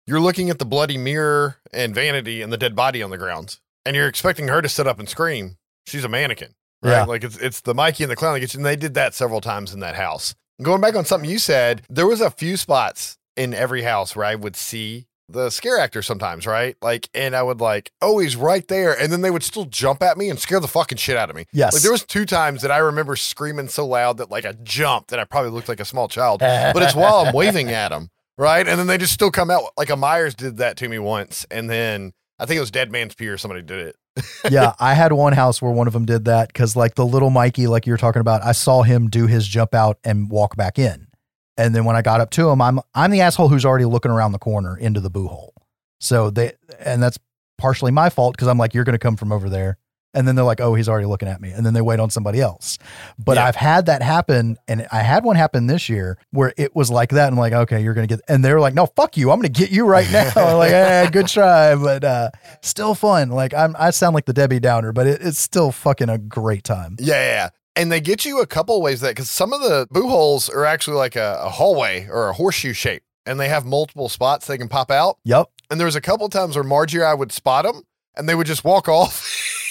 you're 0.08 0.22
looking 0.22 0.50
at 0.50 0.58
the 0.58 0.66
bloody 0.66 0.98
mirror 0.98 1.58
and 1.74 1.94
vanity 1.94 2.42
and 2.42 2.52
the 2.52 2.58
dead 2.58 2.76
body 2.76 3.04
on 3.04 3.10
the 3.10 3.18
ground. 3.18 3.60
And 3.86 3.96
you're 3.96 4.08
expecting 4.08 4.48
her 4.48 4.62
to 4.62 4.70
sit 4.70 4.88
up 4.88 4.98
and 5.00 5.08
scream. 5.08 5.58
She's 5.86 6.04
a 6.04 6.10
mannequin. 6.10 6.56
Right? 6.82 6.92
Yeah. 6.92 7.04
Like 7.04 7.24
it's 7.24 7.38
it's 7.38 7.62
the 7.62 7.76
Mikey 7.76 8.06
and 8.06 8.12
the 8.12 8.16
clown 8.16 8.34
that 8.34 8.40
gets 8.40 8.54
you. 8.54 8.60
And 8.60 8.66
they 8.66 8.76
did 8.76 8.94
that 8.94 9.14
several 9.14 9.42
times 9.42 9.74
in 9.74 9.82
that 9.82 9.96
house. 9.96 10.34
Going 10.62 10.80
back 10.80 10.96
on 10.96 11.04
something 11.04 11.30
you 11.30 11.40
said, 11.40 11.82
there 11.90 12.08
was 12.08 12.22
a 12.22 12.32
few 12.32 12.56
spots 12.56 13.18
in 13.36 13.54
every 13.54 13.82
house 13.82 14.16
where 14.16 14.26
I 14.26 14.36
would 14.36 14.56
see 14.56 15.08
the 15.28 15.50
scare 15.50 15.78
actor 15.78 16.02
sometimes, 16.02 16.46
right? 16.46 16.76
Like, 16.82 17.10
and 17.14 17.36
I 17.36 17.44
would 17.44 17.62
like, 17.62 17.92
oh, 18.02 18.20
he's 18.20 18.36
right 18.36 18.68
there. 18.68 18.98
And 18.98 19.12
then 19.12 19.22
they 19.22 19.32
would 19.32 19.44
still 19.44 19.66
jump 19.66 20.04
at 20.04 20.18
me 20.18 20.30
and 20.30 20.40
scare 20.40 20.60
the 20.60 20.68
fucking 20.68 20.98
shit 20.98 21.18
out 21.18 21.30
of 21.30 21.36
me. 21.36 21.46
Yes. 21.52 21.74
Like 21.74 21.82
there 21.82 21.92
was 21.92 22.06
two 22.06 22.26
times 22.26 22.62
that 22.62 22.72
I 22.72 22.78
remember 22.78 23.16
screaming 23.16 23.68
so 23.68 23.88
loud 23.88 24.18
that 24.18 24.30
like 24.30 24.46
I 24.46 24.54
jumped 24.64 25.12
and 25.12 25.20
I 25.20 25.24
probably 25.26 25.52
looked 25.52 25.70
like 25.70 25.80
a 25.80 25.86
small 25.86 26.08
child. 26.08 26.40
But 26.40 26.84
it's 26.84 26.96
while 26.96 27.26
I'm 27.26 27.34
waving 27.34 27.70
at 27.70 27.90
them, 27.90 28.10
right? 28.38 28.68
And 28.68 28.80
then 28.80 28.88
they 28.88 28.98
just 28.98 29.14
still 29.14 29.32
come 29.32 29.50
out. 29.50 29.64
Like 29.78 29.90
a 29.90 29.96
Myers 29.96 30.36
did 30.36 30.58
that 30.58 30.78
to 30.78 30.90
me 30.90 31.00
once, 31.00 31.46
and 31.50 31.70
then 31.70 32.14
I 32.40 32.46
think 32.46 32.58
it 32.58 32.62
was 32.62 32.72
Dead 32.72 32.92
Man's 32.92 33.16
Pier. 33.16 33.38
Somebody 33.38 33.62
did 33.62 33.88
it. 33.88 33.96
yeah, 34.52 34.74
I 34.80 34.94
had 34.94 35.12
one 35.12 35.34
house 35.34 35.62
where 35.62 35.72
one 35.72 35.88
of 35.88 35.94
them 35.94 36.06
did 36.06 36.26
that 36.26 36.48
because, 36.48 36.76
like, 36.76 36.96
the 36.96 37.06
little 37.06 37.30
Mikey, 37.30 37.68
like 37.68 37.86
you 37.86 37.94
were 37.94 37.98
talking 37.98 38.22
about, 38.22 38.44
I 38.44 38.54
saw 38.54 38.82
him 38.82 39.10
do 39.10 39.28
his 39.28 39.46
jump 39.48 39.74
out 39.74 39.98
and 40.06 40.30
walk 40.30 40.56
back 40.56 40.80
in, 40.80 41.08
and 41.58 41.74
then 41.76 41.86
when 41.86 41.96
I 41.96 42.02
got 42.02 42.22
up 42.22 42.30
to 42.32 42.50
him, 42.50 42.62
I'm 42.62 42.80
I'm 42.94 43.12
the 43.12 43.22
asshole 43.22 43.50
who's 43.50 43.66
already 43.66 43.86
looking 43.86 44.12
around 44.12 44.32
the 44.32 44.40
corner 44.40 44.78
into 44.78 45.00
the 45.00 45.10
boo 45.10 45.28
hole. 45.28 45.54
So 46.00 46.30
they, 46.30 46.54
and 46.80 47.02
that's 47.02 47.18
partially 47.58 47.92
my 47.92 48.10
fault 48.10 48.36
because 48.36 48.48
I'm 48.48 48.58
like, 48.58 48.74
you're 48.74 48.84
going 48.84 48.94
to 48.94 49.00
come 49.00 49.16
from 49.16 49.32
over 49.32 49.50
there, 49.50 49.78
and 50.14 50.28
then 50.28 50.36
they're 50.36 50.46
like, 50.46 50.60
oh, 50.60 50.76
he's 50.76 50.90
already 50.90 51.06
looking 51.08 51.30
at 51.30 51.40
me, 51.40 51.52
and 51.52 51.66
then 51.66 51.74
they 51.74 51.82
wait 51.82 52.00
on 52.02 52.10
somebody 52.10 52.42
else. 52.42 52.78
But 53.18 53.38
Yeah. 53.38 53.46
I've 53.46 53.56
had 53.56 53.86
that 53.86 54.02
happen, 54.02 54.58
and 54.68 54.86
I 54.92 55.02
had 55.04 55.24
one 55.24 55.38
happen 55.38 55.68
this 55.68 55.88
year 55.88 56.18
where 56.32 56.54
it 56.58 56.76
was 56.76 56.90
like 56.92 57.12
that. 57.12 57.28
And 57.28 57.36
I'm 57.36 57.40
like, 57.40 57.54
okay, 57.54 57.82
you're 57.82 57.94
going 57.94 58.08
to 58.08 58.14
get, 58.16 58.24
and 58.28 58.44
they 58.44 58.54
were 58.54 58.60
like, 58.60 58.74
no, 58.74 58.86
fuck 58.88 59.16
you, 59.16 59.32
I'm 59.32 59.40
going 59.40 59.52
to 59.52 59.60
get 59.60 59.72
you 59.72 59.86
right 59.86 60.10
now. 60.12 60.32
I'm 60.36 60.58
like, 60.58 60.72
eh, 60.72 61.10
good 61.10 61.28
try, 61.28 61.76
but 61.76 62.04
uh, 62.04 62.30
still 62.62 62.94
fun. 62.94 63.30
Like 63.30 63.54
I'm, 63.54 63.76
I 63.80 63.92
sound 63.92 64.14
like 64.16 64.26
the 64.26 64.34
Debbie 64.34 64.60
Downer, 64.60 64.92
but 64.92 65.08
it, 65.08 65.22
it's 65.22 65.40
still 65.40 65.72
fucking 65.72 66.10
a 66.10 66.18
great 66.18 66.66
time. 66.66 66.98
Yeah, 67.00 67.14
yeah, 67.16 67.22
yeah. 67.32 67.50
And 67.76 67.92
they 67.92 68.00
get 68.00 68.24
you 68.24 68.40
a 68.40 68.48
couple 68.48 68.82
ways 68.82 69.02
that 69.02 69.10
because 69.10 69.30
some 69.30 69.52
of 69.52 69.62
the 69.62 69.88
boo 69.92 70.08
holes 70.08 70.50
are 70.50 70.66
actually 70.66 70.98
like 70.98 71.16
a, 71.16 71.40
a 71.42 71.50
hallway 71.50 72.08
or 72.10 72.30
a 72.30 72.34
horseshoe 72.34 72.74
shape, 72.74 73.04
and 73.26 73.40
they 73.40 73.50
have 73.50 73.66
multiple 73.66 74.08
spots 74.10 74.48
they 74.48 74.58
can 74.58 74.70
pop 74.70 74.90
out. 74.90 75.18
Yep. 75.26 75.50
And 75.70 75.80
there 75.80 75.86
was 75.86 75.96
a 75.96 76.02
couple 76.02 76.30
times 76.30 76.56
where 76.56 76.64
Margie 76.64 77.00
or 77.00 77.06
I 77.06 77.14
would 77.14 77.32
spot 77.32 77.66
them, 77.66 77.84
and 78.16 78.30
they 78.30 78.36
would 78.36 78.48
just 78.48 78.64
walk 78.64 78.88
off. 78.88 79.52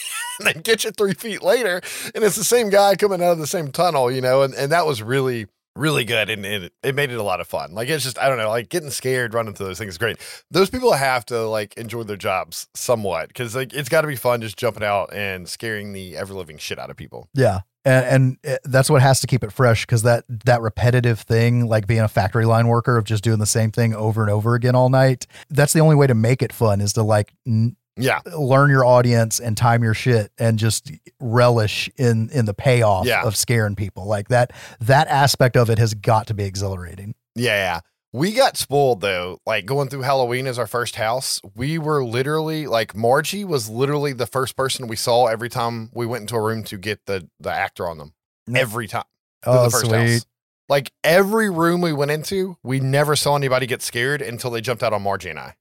And 0.41 0.49
then 0.49 0.63
get 0.63 0.83
you 0.83 0.91
three 0.91 1.15
feet 1.15 1.45
later, 1.45 1.81
and 2.13 2.25
it's 2.25 2.35
the 2.35 2.43
same 2.43 2.69
guy 2.69 2.97
coming 2.97 3.23
out 3.23 3.31
of 3.31 3.39
the 3.39 3.47
same 3.47 3.71
tunnel, 3.71 4.11
you 4.11 4.21
know, 4.21 4.43
and, 4.43 4.53
and 4.53 4.73
that 4.73 4.85
was 4.85 5.01
really 5.01 5.47
really 5.77 6.05
good 6.05 6.31
and, 6.31 6.47
and 6.47 6.65
it, 6.65 6.73
it 6.83 6.95
made 6.95 7.11
it 7.11 7.19
a 7.19 7.23
lot 7.23 7.41
of 7.41 7.49
fun. 7.49 7.73
Like 7.73 7.89
it's 7.89 8.05
just 8.05 8.19
I 8.19 8.29
don't 8.29 8.39
know, 8.39 8.49
like 8.49 8.69
getting 8.69 8.91
scared 8.91 9.35
running 9.35 9.55
through 9.55 9.67
those 9.67 9.79
things 9.79 9.95
is 9.95 9.99
great. 9.99 10.19
Those 10.51 10.71
people 10.71 10.93
have 10.93 11.25
to 11.27 11.47
like 11.47 11.77
enjoy 11.77 12.05
their 12.05 12.17
jobs 12.17 12.69
somewhat 12.75 13.29
because 13.29 13.57
like 13.57 13.73
it's 13.73 13.89
got 13.89 14.03
to 14.03 14.09
be 14.09 14.17
fun 14.17 14.41
just 14.41 14.57
jumping 14.57 14.85
out 14.85 15.13
and 15.13 15.49
scaring 15.49 15.93
the 15.93 16.17
ever 16.17 16.35
living 16.35 16.59
shit 16.59 16.79
out 16.79 16.91
of 16.91 16.97
people. 16.97 17.29
Yeah. 17.35 17.61
And, 17.85 18.39
and 18.45 18.55
uh, 18.55 18.59
that's 18.65 18.89
what 18.89 19.03
has 19.03 19.21
to 19.21 19.27
keep 19.27 19.45
it 19.45 19.53
fresh 19.53 19.85
because 19.85 20.03
that 20.05 20.25
that 20.47 20.61
repetitive 20.63 21.21
thing, 21.21 21.67
like 21.67 21.87
being 21.87 22.01
a 22.01 22.09
factory 22.09 22.47
line 22.47 22.67
worker 22.69 22.97
of 22.97 23.05
just 23.05 23.23
doing 23.23 23.39
the 23.39 23.47
same 23.47 23.71
thing 23.71 23.95
over 23.95 24.23
and 24.23 24.31
over 24.31 24.55
again 24.55 24.75
all 24.75 24.89
night, 24.89 25.27
that's 25.51 25.73
the 25.75 25.81
only 25.81 25.95
way 25.97 26.07
to 26.07 26.15
make 26.15 26.41
it 26.43 26.53
fun 26.53 26.81
is 26.81 26.95
to 26.95 27.03
like 27.03 27.33
n- 27.47 27.77
Yeah, 27.97 28.21
learn 28.37 28.71
your 28.71 28.85
audience 28.87 29.39
and 29.39 29.57
time 29.57 29.83
your 29.85 29.93
shit 29.95 30.33
and 30.39 30.59
just 30.59 30.91
relish 31.21 31.91
in 31.97 32.31
in 32.31 32.47
the 32.47 32.55
payoff 32.55 33.07
Yeah. 33.07 33.23
of 33.23 33.37
scaring 33.37 33.77
people. 33.77 34.07
Like 34.07 34.29
that 34.29 34.53
that 34.81 35.07
aspect 35.09 35.57
of 35.57 35.69
it 35.71 35.79
has 35.79 35.93
got 35.95 36.27
to 36.29 36.35
be 36.35 36.45
exhilarating. 36.45 37.15
yeah, 37.35 37.57
yeah. 37.57 37.81
We 38.15 38.31
got 38.31 38.57
spoiled 38.57 39.01
though. 39.01 39.41
Like 39.45 39.67
going 39.67 39.89
through 39.89 40.03
Halloween 40.03 40.47
as 40.47 40.57
our 40.57 40.69
first 40.69 40.95
house, 40.95 41.41
we 41.57 41.79
were 41.79 42.05
literally 42.05 42.69
like 42.69 42.95
Margie 42.95 43.45
was 43.45 43.69
literally 43.69 44.13
the 44.13 44.25
first 44.25 44.57
person 44.57 44.87
we 44.87 44.95
saw 44.95 45.27
every 45.27 45.49
time 45.49 45.91
we 45.93 46.07
went 46.07 46.21
into 46.21 46.37
a 46.37 46.41
room 46.41 46.63
to 46.65 46.79
get 46.79 47.07
the 47.07 47.29
the 47.41 47.51
actor 47.51 47.89
on 47.89 47.99
them. 47.99 48.15
Every 48.55 48.87
time. 48.87 49.03
Oh, 49.45 49.65
the 49.65 49.71
first 49.71 49.87
sweet. 49.87 49.97
house. 49.97 50.27
Like 50.69 50.93
every 51.03 51.51
room 51.51 51.81
we 51.81 51.93
went 51.93 52.13
into, 52.13 52.57
we 52.63 52.79
never 52.79 53.17
saw 53.17 53.35
anybody 53.35 53.67
get 53.67 53.83
scared 53.83 54.23
until 54.23 54.53
they 54.53 54.61
jumped 54.61 54.85
out 54.85 54.93
on 54.93 55.03
Margie 55.03 55.31
and 55.31 55.41
I. 55.41 55.57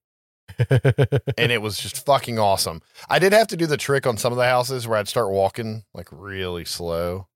and 0.69 1.51
it 1.51 1.59
was 1.59 1.79
just 1.79 2.05
fucking 2.05 2.37
awesome. 2.37 2.83
I 3.09 3.17
did 3.17 3.33
have 3.33 3.47
to 3.47 3.57
do 3.57 3.65
the 3.65 3.77
trick 3.77 4.05
on 4.05 4.17
some 4.17 4.31
of 4.31 4.37
the 4.37 4.45
houses 4.45 4.87
where 4.87 4.99
I'd 4.99 5.07
start 5.07 5.31
walking 5.31 5.85
like 5.95 6.07
really 6.11 6.65
slow. 6.65 7.29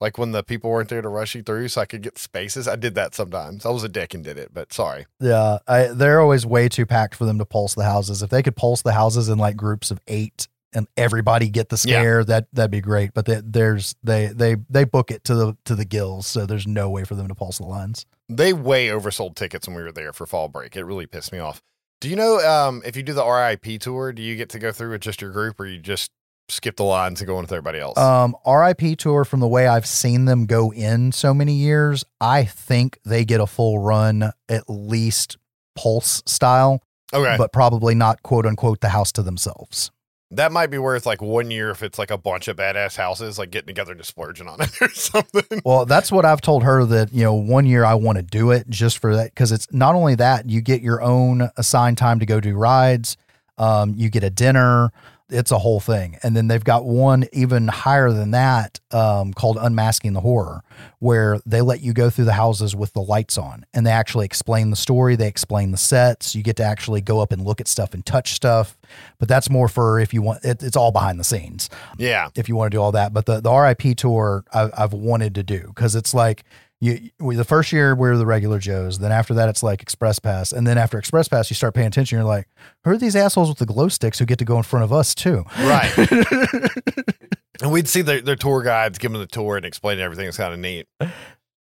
Like 0.00 0.16
when 0.18 0.30
the 0.32 0.42
people 0.44 0.70
weren't 0.70 0.88
there 0.88 1.02
to 1.02 1.08
rush 1.08 1.34
you 1.34 1.42
through 1.42 1.68
so 1.68 1.80
I 1.80 1.86
could 1.86 2.02
get 2.02 2.18
spaces. 2.18 2.68
I 2.68 2.76
did 2.76 2.94
that 2.94 3.14
sometimes. 3.14 3.66
I 3.66 3.70
was 3.70 3.82
a 3.82 3.88
dick 3.88 4.14
and 4.14 4.22
did 4.22 4.38
it, 4.38 4.50
but 4.54 4.72
sorry. 4.72 5.06
Yeah, 5.20 5.58
I, 5.66 5.88
they're 5.88 6.20
always 6.20 6.46
way 6.46 6.68
too 6.68 6.86
packed 6.86 7.16
for 7.16 7.24
them 7.24 7.38
to 7.38 7.44
pulse 7.44 7.74
the 7.74 7.84
houses. 7.84 8.22
If 8.22 8.30
they 8.30 8.42
could 8.42 8.54
pulse 8.56 8.82
the 8.82 8.92
houses 8.92 9.28
in 9.28 9.38
like 9.38 9.56
groups 9.56 9.90
of 9.90 9.98
eight 10.06 10.46
and 10.72 10.86
everybody 10.96 11.48
get 11.48 11.68
the 11.70 11.74
Yeah. 11.84 11.98
scare, 12.00 12.24
that 12.24 12.46
that'd 12.52 12.70
be 12.70 12.80
great. 12.80 13.12
But 13.14 13.24
they, 13.26 13.40
there's 13.44 13.96
they 14.04 14.26
they 14.28 14.56
they 14.70 14.84
book 14.84 15.10
it 15.10 15.24
to 15.24 15.34
the 15.34 15.56
to 15.64 15.74
the 15.74 15.84
gills, 15.84 16.26
so 16.26 16.46
there's 16.46 16.66
no 16.66 16.88
way 16.90 17.02
for 17.04 17.14
them 17.16 17.26
to 17.26 17.34
pulse 17.34 17.58
the 17.58 17.64
lines. 17.66 18.06
They 18.28 18.52
way 18.52 18.88
oversold 18.88 19.34
tickets 19.34 19.66
when 19.66 19.76
we 19.76 19.82
were 19.82 19.90
there 19.92 20.12
for 20.12 20.26
fall 20.26 20.48
break. 20.48 20.76
It 20.76 20.84
really 20.84 21.06
pissed 21.06 21.32
me 21.32 21.38
off. 21.38 21.60
Do 22.00 22.08
you 22.08 22.14
know 22.14 22.38
um, 22.38 22.82
if 22.84 22.94
you 22.96 23.02
do 23.02 23.14
the 23.14 23.24
RIP 23.26 23.80
tour, 23.80 24.12
do 24.12 24.22
you 24.22 24.36
get 24.36 24.50
to 24.50 24.58
go 24.60 24.70
through 24.70 24.90
with 24.90 25.00
just 25.00 25.20
your 25.20 25.32
group 25.32 25.58
or 25.58 25.66
you 25.66 25.78
just 25.80 26.12
skip 26.48 26.76
the 26.76 26.84
lines 26.84 27.20
and 27.20 27.28
go 27.28 27.34
in 27.36 27.42
with 27.42 27.52
everybody 27.52 27.78
else? 27.78 27.98
Um, 27.98 28.36
RIP 28.46 28.98
tour 28.98 29.24
from 29.24 29.40
the 29.40 29.48
way 29.48 29.66
I've 29.66 29.86
seen 29.86 30.24
them 30.24 30.46
go 30.46 30.72
in 30.72 31.12
so 31.12 31.34
many 31.34 31.54
years, 31.54 32.04
I 32.20 32.44
think 32.44 32.98
they 33.04 33.24
get 33.24 33.40
a 33.40 33.46
full 33.46 33.78
run 33.78 34.32
at 34.48 34.64
least 34.68 35.36
pulse 35.76 36.22
style, 36.26 36.82
okay. 37.12 37.36
but 37.38 37.52
probably 37.52 37.94
not 37.94 38.22
quote 38.22 38.46
unquote 38.46 38.80
the 38.80 38.88
house 38.88 39.12
to 39.12 39.22
themselves. 39.22 39.90
that 40.30 40.52
might 40.52 40.70
be 40.70 40.76
worth 40.76 41.06
like 41.06 41.22
one 41.22 41.50
year 41.50 41.70
if 41.70 41.82
it's 41.82 41.98
like 41.98 42.10
a 42.10 42.18
bunch 42.18 42.48
of 42.48 42.56
badass 42.56 42.96
houses, 42.96 43.38
like 43.38 43.50
getting 43.50 43.68
together 43.68 43.92
and 43.92 44.00
just 44.00 44.10
splurging 44.10 44.46
on 44.46 44.60
it 44.60 44.70
or 44.82 44.90
something. 44.90 45.62
Well, 45.64 45.86
that's 45.86 46.12
what 46.12 46.24
I've 46.26 46.42
told 46.42 46.64
her 46.64 46.84
that, 46.84 47.12
you 47.14 47.22
know, 47.22 47.34
one 47.34 47.64
year 47.64 47.84
I 47.84 47.94
want 47.94 48.16
to 48.16 48.22
do 48.22 48.50
it 48.50 48.68
just 48.68 48.98
for 48.98 49.16
that. 49.16 49.34
Cause 49.34 49.52
it's 49.52 49.72
not 49.72 49.94
only 49.94 50.16
that, 50.16 50.48
you 50.50 50.60
get 50.60 50.82
your 50.82 51.00
own 51.00 51.48
assigned 51.56 51.96
time 51.96 52.18
to 52.20 52.26
go 52.26 52.40
do 52.40 52.54
rides, 52.56 53.16
um, 53.56 53.94
you 53.96 54.10
get 54.10 54.22
a 54.22 54.30
dinner, 54.30 54.92
it's 55.30 55.50
a 55.50 55.58
whole 55.58 55.80
thing. 55.80 56.16
And 56.22 56.36
then 56.36 56.48
they've 56.48 56.64
got 56.64 56.84
one 56.84 57.26
even 57.32 57.68
higher 57.68 58.10
than 58.10 58.30
that 58.30 58.80
um, 58.90 59.34
called 59.34 59.58
Unmasking 59.60 60.14
the 60.14 60.20
Horror, 60.20 60.62
where 61.00 61.38
they 61.44 61.60
let 61.60 61.80
you 61.80 61.92
go 61.92 62.08
through 62.10 62.24
the 62.24 62.32
houses 62.32 62.74
with 62.74 62.92
the 62.94 63.02
lights 63.02 63.36
on 63.36 63.66
and 63.74 63.86
they 63.86 63.90
actually 63.90 64.24
explain 64.24 64.70
the 64.70 64.76
story, 64.76 65.16
they 65.16 65.28
explain 65.28 65.70
the 65.70 65.76
sets. 65.76 66.34
You 66.34 66.42
get 66.42 66.56
to 66.56 66.64
actually 66.64 67.00
go 67.02 67.20
up 67.20 67.30
and 67.32 67.44
look 67.44 67.60
at 67.60 67.68
stuff 67.68 67.92
and 67.94 68.04
touch 68.06 68.32
stuff. 68.32 68.78
But 69.18 69.28
that's 69.28 69.50
more 69.50 69.68
for 69.68 70.00
if 70.00 70.14
you 70.14 70.22
want, 70.22 70.44
it, 70.44 70.62
it's 70.62 70.76
all 70.76 70.92
behind 70.92 71.20
the 71.20 71.24
scenes 71.24 71.68
Yeah. 71.98 72.28
if 72.34 72.48
you 72.48 72.56
want 72.56 72.70
to 72.72 72.76
do 72.76 72.80
all 72.82 72.92
that. 72.92 73.12
But 73.12 73.26
the, 73.26 73.40
the 73.40 73.52
RIP 73.52 73.96
tour 73.96 74.44
I, 74.52 74.70
I've 74.76 74.92
wanted 74.94 75.34
to 75.34 75.42
do 75.42 75.64
because 75.68 75.94
it's 75.94 76.14
like 76.14 76.44
you 76.80 77.10
we, 77.18 77.34
the 77.34 77.44
first 77.44 77.72
year 77.72 77.94
we're 77.94 78.16
the 78.16 78.26
regular 78.26 78.58
Joes. 78.58 78.98
Then 78.98 79.12
after 79.12 79.34
that, 79.34 79.48
it's 79.48 79.62
like 79.62 79.82
Express 79.82 80.18
Pass. 80.18 80.52
And 80.52 80.66
then 80.66 80.78
after 80.78 80.98
Express 80.98 81.28
Pass, 81.28 81.50
you 81.50 81.54
start 81.54 81.74
paying 81.74 81.88
attention. 81.88 82.16
You're 82.16 82.24
like, 82.24 82.48
who 82.84 82.90
are 82.90 82.98
these 82.98 83.16
assholes 83.16 83.48
with 83.48 83.58
the 83.58 83.66
glow 83.66 83.88
sticks 83.88 84.18
who 84.18 84.26
get 84.26 84.38
to 84.38 84.44
go 84.44 84.56
in 84.56 84.62
front 84.62 84.84
of 84.84 84.92
us 84.92 85.14
too? 85.14 85.44
Right. 85.58 85.92
and 87.62 87.72
we'd 87.72 87.88
see 87.88 88.02
their, 88.02 88.20
their 88.20 88.36
tour 88.36 88.62
guides 88.62 88.98
giving 88.98 89.18
the 89.18 89.26
tour 89.26 89.56
and 89.56 89.66
explaining 89.66 90.04
everything. 90.04 90.28
It's 90.28 90.36
kind 90.36 90.54
of 90.54 90.60
neat. 90.60 90.86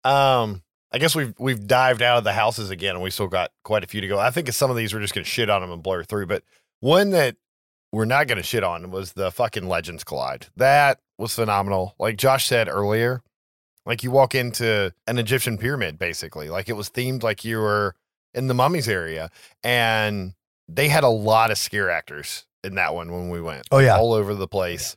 Um, 0.03 0.61
I 0.91 0.97
guess 0.97 1.15
we've 1.15 1.33
we've 1.39 1.65
dived 1.65 2.01
out 2.01 2.17
of 2.17 2.23
the 2.23 2.33
houses 2.33 2.69
again, 2.69 2.95
and 2.95 3.03
we 3.03 3.11
still 3.11 3.27
got 3.27 3.51
quite 3.63 3.83
a 3.83 3.87
few 3.87 4.01
to 4.01 4.07
go. 4.07 4.19
I 4.19 4.29
think 4.29 4.51
some 4.51 4.69
of 4.69 4.77
these 4.77 4.93
we're 4.93 4.99
just 4.99 5.13
gonna 5.13 5.23
shit 5.23 5.49
on 5.49 5.61
them 5.61 5.71
and 5.71 5.81
blur 5.81 6.03
through, 6.03 6.25
but 6.25 6.43
one 6.79 7.11
that 7.11 7.37
we're 7.91 8.05
not 8.05 8.27
gonna 8.27 8.43
shit 8.43 8.63
on 8.63 8.91
was 8.91 9.13
the 9.13 9.31
fucking 9.31 9.67
Legends 9.67 10.03
Collide. 10.03 10.47
That 10.57 10.99
was 11.17 11.33
phenomenal. 11.33 11.95
Like 11.97 12.17
Josh 12.17 12.45
said 12.45 12.67
earlier, 12.67 13.21
like 13.85 14.03
you 14.03 14.11
walk 14.11 14.35
into 14.35 14.93
an 15.07 15.17
Egyptian 15.17 15.57
pyramid, 15.57 15.97
basically. 15.97 16.49
Like 16.49 16.69
it 16.69 16.73
was 16.73 16.89
themed 16.89 17.23
like 17.23 17.43
you 17.43 17.57
were 17.57 17.95
in 18.33 18.47
the 18.47 18.53
mummies 18.53 18.87
area, 18.87 19.29
and 19.63 20.33
they 20.67 20.87
had 20.87 21.03
a 21.03 21.09
lot 21.09 21.51
of 21.51 21.57
scare 21.57 21.89
actors 21.89 22.45
in 22.63 22.75
that 22.75 22.93
one 22.93 23.11
when 23.11 23.29
we 23.29 23.41
went 23.41 23.67
Oh 23.71 23.79
yeah, 23.79 23.97
all 23.97 24.13
over 24.13 24.33
the 24.33 24.47
place. 24.47 24.95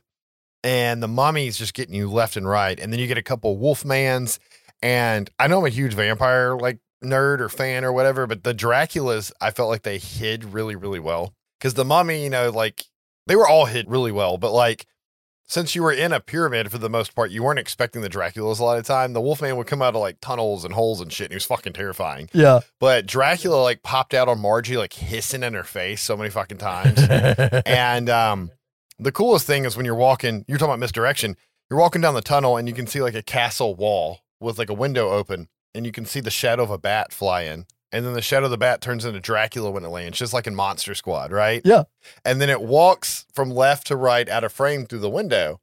And 0.63 1.01
the 1.01 1.07
mummies 1.07 1.57
just 1.57 1.75
getting 1.75 1.93
you 1.93 2.09
left 2.09 2.37
and 2.37 2.47
right. 2.47 2.79
And 2.79 2.91
then 2.91 2.99
you 2.99 3.05
get 3.05 3.19
a 3.19 3.23
couple 3.23 3.55
Wolfmans. 3.57 4.39
And 4.81 5.29
I 5.37 5.45
know 5.47 5.59
I'm 5.59 5.65
a 5.65 5.69
huge 5.69 5.93
vampire 5.93 6.57
like 6.57 6.79
nerd 7.03 7.39
or 7.39 7.49
fan 7.49 7.85
or 7.85 7.93
whatever, 7.93 8.25
but 8.25 8.43
the 8.43 8.53
Draculas, 8.53 9.31
I 9.39 9.51
felt 9.51 9.69
like 9.69 9.83
they 9.83 9.99
hid 9.99 10.43
really, 10.43 10.75
really 10.75 10.99
well. 10.99 11.35
Because 11.59 11.75
the 11.75 11.85
mummy, 11.85 12.23
you 12.23 12.31
know, 12.31 12.49
like 12.49 12.85
they 13.27 13.35
were 13.35 13.47
all 13.47 13.65
hid 13.65 13.89
really 13.89 14.11
well. 14.11 14.39
But 14.39 14.53
like 14.53 14.87
since 15.47 15.75
you 15.75 15.83
were 15.83 15.91
in 15.91 16.11
a 16.11 16.19
pyramid 16.19 16.71
for 16.71 16.77
the 16.77 16.89
most 16.89 17.13
part, 17.15 17.29
you 17.31 17.43
weren't 17.43 17.59
expecting 17.59 18.01
the 18.01 18.09
Draculas 18.09 18.59
a 18.59 18.63
lot 18.63 18.79
of 18.79 18.85
time. 18.85 19.13
The 19.13 19.21
Wolfman 19.21 19.57
would 19.57 19.67
come 19.67 19.81
out 19.81 19.95
of 19.95 20.01
like 20.01 20.19
tunnels 20.21 20.65
and 20.65 20.73
holes 20.73 21.01
and 21.01 21.13
shit. 21.13 21.25
And 21.25 21.33
he 21.33 21.35
was 21.35 21.45
fucking 21.45 21.73
terrifying. 21.73 22.29
yeah. 22.33 22.61
But 22.79 23.05
Dracula 23.05 23.61
like 23.61 23.83
popped 23.83 24.13
out 24.13 24.27
on 24.27 24.39
Margie, 24.39 24.77
like 24.77 24.93
hissing 24.93 25.43
in 25.43 25.53
her 25.53 25.63
face 25.63 26.01
so 26.01 26.17
many 26.17 26.29
fucking 26.29 26.57
times. 26.57 26.99
And 27.65 28.09
um, 28.09 28.51
the 28.97 29.11
coolest 29.11 29.45
thing 29.45 29.65
is 29.65 29.77
when 29.77 29.85
you're 29.85 29.95
walking, 29.95 30.45
you're 30.47 30.57
talking 30.57 30.71
about 30.71 30.79
misdirection. 30.79 31.35
You're 31.69 31.79
walking 31.79 32.01
down 32.01 32.13
the 32.15 32.21
tunnel 32.21 32.57
and 32.57 32.67
you 32.67 32.73
can 32.73 32.87
see 32.87 33.01
like 33.01 33.15
a 33.15 33.23
castle 33.23 33.75
wall 33.75 34.19
with 34.39 34.57
like 34.59 34.69
a 34.69 34.73
window 34.73 35.09
open, 35.11 35.47
and 35.73 35.85
you 35.85 35.91
can 35.91 36.05
see 36.05 36.19
the 36.19 36.29
shadow 36.31 36.63
of 36.63 36.69
a 36.71 36.77
bat 36.77 37.11
fly 37.11 37.43
in. 37.43 37.65
And 37.95 38.05
then 38.05 38.13
the 38.13 38.21
shadow 38.21 38.45
of 38.45 38.51
the 38.51 38.57
bat 38.57 38.81
turns 38.81 39.05
into 39.05 39.19
Dracula 39.19 39.71
when 39.71 39.85
it 39.85 39.89
lands, 39.89 40.17
just 40.17 40.33
like 40.33 40.47
in 40.47 40.55
Monster 40.55 40.93
Squad, 40.95 41.31
right? 41.31 41.61
Yeah. 41.63 41.83
And 42.23 42.41
then 42.41 42.49
it 42.49 42.61
walks 42.61 43.25
from 43.33 43.49
left 43.49 43.87
to 43.87 43.95
right 43.95 44.27
out 44.27 44.43
of 44.43 44.51
frame 44.51 44.85
through 44.85 44.99
the 44.99 45.09
window. 45.09 45.61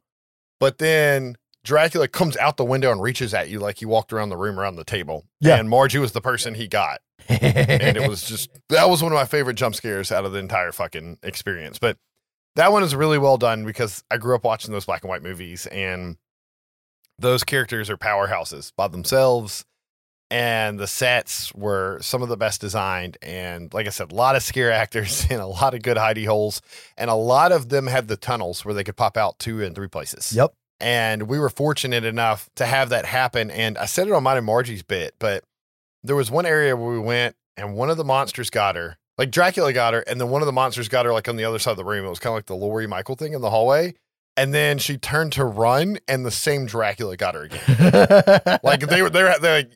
But 0.58 0.78
then 0.78 1.36
Dracula 1.64 2.08
comes 2.08 2.36
out 2.38 2.56
the 2.56 2.64
window 2.64 2.90
and 2.90 3.02
reaches 3.02 3.34
at 3.34 3.50
you 3.50 3.58
like 3.60 3.78
he 3.78 3.86
walked 3.86 4.12
around 4.12 4.30
the 4.30 4.36
room 4.36 4.58
around 4.58 4.76
the 4.76 4.84
table. 4.84 5.26
Yeah. 5.40 5.56
And 5.56 5.68
Margie 5.68 5.98
was 5.98 6.12
the 6.12 6.20
person 6.20 6.54
he 6.54 6.68
got 6.68 7.00
and 7.28 7.96
it 7.96 8.08
was 8.08 8.22
just 8.28 8.50
that 8.68 8.88
was 8.88 9.02
one 9.02 9.12
of 9.12 9.16
my 9.16 9.24
favorite 9.24 9.54
jump 9.54 9.74
scares 9.74 10.12
out 10.12 10.24
of 10.24 10.32
the 10.32 10.38
entire 10.38 10.72
fucking 10.72 11.18
experience. 11.22 11.78
But 11.78 11.98
that 12.56 12.72
one 12.72 12.82
is 12.82 12.94
really 12.94 13.18
well 13.18 13.38
done 13.38 13.64
because 13.64 14.04
I 14.10 14.18
grew 14.18 14.34
up 14.34 14.44
watching 14.44 14.72
those 14.72 14.84
black 14.84 15.02
and 15.02 15.08
white 15.08 15.22
movies, 15.22 15.66
and 15.66 16.16
those 17.18 17.44
characters 17.44 17.88
are 17.88 17.96
powerhouses 17.96 18.72
by 18.76 18.88
themselves. 18.88 19.64
And 20.32 20.80
the 20.80 20.86
sets 20.86 21.54
were 21.54 21.98
some 22.00 22.22
of 22.22 22.30
the 22.30 22.38
best 22.38 22.62
designed. 22.62 23.18
And 23.20 23.72
like 23.74 23.86
I 23.86 23.90
said, 23.90 24.12
a 24.12 24.14
lot 24.14 24.34
of 24.34 24.42
scare 24.42 24.72
actors 24.72 25.26
and 25.30 25.42
a 25.42 25.46
lot 25.46 25.74
of 25.74 25.82
good 25.82 25.98
hidey 25.98 26.24
holes. 26.24 26.62
And 26.96 27.10
a 27.10 27.14
lot 27.14 27.52
of 27.52 27.68
them 27.68 27.86
had 27.86 28.08
the 28.08 28.16
tunnels 28.16 28.64
where 28.64 28.72
they 28.72 28.82
could 28.82 28.96
pop 28.96 29.18
out 29.18 29.38
two 29.38 29.62
and 29.62 29.74
three 29.74 29.88
places. 29.88 30.32
Yep. 30.32 30.54
And 30.80 31.24
we 31.24 31.38
were 31.38 31.50
fortunate 31.50 32.06
enough 32.06 32.48
to 32.56 32.64
have 32.64 32.88
that 32.88 33.04
happen. 33.04 33.50
And 33.50 33.76
I 33.76 33.84
said 33.84 34.08
it 34.08 34.14
on 34.14 34.22
mine 34.22 34.38
and 34.38 34.46
Margie's 34.46 34.82
bit, 34.82 35.14
but 35.18 35.44
there 36.02 36.16
was 36.16 36.30
one 36.30 36.46
area 36.46 36.74
where 36.76 36.92
we 36.92 36.98
went 36.98 37.36
and 37.58 37.74
one 37.74 37.90
of 37.90 37.98
the 37.98 38.04
monsters 38.04 38.48
got 38.48 38.74
her. 38.74 38.96
Like 39.18 39.30
Dracula 39.30 39.74
got 39.74 39.92
her, 39.92 40.00
and 40.00 40.18
then 40.18 40.30
one 40.30 40.40
of 40.40 40.46
the 40.46 40.52
monsters 40.52 40.88
got 40.88 41.04
her 41.04 41.12
like 41.12 41.28
on 41.28 41.36
the 41.36 41.44
other 41.44 41.58
side 41.58 41.72
of 41.72 41.76
the 41.76 41.84
room. 41.84 42.06
It 42.06 42.08
was 42.08 42.18
kind 42.18 42.32
of 42.32 42.38
like 42.38 42.46
the 42.46 42.56
Laurie 42.56 42.86
Michael 42.86 43.16
thing 43.16 43.34
in 43.34 43.42
the 43.42 43.50
hallway. 43.50 43.94
And 44.34 44.54
then 44.54 44.78
she 44.78 44.96
turned 44.96 45.32
to 45.34 45.44
run, 45.44 45.98
and 46.08 46.24
the 46.24 46.30
same 46.30 46.64
Dracula 46.64 47.18
got 47.18 47.34
her 47.34 47.42
again. 47.42 48.58
like 48.62 48.80
they 48.80 49.02
were 49.02 49.10
they 49.10 49.22
were 49.22 49.34
they 49.38 49.52
like 49.52 49.72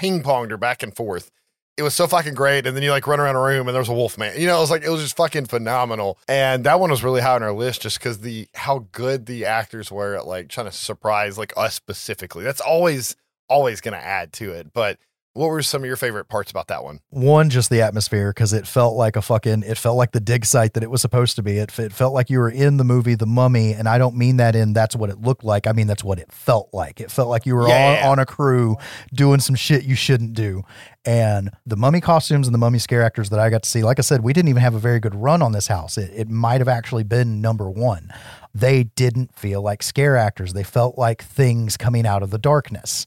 ping 0.00 0.22
ponged 0.22 0.50
her 0.50 0.56
back 0.56 0.82
and 0.82 0.96
forth. 0.96 1.30
It 1.76 1.82
was 1.82 1.94
so 1.94 2.06
fucking 2.06 2.34
great. 2.34 2.66
And 2.66 2.74
then 2.74 2.82
you 2.82 2.90
like 2.90 3.06
run 3.06 3.20
around 3.20 3.36
a 3.36 3.40
room 3.40 3.68
and 3.68 3.74
there 3.74 3.80
was 3.80 3.88
a 3.88 3.94
wolf 3.94 4.16
man. 4.16 4.38
You 4.40 4.46
know, 4.46 4.56
it 4.56 4.60
was 4.60 4.70
like 4.70 4.82
it 4.82 4.88
was 4.88 5.02
just 5.02 5.16
fucking 5.16 5.46
phenomenal. 5.46 6.18
And 6.26 6.64
that 6.64 6.80
one 6.80 6.90
was 6.90 7.04
really 7.04 7.20
high 7.20 7.34
on 7.34 7.42
our 7.42 7.52
list 7.52 7.82
just 7.82 7.98
because 7.98 8.20
the 8.20 8.48
how 8.54 8.86
good 8.92 9.26
the 9.26 9.44
actors 9.44 9.92
were 9.92 10.14
at 10.14 10.26
like 10.26 10.48
trying 10.48 10.66
to 10.66 10.72
surprise 10.72 11.36
like 11.36 11.52
us 11.56 11.74
specifically. 11.74 12.44
That's 12.44 12.62
always 12.62 13.14
always 13.48 13.80
gonna 13.80 13.98
add 13.98 14.32
to 14.34 14.52
it. 14.52 14.72
But 14.72 14.98
what 15.32 15.46
were 15.48 15.62
some 15.62 15.82
of 15.82 15.86
your 15.86 15.96
favorite 15.96 16.24
parts 16.28 16.50
about 16.50 16.66
that 16.68 16.82
one? 16.82 17.00
One, 17.10 17.50
just 17.50 17.70
the 17.70 17.82
atmosphere 17.82 18.30
because 18.30 18.52
it 18.52 18.66
felt 18.66 18.96
like 18.96 19.14
a 19.14 19.22
fucking, 19.22 19.62
it 19.62 19.78
felt 19.78 19.96
like 19.96 20.10
the 20.10 20.18
dig 20.20 20.44
site 20.44 20.74
that 20.74 20.82
it 20.82 20.90
was 20.90 21.00
supposed 21.00 21.36
to 21.36 21.42
be. 21.42 21.58
It, 21.58 21.78
it 21.78 21.92
felt 21.92 22.12
like 22.12 22.30
you 22.30 22.38
were 22.40 22.50
in 22.50 22.78
the 22.78 22.84
movie 22.84 23.14
The 23.14 23.26
Mummy, 23.26 23.72
and 23.72 23.88
I 23.88 23.96
don't 23.98 24.16
mean 24.16 24.38
that 24.38 24.56
in 24.56 24.72
that's 24.72 24.96
what 24.96 25.08
it 25.08 25.20
looked 25.20 25.44
like. 25.44 25.66
I 25.68 25.72
mean 25.72 25.86
that's 25.86 26.02
what 26.02 26.18
it 26.18 26.32
felt 26.32 26.70
like. 26.72 27.00
It 27.00 27.10
felt 27.12 27.28
like 27.28 27.46
you 27.46 27.54
were 27.54 27.68
Yeah. 27.68 28.02
on, 28.04 28.12
on 28.12 28.18
a 28.18 28.26
crew 28.26 28.76
doing 29.14 29.38
some 29.40 29.54
shit 29.54 29.84
you 29.84 29.94
shouldn't 29.94 30.34
do. 30.34 30.62
And 31.04 31.50
the 31.64 31.76
mummy 31.76 32.00
costumes 32.00 32.46
and 32.46 32.52
the 32.54 32.58
mummy 32.58 32.78
scare 32.80 33.02
actors 33.02 33.30
that 33.30 33.38
I 33.38 33.48
got 33.50 33.62
to 33.62 33.68
see, 33.70 33.82
like 33.82 33.98
I 33.98 34.02
said, 34.02 34.22
we 34.22 34.32
didn't 34.32 34.48
even 34.48 34.62
have 34.62 34.74
a 34.74 34.78
very 34.80 35.00
good 35.00 35.14
run 35.14 35.42
on 35.42 35.52
this 35.52 35.68
house. 35.68 35.96
It, 35.96 36.10
it 36.14 36.28
might 36.28 36.60
have 36.60 36.68
actually 36.68 37.04
been 37.04 37.40
number 37.40 37.70
one. 37.70 38.12
They 38.52 38.82
didn't 38.84 39.34
feel 39.34 39.62
like 39.62 39.82
scare 39.82 40.16
actors. 40.16 40.52
They 40.52 40.64
felt 40.64 40.98
like 40.98 41.22
things 41.22 41.76
coming 41.76 42.04
out 42.04 42.22
of 42.22 42.30
the 42.30 42.38
darkness. 42.38 43.06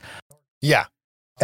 Yeah. 0.62 0.86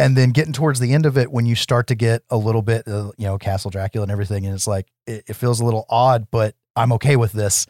And 0.00 0.16
then 0.16 0.30
getting 0.30 0.54
towards 0.54 0.80
the 0.80 0.94
end 0.94 1.04
of 1.04 1.18
it, 1.18 1.30
when 1.30 1.44
you 1.44 1.54
start 1.54 1.86
to 1.88 1.94
get 1.94 2.22
a 2.30 2.36
little 2.36 2.62
bit, 2.62 2.88
uh, 2.88 3.12
you 3.18 3.26
know, 3.26 3.36
Castle 3.36 3.70
Dracula 3.70 4.04
and 4.04 4.10
everything, 4.10 4.46
and 4.46 4.54
it's 4.54 4.66
like, 4.66 4.86
it, 5.06 5.24
it 5.28 5.34
feels 5.34 5.60
a 5.60 5.64
little 5.64 5.84
odd, 5.90 6.28
but 6.30 6.54
I'm 6.74 6.92
okay 6.92 7.16
with 7.16 7.32
this. 7.32 7.66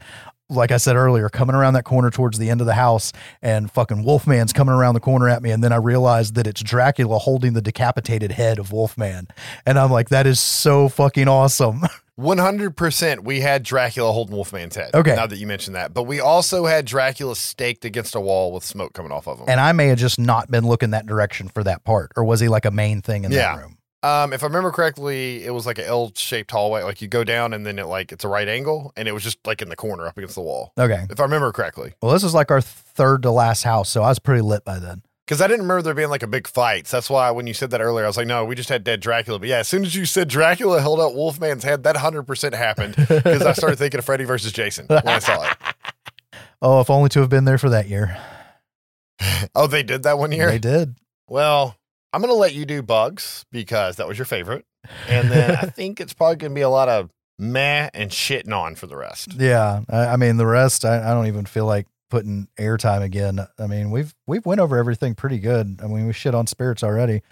Like 0.49 0.71
I 0.71 0.77
said 0.77 0.95
earlier, 0.95 1.29
coming 1.29 1.57
around 1.57 1.75
that 1.75 1.85
corner 1.85 2.11
towards 2.11 2.39
the 2.39 2.49
end 2.49 2.61
of 2.61 2.69
the 2.69 2.75
house 2.75 3.13
and 3.43 3.71
fucking 3.71 4.05
Wolfman's 4.05 4.53
coming 4.53 4.75
around 4.75 4.95
the 4.95 5.01
corner 5.01 5.29
at 5.29 5.43
me. 5.43 5.51
And 5.51 5.63
then 5.63 5.73
I 5.73 5.77
realized 5.77 6.37
that 6.37 6.47
it's 6.47 6.63
Dracula 6.63 7.19
holding 7.19 7.53
the 7.53 7.63
decapitated 7.63 8.33
head 8.33 8.59
of 8.59 8.73
Wolfman. 8.73 9.27
And 9.67 9.79
I'm 9.79 9.91
like, 9.91 10.09
that 10.11 10.27
is 10.27 10.41
so 10.41 10.89
fucking 10.89 11.29
awesome. 11.29 11.83
100% 12.21 13.21
we 13.25 13.41
had 13.41 13.63
Dracula 13.63 14.13
holding 14.13 14.35
Wolfman's 14.37 14.77
head. 14.77 14.91
Okay. 14.95 15.15
Now 15.15 15.27
that 15.27 15.37
you 15.39 15.47
mentioned 15.47 15.77
that. 15.77 15.93
But 15.95 16.05
we 16.05 16.21
also 16.21 16.67
had 16.67 16.85
Dracula 16.85 17.35
staked 17.37 17.85
against 17.85 18.15
a 18.15 18.21
wall 18.21 18.53
with 18.53 18.65
smoke 18.65 18.93
coming 18.93 19.13
off 19.13 19.27
of 19.27 19.39
him. 19.41 19.47
and 19.49 19.61
I 19.61 19.73
may 19.73 19.89
have 19.89 19.99
just 19.99 20.19
not 20.19 20.51
been 20.51 20.67
looking 20.67 20.91
that 20.91 21.07
direction 21.07 21.49
for 21.49 21.63
that 21.65 21.85
part. 21.85 22.13
Or 22.17 22.25
was 22.25 22.41
he 22.41 22.49
like 22.49 22.65
a 22.65 22.71
main 22.71 23.03
thing 23.03 23.25
in 23.25 23.33
Yeah. 23.33 23.57
that 23.57 23.63
room? 23.63 23.77
um, 24.03 24.33
if 24.33 24.43
I 24.43 24.47
remember 24.47 24.71
correctly, 24.71 25.45
it 25.45 25.51
was 25.53 25.67
like 25.67 25.77
an 25.79 25.85
L 25.85 26.11
shaped 26.15 26.51
hallway. 26.51 26.83
Like 26.83 27.03
you 27.03 27.09
go 27.09 27.23
down 27.23 27.53
and 27.53 27.67
then 27.67 27.79
it 27.79 27.87
like 27.87 28.13
it's 28.13 28.25
a 28.25 28.29
right 28.29 28.49
angle 28.49 28.93
and 28.97 29.07
it 29.07 29.13
was 29.13 29.23
just 29.23 29.47
like 29.47 29.61
in 29.61 29.69
the 29.69 29.77
corner 29.77 30.07
up 30.07 30.17
against 30.17 30.37
the 30.37 30.41
wall. 30.41 30.73
Okay. 30.79 31.05
If 31.11 31.21
I 31.21 31.23
remember 31.25 31.53
correctly. 31.53 31.93
Well, 32.01 32.13
this 32.13 32.25
is 32.25 32.33
like 32.35 32.51
our 32.51 32.61
third 32.63 33.23
to 33.25 33.31
last 33.31 33.63
house. 33.63 33.91
So 33.91 34.03
I 34.03 34.09
was 34.09 34.19
pretty 34.19 34.41
lit 34.43 34.65
by 34.65 34.79
then. 34.79 35.03
Because 35.31 35.41
I 35.41 35.47
didn't 35.47 35.61
remember 35.61 35.83
there 35.83 35.95
being 35.95 36.09
like 36.09 36.25
a 36.25 36.27
big 36.27 36.49
fight. 36.49 36.89
So 36.89 36.97
that's 36.97 37.09
why 37.09 37.31
when 37.31 37.47
you 37.47 37.55
said 37.55 37.71
that 37.71 37.81
earlier, 37.81 38.05
I 38.05 38.09
was 38.09 38.17
like, 38.17 38.27
no, 38.27 38.45
we 38.45 38.57
just 38.57 38.69
had 38.69 38.83
dead 38.83 38.99
Dracula. 38.99 39.39
But 39.39 39.49
yeah, 39.49 39.59
as 39.59 39.69
soon 39.69 39.85
as 39.85 39.95
you 39.95 40.05
said 40.05 40.27
Dracula 40.27 40.81
held 40.81 40.99
up 40.99 41.13
Wolfman's 41.13 41.63
head, 41.63 41.85
that 41.85 41.95
100% 41.95 42.53
happened. 42.53 42.97
Because 42.97 43.43
I 43.43 43.53
started 43.53 43.77
thinking 43.77 43.99
of 43.99 44.05
Freddy 44.05 44.25
versus 44.25 44.51
Jason 44.51 44.87
when 44.89 45.07
I 45.07 45.21
saw 45.21 45.49
it. 45.49 45.57
Oh, 46.63 46.81
if 46.81 46.91
only 46.91 47.09
to 47.11 47.21
have 47.21 47.31
been 47.31 47.47
there 47.47 47.57
for 47.59 47.71
that 47.71 47.89
year. 47.89 48.19
Oh, 49.55 49.69
they 49.69 49.85
did 49.85 50.03
that 50.03 50.19
one 50.19 50.33
year? 50.33 50.51
They 50.51 50.59
did. 50.59 50.97
Well, 51.29 51.77
I'm 52.13 52.21
going 52.21 52.33
to 52.33 52.37
let 52.37 52.53
you 52.53 52.67
do 52.67 52.83
bugs 52.83 53.47
because 53.53 53.97
that 53.97 54.09
was 54.09 54.19
your 54.19 54.25
favorite. 54.25 54.67
And 55.09 55.31
then 55.31 55.53
I 55.53 55.67
think 55.67 56.01
it's 56.01 56.13
probably 56.13 56.37
going 56.37 56.51
to 56.51 56.55
be 56.55 56.61
a 56.63 56.69
lot 56.69 56.89
of 56.89 57.09
meh 57.39 57.89
and 57.95 58.11
shitting 58.11 58.53
on 58.53 58.75
for 58.75 58.89
the 58.89 58.97
rest. 58.97 59.35
Yeah. 59.35 59.83
I, 59.89 60.07
I 60.07 60.17
mean, 60.17 60.39
the 60.39 60.47
rest, 60.47 60.85
I, 60.85 61.09
I 61.09 61.15
don't 61.15 61.29
even 61.29 61.47
feel 61.47 61.67
like 61.67 61.87
putting 62.11 62.49
airtime 62.59 63.03
again. 63.03 63.47
I 63.59 63.67
mean, 63.67 63.91
we've 63.91 64.15
we've 64.27 64.45
went 64.45 64.61
over 64.61 64.77
everything 64.77 65.15
pretty 65.15 65.39
good. 65.39 65.81
I 65.83 65.87
mean, 65.87 66.07
we 66.07 66.13
shit 66.13 66.35
on 66.35 66.47
spirits 66.47 66.83
already. 66.83 67.23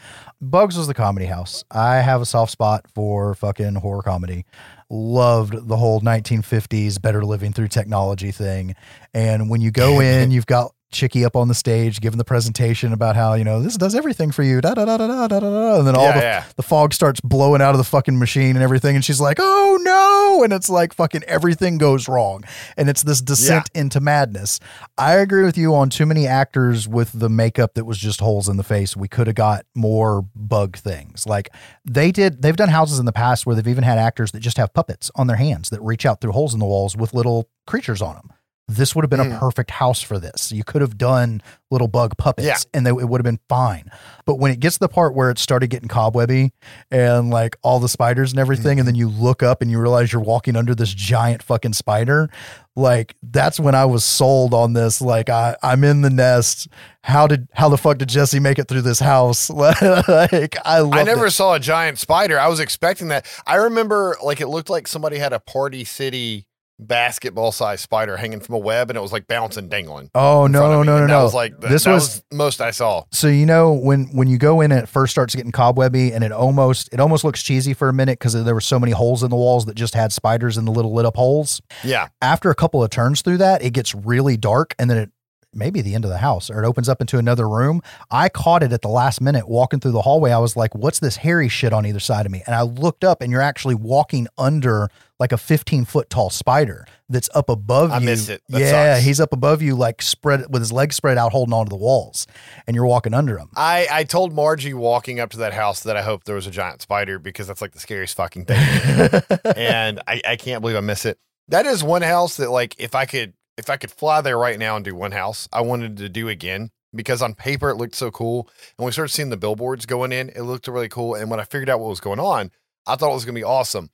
Bugs 0.41 0.79
was 0.79 0.87
the 0.87 0.95
comedy 0.95 1.27
house. 1.27 1.65
I 1.71 1.97
have 1.97 2.23
a 2.23 2.27
soft 2.27 2.53
spot 2.53 2.87
for 2.95 3.35
fucking 3.35 3.75
horror 3.75 4.03
comedy. 4.03 4.47
Loved 4.89 5.69
the 5.69 5.77
whole 5.77 6.01
1950s 6.01 7.03
better 7.03 7.23
living 7.25 7.53
through 7.53 7.69
technology 7.69 8.31
thing. 8.31 8.75
And 9.13 9.51
when 9.51 9.61
you 9.61 9.71
go 9.71 10.01
in, 10.01 10.31
you've 10.31 10.47
got 10.47 10.73
Chicky 10.91 11.25
up 11.25 11.37
on 11.37 11.49
the 11.49 11.55
stage 11.55 12.01
giving 12.01 12.19
the 12.19 12.25
presentation 12.25 12.93
about 12.93 13.17
how, 13.17 13.35
you 13.35 13.45
know, 13.45 13.61
this 13.61 13.77
does 13.77 13.95
everything 13.95 14.33
for 14.33 14.43
you. 14.43 14.61
Da 14.61 14.75
da 14.75 14.85
da 14.85 14.97
da 14.97 15.07
da 15.07 15.29
da 15.29 15.41
da. 15.41 15.51
da. 15.51 15.79
And 15.79 15.87
then 15.87 15.97
all 15.97 16.05
yeah, 16.05 16.15
the 16.15 16.21
yeah. 16.21 16.45
the 16.57 16.63
fog 16.63 16.95
starts 16.95 17.21
blowing 17.21 17.61
out 17.61 17.73
of 17.73 17.79
the 17.79 17.85
fucking 17.85 18.19
machine 18.19 18.57
and 18.57 18.63
everything 18.63 18.97
and 18.97 19.05
she's 19.05 19.21
like 19.21 19.39
oh 19.41 19.79
no 19.83 20.45
and 20.45 20.53
it's 20.53 20.69
like 20.69 20.93
fucking 20.93 21.23
everything 21.25 21.79
goes 21.79 22.09
wrong 22.09 22.45
and 22.77 22.89
it's 22.89 23.03
this 23.03 23.21
descent 23.21 23.69
into 23.75 24.01
madness 24.01 24.61
i 24.97 25.15
agree 25.15 25.45
with 25.45 25.57
you 25.57 25.75
on 25.75 25.91
too 25.91 26.07
many 26.07 26.27
actors 26.27 26.89
with 26.89 27.11
the 27.19 27.29
makeup 27.29 27.75
that 27.75 27.85
was 27.85 27.99
just 27.99 28.21
holes 28.21 28.49
in 28.49 28.57
the 28.57 28.63
face 28.63 28.97
we 28.97 29.09
could 29.09 29.27
have 29.27 29.37
got 29.37 29.65
more 29.75 30.23
bug 30.35 30.77
things 30.77 31.27
like 31.27 31.51
they 31.85 32.11
did 32.11 32.43
they've 32.43 32.57
done 32.57 32.69
houses 32.69 32.99
in 32.99 33.07
the 33.07 33.13
past 33.13 33.47
where 33.47 33.55
they've 33.55 33.69
even 33.69 33.85
had 33.85 33.99
actors 33.99 34.33
that 34.33 34.41
just 34.41 34.57
have 34.57 34.73
puppets 34.75 35.11
on 35.15 35.27
their 35.27 35.37
hands 35.37 35.71
that 35.71 35.81
reach 35.81 36.05
out 36.07 36.21
through 36.21 36.33
holes 36.33 36.55
in 36.55 36.61
the 36.61 36.67
walls 36.67 36.97
with 36.97 37.15
little 37.15 37.49
creatures 37.67 38.03
on 38.03 38.15
them 38.15 38.33
this 38.69 38.95
would 38.95 39.03
have 39.03 39.11
been 39.11 39.19
a 39.21 39.25
Mm. 39.25 39.39
perfect 39.39 39.71
house 39.71 40.03
for 40.03 40.19
this. 40.19 40.53
You 40.53 40.63
could 40.63 40.83
have 40.83 40.99
done 40.99 41.41
little 41.71 41.89
bug 41.89 42.17
puppets 42.19 42.47
Yeah. 42.47 42.57
and 42.75 42.85
they, 42.87 42.91
it 42.91 43.09
would 43.09 43.19
have 43.19 43.25
been 43.25 43.41
fine. 43.49 43.91
But 44.27 44.35
when 44.37 44.51
it 44.53 44.61
gets 44.61 44.77
to 44.77 44.81
the 44.81 44.89
part 44.89 45.15
where 45.15 45.31
it 45.31 45.39
started 45.39 45.69
getting 45.69 45.89
cobwebby 45.89 46.53
and 46.91 47.31
like 47.31 47.57
all 47.63 47.81
the 47.81 47.89
spiders 47.89 48.31
and 48.31 48.39
everything, 48.39 48.79
and 48.79 48.87
then 48.87 48.95
you 48.95 49.09
look 49.09 49.43
up 49.43 49.63
and 49.63 49.71
you 49.71 49.81
realize 49.81 50.13
you're 50.13 50.21
walking 50.23 50.55
under 50.57 50.75
this 50.75 50.93
giant 50.93 51.43
fucking 51.43 51.73
spider, 51.73 52.29
like 52.77 53.15
that's 53.23 53.59
when 53.59 53.75
I 53.75 53.87
was 53.87 54.05
sold 54.05 54.53
on 54.55 54.73
this. 54.75 55.01
Like 55.01 55.29
I, 55.31 55.57
I'm 55.63 55.83
in 55.83 56.03
the 56.03 56.11
nest. 56.11 56.69
How 57.03 57.27
did 57.27 57.49
how 57.55 57.69
the 57.71 57.79
fuck 57.79 57.97
did 57.99 58.09
Jesse 58.11 58.39
make 58.41 58.59
it 58.59 58.69
through 58.69 58.83
this 58.83 59.01
house? 59.01 59.49
like 59.51 60.57
I 60.67 60.81
I 60.81 61.03
never 61.05 61.31
saw 61.31 61.55
a 61.55 61.61
giant 61.61 61.99
spider. 61.99 62.39
I 62.39 62.49
was 62.49 62.61
expecting 62.61 63.09
that. 63.09 63.27
I 63.47 63.57
remember 63.57 64.17
like 64.23 64.41
it 64.43 64.49
looked 64.49 64.69
like 64.71 64.87
somebody 64.87 65.19
had 65.19 65.33
a 65.33 65.41
Party 65.41 65.85
City 65.85 66.47
basketball 66.79 67.53
sized 67.53 67.83
spider 67.83 68.17
hanging 68.17 68.41
from 68.41 68.55
a 68.55 68.59
web 68.59 68.91
and 68.91 68.97
it 68.97 69.01
was 69.01 69.13
like 69.13 69.27
bouncing, 69.27 69.69
dangling. 69.69 70.11
Oh 70.15 70.47
no 70.47 70.71
no 70.71 70.83
no 70.83 70.95
no 70.95 71.01
that 71.01 71.07
no! 71.09 71.23
was 71.25 71.35
like 71.35 71.59
This 71.61 71.85
that 71.85 71.93
was- 71.95 72.23
most 72.33 72.61
I 72.61 72.71
saw. 72.71 73.05
So 73.13 73.29
you 73.29 73.47
know 73.47 73.73
when 73.73 74.05
when 74.15 74.29
you 74.29 74.39
go 74.39 74.61
in 74.61 74.73
and 74.73 74.81
it 74.83 74.89
first 74.89 75.11
starts 75.11 75.35
getting 75.35 75.53
cobwebby 75.53 76.13
and 76.13 76.23
it 76.25 76.33
almost 76.33 76.89
it 76.93 77.01
almost 77.01 77.25
looks 77.25 77.43
cheesy 77.43 77.75
for 77.75 77.89
a 77.89 77.93
minute 77.93 78.19
because 78.19 78.33
there 78.45 78.55
were 78.55 78.61
so 78.61 78.79
many 78.79 78.93
holes 78.93 79.23
in 79.23 79.31
the 79.31 79.37
walls 79.37 79.67
that 79.67 79.75
just 79.75 79.95
had 79.95 80.13
spiders 80.13 80.57
in 80.57 80.65
the 80.65 80.73
little 80.73 80.95
lit 80.95 81.05
up 81.07 81.17
holes. 81.17 81.61
Yeah. 81.85 82.09
After 82.23 82.51
a 82.51 82.55
couple 82.55 82.83
of 82.83 82.91
turns 82.91 83.23
through 83.23 83.39
that, 83.39 83.63
it 83.63 83.73
gets 83.73 83.95
really 83.95 84.37
dark 84.37 84.75
and 84.79 84.89
then 84.91 84.99
it 84.99 85.11
maybe 85.53 85.81
the 85.81 85.95
end 85.95 86.05
of 86.05 86.11
the 86.11 86.19
house 86.19 86.51
or 86.51 86.63
it 86.63 86.67
opens 86.67 86.89
up 86.89 87.01
into 87.01 87.19
another 87.19 87.49
room. 87.49 87.81
I 88.11 88.29
caught 88.29 88.63
it 88.63 88.73
at 88.73 88.83
the 88.83 88.89
last 88.89 89.21
minute 89.21 89.49
walking 89.49 89.81
through 89.81 89.93
the 89.93 90.03
hallway. 90.03 90.31
I 90.31 90.39
was 90.39 90.57
like, 90.57 90.75
"What's 90.75 90.99
this 91.01 91.17
hairy 91.17 91.49
shit 91.49 91.73
on 91.73 91.87
either 91.87 92.01
side 92.01 92.27
of 92.27 92.33
me?" 92.33 92.43
And 92.47 92.55
I 92.55 92.63
looked 92.63 93.05
up 93.05 93.23
and 93.23 93.33
you're 93.33 93.41
actually 93.41 93.75
walking 93.75 94.29
under 94.37 94.89
like 95.19 95.33
a 95.33 95.39
15 95.39 95.85
foot 95.85 96.11
tall 96.11 96.31
spider 96.31 96.87
that's 97.09 97.29
up 97.35 97.49
above 97.49 97.91
I 97.91 97.99
you. 97.99 98.05
miss 98.05 98.29
it. 98.29 98.43
That 98.49 98.61
yeah, 98.61 98.95
sucks. 98.95 99.05
he's 99.05 99.21
up 99.21 99.33
above 99.33 99.63
you, 99.63 99.75
like 99.75 100.01
spread 100.03 100.45
with 100.51 100.63
his 100.63 100.71
legs 100.71 100.95
spread 100.97 101.19
out, 101.19 101.33
holding 101.33 101.53
onto 101.53 101.71
the 101.71 101.77
walls, 101.77 102.27
and 102.67 102.75
you're 102.77 102.87
walking 102.87 103.15
under 103.15 103.39
him. 103.39 103.51
I, 103.57 103.89
I 103.91 104.05
told 104.05 104.33
Margie 104.33 104.75
walking 104.75 105.19
up 105.19 105.31
to 105.31 105.39
that 105.39 105.55
house 105.55 105.81
that 105.81 105.97
I 105.97 106.03
hope 106.03 106.25
there 106.25 106.35
was 106.37 106.47
a 106.47 106.51
giant 106.51 106.83
spider 106.83 107.19
because 107.19 107.47
that's 107.47 107.63
like 107.63 107.73
the 107.73 107.81
scariest 107.81 108.17
fucking 108.17 108.45
thing. 108.45 108.59
and 109.57 110.01
I, 110.07 110.21
I 110.27 110.37
can't 110.37 110.61
believe 110.61 110.77
I 110.77 110.81
miss 110.81 111.05
it. 111.05 111.19
That 111.49 111.67
is 111.67 111.83
one 111.83 112.03
house 112.03 112.37
that 112.37 112.51
like 112.51 112.77
if 112.79 112.95
I 112.95 113.07
could 113.07 113.33
if 113.59 113.69
I 113.69 113.77
could 113.77 113.91
fly 113.91 114.21
there 114.23 114.39
right 114.39 114.59
now 114.59 114.77
and 114.77 114.85
do 114.85 114.95
one 114.95 115.13
house, 115.13 115.49
I 115.53 115.61
wanted 115.61 115.97
to 115.99 116.09
do 116.09 116.29
again 116.29 116.71
because 116.95 117.21
on 117.21 117.35
paper 117.35 117.69
it 117.69 117.77
looked 117.77 117.97
so 117.97 118.11
cool. 118.11 118.49
And 118.49 118.77
when 118.79 118.87
we 118.87 118.93
started 118.93 119.13
seeing 119.13 119.31
the 119.31 119.37
billboards 119.37 119.85
going 119.85 120.13
in, 120.13 120.31
it 120.31 120.43
looked 120.43 120.69
really 120.69 120.89
cool. 120.89 121.15
And 121.15 121.31
when 121.31 121.41
I 121.41 121.45
figured 121.45 121.69
out 121.69 121.81
what 121.81 121.91
was 121.91 122.01
going 122.01 122.21
on, 122.21 122.51
I 122.87 122.97
thought 122.97 123.11
it 123.11 123.15
was 123.15 123.25
gonna 123.27 123.35
be 123.35 123.45
awesome. 123.45 123.91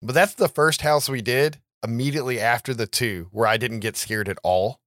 But 0.00 0.14
that's 0.14 0.34
the 0.34 0.48
first 0.48 0.80
house 0.80 1.08
we 1.08 1.20
did 1.20 1.60
immediately 1.84 2.40
after 2.40 2.72
the 2.72 2.86
two 2.86 3.28
where 3.32 3.46
I 3.46 3.56
didn't 3.56 3.80
get 3.80 3.96
scared 3.96 4.28
at 4.28 4.38
all 4.42 4.80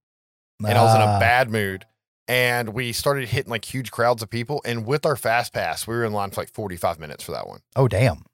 and 0.60 0.78
I 0.78 0.82
was 0.84 0.96
in 0.96 1.02
a 1.02 1.06
Ah. 1.06 1.20
bad 1.20 1.50
mood. 1.52 1.86
And 2.26 2.70
we 2.70 2.94
started 2.94 3.28
hitting 3.30 3.52
like 3.52 3.66
huge 3.66 3.92
crowds 3.92 4.24
of 4.24 4.30
people. 4.30 4.62
And 4.64 4.86
with 4.86 5.06
our 5.06 5.18
fast 5.18 5.52
pass, 5.54 5.86
we 5.86 5.94
were 5.94 6.06
in 6.06 6.14
line 6.14 6.32
for 6.32 6.40
like 6.42 6.50
45 6.50 6.98
minutes 6.98 7.22
for 7.24 7.34
that 7.34 7.48
one. 7.48 7.60
Oh 7.76 7.90
damn! 7.90 8.26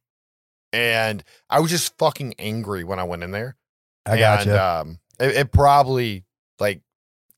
And 0.72 1.24
I 1.50 1.60
was 1.60 1.72
just 1.72 1.98
fucking 1.98 2.36
angry 2.38 2.84
when 2.84 3.00
I 3.00 3.04
went 3.04 3.24
in 3.24 3.32
there. 3.32 3.58
I 4.06 4.18
got 4.18 4.42
and, 4.42 4.52
you. 4.52 4.58
Um, 4.58 5.00
it, 5.20 5.36
it 5.36 5.52
probably 5.52 6.26
like 6.60 6.82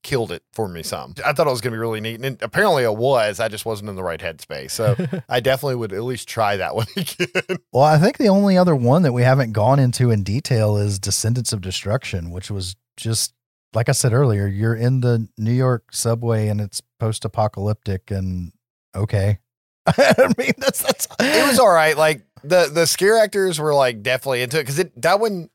killed 0.02 0.32
it 0.32 0.42
for 0.52 0.66
me 0.68 0.82
some. 0.82 1.14
I 1.24 1.32
thought 1.32 1.46
it 1.46 1.50
was 1.50 1.60
going 1.60 1.72
to 1.72 1.76
be 1.76 1.80
really 1.80 2.00
neat. 2.00 2.16
And 2.16 2.24
it- 2.24 2.42
apparently 2.42 2.82
it 2.82 2.96
was. 2.96 3.38
I 3.40 3.48
just 3.48 3.64
wasn't 3.64 3.88
in 3.90 3.96
the 3.96 4.02
right 4.02 4.18
headspace. 4.20 4.72
So 4.72 4.96
I 5.28 5.40
definitely 5.40 5.76
would 5.76 5.92
at 5.92 6.02
least 6.02 6.26
try 6.28 6.56
that 6.56 6.74
one 6.74 6.86
again. 6.96 7.58
well, 7.72 7.84
I 7.84 7.98
think 7.98 8.18
the 8.18 8.28
only 8.28 8.56
other 8.58 8.74
one 8.74 9.02
that 9.02 9.12
we 9.12 9.22
haven't 9.22 9.52
gone 9.52 9.78
into 9.78 10.10
in 10.10 10.22
detail 10.24 10.76
is 10.76 10.98
Descendants 10.98 11.52
of 11.52 11.60
Destruction, 11.60 12.30
which 12.30 12.50
was 12.50 12.74
just 12.96 13.34
like 13.74 13.88
I 13.88 13.92
said 13.92 14.12
earlier. 14.12 14.46
You're 14.46 14.74
in 14.74 15.00
the 15.00 15.28
New 15.38 15.52
York 15.52 15.92
subway 15.94 16.48
and 16.48 16.60
it's 16.60 16.82
post-apocalyptic, 16.98 18.10
and 18.10 18.52
okay. 18.94 19.38
I 19.86 20.32
mean, 20.38 20.52
that's 20.58 20.82
that's 20.82 21.08
it 21.20 21.46
was 21.48 21.58
all 21.58 21.72
right. 21.72 21.96
Like 21.96 22.26
the 22.44 22.70
the 22.72 22.86
scare 22.86 23.18
actors 23.18 23.58
were 23.58 23.72
like 23.74 24.02
definitely 24.02 24.42
into 24.42 24.58
it 24.58 24.62
because 24.62 24.78
it 24.78 25.00
that 25.02 25.20
one 25.20 25.48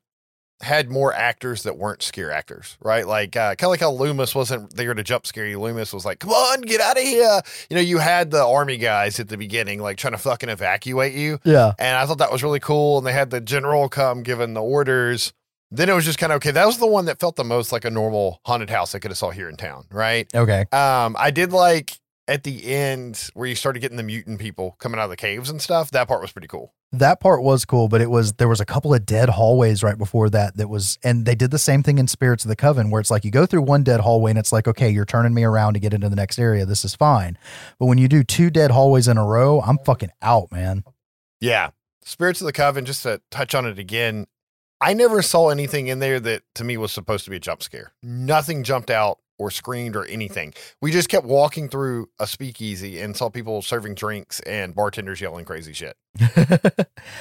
had 0.61 0.89
more 0.89 1.13
actors 1.13 1.63
that 1.63 1.77
weren't 1.77 2.01
scare 2.01 2.31
actors, 2.31 2.77
right? 2.81 3.05
Like 3.05 3.35
uh, 3.35 3.55
kind 3.55 3.63
of 3.63 3.69
like 3.69 3.79
how 3.79 3.91
Loomis 3.91 4.33
wasn't 4.33 4.75
there 4.75 4.93
to 4.93 5.03
jump 5.03 5.27
scare 5.27 5.45
you. 5.45 5.59
Loomis 5.59 5.93
was 5.93 6.05
like, 6.05 6.19
"Come 6.19 6.31
on, 6.31 6.61
get 6.61 6.81
out 6.81 6.97
of 6.97 7.03
here!" 7.03 7.41
You 7.69 7.75
know, 7.75 7.81
you 7.81 7.99
had 7.99 8.31
the 8.31 8.43
army 8.43 8.77
guys 8.77 9.19
at 9.19 9.29
the 9.29 9.37
beginning, 9.37 9.79
like 9.79 9.97
trying 9.97 10.13
to 10.13 10.17
fucking 10.17 10.49
evacuate 10.49 11.13
you, 11.13 11.39
yeah. 11.43 11.73
and 11.77 11.97
I 11.97 12.05
thought 12.05 12.17
that 12.17 12.31
was 12.31 12.43
really 12.43 12.59
cool. 12.59 12.97
And 12.97 13.07
they 13.07 13.13
had 13.13 13.29
the 13.29 13.41
general 13.41 13.87
come 13.89 14.23
giving 14.23 14.53
the 14.53 14.63
orders. 14.63 15.33
Then 15.69 15.89
it 15.89 15.93
was 15.93 16.05
just 16.05 16.17
kind 16.17 16.31
of 16.31 16.37
okay. 16.37 16.51
That 16.51 16.65
was 16.65 16.77
the 16.77 16.87
one 16.87 17.05
that 17.05 17.19
felt 17.19 17.35
the 17.35 17.43
most 17.43 17.71
like 17.71 17.85
a 17.85 17.91
normal 17.91 18.39
haunted 18.45 18.69
house 18.69 18.95
I 18.95 18.99
could 18.99 19.11
have 19.11 19.17
saw 19.17 19.31
here 19.31 19.49
in 19.49 19.57
town, 19.57 19.85
right? 19.91 20.27
Okay. 20.33 20.65
Um, 20.71 21.15
I 21.19 21.29
did 21.31 21.51
like 21.51 21.99
at 22.27 22.43
the 22.43 22.65
end 22.65 23.29
where 23.33 23.47
you 23.47 23.55
started 23.55 23.79
getting 23.79 23.97
the 23.97 24.03
mutant 24.03 24.39
people 24.39 24.75
coming 24.79 24.99
out 24.99 25.05
of 25.05 25.09
the 25.09 25.15
caves 25.15 25.49
and 25.49 25.61
stuff, 25.61 25.91
that 25.91 26.07
part 26.07 26.21
was 26.21 26.31
pretty 26.31 26.47
cool. 26.47 26.73
That 26.91 27.19
part 27.19 27.41
was 27.41 27.65
cool, 27.65 27.87
but 27.87 28.01
it 28.01 28.09
was 28.09 28.33
there 28.33 28.47
was 28.47 28.59
a 28.59 28.65
couple 28.65 28.93
of 28.93 29.05
dead 29.05 29.29
hallways 29.29 29.83
right 29.83 29.97
before 29.97 30.29
that 30.29 30.57
that 30.57 30.69
was 30.69 30.97
and 31.03 31.25
they 31.25 31.35
did 31.35 31.51
the 31.51 31.59
same 31.59 31.83
thing 31.83 31.97
in 31.97 32.07
Spirits 32.07 32.45
of 32.45 32.49
the 32.49 32.55
Coven 32.55 32.89
where 32.89 33.01
it's 33.01 33.11
like 33.11 33.25
you 33.25 33.31
go 33.31 33.45
through 33.45 33.61
one 33.61 33.83
dead 33.83 34.01
hallway 34.01 34.31
and 34.31 34.39
it's 34.39 34.51
like 34.51 34.67
okay, 34.67 34.89
you're 34.89 35.05
turning 35.05 35.33
me 35.33 35.43
around 35.43 35.73
to 35.73 35.79
get 35.79 35.93
into 35.93 36.09
the 36.09 36.15
next 36.15 36.39
area. 36.39 36.65
This 36.65 36.85
is 36.85 36.95
fine. 36.95 37.37
But 37.79 37.85
when 37.87 37.97
you 37.97 38.07
do 38.07 38.23
two 38.23 38.49
dead 38.49 38.71
hallways 38.71 39.07
in 39.07 39.17
a 39.17 39.25
row, 39.25 39.61
I'm 39.61 39.77
fucking 39.79 40.11
out, 40.21 40.51
man. 40.51 40.83
Yeah. 41.39 41.71
Spirits 42.03 42.39
of 42.39 42.45
the 42.45 42.53
Coven, 42.53 42.85
just 42.85 43.03
to 43.03 43.21
touch 43.31 43.53
on 43.53 43.65
it 43.65 43.77
again, 43.77 44.27
I 44.79 44.93
never 44.93 45.21
saw 45.21 45.49
anything 45.49 45.87
in 45.87 45.99
there 45.99 46.19
that 46.21 46.43
to 46.55 46.63
me 46.63 46.77
was 46.77 46.91
supposed 46.91 47.25
to 47.25 47.31
be 47.31 47.37
a 47.37 47.39
jump 47.39 47.63
scare. 47.63 47.91
Nothing 48.01 48.63
jumped 48.63 48.89
out 48.89 49.19
or 49.39 49.51
screamed 49.51 49.95
or 49.95 50.05
anything. 50.05 50.53
We 50.81 50.91
just 50.91 51.09
kept 51.09 51.25
walking 51.25 51.69
through 51.69 52.09
a 52.19 52.25
speakeasy 52.27 52.99
and 53.01 53.15
saw 53.15 53.29
people 53.29 53.61
serving 53.61 53.95
drinks 53.95 54.39
and 54.41 54.73
bartenders 54.75 55.21
yelling 55.21 55.45
crazy 55.45 55.73
shit. 55.73 55.95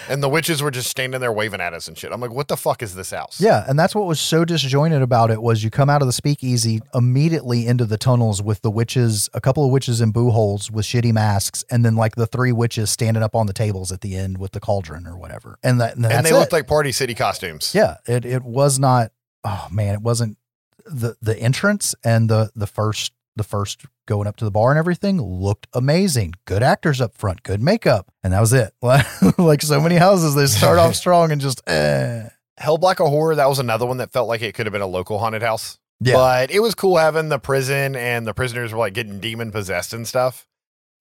And 0.09 0.23
the 0.23 0.29
witches 0.29 0.63
were 0.63 0.71
just 0.71 0.89
standing 0.89 1.21
there 1.21 1.33
waving 1.33 1.61
at 1.61 1.75
us 1.75 1.89
and 1.89 1.97
shit. 1.99 2.13
I'm 2.13 2.21
like, 2.21 2.31
what 2.33 2.49
the 2.49 2.57
fuck 2.57 2.83
is 2.83 2.95
this 2.95 3.11
house? 3.11 3.41
Yeah, 3.41 3.65
and 3.69 3.79
that's 3.79 3.95
what 3.95 4.07
was 4.07 4.21
so 4.21 4.45
disjointed 4.45 5.03
about 5.03 5.31
it 5.31 5.43
was 5.43 5.63
you 5.65 5.71
come 5.71 5.91
out 5.91 6.01
of 6.01 6.07
the 6.07 6.13
speakeasy 6.13 6.81
immediately 6.95 7.67
into 7.67 7.85
the 7.85 7.97
tunnels 7.99 8.43
with 8.43 8.63
the 8.63 8.71
witches, 8.71 9.29
a 9.35 9.41
couple 9.41 9.65
of 9.65 9.71
witches 9.71 10.01
in 10.01 10.13
boo 10.13 10.31
holes 10.31 10.71
with 10.71 10.85
shitty 10.87 11.13
masks, 11.13 11.65
and 11.71 11.85
then 11.85 11.97
like 11.97 12.15
the 12.15 12.27
three 12.27 12.53
witches 12.53 12.91
standing 12.91 13.23
up 13.23 13.35
on 13.35 13.47
the 13.47 13.53
tables 13.53 13.91
at 13.93 14.01
the 14.01 14.17
end 14.17 14.39
with 14.39 14.53
the 14.53 14.61
cauldron 14.61 15.07
or 15.07 15.17
whatever. 15.17 15.59
And 15.63 15.81
that 15.81 15.97
and, 15.97 16.07
And 16.07 16.25
they 16.25 16.31
it. 16.31 16.35
looked 16.35 16.53
like 16.53 16.67
Party 16.67 16.93
City 16.93 17.15
costumes. 17.15 17.73
yeah, 17.75 17.97
it 18.07 18.25
it 18.25 18.43
was 18.45 18.79
not. 18.79 19.13
Oh 19.45 19.67
man, 19.71 19.95
it 19.95 20.01
wasn't 20.03 20.39
the 20.87 21.17
the 21.21 21.39
entrance 21.39 21.95
and 22.05 22.29
the 22.29 22.51
the 22.55 22.67
first 22.67 23.13
the 23.37 23.45
first 23.45 23.85
going 24.07 24.27
up 24.27 24.37
to 24.37 24.45
the 24.45 24.51
bar 24.51 24.71
and 24.71 24.79
everything 24.79 25.21
looked 25.21 25.67
amazing. 25.75 26.33
Good 26.47 26.63
actors 26.63 27.01
up 27.01 27.15
front, 27.15 27.43
good 27.43 27.63
makeup, 27.63 28.11
and 28.25 28.33
that 28.33 28.41
was 28.41 28.53
it. 28.53 28.73
like 29.39 29.63
so 29.63 29.81
many 29.81 29.97
houses, 29.97 30.35
they 30.35 30.47
start 30.47 30.79
off 30.79 30.95
strong 30.97 31.31
and 31.31 31.41
just 31.41 31.63
eh. 31.69 32.29
Hell 32.59 32.79
Black 32.79 33.01
a 33.01 33.09
Horror, 33.09 33.35
that 33.35 33.49
was 33.49 33.59
another 33.59 33.85
one 33.85 33.99
that 33.99 34.13
felt 34.13 34.29
like 34.29 34.41
it 34.41 34.55
could 34.55 34.65
have 34.65 34.73
been 34.73 34.81
a 34.81 34.87
local 34.87 35.19
haunted 35.19 35.43
house. 35.43 35.79
Yeah. 36.01 36.15
But 36.15 36.51
it 36.51 36.61
was 36.61 36.75
cool 36.75 36.97
having 36.97 37.29
the 37.29 37.39
prison 37.39 37.95
and 37.95 38.27
the 38.27 38.33
prisoners 38.33 38.73
were 38.73 38.79
like 38.79 38.95
getting 38.95 39.21
demon 39.21 39.51
possessed 39.51 39.93
and 39.93 40.09
stuff. 40.09 40.47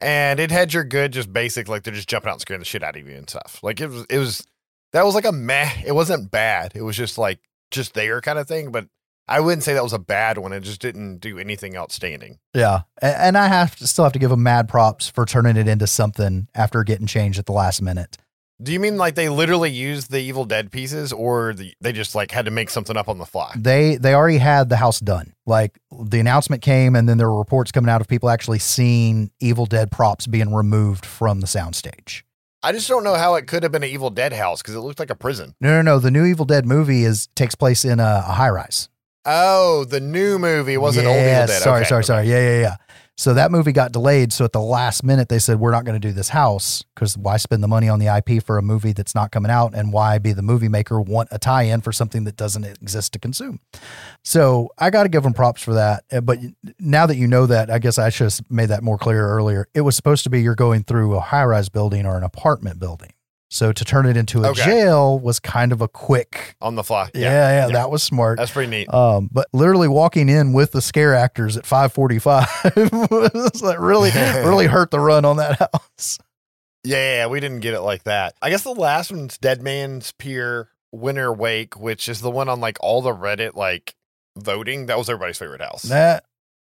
And 0.02 0.40
it 0.42 0.52
had 0.52 0.74
your 0.74 0.84
good, 0.84 1.14
just 1.14 1.32
basic, 1.32 1.70
like 1.70 1.84
they're 1.84 1.94
just 1.94 2.10
jumping 2.10 2.30
out 2.30 2.34
and 2.34 2.42
scaring 2.42 2.60
the 2.60 2.66
shit 2.66 2.84
out 2.84 2.98
of 2.98 3.08
you 3.08 3.16
and 3.16 3.30
stuff. 3.30 3.62
Like 3.64 3.80
it 3.80 3.88
was, 3.88 4.06
it 4.10 4.20
was, 4.20 4.46
that 4.92 5.06
was 5.06 5.16
like 5.16 5.26
a 5.26 5.32
meh. 5.32 5.70
It 5.86 5.94
wasn't 5.94 6.32
bad. 6.32 6.74
It 6.76 6.82
was 6.82 6.98
just 6.98 7.18
like, 7.18 7.40
just 7.72 7.94
there 7.94 8.22
kind 8.22 8.38
of 8.38 8.48
thing. 8.48 8.72
But 8.72 8.88
I 9.28 9.40
wouldn't 9.40 9.64
say 9.64 9.74
that 9.74 9.84
was 9.84 9.94
a 9.94 10.00
bad 10.00 10.38
one. 10.38 10.54
It 10.54 10.62
just 10.62 10.82
didn't 10.82 11.18
do 11.18 11.40
anything 11.40 11.76
outstanding. 11.76 12.40
Yeah, 12.54 12.82
A- 13.02 13.22
and 13.22 13.38
I 13.38 13.48
have 13.48 13.76
to 13.78 13.88
still 13.88 14.04
have 14.04 14.14
to 14.14 14.20
give 14.20 14.30
them 14.30 14.44
mad 14.44 14.70
props 14.70 15.10
for 15.10 15.26
turning 15.26 15.58
it 15.58 15.68
into 15.68 15.88
something 15.88 16.48
after 16.54 16.84
getting 16.84 17.08
changed 17.08 17.40
at 17.40 17.46
the 17.46 17.52
last 17.52 17.82
minute. 17.82 18.18
Do 18.62 18.72
you 18.72 18.80
mean 18.80 18.96
like 18.96 19.16
they 19.16 19.28
literally 19.28 19.70
used 19.72 20.12
the 20.12 20.20
Evil 20.22 20.46
Dead 20.46 20.72
pieces 20.72 21.12
or 21.12 21.54
the, 21.54 21.74
they 21.82 21.92
just 21.92 22.16
like 22.16 22.32
had 22.32 22.46
to 22.46 22.52
make 22.52 22.70
something 22.70 22.96
up 22.96 23.10
on 23.10 23.18
the 23.18 23.26
fly? 23.26 23.52
They 23.58 23.98
they 23.98 24.14
already 24.14 24.38
had 24.38 24.70
the 24.70 24.78
house 24.78 25.02
done. 25.02 25.34
Like 25.46 25.78
the 25.92 26.20
announcement 26.22 26.62
came, 26.62 26.96
and 26.96 27.10
then 27.10 27.18
there 27.18 27.30
were 27.30 27.38
reports 27.38 27.72
coming 27.74 27.90
out 27.90 28.00
of 28.00 28.08
people 28.08 28.30
actually 28.30 28.60
seeing 28.60 29.30
Evil 29.42 29.66
Dead 29.66 29.92
props 29.92 30.26
being 30.26 30.54
removed 30.54 31.06
from 31.06 31.42
the 31.42 31.48
soundstage. 31.48 32.22
I 32.64 32.72
just 32.72 32.88
don't 32.88 33.04
know 33.04 33.16
how 33.16 33.36
it 33.36 33.46
could 33.46 33.64
have 33.64 33.72
been 33.72 33.84
an 33.84 33.90
Evil 33.90 34.10
Dead 34.10 34.32
house 34.34 34.62
because 34.62 34.74
it 34.74 34.80
looked 34.80 35.00
like 35.00 35.10
a 35.10 35.16
prison. 35.16 35.54
No, 35.60 35.70
no, 35.72 35.82
no. 35.82 36.00
The 36.00 36.10
new 36.10 36.26
Evil 36.26 36.46
Dead 36.46 36.66
movie 36.66 37.04
is 37.04 37.28
takes 37.36 37.56
place 37.56 37.84
in 37.84 38.00
a, 38.00 38.24
a 38.28 38.32
high 38.32 38.50
rise. 38.50 38.88
Oh, 39.26 39.86
the 39.86 40.00
new 40.00 40.38
movie 40.38 40.78
wasn't 40.78 41.08
old 41.08 41.18
Evil 41.18 41.26
Dead. 41.48 41.50
Sorry, 41.50 41.82
Okay, 41.82 41.90
sorry, 41.90 42.04
sorry. 42.04 42.28
Yeah, 42.28 42.40
yeah, 42.40 42.62
yeah. 42.62 42.76
So 43.18 43.34
that 43.34 43.50
movie 43.50 43.72
got 43.72 43.94
delayed. 43.94 44.34
So 44.34 44.44
at 44.44 44.52
the 44.52 44.60
last 44.60 45.02
minute, 45.02 45.30
they 45.30 45.40
said, 45.40 45.58
we're 45.58 45.72
not 45.72 45.86
going 45.86 46.00
to 46.00 46.06
do 46.06 46.12
this 46.14 46.28
house 46.30 46.84
because 46.94 47.18
why 47.18 47.38
spend 47.38 47.64
the 47.64 47.68
money 47.68 47.88
on 47.88 47.98
the 48.00 48.08
IP 48.08 48.44
for 48.44 48.58
a 48.58 48.62
movie 48.62 48.92
that's 48.92 49.16
not 49.16 49.32
coming 49.32 49.50
out? 49.50 49.74
And 49.74 49.94
why 49.94 50.18
be 50.18 50.34
the 50.34 50.42
movie 50.42 50.68
maker 50.68 51.00
want 51.00 51.30
a 51.32 51.40
tie 51.40 51.64
in 51.64 51.80
for 51.80 51.94
something 51.94 52.26
that 52.26 52.36
doesn't 52.36 52.66
exist 52.66 53.14
to 53.14 53.20
consume? 53.20 53.62
So 54.26 54.70
I 54.78 54.90
got 54.90 55.04
to 55.04 55.10
give 55.10 55.24
them 55.24 55.34
props 55.34 55.62
for 55.62 55.76
that. 55.76 56.04
Uh, 56.12 56.20
But 56.20 56.40
now 56.78 57.06
that 57.06 57.16
you 57.16 57.28
know 57.28 57.46
that, 57.46 57.70
I 57.72 57.80
guess 57.80 57.98
I 57.98 58.10
should 58.10 58.26
have 58.34 58.52
made 58.52 58.68
that 58.68 58.84
more 58.84 58.98
clear 58.98 59.26
earlier. 59.30 59.70
It 59.74 59.82
was 59.82 59.96
supposed 59.96 60.26
to 60.26 60.30
be 60.30 60.42
you're 60.42 60.54
going 60.54 60.84
through 60.84 61.16
a 61.16 61.22
high 61.22 61.46
rise 61.46 61.70
building 61.70 62.06
or 62.06 62.18
an 62.18 62.24
apartment 62.24 62.80
building. 62.80 63.12
So 63.56 63.72
to 63.72 63.86
turn 63.86 64.06
it 64.06 64.18
into 64.18 64.44
a 64.44 64.50
Okay. 64.50 64.66
jail 64.66 65.18
was 65.18 65.40
kind 65.40 65.72
of 65.72 65.80
a 65.80 65.88
quick. 65.88 66.58
On 66.60 66.76
the 66.76 66.84
fly. 66.84 67.10
Yeah, 67.14 67.30
yeah, 67.30 67.68
yeah. 67.68 67.74
that 67.74 67.90
was 67.90 68.04
smart. 68.04 68.38
That's 68.38 68.52
pretty 68.52 68.70
neat. 68.70 68.94
Um, 68.94 69.30
but 69.32 69.48
literally 69.54 69.88
walking 69.88 70.28
in 70.28 70.52
with 70.52 70.74
the 70.74 70.82
scare 70.82 71.16
actors 71.16 71.56
at 71.56 71.66
545 71.66 72.48
was 73.12 73.64
really, 73.80 74.12
really 74.44 74.68
hurt 74.68 74.92
the 74.92 75.00
run 75.00 75.24
on 75.24 75.38
that 75.38 75.58
house. 75.74 76.20
Yeah, 76.84 76.98
yeah, 76.98 77.16
yeah, 77.16 77.28
we 77.28 77.40
didn't 77.40 77.62
get 77.62 77.74
it 77.74 77.80
like 77.80 78.04
that. 78.04 78.36
I 78.42 78.50
guess 78.50 78.64
the 78.64 78.72
last 78.74 79.10
one's 79.10 79.38
Dead 79.38 79.62
Man's 79.64 80.12
Pier 80.12 80.68
Winter 80.92 81.32
Wake, 81.32 81.80
which 81.80 82.10
is 82.10 82.20
the 82.20 82.30
one 82.30 82.50
on 82.50 82.60
like 82.60 82.78
all 82.82 83.02
the 83.02 83.16
Reddit 83.16 83.56
like 83.56 83.96
voting. 84.38 84.88
That 84.88 84.98
was 84.98 85.10
everybody's 85.10 85.38
favorite 85.38 85.62
house. 85.62 85.84
That 85.84 86.26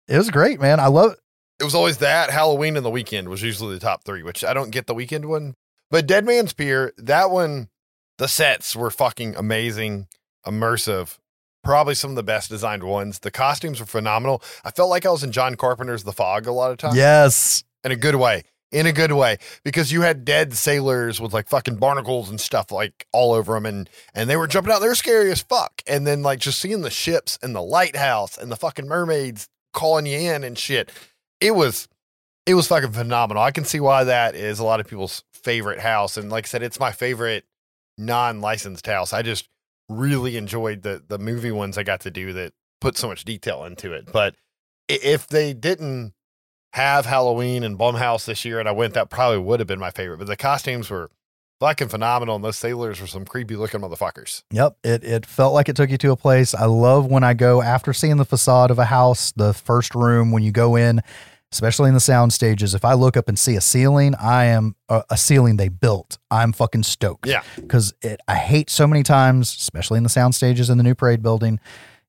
it 0.10 0.18
was 0.18 0.30
great, 0.30 0.60
man. 0.60 0.82
I 0.82 0.88
love 0.88 1.14
it. 1.14 1.20
It 1.62 1.64
was 1.64 1.74
always 1.74 2.00
that. 2.00 2.32
Halloween 2.32 2.76
and 2.76 2.86
the 2.86 2.92
Weeknd 2.92 3.28
was 3.30 3.42
usually 3.42 3.76
the 3.76 3.80
top 3.80 4.04
three, 4.04 4.24
which 4.24 4.44
I 4.44 4.54
don't 4.54 4.72
get 4.72 4.88
the 4.88 4.94
Weeknd 4.94 5.24
one. 5.24 5.56
But 5.92 6.08
Dead 6.08 6.26
Man's 6.26 6.54
Pier, 6.54 6.94
that 6.98 7.30
one, 7.32 7.70
the 8.18 8.28
sets 8.28 8.76
were 8.76 8.92
fucking 8.92 9.36
amazing, 9.36 10.08
immersive. 10.46 11.18
Probably 11.64 11.96
some 11.96 12.12
of 12.12 12.16
the 12.16 12.24
best 12.24 12.50
designed 12.50 12.84
ones. 12.84 13.20
The 13.20 13.32
costumes 13.32 13.80
were 13.80 13.86
phenomenal. 13.86 14.42
I 14.64 14.72
felt 14.72 14.90
like 14.90 15.06
I 15.06 15.10
was 15.10 15.24
in 15.24 15.32
John 15.32 15.56
Carpenter's 15.56 16.04
The 16.04 16.14
Fog 16.14 16.46
a 16.48 16.52
lot 16.52 16.72
of 16.72 16.78
times. 16.78 16.96
Yes. 16.96 17.64
in 17.84 17.92
a 17.92 17.96
good 17.96 18.16
way 18.16 18.44
in 18.72 18.88
a 18.88 18.92
good 18.92 19.12
way 19.12 19.38
because 19.64 19.92
you 19.92 20.02
had 20.02 20.26
dead 20.26 20.54
sailors 20.54 21.22
with 21.22 21.34
like 21.34 21.48
fucking 21.48 21.76
barnacles 21.76 22.30
and 22.30 22.42
stuff 22.42 22.72
like 22.72 23.06
all 23.14 23.32
over 23.32 23.54
them 23.54 23.66
and 23.66 23.90
and 24.14 24.28
they 24.30 24.36
were 24.36 24.48
jumping 24.48 24.74
out 24.74 24.80
they 24.80 24.88
were 24.88 24.96
scary 24.96 25.32
as 25.32 25.42
fuck 25.42 25.82
and 25.88 26.06
then 26.06 26.22
like 26.24 26.40
just 26.40 26.60
seeing 26.60 26.82
the 26.82 26.90
ships 26.90 27.38
and 27.42 27.56
the 27.56 27.62
lighthouse 27.62 28.38
and 28.38 28.52
the 28.52 28.56
fucking 28.56 28.88
mermaids 28.88 29.48
calling 29.72 30.06
you 30.08 30.18
in 30.18 30.44
and 30.44 30.58
shit 30.58 30.92
it 31.40 31.56
was 31.56 31.88
it 32.48 32.56
was 32.56 32.68
fucking 32.68 32.92
phenomenal 32.92 33.42
i 33.42 33.52
can 33.52 33.64
see 33.64 33.80
why 33.80 34.04
that 34.04 34.36
is 34.36 34.58
a 34.60 34.64
lot 34.64 34.80
of 34.80 34.88
people's 34.88 35.24
favorite 35.46 35.80
house 35.80 36.18
and 36.18 36.30
like 36.30 36.46
i 36.46 36.48
said 36.48 36.64
it's 36.64 36.80
my 36.80 36.92
favorite 36.92 37.46
non-licensed 37.98 38.88
house 38.88 39.14
i 39.14 39.22
just 39.22 39.48
really 39.88 40.36
enjoyed 40.36 40.82
the 40.82 41.02
the 41.08 41.20
movie 41.20 41.52
ones 41.52 41.78
i 41.78 41.84
got 41.84 42.02
to 42.02 42.12
do 42.12 42.34
that 42.34 42.52
put 42.82 42.98
so 42.98 43.08
much 43.08 43.24
detail 43.24 43.64
into 43.64 43.94
it 43.94 44.12
but 44.12 44.36
if 44.88 45.28
they 45.28 45.54
didn't 45.54 46.14
have 46.76 47.06
Halloween 47.06 47.64
and 47.64 47.80
Blumhouse 47.80 48.26
this 48.26 48.44
year, 48.44 48.60
and 48.60 48.68
I 48.68 48.74
went, 48.74 48.94
that 48.96 49.10
probably 49.10 49.38
would 49.38 49.62
have 49.62 49.68
been 49.68 49.80
my 49.80 49.92
favorite. 49.92 50.18
But 50.18 50.28
the 50.28 50.36
costumes 50.36 50.90
were 50.90 51.10
fucking 51.62 51.88
phenomenal, 51.88 52.36
and 52.36 52.44
those 52.44 52.58
sailors 52.58 53.00
were 53.00 53.08
some 53.08 53.24
creepy 53.24 53.56
looking 53.56 53.80
motherfuckers. 53.80 54.44
Yep. 54.52 54.78
It 54.84 55.04
it 55.06 55.26
felt 55.26 55.54
like 55.54 55.70
it 55.70 55.78
took 55.78 55.90
you 55.90 55.98
to 56.00 56.12
a 56.12 56.18
place. 56.18 56.54
I 56.54 56.66
love 56.66 57.06
when 57.06 57.24
I 57.24 57.34
go 57.34 57.62
after 57.62 57.94
seeing 57.94 58.18
the 58.18 58.26
facade 58.26 58.72
of 58.72 58.80
a 58.80 58.86
house, 58.86 59.32
the 59.32 59.54
first 59.54 59.96
room 59.96 60.32
when 60.32 60.44
you 60.44 60.52
go 60.52 60.76
in, 60.76 61.02
especially 61.56 61.88
in 61.88 61.94
the 61.94 62.00
sound 62.02 62.34
stages. 62.34 62.74
If 62.76 62.84
I 62.84 62.94
look 62.94 63.16
up 63.16 63.28
and 63.30 63.40
see 63.40 63.56
a 63.56 63.62
ceiling, 63.62 64.14
I 64.16 64.46
am 64.46 64.76
a, 64.90 65.04
a 65.10 65.18
ceiling 65.18 65.56
they 65.58 65.70
built. 65.70 66.18
I'm 66.30 66.52
fucking 66.52 66.84
stoked. 66.84 67.26
Yeah. 67.28 67.44
Because 67.56 67.94
it 68.02 68.20
I 68.28 68.36
hate 68.36 68.70
so 68.70 68.86
many 68.86 69.04
times, 69.04 69.56
especially 69.56 69.98
in 69.98 70.04
the 70.04 70.10
sound 70.10 70.36
stages 70.36 70.70
in 70.70 70.78
the 70.78 70.84
new 70.84 70.96
parade 70.96 71.24
building. 71.24 71.60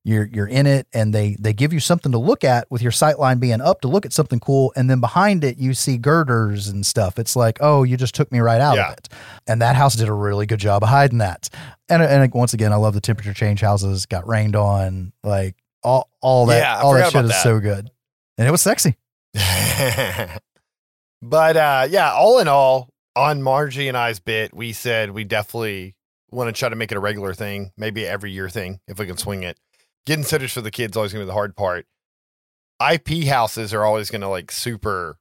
You're 0.03 0.25
you're 0.31 0.47
in 0.47 0.67
it 0.67 0.87
and 0.93 1.13
they 1.13 1.35
they 1.39 1.51
give 1.53 1.73
you 1.73 1.79
something 1.81 2.11
to 2.13 2.17
look 2.17 2.43
at 2.45 2.69
with 2.71 2.81
your 2.81 2.91
sight 2.93 3.19
line 3.19 3.39
being 3.39 3.59
up 3.59 3.81
to 3.81 3.87
look 3.89 4.05
at 4.05 4.13
something 4.13 4.39
cool, 4.39 4.71
and 4.75 4.89
then 4.89 4.99
behind 5.01 5.43
it 5.43 5.57
you 5.57 5.73
see 5.73 5.97
girders 5.97 6.69
and 6.69 6.85
stuff. 6.85 7.19
It's 7.19 7.35
like, 7.35 7.57
oh, 7.61 7.83
you 7.83 7.97
just 7.97 8.15
took 8.15 8.31
me 8.31 8.39
right 8.39 8.61
out 8.61 8.75
Yeah. 8.77 8.87
of 8.91 8.97
it. 8.99 9.09
And 9.47 9.61
that 9.61 9.75
house 9.75 9.95
did 9.95 10.07
a 10.07 10.13
really 10.13 10.45
good 10.45 10.59
job 10.59 10.81
of 10.83 10.87
hiding 10.89 11.17
that. 11.17 11.49
And 11.89 12.01
and 12.01 12.33
once 12.33 12.53
again, 12.53 12.71
I 12.71 12.77
love 12.77 12.93
the 12.93 13.01
temperature 13.01 13.33
change 13.33 13.59
houses. 13.61 14.05
Got 14.05 14.25
rained 14.27 14.55
on, 14.55 15.11
like 15.25 15.55
all 15.83 16.09
all 16.21 16.45
that 16.47 16.59
Yeah, 16.59 16.81
all 16.81 16.93
that 16.93 17.11
shit 17.11 17.25
is 17.25 17.31
that. 17.31 17.43
so 17.43 17.59
good, 17.59 17.91
and 18.37 18.47
it 18.47 18.51
was 18.51 18.61
sexy. 18.61 18.95
but 21.21 21.57
uh, 21.57 21.87
yeah, 21.89 22.11
all 22.11 22.39
in 22.39 22.47
all, 22.47 22.89
on 23.15 23.41
Margie 23.41 23.87
and 23.87 23.97
I's 23.97 24.19
bit, 24.19 24.53
we 24.53 24.73
said 24.73 25.11
we 25.11 25.23
definitely 25.23 25.95
want 26.31 26.53
to 26.53 26.57
try 26.57 26.69
to 26.69 26.75
make 26.75 26.91
it 26.91 26.97
a 26.97 27.01
regular 27.01 27.33
thing, 27.33 27.71
maybe 27.77 28.05
every 28.05 28.31
year 28.31 28.49
thing 28.49 28.79
if 28.87 28.99
we 28.99 29.05
can 29.05 29.17
swing 29.17 29.43
it. 29.43 29.57
Getting 30.05 30.23
sitters 30.23 30.53
for 30.53 30.61
the 30.61 30.71
kids 30.71 30.95
always 30.95 31.13
gonna 31.13 31.25
be 31.25 31.27
the 31.27 31.33
hard 31.33 31.55
part. 31.55 31.85
IP 32.81 33.25
houses 33.25 33.73
are 33.73 33.83
always 33.83 34.09
gonna 34.09 34.29
like 34.29 34.51
super 34.51 35.17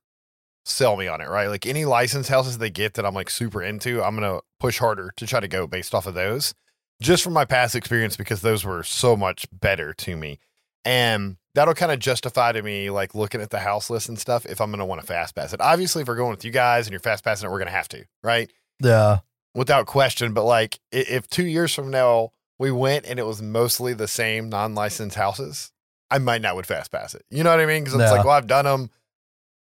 sell 0.65 0.97
me 0.97 1.07
on 1.09 1.21
it, 1.21 1.29
right? 1.29 1.49
Like 1.49 1.67
any 1.67 1.85
license 1.85 2.29
houses 2.29 2.59
they 2.59 2.71
get 2.71 2.95
that 2.95 3.07
I'm 3.07 3.15
like 3.15 3.31
super 3.31 3.63
into, 3.63 4.03
I'm 4.03 4.15
gonna 4.15 4.41
push 4.61 4.79
harder 4.79 5.13
to 5.17 5.27
try 5.27 5.41
to 5.41 5.49
go 5.49 5.67
based 5.67 5.95
off 5.95 6.07
of 6.07 6.15
those. 6.15 6.55
Just 7.01 7.23
from 7.23 7.35
my 7.35 7.45
past 7.45 7.75
experience, 7.75 8.17
because 8.17 8.41
those 8.41 8.65
were 8.65 8.83
so 8.83 9.17
much 9.17 9.47
better 9.53 9.93
to 9.93 10.17
me. 10.17 10.39
And 10.87 11.37
that'll 11.55 11.75
kind 11.75 11.91
of 11.93 11.99
justify 11.99 12.53
to 12.53 12.63
me 12.63 12.91
like 12.91 13.15
looking 13.15 13.41
at 13.41 13.51
the 13.51 13.59
house 13.59 13.91
list 13.91 14.09
and 14.09 14.19
stuff 14.19 14.47
if 14.47 14.61
I'm 14.61 14.71
gonna 14.71 14.87
want 14.87 15.01
to 15.01 15.07
fast 15.07 15.35
pass 15.35 15.53
it. 15.53 15.61
Obviously, 15.61 16.03
if 16.03 16.09
we're 16.09 16.17
going 16.17 16.31
with 16.31 16.45
you 16.45 16.53
guys 16.53 16.87
and 16.87 16.93
you're 16.93 17.01
fast 17.01 17.25
passing 17.25 17.49
it, 17.49 17.53
we're 17.53 17.59
gonna 17.59 17.71
have 17.73 17.89
to, 17.89 18.05
right? 18.23 18.51
Yeah, 18.81 19.19
Without 19.55 19.87
question. 19.87 20.33
But 20.33 20.45
like 20.45 20.79
if 20.93 21.29
two 21.29 21.45
years 21.47 21.75
from 21.75 21.91
now 21.91 22.31
we 22.59 22.71
went 22.71 23.05
and 23.07 23.19
it 23.19 23.27
was 23.27 23.43
mostly 23.43 23.93
the 23.95 24.07
same 24.09 24.49
non-licensed 24.49 25.17
houses, 25.17 25.73
I 26.11 26.19
might 26.19 26.41
not 26.41 26.55
would 26.57 26.67
fast 26.67 26.93
pass 26.93 27.15
it. 27.15 27.25
You 27.31 27.43
know 27.43 27.51
what 27.51 27.61
I 27.61 27.67
mean? 27.67 27.83
Because 27.83 28.01
it's 28.01 28.11
Yeah. 28.11 28.17
like, 28.19 28.25
well, 28.25 28.35
I've 28.35 28.47
done 28.47 28.65
them. 28.65 28.91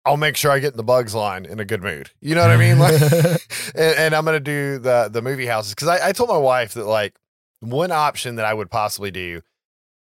I'll 0.04 0.18
make 0.18 0.36
sure 0.36 0.50
I 0.52 0.58
get 0.60 0.72
in 0.72 0.78
the 0.78 0.84
bugs 0.84 1.14
line 1.14 1.46
in 1.46 1.60
a 1.60 1.66
good 1.66 1.84
mood. 1.84 2.10
You 2.22 2.34
know 2.34 2.42
what 2.42 2.50
I 2.50 2.58
mean? 2.58 2.80
Like, 2.80 3.00
and, 3.76 3.96
and 3.98 4.16
I'm 4.16 4.26
gonna 4.26 4.40
do 4.40 4.80
the 4.80 5.10
the 5.12 5.22
movie 5.22 5.46
houses 5.46 5.76
because 5.76 5.88
I, 5.90 6.10
I 6.10 6.12
told 6.14 6.30
my 6.30 6.38
wife 6.38 6.74
that 6.74 6.86
like 6.88 7.20
one 7.60 7.92
option 7.92 8.38
that 8.38 8.46
I 8.46 8.54
would 8.54 8.72
possibly 8.72 9.12
do. 9.12 9.42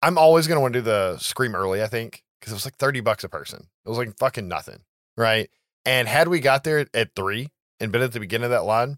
I'm 0.02 0.18
always 0.18 0.48
gonna 0.48 0.62
want 0.62 0.74
to 0.74 0.80
do 0.80 0.84
the 0.84 1.18
scream 1.18 1.56
early. 1.56 1.82
I 1.82 1.88
think 1.88 2.24
because 2.40 2.52
it 2.52 2.56
was 2.56 2.66
like 2.66 2.78
thirty 2.78 3.02
bucks 3.02 3.24
a 3.24 3.30
person. 3.30 3.68
It 3.86 3.90
was 3.90 3.98
like 3.98 4.18
fucking 4.18 4.48
nothing, 4.48 4.80
right? 5.18 5.50
And 5.86 6.08
had 6.08 6.28
we 6.28 6.40
got 6.40 6.64
there 6.64 6.88
at 6.94 7.16
three 7.16 7.50
and 7.80 7.92
been 7.92 8.02
at 8.02 8.12
the 8.12 8.20
beginning 8.20 8.46
of 8.46 8.52
that 8.52 8.66
line, 8.66 8.98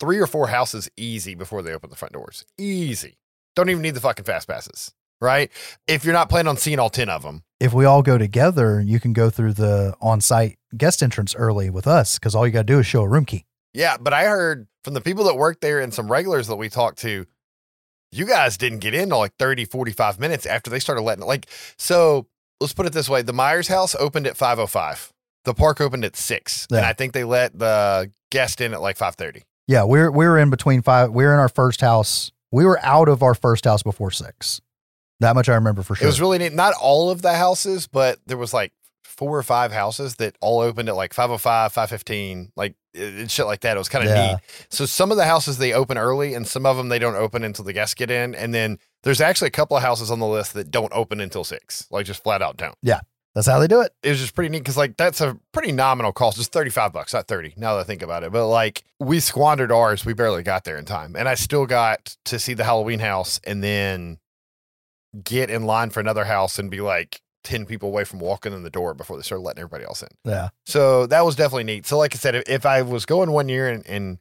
three 0.00 0.18
or 0.18 0.26
four 0.26 0.48
houses 0.48 0.88
easy 0.96 1.34
before 1.34 1.62
they 1.62 1.72
open 1.72 1.90
the 1.90 1.96
front 1.96 2.14
doors. 2.14 2.44
Easy. 2.58 3.18
Don't 3.56 3.70
even 3.70 3.82
need 3.82 3.94
the 3.94 4.00
fucking 4.00 4.24
fast 4.24 4.48
passes, 4.48 4.92
right? 5.20 5.50
If 5.86 6.04
you're 6.04 6.14
not 6.14 6.28
planning 6.28 6.48
on 6.48 6.56
seeing 6.56 6.78
all 6.78 6.90
ten 6.90 7.08
of 7.08 7.22
them, 7.22 7.44
if 7.60 7.72
we 7.72 7.84
all 7.84 8.02
go 8.02 8.18
together, 8.18 8.80
you 8.80 9.00
can 9.00 9.12
go 9.12 9.30
through 9.30 9.54
the 9.54 9.94
on-site 10.00 10.58
guest 10.76 11.02
entrance 11.02 11.34
early 11.34 11.70
with 11.70 11.86
us 11.86 12.18
because 12.18 12.34
all 12.34 12.46
you 12.46 12.52
got 12.52 12.60
to 12.60 12.72
do 12.72 12.78
is 12.80 12.86
show 12.86 13.02
a 13.02 13.08
room 13.08 13.24
key. 13.24 13.44
Yeah, 13.72 13.96
but 13.96 14.12
I 14.12 14.24
heard 14.24 14.66
from 14.82 14.94
the 14.94 15.00
people 15.00 15.24
that 15.24 15.36
work 15.36 15.60
there 15.60 15.80
and 15.80 15.92
some 15.94 16.10
regulars 16.10 16.46
that 16.48 16.56
we 16.56 16.68
talked 16.68 16.98
to, 17.00 17.26
you 18.16 18.26
guys 18.26 18.56
didn't 18.56 18.78
get 18.78 18.94
in 18.94 19.08
like 19.08 19.32
30, 19.38 19.64
45 19.64 20.20
minutes 20.20 20.46
after 20.46 20.70
they 20.70 20.78
started 20.78 21.02
letting 21.02 21.24
like 21.24 21.46
so 21.76 22.26
let's 22.60 22.72
put 22.72 22.86
it 22.86 22.92
this 22.92 23.08
way. 23.08 23.22
The 23.22 23.32
Myers 23.32 23.68
house 23.68 23.94
opened 23.94 24.26
at 24.26 24.36
505. 24.36 25.12
The 25.44 25.54
park 25.54 25.80
opened 25.80 26.04
at 26.04 26.16
six. 26.16 26.66
And 26.70 26.80
I 26.80 26.92
think 26.92 27.12
they 27.12 27.24
let 27.24 27.58
the 27.58 28.10
guest 28.30 28.60
in 28.60 28.72
at 28.72 28.80
like 28.80 28.96
530. 28.96 29.44
Yeah, 29.66 29.84
we're 29.84 30.10
we're 30.10 30.38
in 30.38 30.50
between 30.50 30.82
five. 30.82 31.10
We're 31.10 31.32
in 31.32 31.38
our 31.38 31.48
first 31.48 31.80
house. 31.80 32.32
We 32.50 32.64
were 32.64 32.78
out 32.82 33.08
of 33.08 33.22
our 33.22 33.34
first 33.34 33.64
house 33.64 33.82
before 33.82 34.10
six. 34.10 34.60
That 35.20 35.34
much 35.34 35.48
I 35.48 35.54
remember 35.54 35.82
for 35.82 35.94
sure. 35.94 36.04
It 36.04 36.08
was 36.08 36.20
really 36.20 36.38
neat. 36.38 36.52
Not 36.52 36.74
all 36.80 37.10
of 37.10 37.22
the 37.22 37.34
houses, 37.34 37.86
but 37.86 38.18
there 38.26 38.36
was 38.36 38.52
like 38.52 38.72
four 39.02 39.38
or 39.38 39.42
five 39.42 39.72
houses 39.72 40.16
that 40.16 40.36
all 40.40 40.60
opened 40.60 40.88
at 40.88 40.96
like 40.96 41.14
505, 41.14 41.72
515, 41.72 42.52
like 42.56 42.74
it- 42.94 43.30
shit 43.30 43.46
like 43.46 43.60
that. 43.60 43.76
It 43.76 43.78
was 43.78 43.88
kind 43.88 44.08
of 44.08 44.14
Yeah. 44.14 44.26
neat. 44.32 44.38
So 44.70 44.86
some 44.86 45.10
of 45.10 45.16
the 45.16 45.24
houses 45.26 45.58
they 45.58 45.72
open 45.72 45.98
early 45.98 46.34
and 46.34 46.46
some 46.46 46.64
of 46.66 46.76
them 46.76 46.88
they 46.88 46.98
don't 46.98 47.16
open 47.16 47.44
until 47.44 47.64
the 47.64 47.72
guests 47.72 47.94
get 47.94 48.10
in. 48.10 48.34
And 48.34 48.54
then 48.54 48.78
there's 49.02 49.20
actually 49.20 49.48
a 49.48 49.52
couple 49.52 49.76
of 49.76 49.82
houses 49.82 50.10
on 50.10 50.18
the 50.20 50.26
list 50.26 50.54
that 50.54 50.70
don't 50.70 50.92
open 50.92 51.20
until 51.20 51.44
six, 51.44 51.86
like 51.90 52.06
just 52.06 52.22
flat 52.22 52.40
out 52.42 52.56
don't. 52.56 52.74
Yeah, 52.82 53.00
that's 53.34 53.46
how 53.46 53.58
they 53.58 53.66
do 53.66 53.80
it. 53.80 53.92
It 54.02 54.10
was 54.10 54.20
just 54.20 54.34
pretty 54.34 54.48
neat 54.50 54.60
because 54.60 54.76
like 54.76 54.96
that's 54.96 55.20
a 55.20 55.36
pretty 55.52 55.72
nominal 55.72 56.12
cost. 56.12 56.38
It's 56.38 56.48
35 56.48 56.92
bucks, 56.92 57.12
not 57.12 57.26
30 57.28 57.54
now 57.56 57.74
that 57.74 57.80
I 57.80 57.84
think 57.84 58.02
about 58.02 58.22
it. 58.22 58.32
But 58.32 58.46
like 58.48 58.82
we 59.00 59.20
squandered 59.20 59.72
ours. 59.72 60.04
We 60.06 60.14
barely 60.14 60.42
got 60.42 60.64
there 60.64 60.76
in 60.78 60.84
time. 60.84 61.16
And 61.16 61.28
I 61.28 61.34
still 61.34 61.66
got 61.66 62.16
to 62.26 62.38
see 62.38 62.54
the 62.54 62.64
Halloween 62.64 63.00
house 63.00 63.40
and 63.44 63.62
then 63.62 64.18
get 65.22 65.48
in 65.50 65.64
line 65.64 65.90
for 65.90 66.00
another 66.00 66.24
house 66.24 66.58
and 66.58 66.70
be 66.70 66.80
like 66.80 67.20
10 67.44 67.66
people 67.66 67.88
away 67.88 68.04
from 68.04 68.18
walking 68.18 68.52
in 68.52 68.62
the 68.62 68.70
door 68.70 68.94
before 68.94 69.16
they 69.16 69.22
started 69.22 69.42
letting 69.42 69.60
everybody 69.60 69.84
else 69.84 70.02
in. 70.02 70.08
Yeah. 70.24 70.48
So 70.66 71.06
that 71.06 71.24
was 71.24 71.36
definitely 71.36 71.64
neat. 71.64 71.86
So 71.86 71.98
like 71.98 72.14
I 72.14 72.18
said, 72.18 72.34
if, 72.34 72.48
if 72.48 72.66
I 72.66 72.82
was 72.82 73.06
going 73.06 73.30
one 73.30 73.48
year 73.48 73.68
and, 73.68 73.86
and 73.86 74.18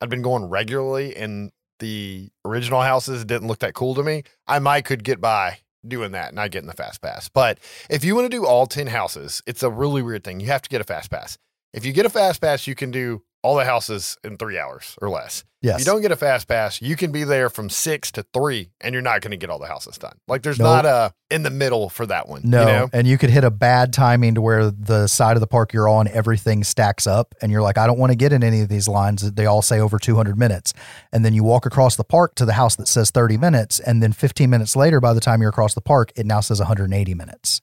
I'd 0.00 0.10
been 0.10 0.22
going 0.22 0.44
regularly 0.44 1.16
and 1.16 1.52
the 1.78 2.30
original 2.44 2.82
houses 2.82 3.22
it 3.22 3.28
didn't 3.28 3.48
look 3.48 3.60
that 3.60 3.74
cool 3.74 3.94
to 3.94 4.02
me, 4.02 4.24
I 4.46 4.58
might 4.58 4.84
could 4.84 5.04
get 5.04 5.20
by 5.20 5.58
doing 5.86 6.12
that 6.12 6.28
and 6.28 6.36
not 6.36 6.50
getting 6.50 6.68
the 6.68 6.74
fast 6.74 7.00
pass. 7.00 7.28
But 7.28 7.58
if 7.88 8.04
you 8.04 8.14
want 8.14 8.30
to 8.30 8.36
do 8.36 8.46
all 8.46 8.66
10 8.66 8.88
houses, 8.88 9.42
it's 9.46 9.62
a 9.62 9.70
really 9.70 10.02
weird 10.02 10.24
thing. 10.24 10.40
You 10.40 10.46
have 10.48 10.62
to 10.62 10.68
get 10.68 10.80
a 10.80 10.84
fast 10.84 11.10
pass. 11.10 11.38
If 11.72 11.84
you 11.84 11.92
get 11.92 12.06
a 12.06 12.10
fast 12.10 12.40
pass, 12.40 12.66
you 12.66 12.74
can 12.74 12.90
do 12.90 13.22
all 13.44 13.54
the 13.56 13.64
houses 13.66 14.16
in 14.24 14.38
three 14.38 14.58
hours 14.58 14.96
or 15.02 15.10
less. 15.10 15.44
Yes. 15.60 15.80
If 15.80 15.86
you 15.86 15.92
don't 15.92 16.00
get 16.02 16.12
a 16.12 16.16
fast 16.16 16.48
pass, 16.48 16.80
you 16.82 16.96
can 16.96 17.12
be 17.12 17.24
there 17.24 17.48
from 17.50 17.68
six 17.70 18.10
to 18.12 18.22
three 18.34 18.70
and 18.80 18.92
you're 18.92 19.02
not 19.02 19.20
going 19.20 19.30
to 19.32 19.36
get 19.36 19.48
all 19.50 19.58
the 19.58 19.66
houses 19.66 19.96
done. 19.98 20.16
Like 20.28 20.42
there's 20.42 20.58
Nope. 20.58 20.66
not 20.66 20.86
a 20.86 21.14
in 21.30 21.42
the 21.42 21.50
middle 21.50 21.88
for 21.90 22.06
that 22.06 22.26
one. 22.28 22.40
No, 22.44 22.60
You 22.60 22.66
know? 22.66 22.90
and 22.92 23.06
you 23.06 23.18
could 23.18 23.28
hit 23.30 23.44
a 23.44 23.50
bad 23.50 23.92
timing 23.92 24.34
to 24.36 24.40
where 24.40 24.70
the 24.70 25.06
side 25.08 25.36
of 25.36 25.40
the 25.40 25.46
park 25.46 25.72
you're 25.74 25.88
on, 25.88 26.08
everything 26.08 26.64
stacks 26.64 27.06
up, 27.06 27.34
and 27.42 27.50
you're 27.52 27.62
like, 27.62 27.76
I 27.76 27.86
don't 27.86 27.98
want 27.98 28.12
to 28.12 28.16
get 28.16 28.32
in 28.32 28.42
any 28.44 28.60
of 28.62 28.68
these 28.68 28.88
lines. 28.88 29.30
They 29.32 29.46
all 29.46 29.62
say 29.62 29.78
over 29.80 29.98
200 29.98 30.38
minutes, 30.38 30.72
and 31.12 31.24
then 31.24 31.34
you 31.34 31.44
walk 31.44 31.66
across 31.66 31.96
the 31.96 32.04
park 32.04 32.34
to 32.36 32.44
the 32.44 32.52
house 32.54 32.76
that 32.76 32.88
says 32.88 33.10
30 33.10 33.36
minutes, 33.38 33.80
and 33.80 34.02
then 34.02 34.12
15 34.12 34.48
minutes 34.48 34.76
later, 34.76 35.00
by 35.00 35.12
the 35.12 35.20
time 35.20 35.40
you're 35.40 35.50
across 35.50 35.74
the 35.74 35.80
park, 35.80 36.12
it 36.16 36.24
now 36.26 36.40
says 36.40 36.60
180 36.60 37.14
minutes. 37.14 37.60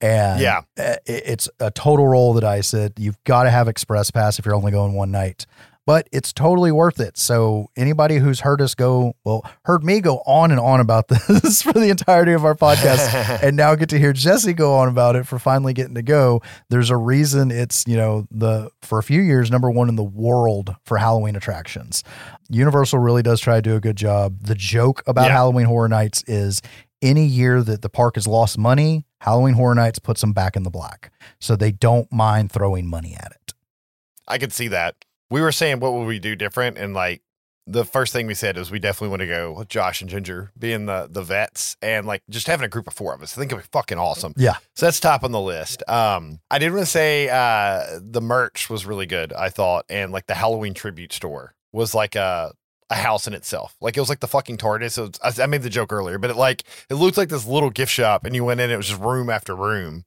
And 0.00 0.40
Yeah. 0.40 0.62
it's 0.76 1.48
a 1.60 1.70
total 1.70 2.06
roll 2.06 2.30
of 2.30 2.34
the 2.36 2.40
dice. 2.42 2.72
That 2.72 2.98
you've 2.98 3.22
got 3.24 3.44
to 3.44 3.50
have 3.50 3.68
express 3.68 4.10
pass 4.10 4.38
if 4.38 4.44
you're 4.46 4.54
only 4.54 4.72
going 4.72 4.92
one 4.94 5.10
night. 5.10 5.46
But 5.86 6.08
it's 6.12 6.32
totally 6.32 6.72
worth 6.72 6.98
it. 6.98 7.18
So 7.18 7.68
anybody 7.76 8.16
who's 8.16 8.40
heard 8.40 8.62
us 8.62 8.74
go, 8.74 9.16
well, 9.22 9.44
heard 9.66 9.84
me 9.84 10.00
go 10.00 10.22
on 10.24 10.50
and 10.50 10.58
on 10.58 10.80
about 10.80 11.08
this 11.28 11.60
for 11.60 11.74
the 11.74 11.90
entirety 11.90 12.32
of 12.32 12.42
our 12.42 12.54
podcast, 12.54 13.40
and 13.42 13.54
now 13.54 13.74
get 13.74 13.90
to 13.90 13.98
hear 13.98 14.14
Jesse 14.14 14.54
go 14.54 14.76
on 14.76 14.88
about 14.88 15.14
it 15.14 15.26
for 15.26 15.38
finally 15.38 15.74
getting 15.74 15.94
to 15.96 16.02
go. 16.02 16.40
There's 16.70 16.88
a 16.88 16.96
reason 16.96 17.50
it's, 17.50 17.84
you 17.86 17.98
know, 17.98 18.26
the 18.30 18.70
for 18.80 18.98
a 18.98 19.02
few 19.02 19.20
years 19.20 19.50
number 19.50 19.70
one 19.70 19.90
in 19.90 19.96
the 19.96 20.02
world 20.02 20.74
for 20.86 20.96
Halloween 20.96 21.36
attractions. 21.36 22.02
Universal 22.48 22.98
really 23.00 23.22
does 23.22 23.40
try 23.40 23.56
to 23.56 23.62
do 23.62 23.76
a 23.76 23.80
good 23.80 23.96
job. 23.96 24.38
The 24.40 24.54
joke 24.54 25.02
about 25.06 25.26
Yeah. 25.26 25.32
Halloween 25.32 25.66
Horror 25.66 25.88
Nights 25.90 26.24
is 26.26 26.62
any 27.02 27.26
year 27.26 27.62
that 27.62 27.82
the 27.82 27.90
park 27.90 28.14
has 28.14 28.26
lost 28.26 28.56
money, 28.56 29.04
Halloween 29.24 29.54
Horror 29.54 29.74
Nights 29.74 29.98
puts 29.98 30.20
them 30.20 30.34
back 30.34 30.54
in 30.54 30.64
the 30.64 30.70
black. 30.70 31.10
So 31.40 31.56
they 31.56 31.72
don't 31.72 32.12
mind 32.12 32.52
throwing 32.52 32.86
money 32.86 33.14
at 33.14 33.32
it. 33.32 33.54
I 34.28 34.36
could 34.36 34.52
see 34.52 34.68
that. 34.68 34.96
We 35.30 35.40
were 35.40 35.50
saying 35.50 35.80
what 35.80 35.94
would 35.94 36.06
we 36.06 36.18
do 36.18 36.36
different, 36.36 36.76
and 36.76 36.92
like 36.92 37.22
the 37.66 37.86
first 37.86 38.12
thing 38.12 38.26
we 38.26 38.34
said 38.34 38.58
is 38.58 38.70
we 38.70 38.78
definitely 38.78 39.08
want 39.08 39.20
to 39.20 39.26
go 39.26 39.52
with 39.52 39.68
Josh 39.68 40.02
and 40.02 40.10
Ginger 40.10 40.52
being 40.58 40.84
the 40.84 41.08
the 41.10 41.22
vets 41.22 41.78
and 41.80 42.06
like 42.06 42.22
just 42.28 42.46
having 42.46 42.66
a 42.66 42.68
group 42.68 42.86
of 42.86 42.92
four 42.92 43.14
of 43.14 43.22
us. 43.22 43.36
I 43.36 43.40
think 43.40 43.50
it'd 43.50 43.64
be 43.64 43.68
fucking 43.72 43.96
awesome. 43.96 44.34
Yeah. 44.36 44.56
So 44.74 44.84
that's 44.84 45.00
top 45.00 45.24
on 45.24 45.32
the 45.32 45.40
list. 45.40 45.82
Um, 45.88 46.40
I 46.50 46.58
did 46.58 46.70
want 46.72 46.82
to 46.82 46.90
say 46.90 47.30
uh 47.30 47.98
the 48.02 48.20
merch 48.20 48.68
was 48.68 48.84
really 48.84 49.06
good, 49.06 49.32
I 49.32 49.48
thought, 49.48 49.86
and 49.88 50.12
like 50.12 50.26
the 50.26 50.34
Halloween 50.34 50.74
tribute 50.74 51.14
store 51.14 51.54
was 51.72 51.94
like 51.94 52.14
a 52.14 52.52
a 52.90 52.96
house 52.96 53.26
in 53.26 53.34
itself. 53.34 53.74
Like 53.80 53.96
it 53.96 54.00
was 54.00 54.08
like 54.08 54.20
the 54.20 54.28
fucking 54.28 54.58
TARDIS. 54.58 54.92
So 54.92 55.10
I, 55.22 55.42
I 55.42 55.46
made 55.46 55.62
the 55.62 55.70
joke 55.70 55.92
earlier, 55.92 56.18
but 56.18 56.30
it 56.30 56.36
like 56.36 56.64
it 56.90 56.94
looked 56.94 57.16
like 57.16 57.28
this 57.28 57.46
little 57.46 57.70
gift 57.70 57.92
shop, 57.92 58.24
and 58.24 58.34
you 58.34 58.44
went 58.44 58.60
in, 58.60 58.70
it 58.70 58.76
was 58.76 58.88
just 58.88 59.00
room 59.00 59.30
after 59.30 59.54
room 59.54 60.04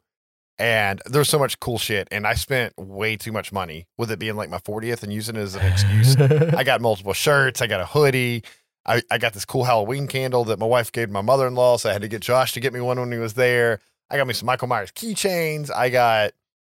and 0.59 1.01
there's 1.05 1.29
so 1.29 1.37
much 1.37 1.59
cool 1.59 1.77
shit 1.77 2.07
and 2.11 2.25
i 2.25 2.33
spent 2.33 2.73
way 2.77 3.15
too 3.15 3.31
much 3.31 3.51
money 3.51 3.85
with 3.97 4.11
it 4.11 4.19
being 4.19 4.35
like 4.35 4.49
my 4.49 4.57
40th 4.59 5.03
and 5.03 5.13
using 5.13 5.35
it 5.35 5.39
as 5.39 5.55
an 5.55 5.65
excuse 5.65 6.15
i 6.55 6.63
got 6.63 6.81
multiple 6.81 7.13
shirts 7.13 7.61
i 7.61 7.67
got 7.67 7.81
a 7.81 7.85
hoodie 7.85 8.43
I, 8.85 9.01
I 9.11 9.17
got 9.17 9.33
this 9.33 9.45
cool 9.45 9.65
halloween 9.65 10.07
candle 10.07 10.45
that 10.45 10.59
my 10.59 10.65
wife 10.65 10.91
gave 10.91 11.09
my 11.09 11.21
mother-in-law 11.21 11.77
so 11.77 11.89
i 11.89 11.93
had 11.93 12.01
to 12.01 12.07
get 12.07 12.21
josh 12.21 12.53
to 12.53 12.59
get 12.59 12.73
me 12.73 12.81
one 12.81 12.99
when 12.99 13.11
he 13.11 13.17
was 13.17 13.33
there 13.33 13.79
i 14.09 14.17
got 14.17 14.27
me 14.27 14.33
some 14.33 14.47
michael 14.47 14.67
myers 14.67 14.91
keychains 14.91 15.69
i 15.71 15.89
got 15.89 16.31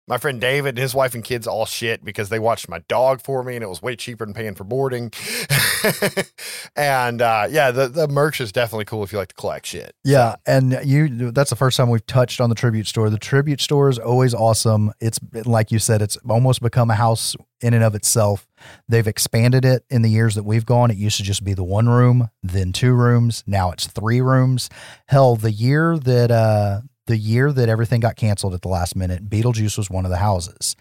my 0.09 0.18
friend 0.18 0.40
david 0.40 0.70
and 0.70 0.78
his 0.78 0.94
wife 0.94 1.14
and 1.14 1.24
kids 1.24 1.47
all 1.47 1.66
shit 1.66 2.05
because 2.05 2.28
they 2.28 2.39
watched 2.39 2.68
my 2.68 2.78
dog 2.89 3.20
for 3.20 3.43
me 3.43 3.55
and 3.55 3.62
it 3.62 3.68
was 3.68 3.82
way 3.82 3.94
cheaper 3.94 4.24
than 4.24 4.35
paying 4.35 4.55
for 4.55 4.64
boarding 4.64 5.12
and 6.76 7.22
uh, 7.22 7.47
yeah 7.51 7.70
the, 7.70 7.89
the 7.89 8.09
merch 8.09 8.40
is 8.40 8.52
definitely 8.52 8.85
cool 8.85 9.02
if 9.02 9.12
you 9.12 9.18
like 9.18 9.28
to 9.28 9.35
collect 9.35 9.66
shit 9.66 9.94
Yeah, 10.05 10.36
and 10.47 10.78
you 10.85 11.30
that's 11.30 11.51
the 11.51 11.56
first 11.56 11.76
time 11.76 11.90
we've 11.90 12.06
touched 12.06 12.40
on 12.40 12.48
the 12.48 12.55
tribute 12.55 12.86
store. 12.86 13.10
The 13.10 13.18
tribute 13.18 13.60
store 13.60 13.89
is 13.89 13.98
always 13.98 14.35
awesome. 14.35 14.93
It's 15.01 15.18
like 15.44 15.70
you 15.70 15.78
said, 15.78 16.02
it's 16.02 16.16
almost 16.28 16.62
become 16.62 16.90
a 16.90 16.94
house 16.94 17.36
in 17.60 17.74
and 17.74 17.85
of 17.85 17.94
itself. 17.94 18.48
They've 18.89 19.06
expanded 19.06 19.64
it 19.64 19.85
in 19.90 20.02
the 20.02 20.10
years 20.10 20.35
that 20.35 20.44
we've 20.44 20.66
gone. 20.66 20.90
It 20.90 20.97
used 20.97 21.16
to 21.18 21.22
just 21.22 21.44
be 21.44 21.55
the 21.55 21.64
one 21.64 21.89
room, 21.89 22.30
then 22.43 22.72
two 22.72 22.94
rooms, 22.94 23.44
now 23.47 23.70
it's 23.70 23.86
three 23.86 24.20
rooms. 24.20 24.70
Hell, 25.06 25.36
the 25.36 25.52
year 25.52 25.98
that 25.98 26.30
uh 26.30 26.80
the 27.09 27.16
year 27.16 27.52
that 27.52 27.68
everything 27.68 28.01
got 28.01 28.14
canceled 28.16 28.55
at 28.55 28.62
the 28.62 28.68
last 28.68 28.94
minute, 28.97 29.28
Beetlejuice 29.28 29.76
was 29.76 29.90
one 29.90 30.05
of 30.06 30.10
the 30.12 30.18
houses. 30.18 30.76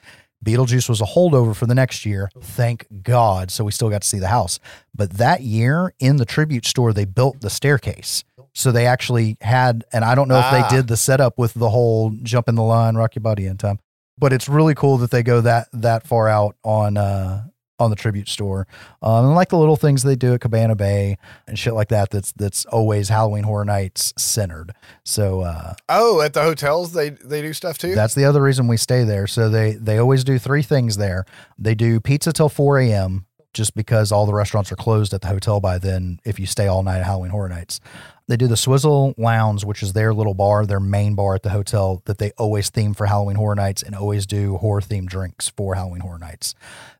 Beetlejuice 0.45 0.87
was 0.87 1.01
a 1.01 1.05
holdover 1.05 1.55
for 1.55 1.65
the 1.65 1.73
next 1.73 2.05
year. 2.05 2.29
Thank 2.39 2.85
God. 3.01 3.49
So 3.49 3.63
we 3.63 3.71
still 3.71 3.89
got 3.89 4.03
to 4.03 4.07
see 4.07 4.19
the 4.19 4.27
house. 4.27 4.59
But 4.93 5.13
that 5.13 5.41
year 5.41 5.93
in 5.99 6.17
the 6.17 6.25
tribute 6.25 6.65
store, 6.67 6.93
they 6.93 7.05
built 7.05 7.41
the 7.41 7.49
staircase. 7.49 8.23
So 8.53 8.71
they 8.71 8.85
actually 8.85 9.37
had, 9.41 9.83
and 9.91 10.05
I 10.05 10.13
don't 10.15 10.27
know 10.27 10.37
if 10.37 10.45
Ah. 10.45 10.67
they 10.69 10.75
did 10.77 10.87
the 10.87 10.97
setup 10.97 11.37
with 11.39 11.53
the 11.55 11.69
whole 11.71 12.11
jump 12.21 12.47
in 12.49 12.55
the 12.55 12.63
line, 12.63 12.95
rock 12.95 13.15
your 13.15 13.21
body 13.21 13.47
in 13.47 13.57
time. 13.57 13.79
But 14.19 14.31
it's 14.33 14.47
really 14.47 14.75
cool 14.75 14.97
that 14.99 15.09
they 15.11 15.23
go 15.23 15.41
that 15.41 15.67
that 15.73 16.05
far 16.07 16.27
out 16.27 16.55
on 16.63 16.97
uh 16.97 17.43
on 17.79 17.89
the 17.89 17.95
tribute 17.95 18.27
store. 18.27 18.67
Um, 19.01 19.25
and 19.25 19.35
like 19.35 19.49
the 19.49 19.57
little 19.57 19.75
things 19.75 20.03
they 20.03 20.15
do 20.15 20.33
at 20.33 20.41
Cabana 20.41 20.75
Bay 20.75 21.17
and 21.47 21.57
shit 21.59 21.73
like 21.73 21.89
that. 21.89 22.09
That's 22.09 22.31
that's 22.31 22.65
always 22.65 23.09
Halloween 23.09 23.43
Horror 23.43 23.65
Nights 23.65 24.13
centered. 24.17 24.73
So 25.03 25.41
uh, 25.41 25.73
oh 25.89 26.21
at 26.21 26.33
the 26.33 26.41
hotels 26.43 26.93
they 26.93 27.09
they 27.09 27.41
do 27.41 27.53
stuff 27.53 27.77
too 27.77 27.95
that's 27.95 28.15
the 28.15 28.25
other 28.25 28.41
reason 28.41 28.67
we 28.67 28.77
stay 28.77 29.03
there. 29.03 29.27
So 29.27 29.49
they 29.49 29.73
they 29.73 29.97
always 29.97 30.23
do 30.23 30.39
three 30.39 30.63
things 30.63 30.97
there. 30.97 31.25
They 31.59 31.75
do 31.75 31.99
pizza 31.99 32.33
till 32.33 32.49
four 32.49 32.79
a.m. 32.79 33.25
just 33.53 33.75
because 33.75 34.11
all 34.11 34.25
the 34.25 34.33
restaurants 34.33 34.71
are 34.71 34.75
closed 34.75 35.13
at 35.13 35.21
the 35.21 35.27
hotel 35.27 35.59
by 35.59 35.77
then. 35.77 36.19
If 36.25 36.39
you 36.39 36.45
stay 36.45 36.67
all 36.67 36.83
night 36.83 36.99
at 36.99 37.05
Halloween 37.05 37.31
Horror 37.31 37.49
Nights, 37.49 37.79
They 38.27 38.35
do 38.35 38.47
the 38.47 38.57
Swizzle 38.57 39.13
Lounge, 39.17 39.63
which 39.63 39.81
is 39.81 39.93
their 39.93 40.13
little 40.13 40.33
bar, 40.33 40.65
their 40.65 40.81
main 40.81 41.15
bar 41.15 41.35
at 41.35 41.43
the 41.43 41.49
hotel 41.51 42.01
that 42.05 42.17
they 42.17 42.31
always 42.37 42.69
theme 42.69 42.93
for 42.93 43.05
Halloween 43.05 43.37
Horror 43.37 43.55
Nights 43.55 43.81
and 43.81 43.95
always 43.95 44.25
do 44.25 44.57
horror 44.57 44.81
themed 44.81 45.07
drinks 45.07 45.47
for 45.47 45.75
Halloween 45.75 46.01
Horror 46.01 46.19
Nights. 46.19 46.53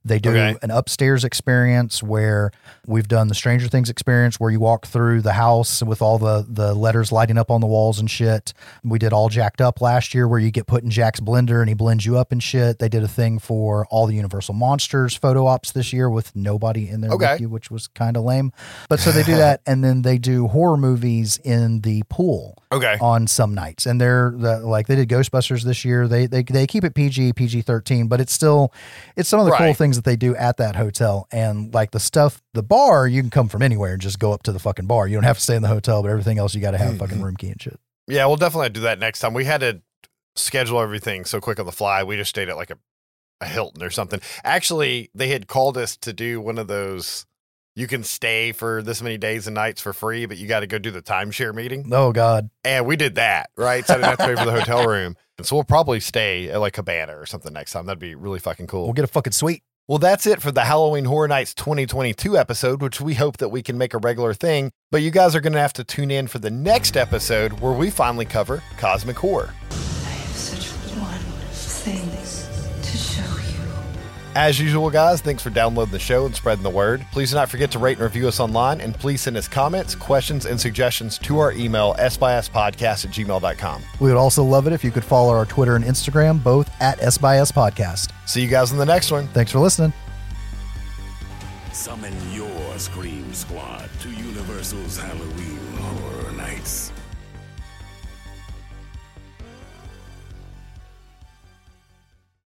They 0.07 0.19
do 0.19 0.29
Okay. 0.29 0.55
an 0.61 0.71
upstairs 0.71 1.23
experience 1.23 2.01
where 2.01 2.51
we've 2.85 3.07
done 3.07 3.27
the 3.27 3.35
Stranger 3.35 3.67
Things 3.67 3.89
experience 3.89 4.39
where 4.39 4.49
you 4.51 4.59
walk 4.59 4.85
through 4.87 5.21
the 5.21 5.33
house 5.33 5.83
with 5.83 6.01
all 6.01 6.17
the 6.17 6.45
the 6.47 6.73
letters 6.73 7.11
lighting 7.11 7.37
up 7.37 7.51
on 7.51 7.61
the 7.61 7.67
walls 7.67 7.99
and 7.99 8.09
shit. 8.09 8.53
We 8.83 8.99
did 8.99 9.13
all 9.13 9.29
jacked 9.29 9.61
up 9.61 9.81
last 9.81 10.13
year 10.15 10.27
where 10.27 10.39
you 10.39 10.51
get 10.51 10.65
put 10.67 10.83
in 10.83 10.89
Jack's 10.89 11.19
blender 11.19 11.59
and 11.59 11.67
he 11.69 11.75
blends 11.75 12.05
you 12.05 12.17
up 12.17 12.31
and 12.31 12.41
shit. 12.41 12.79
They 12.79 12.89
did 12.89 13.03
a 13.03 13.07
thing 13.07 13.39
for 13.39 13.85
all 13.89 14.07
the 14.07 14.15
Universal 14.15 14.55
Monsters 14.55 15.15
photo 15.15 15.45
ops 15.45 15.71
this 15.71 15.91
year 15.93 16.09
with 16.09 16.35
nobody 16.35 16.89
in 16.89 17.01
there 17.01 17.11
Okay. 17.11 17.33
with 17.33 17.41
you, 17.41 17.49
which 17.49 17.69
was 17.69 17.87
kind 17.87 18.15
of 18.17 18.23
lame. 18.23 18.51
But 18.89 18.99
so 18.99 19.11
they 19.11 19.23
do 19.23 19.35
that 19.35 19.61
and 19.65 19.83
then 19.83 20.01
they 20.03 20.17
do 20.17 20.47
horror 20.47 20.77
movies 20.77 21.37
in 21.43 21.81
the 21.81 22.03
pool 22.09 22.57
Okay. 22.71 22.97
on 23.01 23.27
some 23.27 23.53
nights 23.53 23.85
and 23.85 23.99
they're 23.99 24.33
the, 24.35 24.59
like 24.59 24.87
they 24.87 24.95
did 24.95 25.07
ghostbusters 25.09 25.63
this 25.63 25.85
year 25.85 26.05
they, 26.07 26.25
they 26.25 26.43
they 26.43 26.67
keep 26.67 26.83
it 26.83 26.93
pg 26.93 27.31
pg-13 27.31 28.09
but 28.09 28.19
it's 28.19 28.33
still 28.33 28.73
it's 29.15 29.29
some 29.29 29.39
of 29.39 29.45
the 29.45 29.53
cool 29.53 29.73
things 29.73 29.96
that 29.97 30.05
they 30.05 30.15
do 30.15 30.35
at 30.37 30.57
that 30.57 30.75
hotel 30.77 31.27
and 31.31 31.73
like 31.73 31.91
the 31.91 31.99
stuff 31.99 32.41
the 32.53 32.63
bar 32.63 33.07
you 33.07 33.21
can 33.21 33.29
come 33.29 33.49
from 33.49 33.61
anywhere 33.61 33.93
and 33.93 34.01
just 34.01 34.17
go 34.19 34.31
up 34.31 34.43
to 34.43 34.51
the 34.51 34.59
fucking 34.59 34.87
bar 34.87 35.07
you 35.07 35.15
don't 35.15 35.23
have 35.23 35.37
to 35.37 35.43
stay 35.43 35.55
in 35.55 35.61
the 35.61 35.67
hotel 35.67 36.01
but 36.01 36.09
everything 36.09 36.37
else 36.37 36.55
you 36.55 36.61
got 36.61 36.71
to 36.71 36.77
have 36.77 36.95
a 36.95 36.97
fucking 36.97 37.21
room 37.21 37.35
key 37.35 37.49
and 37.49 37.61
shit 37.61 37.79
Yeah, 38.07 38.25
we'll 38.27 38.37
definitely 38.37 38.69
do 38.69 38.79
that 38.81 38.99
next 38.99 39.19
time. 39.19 39.33
We 39.33 39.43
had 39.43 39.59
to 39.59 39.81
schedule 40.37 40.79
everything 40.79 41.25
so 41.25 41.41
quick 41.41 41.59
on 41.59 41.65
the 41.65 41.71
fly. 41.73 42.03
We 42.03 42.15
just 42.15 42.29
stayed 42.29 42.47
at 42.47 42.55
like 42.55 42.69
a, 42.71 42.77
a 43.41 43.45
Hilton 43.47 43.83
or 43.83 43.89
something. 43.89 44.21
Actually, 44.43 45.09
they 45.13 45.27
had 45.29 45.47
called 45.47 45.77
us 45.77 45.97
to 45.97 46.13
do 46.13 46.39
one 46.39 46.57
of 46.57 46.67
those. 46.67 47.25
You 47.75 47.85
can 47.85 48.03
stay 48.03 48.53
for 48.53 48.81
this 48.81 49.01
many 49.01 49.17
days 49.17 49.45
and 49.45 49.53
nights 49.55 49.81
for 49.81 49.93
free, 49.93 50.25
but 50.25 50.37
you 50.37 50.47
got 50.47 50.61
to 50.61 50.67
go 50.67 50.77
do 50.79 50.89
the 50.89 51.01
timeshare 51.01 51.53
meeting. 51.53 51.89
oh 51.91 52.11
god 52.11 52.49
And 52.63 52.85
we 52.85 52.95
did 52.95 53.15
that, 53.15 53.49
right? 53.57 53.85
So 53.85 53.93
I 53.93 53.97
didn't 53.97 54.09
have 54.09 54.17
to 54.19 54.25
pay 54.25 54.35
for 54.35 54.45
the 54.45 54.57
hotel 54.59 54.87
room. 54.87 55.15
And 55.37 55.45
so 55.45 55.55
we'll 55.55 55.63
probably 55.63 55.99
stay 55.99 56.49
at 56.49 56.59
like 56.59 56.73
Cabana 56.73 57.15
or 57.19 57.25
something 57.27 57.53
next 57.53 57.73
time. 57.73 57.85
That'd 57.85 57.99
be 57.99 58.15
really 58.15 58.39
fucking 58.39 58.67
cool. 58.67 58.85
we'll 58.85 58.93
get 58.93 59.05
a 59.05 59.07
fucking 59.07 59.33
suite 59.33 59.63
Well, 59.89 59.99
that's 59.99 60.27
it 60.27 60.41
for 60.41 60.51
the 60.51 60.65
Halloween 60.65 61.05
Horror 61.05 61.29
Nights 61.29 61.53
2022 61.53 62.37
episode, 62.37 62.81
which 62.81 62.99
we 62.99 63.13
hope 63.13 63.37
that 63.37 63.47
we 63.47 63.63
can 63.63 63.77
make 63.77 63.93
a 63.93 63.99
regular 63.99 64.33
thing. 64.33 64.73
But 64.91 65.01
you 65.01 65.11
guys 65.11 65.33
are 65.33 65.39
going 65.39 65.53
to 65.53 65.61
have 65.61 65.71
to 65.73 65.85
tune 65.85 66.11
in 66.11 66.27
for 66.27 66.39
the 66.39 66.51
next 66.51 66.97
episode 66.97 67.61
where 67.61 67.71
we 67.71 67.89
finally 67.89 68.25
cover 68.25 68.61
cosmic 68.77 69.15
horror. 69.15 69.53
I 69.71 69.75
have 69.75 70.35
such 70.35 70.63
show 70.63 71.93
you. 71.93 72.16
As 74.37 74.59
usual, 74.59 74.91
guys, 74.91 75.19
thanks 75.19 75.41
for 75.41 75.49
downloading 75.49 75.91
the 75.91 75.97
show 75.97 76.27
and 76.27 76.35
spreading 76.35 76.61
the 76.61 76.69
word. 76.69 77.03
Please 77.11 77.31
do 77.31 77.37
not 77.37 77.49
forget 77.49 77.71
to 77.71 77.79
rate 77.79 77.97
and 77.97 78.03
review 78.03 78.27
us 78.27 78.39
online, 78.39 78.81
and 78.81 78.93
please 78.93 79.21
send 79.21 79.35
us 79.35 79.47
comments, 79.47 79.95
questions, 79.95 80.45
and 80.45 80.61
suggestions 80.61 81.17
to 81.17 81.39
our 81.39 81.53
email, 81.53 81.95
sbyspodcast 81.95 83.05
at 83.05 83.11
gmail.com. 83.11 83.81
we 83.99 84.09
would 84.09 84.15
also 84.15 84.43
love 84.43 84.67
it 84.67 84.73
if 84.73 84.83
you 84.83 84.91
could 84.91 85.03
follow 85.03 85.33
our 85.33 85.45
twitter 85.47 85.75
and 85.75 85.83
instagram 85.83 86.43
both 86.43 86.69
at 86.79 87.01
s 87.01 87.17
by 87.17 87.37
s 87.37 87.51
podcast 87.51 88.11
See 88.27 88.43
you 88.43 88.47
guys 88.47 88.71
in 88.71 88.77
the 88.77 88.85
next 88.85 89.09
one. 89.09 89.27
thanks 89.29 89.51
for 89.51 89.57
listening 89.57 89.91
Summon 91.73 92.13
your 92.31 92.77
Scream 92.77 93.33
Squad 93.33 93.89
to 94.01 94.09
Universal's 94.11 94.97
Halloween 94.97 95.57
Horror 95.77 96.31
Nights. 96.33 96.91